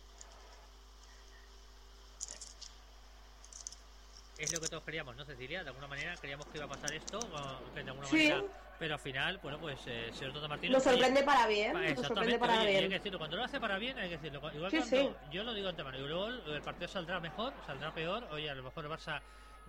Es 4.38 4.54
lo 4.54 4.62
que 4.62 4.70
todos 4.70 4.84
queríamos, 4.84 5.16
¿no, 5.18 5.26
Cecilia? 5.26 5.64
De 5.64 5.70
alguna 5.70 5.88
manera 5.88 6.16
creíamos 6.16 6.46
que 6.48 6.58
iba 6.58 6.66
a 6.66 6.70
pasar 6.70 6.94
esto, 6.94 7.20
o 7.20 7.74
que 7.74 7.84
de 7.84 7.90
alguna 7.90 8.08
Sí. 8.08 8.30
manera. 8.30 8.44
Pero 8.80 8.94
al 8.94 9.00
final, 9.02 9.38
bueno, 9.40 9.60
pues 9.60 9.78
eh, 9.88 10.10
señor 10.18 10.32
Toto 10.32 10.48
Martínez. 10.48 10.72
Nos 10.76 10.84
sorprende 10.84 11.22
para 11.24 11.46
bien. 11.48 11.74
Pa- 11.74 11.80
Nos 11.80 11.88
sorprende 11.88 12.02
Exactamente, 12.36 12.40
para 12.40 12.54
oye, 12.62 12.64
y 12.64 12.68
hay 12.68 12.74
que 12.84 12.88
bien. 12.88 12.92
decirlo, 13.00 13.18
cuando 13.20 13.36
lo 13.36 13.44
hace 13.44 13.60
para 13.60 13.78
bien 13.78 14.00
hay 14.00 14.08
que 14.10 14.16
decirlo. 14.18 14.40
Igual 14.54 14.72
Sí, 14.72 14.78
cuando, 14.78 14.98
sí. 14.98 15.16
yo 15.34 15.44
lo 15.44 15.54
digo 15.54 15.68
antemano, 15.68 15.98
y 15.98 16.02
luego 16.08 16.28
el 16.28 16.40
el 16.56 16.62
partido 16.62 16.88
saldrá 16.88 17.20
mejor, 17.20 17.54
saldrá 17.66 17.94
peor, 17.94 18.24
oye, 18.32 18.50
a 18.50 18.56
lo 18.56 18.64
mejor 18.64 18.86
el 18.86 18.92
Barça 18.92 19.22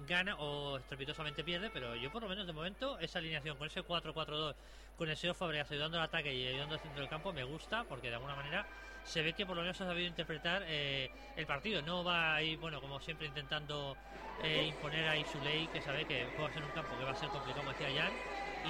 gana 0.08 0.36
o 0.38 0.78
estrepitosamente 0.78 1.44
pierde, 1.44 1.70
pero 1.70 1.94
yo 1.96 2.10
por 2.10 2.22
lo 2.22 2.28
menos 2.28 2.46
de 2.46 2.52
momento 2.52 2.98
esa 2.98 3.18
alineación 3.18 3.56
con 3.56 3.66
ese 3.66 3.82
4-4-2, 3.82 4.54
con 4.96 5.08
el 5.08 5.16
señor 5.16 5.36
Fabregas 5.36 5.70
ayudando 5.70 5.98
al 5.98 6.04
ataque 6.04 6.34
y 6.34 6.46
ayudando 6.46 6.74
al 6.74 6.80
centro 6.80 7.00
del 7.00 7.08
campo 7.08 7.32
me 7.32 7.44
gusta, 7.44 7.84
porque 7.84 8.08
de 8.08 8.14
alguna 8.14 8.34
manera 8.34 8.66
se 9.04 9.22
ve 9.22 9.32
que 9.32 9.46
por 9.46 9.56
lo 9.56 9.62
menos 9.62 9.80
ha 9.80 9.86
sabido 9.86 10.06
interpretar 10.06 10.62
eh, 10.66 11.10
el 11.36 11.46
partido. 11.46 11.82
No 11.82 12.04
va 12.04 12.34
a 12.34 12.42
ir, 12.42 12.58
bueno, 12.58 12.80
como 12.80 13.00
siempre 13.00 13.26
intentando 13.26 13.96
eh, 14.42 14.66
imponer 14.66 15.08
ahí 15.08 15.24
su 15.24 15.40
ley, 15.40 15.68
que 15.72 15.80
sabe 15.80 16.04
que 16.04 16.26
juegas 16.36 16.56
en 16.56 16.64
un 16.64 16.70
campo 16.70 16.96
que 16.98 17.04
va 17.04 17.12
a 17.12 17.16
ser 17.16 17.28
complicado, 17.28 17.64
como 17.64 17.76
decía 17.76 18.02
Jan, 18.02 18.12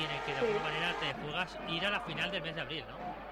y 0.00 0.04
en 0.04 0.10
el 0.10 0.22
que 0.22 0.32
de 0.32 0.38
alguna 0.38 0.60
manera 0.60 0.94
te 1.00 1.12
juegas 1.14 1.58
ir 1.68 1.84
a 1.86 1.90
la 1.90 2.00
final 2.00 2.30
del 2.30 2.42
mes 2.42 2.54
de 2.54 2.60
abril, 2.60 2.84
¿no? 2.88 3.29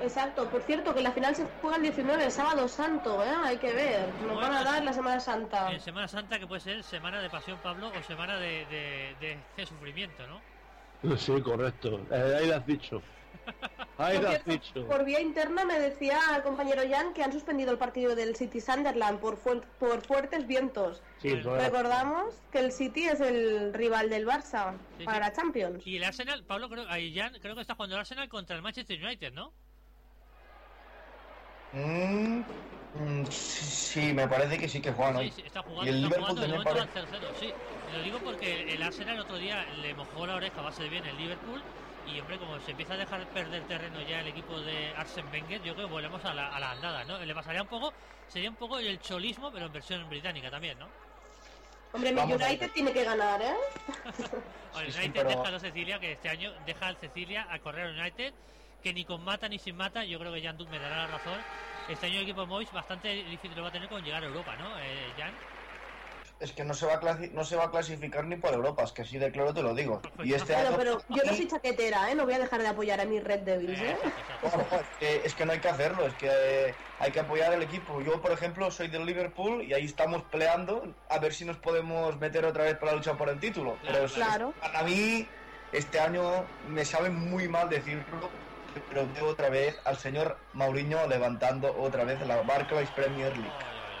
Exacto, 0.00 0.48
por 0.50 0.62
cierto, 0.62 0.94
que 0.94 1.00
la 1.02 1.10
final 1.12 1.34
se 1.34 1.46
juega 1.60 1.76
el 1.76 1.82
19, 1.82 2.24
el 2.24 2.30
sábado 2.30 2.68
santo, 2.68 3.24
¿eh? 3.24 3.28
Hay 3.44 3.56
que 3.56 3.72
ver. 3.72 4.06
Nos 4.20 4.34
Bueno, 4.34 4.40
van 4.40 4.52
a 4.54 4.62
dar 4.64 4.82
la 4.84 4.92
Semana 4.92 5.20
Santa. 5.20 5.72
En 5.72 5.80
Semana 5.80 6.06
Santa, 6.06 6.38
que 6.38 6.46
puede 6.46 6.60
ser 6.60 6.82
semana 6.82 7.20
de 7.22 7.30
pasión, 7.30 7.58
Pablo, 7.62 7.90
o 7.98 8.02
semana 8.02 8.36
de, 8.38 8.66
de, 8.66 9.16
de- 9.20 9.38
de 9.56 9.66
sufrimiento, 9.66 10.26
¿no? 10.26 10.40
Sí, 11.16 11.40
correcto. 11.40 12.00
Eh, 12.10 12.36
ahí 12.40 12.46
lo 12.48 12.56
has 12.56 12.66
dicho. 12.66 13.02
Ahí 13.98 14.14
Por 14.16 14.24
lo 14.24 14.28
has 14.30 14.42
cierto, 14.44 14.50
dicho. 14.50 14.86
por 14.88 15.04
vía 15.04 15.20
interna 15.20 15.64
me 15.64 15.78
decía 15.78 16.18
el 16.36 16.42
compañero 16.42 16.82
Jan 16.90 17.14
que 17.14 17.22
han 17.22 17.32
suspendido 17.32 17.70
el 17.70 17.78
partido 17.78 18.14
del 18.14 18.34
City 18.36 18.60
Sunderland 18.60 19.20
por, 19.20 19.38
fuer- 19.38 19.62
por 19.78 20.02
fuertes 20.02 20.46
vientos. 20.46 21.02
Sí. 21.18 21.32
Recordamos 21.34 22.34
que 22.50 22.58
el 22.58 22.72
City 22.72 23.04
es 23.08 23.20
el 23.20 23.72
rival 23.72 24.10
del 24.10 24.26
Barça 24.26 24.74
Sí, 24.98 25.04
para 25.04 25.16
sí. 25.18 25.20
la 25.20 25.32
Champions. 25.32 25.86
Y 25.86 25.96
el 25.96 26.04
Arsenal, 26.04 26.44
Pablo, 26.44 26.68
creo, 26.68 26.86
ahí 26.88 27.14
Jan, 27.14 27.34
creo 27.40 27.54
que 27.54 27.60
está 27.62 27.74
jugando 27.74 27.94
el 27.96 28.00
Arsenal 28.00 28.28
contra 28.28 28.56
el 28.56 28.62
Manchester 28.62 29.02
United, 29.02 29.32
¿no? 29.32 29.52
Mm, 31.76 32.40
mm, 32.94 33.24
sí, 33.26 33.64
sí, 33.66 34.12
me 34.14 34.26
parece 34.28 34.56
que 34.58 34.66
sí 34.66 34.80
que 34.80 34.92
juegan 34.92 35.16
Sí, 35.16 35.22
hoy. 35.24 35.30
sí, 35.30 35.42
está 35.44 35.62
jugando, 35.62 35.84
Y 35.84 35.88
el 35.94 35.96
está 35.96 36.08
Liverpool 36.08 36.36
jugando, 36.36 36.40
de 36.40 36.48
también 36.48 36.74
momento 36.86 37.00
va 37.20 37.30
0-0, 37.30 37.34
sí. 37.34 37.54
Lo 37.84 38.00
digo 38.00 38.20
porque 38.22 38.72
el 38.72 38.82
Arsenal 38.82 39.14
el 39.16 39.20
otro 39.20 39.36
día 39.36 39.66
le 39.66 39.94
mojó 39.94 40.26
la 40.26 40.36
oreja 40.36 40.60
a 40.62 40.64
base 40.64 40.82
de 40.84 40.88
bien 40.88 41.04
el 41.04 41.16
Liverpool 41.18 41.62
y 42.02 42.18
hombre, 42.18 42.38
como 42.38 42.58
se 42.60 42.70
empieza 42.70 42.94
a 42.94 42.96
dejar 42.96 43.26
perder 43.28 43.66
terreno 43.66 44.00
ya 44.00 44.20
el 44.20 44.28
equipo 44.28 44.58
de 44.62 44.94
Arsene 44.96 45.28
Wenger, 45.30 45.60
yo 45.60 45.74
creo 45.74 45.86
que 45.88 45.92
volvemos 45.92 46.24
a 46.24 46.32
la, 46.32 46.48
a 46.48 46.58
la 46.60 46.70
andada, 46.70 47.04
¿no? 47.04 47.18
Le 47.22 47.34
pasaría 47.34 47.60
un 47.62 47.68
poco, 47.68 47.92
sería 48.26 48.48
un 48.48 48.56
poco 48.56 48.78
el 48.78 48.98
cholismo, 48.98 49.52
pero 49.52 49.66
en 49.66 49.72
versión 49.72 50.08
británica 50.08 50.50
también, 50.50 50.78
¿no? 50.78 50.86
Hombre, 51.92 52.10
a 52.18 52.24
United 52.24 52.70
tiene 52.72 52.92
que 52.92 53.04
ganar, 53.04 53.40
¿eh? 53.42 53.54
O 54.74 54.80
el 54.80 54.86
Sí, 54.86 54.92
sí, 54.92 54.98
United 54.98 55.22
pero- 55.24 55.42
deja 55.42 55.56
a 55.56 55.60
Cecilia, 55.60 55.98
que 55.98 56.12
este 56.12 56.28
año 56.28 56.52
deja 56.64 56.86
al 56.88 56.96
Cecilia 56.96 57.46
a 57.50 57.58
correr 57.58 57.86
al 57.86 57.98
United, 57.98 58.32
que 58.86 58.92
ni 58.94 59.04
con 59.04 59.20
mata 59.24 59.48
ni 59.48 59.58
sin 59.58 59.74
mata, 59.74 60.04
yo 60.04 60.16
creo 60.20 60.32
que 60.32 60.40
Jan 60.40 60.56
Duke 60.56 60.70
me 60.70 60.78
dará 60.78 60.98
la 60.98 61.06
razón. 61.08 61.44
Este 61.88 62.06
año 62.06 62.18
el 62.18 62.22
equipo 62.22 62.42
de 62.42 62.46
Mois 62.46 62.70
bastante 62.70 63.08
difícil 63.08 63.56
lo 63.56 63.62
va 63.62 63.70
a 63.70 63.72
tener 63.72 63.88
con 63.88 64.00
llegar 64.04 64.22
a 64.22 64.26
Europa, 64.28 64.56
¿no? 64.56 64.78
Eh, 64.78 65.12
Jan. 65.16 65.34
Es 66.38 66.52
que 66.52 66.64
no 66.64 66.72
se, 66.74 66.86
va 66.86 66.94
a 66.94 67.18
no 67.32 67.44
se 67.44 67.56
va 67.56 67.64
a 67.64 67.70
clasificar 67.70 68.24
ni 68.26 68.36
por 68.36 68.54
Europa, 68.54 68.84
es 68.84 68.92
que 68.92 69.02
así 69.02 69.18
de 69.18 69.32
claro 69.32 69.52
te 69.54 69.62
lo 69.62 69.74
digo. 69.74 70.00
Y 70.22 70.34
este 70.34 70.54
Bueno, 70.54 70.68
año... 70.68 70.78
pero 70.78 70.98
yo 71.08 71.22
no 71.24 71.34
soy 71.34 71.48
chaquetera, 71.48 72.10
¿eh? 72.10 72.14
No 72.14 72.24
voy 72.26 72.34
a 72.34 72.38
dejar 72.38 72.62
de 72.62 72.68
apoyar 72.68 73.00
a 73.00 73.06
mis 73.06 73.24
Red 73.24 73.40
Devils, 73.40 73.80
¿eh? 73.80 73.96
Exacto, 73.96 74.20
exacto. 74.20 74.48
No, 74.56 74.68
no, 74.70 74.80
es, 74.80 74.90
que, 74.98 75.16
es 75.24 75.34
que 75.34 75.46
no 75.46 75.52
hay 75.52 75.60
que 75.60 75.68
hacerlo, 75.68 76.06
es 76.06 76.14
que 76.14 76.28
eh, 76.30 76.78
hay 76.98 77.10
que 77.10 77.20
apoyar 77.20 77.52
al 77.52 77.62
equipo. 77.62 78.00
Yo, 78.02 78.20
por 78.20 78.30
ejemplo, 78.32 78.70
soy 78.70 78.88
del 78.88 79.04
Liverpool 79.06 79.64
y 79.64 79.72
ahí 79.72 79.84
estamos 79.86 80.24
peleando 80.30 80.96
a 81.08 81.18
ver 81.18 81.32
si 81.34 81.44
nos 81.44 81.58
podemos 81.58 82.16
meter 82.18 82.44
otra 82.44 82.64
vez 82.64 82.76
para 82.78 82.92
luchar 82.92 83.16
por 83.16 83.28
el 83.30 83.40
título. 83.40 83.80
Claro, 83.80 83.94
Pero 83.94 84.06
es- 84.06 84.14
claro. 84.14 84.54
a 84.60 84.82
mí 84.84 85.32
este 85.70 85.98
año 86.00 86.54
me 86.60 86.84
sabe 86.84 87.10
muy 87.10 87.48
mal 87.48 87.68
decirlo, 87.68 88.30
pero 88.88 89.06
veo 89.14 89.26
otra 89.28 89.48
vez 89.48 89.78
al 89.84 89.96
señor 89.96 90.36
Mauriño 90.52 91.06
levantando 91.08 91.74
otra 91.78 92.04
vez 92.04 92.20
la 92.26 92.42
Barclays 92.42 92.90
Premier 92.90 93.36
League. 93.36 93.52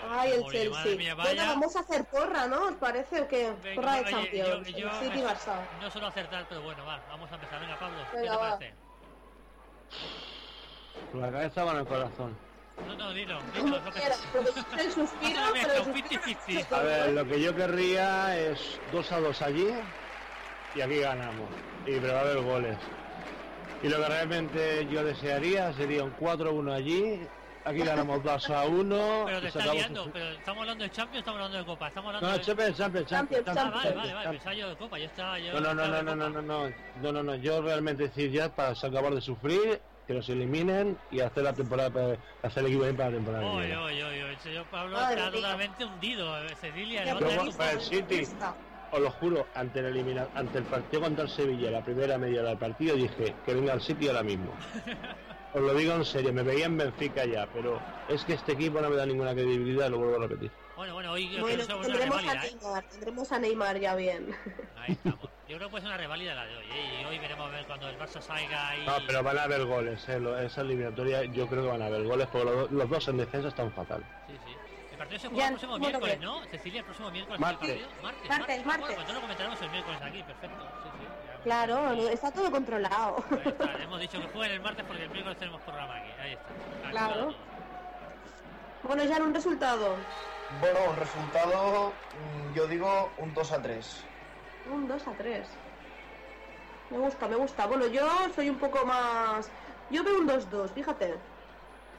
Ay, 0.08 0.32
el 0.32 0.40
madre 0.42 0.58
Chelsea. 0.60 0.96
mía, 0.96 1.14
Bueno, 1.16 1.42
vamos 1.46 1.74
a 1.76 1.80
hacer 1.80 2.04
porra, 2.04 2.46
¿no? 2.46 2.66
¿Os 2.66 2.74
parece 2.76 3.22
o 3.22 3.28
qué? 3.28 3.52
Venga, 3.62 3.74
porra 3.82 3.94
de 3.94 4.00
oye, 4.02 4.10
Champions. 4.10 4.68
yo- 4.68 4.78
yo- 4.78 4.88
el 4.88 4.94
City 5.04 5.20
Barça. 5.22 5.60
No 5.80 5.90
suelo 5.90 6.06
acertar, 6.06 6.46
pero 6.48 6.62
bueno, 6.62 6.84
va, 6.86 7.00
vamos 7.08 7.30
a 7.30 7.34
empezar. 7.34 7.60
Venga, 7.60 7.76
Pablo, 7.78 7.98
¿qué 8.12 8.18
te 8.22 8.28
va. 8.28 8.38
parece? 8.50 8.74
Con 11.12 11.20
la 11.20 11.30
cabeza 11.30 11.64
va 11.64 11.72
en 11.72 11.78
el 11.78 11.86
corazón. 11.86 12.36
No, 12.86 12.94
no, 12.94 13.12
dilo, 13.12 13.38
dilo. 13.54 13.68
lo 13.78 13.84
que- 13.84 13.90
quieras, 14.00 14.22
pero 14.32 14.44
el 14.78 14.92
suspiro, 14.92 15.40
Una 15.40 15.52
pero 15.52 15.72
el 15.74 15.84
suspiro... 15.84 16.22
50-50. 16.22 16.72
A 16.72 16.82
ver, 16.82 17.12
lo 17.12 17.24
que 17.26 17.40
yo 17.40 17.56
querría 17.56 18.38
es 18.38 18.80
2 18.92 19.12
a 19.12 19.20
2 19.20 19.42
allí 19.42 19.68
y 20.74 20.80
aquí 20.82 20.98
ganamos. 21.00 21.48
Y 21.86 21.98
pero 21.98 22.12
va 22.12 22.18
a 22.18 22.22
haber 22.22 22.40
goles. 22.42 22.76
Y 23.82 23.88
lo 23.88 23.98
que 23.98 24.08
realmente 24.08 24.86
yo 24.86 25.04
desearía 25.04 25.72
sería 25.72 26.04
un 26.04 26.14
4-1 26.14 26.72
allí. 26.72 27.28
Aquí 27.64 27.78
ganamos 27.80 28.22
2 28.24 28.50
a 28.50 28.64
1. 28.66 29.22
Pero 29.26 29.40
te 29.40 29.50
sacamos 29.50 29.74
liando, 29.74 30.04
un- 30.04 30.12
pero 30.12 30.30
estamos 30.30 30.60
hablando 30.62 30.84
de 30.84 30.90
Champions, 30.90 31.18
estamos 31.18 31.36
hablando 31.38 31.58
de 31.58 31.64
Copa, 31.64 31.88
estamos 31.88 32.08
hablando 32.14 32.28
No, 32.28 32.38
de... 32.38 32.44
Champions, 32.44 32.76
Champions, 32.76 33.08
Champions, 33.08 33.44
Champions, 33.44 33.48
Ah, 33.48 33.54
Champions, 33.54 33.74
vale, 33.74 33.96
vale, 33.96 34.12
vale, 34.14 34.24
Champions. 34.24 34.42
pensaba 34.44 34.54
yo 34.54 34.68
de 34.70 34.76
Copa, 34.76 34.98
yo 34.98 35.06
estaba 35.06 35.38
yo... 35.40 35.52
No, 35.52 35.60
no, 35.60 35.74
no, 35.74 35.88
no, 35.88 36.02
no, 36.02 36.16
no, 36.16 36.30
no, 36.30 36.42
no, 36.42 36.74
no, 36.94 37.12
no, 37.12 37.22
no, 37.22 37.34
yo 37.36 37.60
realmente 37.62 38.04
decir 38.04 38.30
ya 38.30 38.48
para 38.54 38.70
acabar 38.70 39.12
de 39.14 39.20
sufrir, 39.20 39.82
que 40.06 40.14
los 40.14 40.28
eliminen 40.28 40.98
y 41.10 41.20
hacer 41.20 41.42
la 41.42 41.52
temporada, 41.52 41.90
para, 41.90 42.18
hacer 42.42 42.60
el 42.62 42.66
equipo 42.68 42.84
bien 42.84 42.96
para 42.96 43.10
la 43.10 43.16
temporada. 43.16 43.44
Oye, 43.46 43.76
oye, 43.76 44.04
oye, 44.04 44.32
el 44.32 44.38
señor 44.38 44.66
Pablo 44.68 44.96
Madre 44.96 45.16
está 45.16 45.30
totalmente 45.32 45.84
hundido, 45.84 46.44
eh, 46.44 46.54
Cecilia, 46.54 47.04
no 47.04 47.18
para 47.56 47.72
el 47.72 47.80
City. 47.80 48.02
optimista. 48.04 48.56
Os 48.96 49.02
lo 49.02 49.10
juro, 49.10 49.46
ante 49.54 49.80
el, 49.80 49.86
elimina- 49.94 50.30
ante 50.34 50.56
el 50.58 50.64
partido 50.64 51.02
contra 51.02 51.24
el 51.24 51.30
Sevilla, 51.30 51.70
la 51.70 51.82
primera 51.82 52.16
media 52.16 52.42
del 52.42 52.56
partido, 52.56 52.96
dije 52.96 53.34
que 53.44 53.54
venga 53.54 53.74
al 53.74 53.82
City 53.82 54.08
ahora 54.08 54.22
mismo. 54.22 54.54
Os 55.52 55.60
lo 55.60 55.74
digo 55.74 55.92
en 55.94 56.04
serio, 56.06 56.32
me 56.32 56.42
veía 56.42 56.64
en 56.64 56.78
Benfica 56.78 57.26
ya, 57.26 57.46
pero 57.52 57.78
es 58.08 58.24
que 58.24 58.32
este 58.34 58.52
equipo 58.52 58.80
no 58.80 58.88
me 58.88 58.96
da 58.96 59.04
ninguna 59.04 59.34
credibilidad, 59.34 59.90
lo 59.90 59.98
vuelvo 59.98 60.16
a 60.16 60.20
repetir. 60.20 60.50
Bueno, 60.76 60.94
bueno, 60.94 61.12
hoy 61.12 61.28
creo 61.28 61.42
Bueno, 61.42 61.56
que 61.56 61.62
es 61.62 61.68
una 61.68 61.82
tendremos 61.82 62.24
a 62.26 62.32
¿eh? 62.34 62.38
Neymar, 62.52 62.84
tendremos 62.84 63.32
a 63.32 63.38
Neymar 63.38 63.78
ya 63.80 63.94
bien. 63.96 64.34
Ahí 64.76 64.92
estamos. 64.92 65.30
Yo 65.46 65.56
creo 65.58 65.70
que 65.70 65.76
ser 65.76 65.86
una 65.86 65.96
reválida 65.96 66.34
la 66.34 66.46
de 66.46 66.56
hoy, 66.56 66.66
¿eh? 66.66 67.00
Y 67.02 67.04
hoy 67.04 67.18
veremos 67.18 67.48
a 67.48 67.50
ver 67.50 67.66
cuando 67.66 67.88
el 67.88 67.96
Barça 67.98 68.20
salga 68.20 68.76
y... 68.76 68.86
No, 68.86 68.92
pero 69.06 69.22
van 69.22 69.38
a 69.38 69.42
haber 69.44 69.64
goles, 69.64 70.08
eh, 70.08 70.20
esa 70.44 70.60
eliminatoria 70.62 71.24
yo 71.24 71.46
creo 71.46 71.62
que 71.64 71.68
van 71.68 71.82
a 71.82 71.86
haber 71.86 72.04
goles, 72.04 72.26
porque 72.28 72.50
los, 72.50 72.70
los 72.70 72.88
dos 72.90 73.08
en 73.08 73.18
defensa 73.18 73.48
están 73.48 73.70
fatal. 73.72 74.02
Sí, 74.26 74.34
sí. 74.44 74.55
El 74.96 75.00
partido 75.00 75.20
se 75.20 75.28
juega 75.28 75.42
Ya, 75.42 75.46
el 75.48 75.52
próximo 75.52 75.78
miércoles, 75.78 76.20
¿no? 76.20 76.40
Cecilia, 76.46 76.78
el 76.78 76.84
próximo 76.86 77.10
miércoles. 77.10 77.38
Martes. 77.40 77.68
¿el 77.68 77.80
partido? 77.80 78.02
Martes. 78.02 78.28
Martes, 78.30 78.58
Ah, 78.58 78.62
bueno, 78.64 78.80
martes. 78.80 78.96
pues 78.96 79.14
lo 79.14 79.20
comentaremos 79.20 79.60
el 79.62 79.70
miércoles 79.70 80.00
aquí, 80.02 80.22
perfecto. 80.22 80.56
Sí, 80.82 80.88
sí. 80.98 81.06
Claro, 81.44 81.92
está 82.08 82.32
todo 82.32 82.50
controlado. 82.50 83.24
Ahí 83.30 83.42
está, 83.44 83.82
hemos 83.82 84.00
dicho 84.00 84.20
que 84.22 84.28
jueguen 84.28 84.52
el 84.52 84.60
martes 84.62 84.84
porque 84.86 85.02
el 85.02 85.10
miércoles 85.10 85.38
tenemos 85.38 85.60
programa 85.60 85.96
aquí. 85.96 86.10
Ahí 86.18 86.32
está. 86.32 86.48
Aquí 86.82 86.90
Claro. 86.92 87.34
Bueno, 88.84 89.04
ya 89.04 89.16
en 89.18 89.22
un 89.24 89.34
resultado. 89.34 89.96
Bueno, 90.60 90.78
un 90.88 90.96
resultado, 90.96 91.92
mm, 91.92 92.54
yo 92.54 92.66
digo 92.66 93.10
un 93.18 93.34
2 93.34 93.52
a 93.52 93.60
3. 93.60 94.04
Un 94.72 94.88
2 94.88 95.06
a 95.08 95.12
3. 95.12 95.46
Me 96.88 96.98
gusta, 96.98 97.28
me 97.28 97.36
gusta. 97.36 97.66
Bueno, 97.66 97.86
yo 97.86 98.08
soy 98.34 98.48
un 98.48 98.56
poco 98.58 98.86
más... 98.86 99.50
Yo 99.90 100.02
veo 100.02 100.18
un 100.20 100.26
2-2, 100.26 100.70
fíjate. 100.72 101.16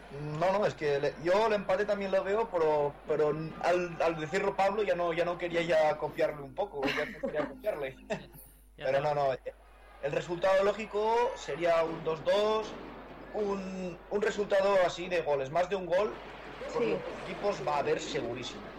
No, 0.09 0.53
no, 0.53 0.65
es 0.65 0.73
que 0.75 0.99
le- 0.99 1.21
yo 1.21 1.47
el 1.47 1.53
empate 1.53 1.85
también 1.85 2.11
lo 2.11 2.23
veo, 2.23 2.49
pero, 2.49 3.03
pero 3.05 3.29
al, 3.59 4.01
al 4.01 4.19
decirlo 4.19 4.55
Pablo 4.55 4.83
ya 4.83 4.95
no, 4.95 5.11
ya 5.13 5.25
no 5.25 5.37
quería 5.37 5.61
ya 5.63 5.97
copiarle 5.97 6.43
un 6.43 6.55
poco, 6.55 6.91
ya 6.93 7.05
no 7.05 7.21
quería 7.25 7.45
copiarle. 7.47 7.95
Ya 8.77 8.85
Pero 8.85 9.01
no, 9.01 9.13
no, 9.15 9.33
el 10.01 10.11
resultado 10.13 10.63
lógico 10.63 11.33
sería 11.37 11.83
un 11.85 12.03
2-2, 12.03 12.81
un, 13.31 14.05
un 14.09 14.21
resultado 14.21 14.75
así 14.85 15.09
de 15.09 15.21
goles, 15.23 15.51
más 15.51 15.69
de 15.69 15.75
un 15.77 15.85
gol, 15.87 16.23
por 16.71 16.85
Sí. 16.85 16.87
los 16.87 17.01
equipos 17.19 17.65
va 17.67 17.77
a 17.77 17.79
haber 17.79 17.99
segurísimo. 18.01 18.77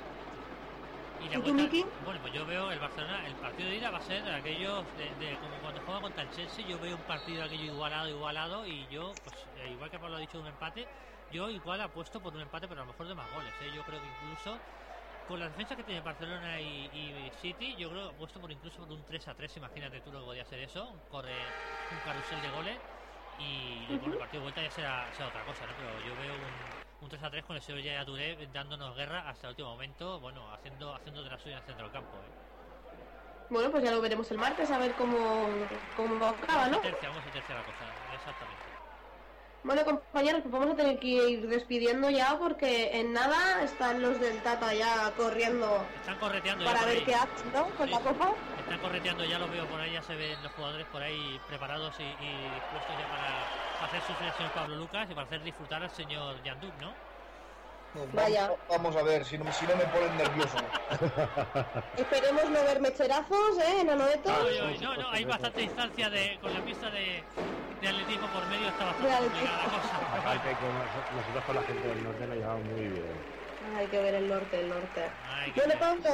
Y 1.16 1.28
¿Y 1.30 1.30
la 1.30 1.40
tú, 1.42 1.52
vuelta, 1.52 1.54
Miki? 1.54 1.84
bueno, 1.96 2.20
pues 2.20 2.32
yo 2.32 2.46
veo 2.46 2.70
el 2.70 2.78
Barcelona, 2.78 3.26
el 3.26 3.36
partido 3.38 3.68
de 3.68 3.76
ida 3.76 3.90
va 3.90 3.98
a 3.98 4.00
ser 4.00 4.28
aquellos 4.28 4.94
de, 4.94 5.16
de- 5.16 5.38
como 5.38 5.60
cuando 5.60 5.80
juega 5.82 6.00
contra 6.00 6.22
el 6.22 6.30
Chelsea, 6.30 6.64
yo 6.64 6.78
veo 6.78 6.96
un 6.96 7.04
partido 7.04 7.42
aquello 7.44 7.64
igualado, 7.64 8.08
igualado 8.08 8.66
y 8.66 8.86
yo, 8.88 9.18
pues 9.24 9.50
eh, 9.54 9.68
igual 9.70 9.90
que 9.90 9.98
Pablo 9.98 10.16
ha 10.16 10.20
dicho 10.20 10.40
un 10.40 10.46
empate, 10.46 10.90
yo 11.30 11.50
igual 11.50 11.80
apuesto 11.80 12.20
por 12.20 12.34
un 12.34 12.40
empate, 12.40 12.68
pero 12.68 12.82
a 12.82 12.84
lo 12.84 12.92
mejor 12.92 13.08
de 13.08 13.14
más 13.14 13.30
goles, 13.32 13.52
¿eh? 13.62 13.70
yo 13.74 13.82
creo 13.84 14.00
que 14.00 14.06
incluso 14.06 14.58
con 15.26 15.38
la 15.38 15.48
defensa 15.48 15.76
que 15.76 15.84
tiene 15.84 16.00
Barcelona 16.00 16.58
y, 16.58 16.88
y 16.92 17.30
City, 17.40 17.76
yo 17.76 17.90
creo 17.90 18.08
que 18.08 18.14
apuesto 18.14 18.40
por 18.40 18.50
incluso 18.50 18.78
por 18.78 18.92
un 18.92 19.04
3 19.04 19.28
a 19.28 19.34
3, 19.34 19.56
imagínate 19.58 20.00
tú 20.00 20.10
lo 20.10 20.20
que 20.20 20.24
podía 20.24 20.44
ser 20.44 20.60
eso, 20.60 20.94
corre, 21.10 21.36
un 21.92 21.98
carrusel 22.04 22.40
de 22.40 22.48
goles 22.50 22.78
y 23.38 23.86
bueno, 23.98 24.14
el 24.14 24.18
partido 24.18 24.40
de 24.40 24.44
vuelta 24.44 24.62
ya 24.62 24.70
será, 24.70 25.06
será 25.12 25.28
otra 25.28 25.44
cosa, 25.44 25.66
¿no? 25.66 25.72
Pero 25.76 25.90
yo 26.06 26.20
veo 26.20 26.34
un, 26.34 27.04
un 27.04 27.08
3 27.08 27.22
a 27.22 27.30
3 27.30 27.44
con 27.44 27.56
el 27.56 27.62
señor 27.62 27.82
Yaya 27.82 28.04
Touré 28.04 28.48
dándonos 28.52 28.96
guerra 28.96 29.28
hasta 29.28 29.46
el 29.46 29.50
último 29.50 29.70
momento, 29.70 30.18
bueno, 30.20 30.50
haciendo, 30.52 30.94
haciendo 30.94 31.22
de 31.22 31.30
la 31.30 31.38
suya 31.38 31.56
en 31.56 31.58
el 31.58 31.64
centro 31.64 31.84
del 31.84 31.92
campo. 31.92 32.16
¿eh? 32.16 32.48
Bueno, 33.50 33.70
pues 33.70 33.84
ya 33.84 33.92
lo 33.92 34.00
veremos 34.00 34.30
el 34.30 34.38
martes 34.38 34.70
a 34.70 34.78
ver 34.78 34.92
cómo, 34.94 35.48
cómo 35.96 36.24
acaba, 36.26 36.66
¿no? 36.66 36.78
Vamos 36.78 36.86
a 36.86 36.90
tercia, 36.90 37.08
vamos 37.08 37.24
a 37.26 37.30
tercia 37.30 37.54
la 37.54 37.62
cosa, 37.62 37.84
exactamente. 38.14 38.57
Bueno, 39.62 39.84
compañeros, 39.84 40.40
pues 40.42 40.52
vamos 40.52 40.70
a 40.72 40.76
tener 40.76 40.98
que 40.98 41.08
ir 41.08 41.48
despidiendo 41.48 42.08
ya 42.10 42.38
porque 42.38 42.98
en 43.00 43.12
nada 43.12 43.62
están 43.62 44.00
los 44.00 44.18
del 44.18 44.42
Tata 44.42 44.72
ya 44.74 45.14
corriendo 45.14 45.92
Están 45.92 46.18
correteando 46.18 46.64
ya 46.64 46.70
para 46.72 46.78
por 46.78 46.88
ver 46.88 46.96
ahí. 46.96 47.04
qué 47.04 47.14
hacen, 47.14 47.50
¿no? 47.52 47.74
Con 47.74 47.86
Sí, 47.86 47.90
la 47.90 48.00
copa. 48.02 48.42
Están 48.54 48.78
correteando, 48.80 49.24
ya 49.24 49.38
los 49.38 49.50
veo 49.50 49.68
por 49.68 49.80
ahí, 49.80 49.92
ya 49.92 50.02
se 50.02 50.16
ven 50.16 50.42
los 50.42 50.52
jugadores 50.52 50.86
por 50.88 51.02
ahí 51.02 51.40
preparados 51.40 52.00
y, 52.00 52.04
y 52.18 52.50
dispuestos 52.52 52.96
ya 52.96 53.08
para, 53.08 53.52
hacer 53.78 54.02
al 54.20 54.32
señor 54.34 54.52
Pablo 54.52 54.76
Lucas 54.76 55.08
y 55.10 55.14
para 55.14 55.26
hacer 55.26 55.42
disfrutar 55.42 55.82
al 55.82 55.90
señor 55.90 56.42
Yanduk, 56.42 56.76
¿no? 56.76 57.00
Vaya. 57.92 58.42
Vamos, 58.48 58.60
vamos 58.68 58.96
a 58.96 59.02
ver, 59.02 59.24
si 59.24 59.38
no, 59.38 59.50
si 59.50 59.66
no 59.66 59.76
me 59.76 59.86
ponen 59.86 60.16
nervioso. 60.16 60.58
Esperemos 61.96 62.50
no 62.50 62.62
ver 62.64 62.80
mecherazos, 62.80 63.58
¿eh? 63.58 63.80
En 63.80 63.90
Anoeta. 63.90 64.44
Oye, 64.44 64.60
oye, 64.60 64.78
no, 64.80 64.94
no, 64.96 65.10
hay 65.10 65.24
bastante 65.24 65.62
distancia 65.62 66.10
de, 66.10 66.38
con 66.40 66.52
la 66.52 66.62
pista 66.62 66.90
de, 66.90 67.26
de 67.80 67.88
atletismo 67.88 68.30
por 68.30 68.46
medio, 68.46 68.68
está 68.68 68.84
bastante 68.84 69.16
complicada 69.18 69.66
la 69.66 69.70
cosa. 69.80 69.96
Aparte 70.18 70.56
que 70.58 70.64
nos- 70.72 71.10
nosotros 71.10 71.44
con 71.44 71.54
la 71.56 71.62
gente 71.62 71.88
del 71.88 72.02
norte 72.02 72.26
nos 72.26 72.36
llevamos 72.36 72.64
muy 72.64 72.88
bien. 72.88 73.26
Hay 73.60 73.88
que 73.88 74.00
ver 74.00 74.14
el 74.14 74.28
norte, 74.28 74.60
el 74.60 74.68
norte. 74.68 75.12
Ay, 75.24 75.52
Bueno. 75.56 75.74
Pablo, 75.80 76.10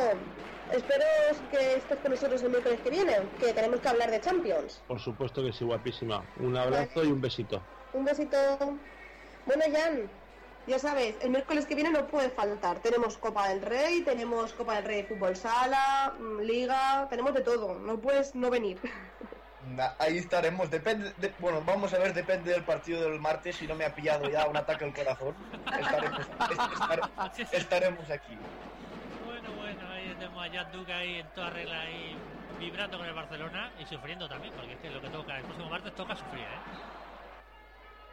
espero 0.70 1.05
que 1.51 1.74
estés 1.74 1.98
con 2.01 2.10
nosotros 2.12 2.42
el 2.42 2.51
miércoles 2.51 2.80
que 2.80 2.90
viene, 2.90 3.30
que 3.38 3.52
tenemos 3.52 3.80
que 3.80 3.88
hablar 3.88 4.10
de 4.10 4.20
Champions. 4.20 4.82
Por 4.86 4.98
supuesto 5.01 5.42
que 5.42 5.52
sí, 5.52 5.64
guapísima. 5.64 6.26
Un 6.36 6.56
abrazo 6.56 7.05
y 7.05 7.09
un 7.09 7.20
besito. 7.20 7.68
Un 7.92 8.05
besito. 8.05 8.36
Bueno, 9.44 9.64
Jan, 9.70 10.23
ya 10.66 10.78
sabes, 10.78 11.16
el 11.20 11.31
miércoles 11.31 11.66
que 11.66 11.74
viene 11.74 11.91
no 11.91 12.07
puede 12.07 12.31
faltar. 12.31 12.81
Tenemos 12.81 13.19
Copa 13.19 13.49
del 13.49 13.62
Rey, 13.62 14.03
tenemos 14.03 14.53
Copa 14.55 14.77
del 14.77 14.85
Rey 14.85 15.03
de 15.03 15.09
Fútbol 15.09 15.36
Sala, 15.36 16.15
mm, 16.19 16.41
Liga, 16.41 17.07
tenemos 17.11 17.35
de 17.35 17.43
todo. 17.43 17.74
No 17.78 18.01
puedes 18.01 18.35
no 18.35 18.51
venir. 18.51 18.81
Ahí 19.99 20.19
estaremos, 20.19 20.70
depende, 20.70 21.12
de- 21.16 21.35
bueno, 21.39 21.62
vamos 21.65 21.93
a 21.95 21.99
ver, 21.99 22.12
depende 22.12 22.51
del 22.53 22.65
partido 22.65 23.01
del 23.03 23.19
martes, 23.19 23.57
si 23.57 23.66
no 23.66 23.74
me 23.74 23.85
ha 23.86 23.95
pillado 23.95 24.28
ya 24.28 24.47
un 24.47 24.57
ataque 24.57 24.85
al 24.85 24.93
corazón, 24.95 25.35
estaremos, 25.81 26.20
es- 26.20 26.59
estar- 26.59 27.12
estaremos 27.53 28.11
aquí. 28.11 28.36
Bueno, 29.27 29.53
bueno, 29.57 29.89
ahí 29.91 30.15
tenemos 30.19 30.47
a 30.47 30.51
Jan 30.53 30.73
Duque 30.73 30.93
ahí 30.93 31.15
en 31.20 31.27
toda 31.35 31.51
regla 31.51 31.81
ahí 31.81 32.15
vibrando 32.61 32.99
con 32.99 33.07
el 33.07 33.15
Barcelona 33.15 33.73
y 33.81 33.86
sufriendo 33.86 34.28
también, 34.28 34.53
porque 34.55 34.73
es 34.74 34.78
que 34.81 34.91
lo 34.91 35.01
que 35.01 35.09
toca, 35.09 35.39
el 35.39 35.45
próximo 35.45 35.70
martes 35.70 35.95
toca 35.95 36.15
sufrir, 36.15 36.43
¿eh? 36.43 36.61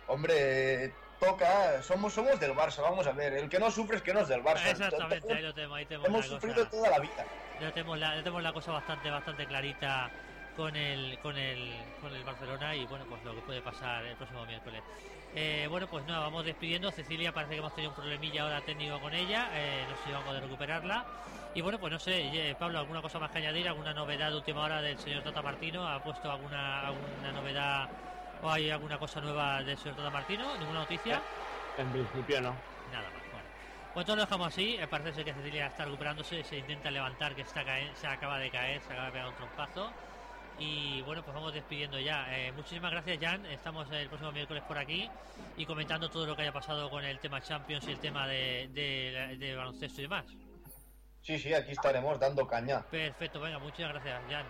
Hombre, 0.07 0.94
toca, 1.22 1.81
somos, 1.84 2.14
somos 2.14 2.39
del 2.39 2.56
Barça, 2.56 2.81
vamos 2.81 3.06
a 3.06 3.11
ver, 3.11 3.34
el 3.34 3.48
que 3.48 3.60
no 3.60 3.69
sufre 3.69 3.98
es 3.98 4.02
que 4.02 4.11
no 4.11 4.22
es 4.22 4.27
del 4.27 4.43
Barça. 4.43 4.72
Exactamente, 4.72 5.31
ahí 5.31 5.43
lo 5.43 5.53
tenemos, 5.53 5.77
ahí 5.77 5.85
tenemos 5.85 6.07
Hemos 6.07 6.27
la 6.27 6.34
sufrido 6.35 6.56
cosa. 6.65 6.69
toda 6.72 6.89
la 6.89 6.99
vida. 6.99 7.26
Ya 7.61 7.72
tenemos 7.72 7.99
la, 7.99 8.15
ya 8.15 8.23
tenemos 8.23 8.41
la 8.43 8.53
cosa 8.53 8.72
bastante, 8.72 9.10
bastante 9.11 9.45
clarita 9.45 10.10
con 10.56 10.76
el, 10.76 11.19
con 11.19 11.38
el, 11.38 11.76
con 12.02 12.14
el 12.15 12.23
Barcelona 12.23 12.76
y 12.76 12.85
bueno, 12.88 13.06
pues 13.07 13.23
lo 13.23 13.35
que 13.35 13.41
puede 13.41 13.61
pasar 13.61 14.03
el 14.03 14.15
próximo 14.15 14.45
miércoles. 14.48 14.81
Eh, 15.35 15.68
bueno, 15.69 15.88
pues 15.88 16.03
nada, 16.07 16.22
vamos 16.22 16.43
despidiendo. 16.43 16.91
Cecilia 16.91 17.31
parece 17.31 17.53
que 17.53 17.60
hemos 17.60 17.76
tenido 17.76 17.91
un 17.91 17.95
problemilla 17.95 18.41
ahora 18.41 18.61
técnico 18.61 18.99
con 18.99 19.14
ella, 19.14 19.48
eh, 19.53 19.85
no 19.88 19.95
sé 19.98 20.03
si 20.06 20.11
vamos 20.11 20.26
a 20.26 20.30
poder 20.30 20.43
recuperarla. 20.43 21.06
Y 21.53 21.61
bueno, 21.61 21.80
pues 21.80 21.93
no 21.93 21.99
sé, 21.99 22.49
eh, 22.49 22.56
Pablo, 22.57 22.80
¿alguna 22.80 23.02
cosa 23.02 23.19
más 23.19 23.30
que 23.30 23.38
añadir? 23.38 23.68
¿Alguna 23.68 23.93
novedad 23.93 24.31
de 24.31 24.38
última 24.38 24.61
hora 24.61 24.81
del 24.81 24.98
señor 24.98 25.22
Tata 25.22 25.41
Martino? 25.43 25.88
¿Ha 25.88 26.02
puesto 26.02 26.31
alguna, 26.31 26.88
alguna 26.88 27.31
novedad 27.31 27.89
o 28.43 28.49
hay 28.49 28.69
alguna 28.69 28.97
cosa 28.97 29.22
nueva 29.22 29.61
del 29.63 29.77
señor 29.77 29.95
Tata 29.97 30.09
Martino? 30.09 30.57
¿Ninguna 30.57 30.80
noticia? 30.80 31.22
En 31.77 31.91
principio 31.91 32.41
no. 32.41 32.55
Nada 32.91 33.09
más, 33.11 33.31
bueno. 33.31 33.47
Pues 33.93 34.05
todo 34.05 34.15
lo 34.15 34.22
dejamos 34.23 34.47
así. 34.47 34.76
eh, 34.80 34.88
Parece 34.88 35.13
ser 35.13 35.26
que 35.26 35.34
Cecilia 35.34 35.68
está 35.68 35.85
recuperándose, 35.85 36.43
se 36.43 36.57
intenta 36.57 36.91
levantar, 36.91 37.35
que 37.35 37.41
está 37.41 37.63
cae- 37.63 37.93
se 37.95 38.07
acaba 38.07 38.38
de 38.39 38.49
caer, 38.49 38.81
se 38.81 38.93
acaba 38.93 39.05
de 39.07 39.11
pegar 39.11 39.27
un 39.27 39.35
trompazo. 39.35 39.91
Y 40.59 41.01
bueno, 41.01 41.23
pues 41.23 41.34
vamos 41.34 41.53
despidiendo 41.53 41.99
ya. 41.99 42.26
Eh, 42.38 42.51
muchísimas 42.51 42.91
gracias, 42.91 43.18
Jan. 43.19 43.45
Estamos 43.47 43.89
el 43.91 44.07
próximo 44.07 44.31
miércoles 44.31 44.63
por 44.68 44.77
aquí 44.77 45.09
y 45.57 45.65
comentando 45.65 46.09
todo 46.09 46.26
lo 46.26 46.35
que 46.35 46.43
haya 46.43 46.51
pasado 46.51 46.89
con 46.89 47.03
el 47.03 47.19
tema 47.19 47.41
Champions 47.41 47.88
y 47.88 47.91
el 47.91 47.99
tema 47.99 48.27
de, 48.27 48.69
de, 48.73 49.38
de 49.38 49.55
baloncesto 49.55 50.01
y 50.01 50.03
demás. 50.03 50.26
Sí, 51.23 51.38
sí, 51.38 51.53
aquí 51.53 51.72
estaremos 51.72 52.19
dando 52.19 52.48
caña. 52.48 52.81
Perfecto, 52.89 53.39
venga, 53.39 53.60
muchas 53.60 53.89
gracias, 53.93 54.22
Jan. 54.27 54.45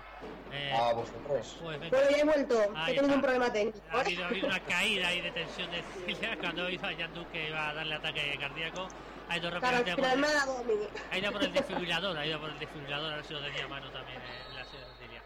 Eh, 0.54 0.72
A 0.74 0.94
vosotros. 0.94 1.58
pues 1.62 1.80
venga. 1.82 1.98
Bueno, 1.98 2.12
ya 2.12 2.18
he 2.18 2.24
vuelto, 2.24 2.60
Ahí 2.76 2.94
he 2.94 2.96
tenido 2.96 3.02
está. 3.04 3.16
un 3.16 3.22
problema 3.22 3.52
técnico. 3.52 3.80
Ha 3.92 4.00
habido, 4.00 4.24
ha 4.24 4.28
habido 4.28 4.48
una 4.48 4.60
caída 4.62 5.08
ahí 5.10 5.22
de 5.22 5.32
tensión 5.32 5.70
de 5.70 5.82
Cecilia 5.84 6.38
cuando 6.40 6.70
hizo 6.70 6.86
a 6.86 6.94
Jan 6.96 7.14
Duque 7.14 7.32
que 7.34 7.50
iba 7.50 7.70
a 7.70 7.74
darle 7.74 7.96
ataque 7.96 8.38
cardíaco. 8.40 8.88
Ha 9.28 9.38
ido 9.38 9.50
Claro, 9.60 9.78
rápidamente. 9.84 10.90
Ha 11.12 11.18
ido 11.18 11.32
por 11.34 11.44
el 11.44 11.54
desfibrilador, 11.54 12.18
ha 12.18 12.26
ido 12.26 12.40
por 12.40 12.50
el 12.50 12.60
desfibrilador, 12.60 13.14
a 13.14 13.16
ver 13.18 13.26
si 13.26 13.34
lo 13.34 13.42
tenía 13.42 13.66
a 13.66 13.68
mano 13.68 13.90
también 13.92 14.18
eh, 14.22 14.54
la 14.56 14.64
señora 14.66 14.88
Cecilia. 14.98 15.22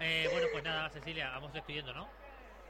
Eh, 0.00 0.28
bueno, 0.30 0.46
pues 0.52 0.64
nada, 0.64 0.90
Cecilia, 0.90 1.30
vamos 1.30 1.52
despidiendo, 1.52 1.92
¿no? 1.92 2.08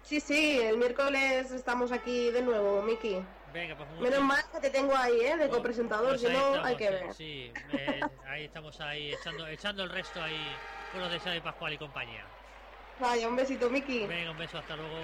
Sí, 0.03 0.21
sí, 0.21 0.61
el 0.61 0.77
miércoles 0.79 1.51
estamos 1.53 1.93
aquí 1.93 2.31
de 2.31 2.43
nuevo, 2.43 2.83
Miki. 2.83 3.23
Venga, 3.55 3.77
pues 3.77 3.89
Menos 4.01 4.21
mal 4.21 4.43
que 4.51 4.59
te 4.59 4.71
tengo 4.71 4.97
ahí, 4.97 5.21
¿eh? 5.21 5.37
De 5.37 5.47
Pues- 5.47 5.59
copresentador, 5.59 6.09
pues 6.09 6.21
si 6.23 6.27
no, 6.27 6.33
estamos, 6.33 6.67
hay 6.67 6.77
que 6.77 6.91
ver. 6.91 7.15
Sí, 7.15 7.53
eh, 7.73 8.01
ahí 8.27 8.45
estamos 8.47 8.81
ahí 8.81 9.15
echando, 9.15 9.47
echando 9.47 9.85
el 9.85 9.91
resto 9.91 10.21
ahí 10.21 10.57
con 10.91 11.01
los 11.01 11.13
de 11.13 11.21
Xavi 11.21 11.41
Pascual 11.41 11.73
y 11.73 11.79
compañía. 11.79 12.25
Vaya, 12.99 13.29
un 13.29 13.37
besito, 13.37 13.71
Miki. 13.71 14.09
Venga, 14.09 14.33
un 14.33 14.39
beso, 14.39 14.59
hasta 14.59 14.75
luego. 14.75 14.97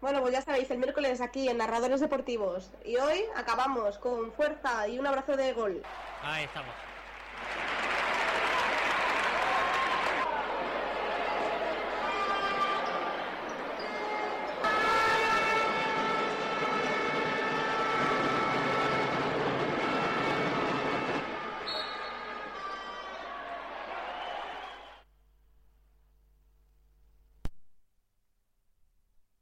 Bueno, 0.00 0.22
pues 0.22 0.32
ya 0.32 0.40
sabéis, 0.40 0.70
el 0.70 0.78
miércoles 0.78 1.20
aquí 1.20 1.50
en 1.50 1.58
Narradores 1.58 2.00
Deportivos. 2.00 2.70
Y 2.82 2.96
hoy 2.96 3.24
acabamos 3.36 3.98
con 3.98 4.32
fuerza 4.32 4.88
y 4.88 4.98
un 4.98 5.06
abrazo 5.06 5.36
de 5.36 5.52
gol. 5.52 5.82
Ahí 6.22 6.44
estamos. 6.44 6.74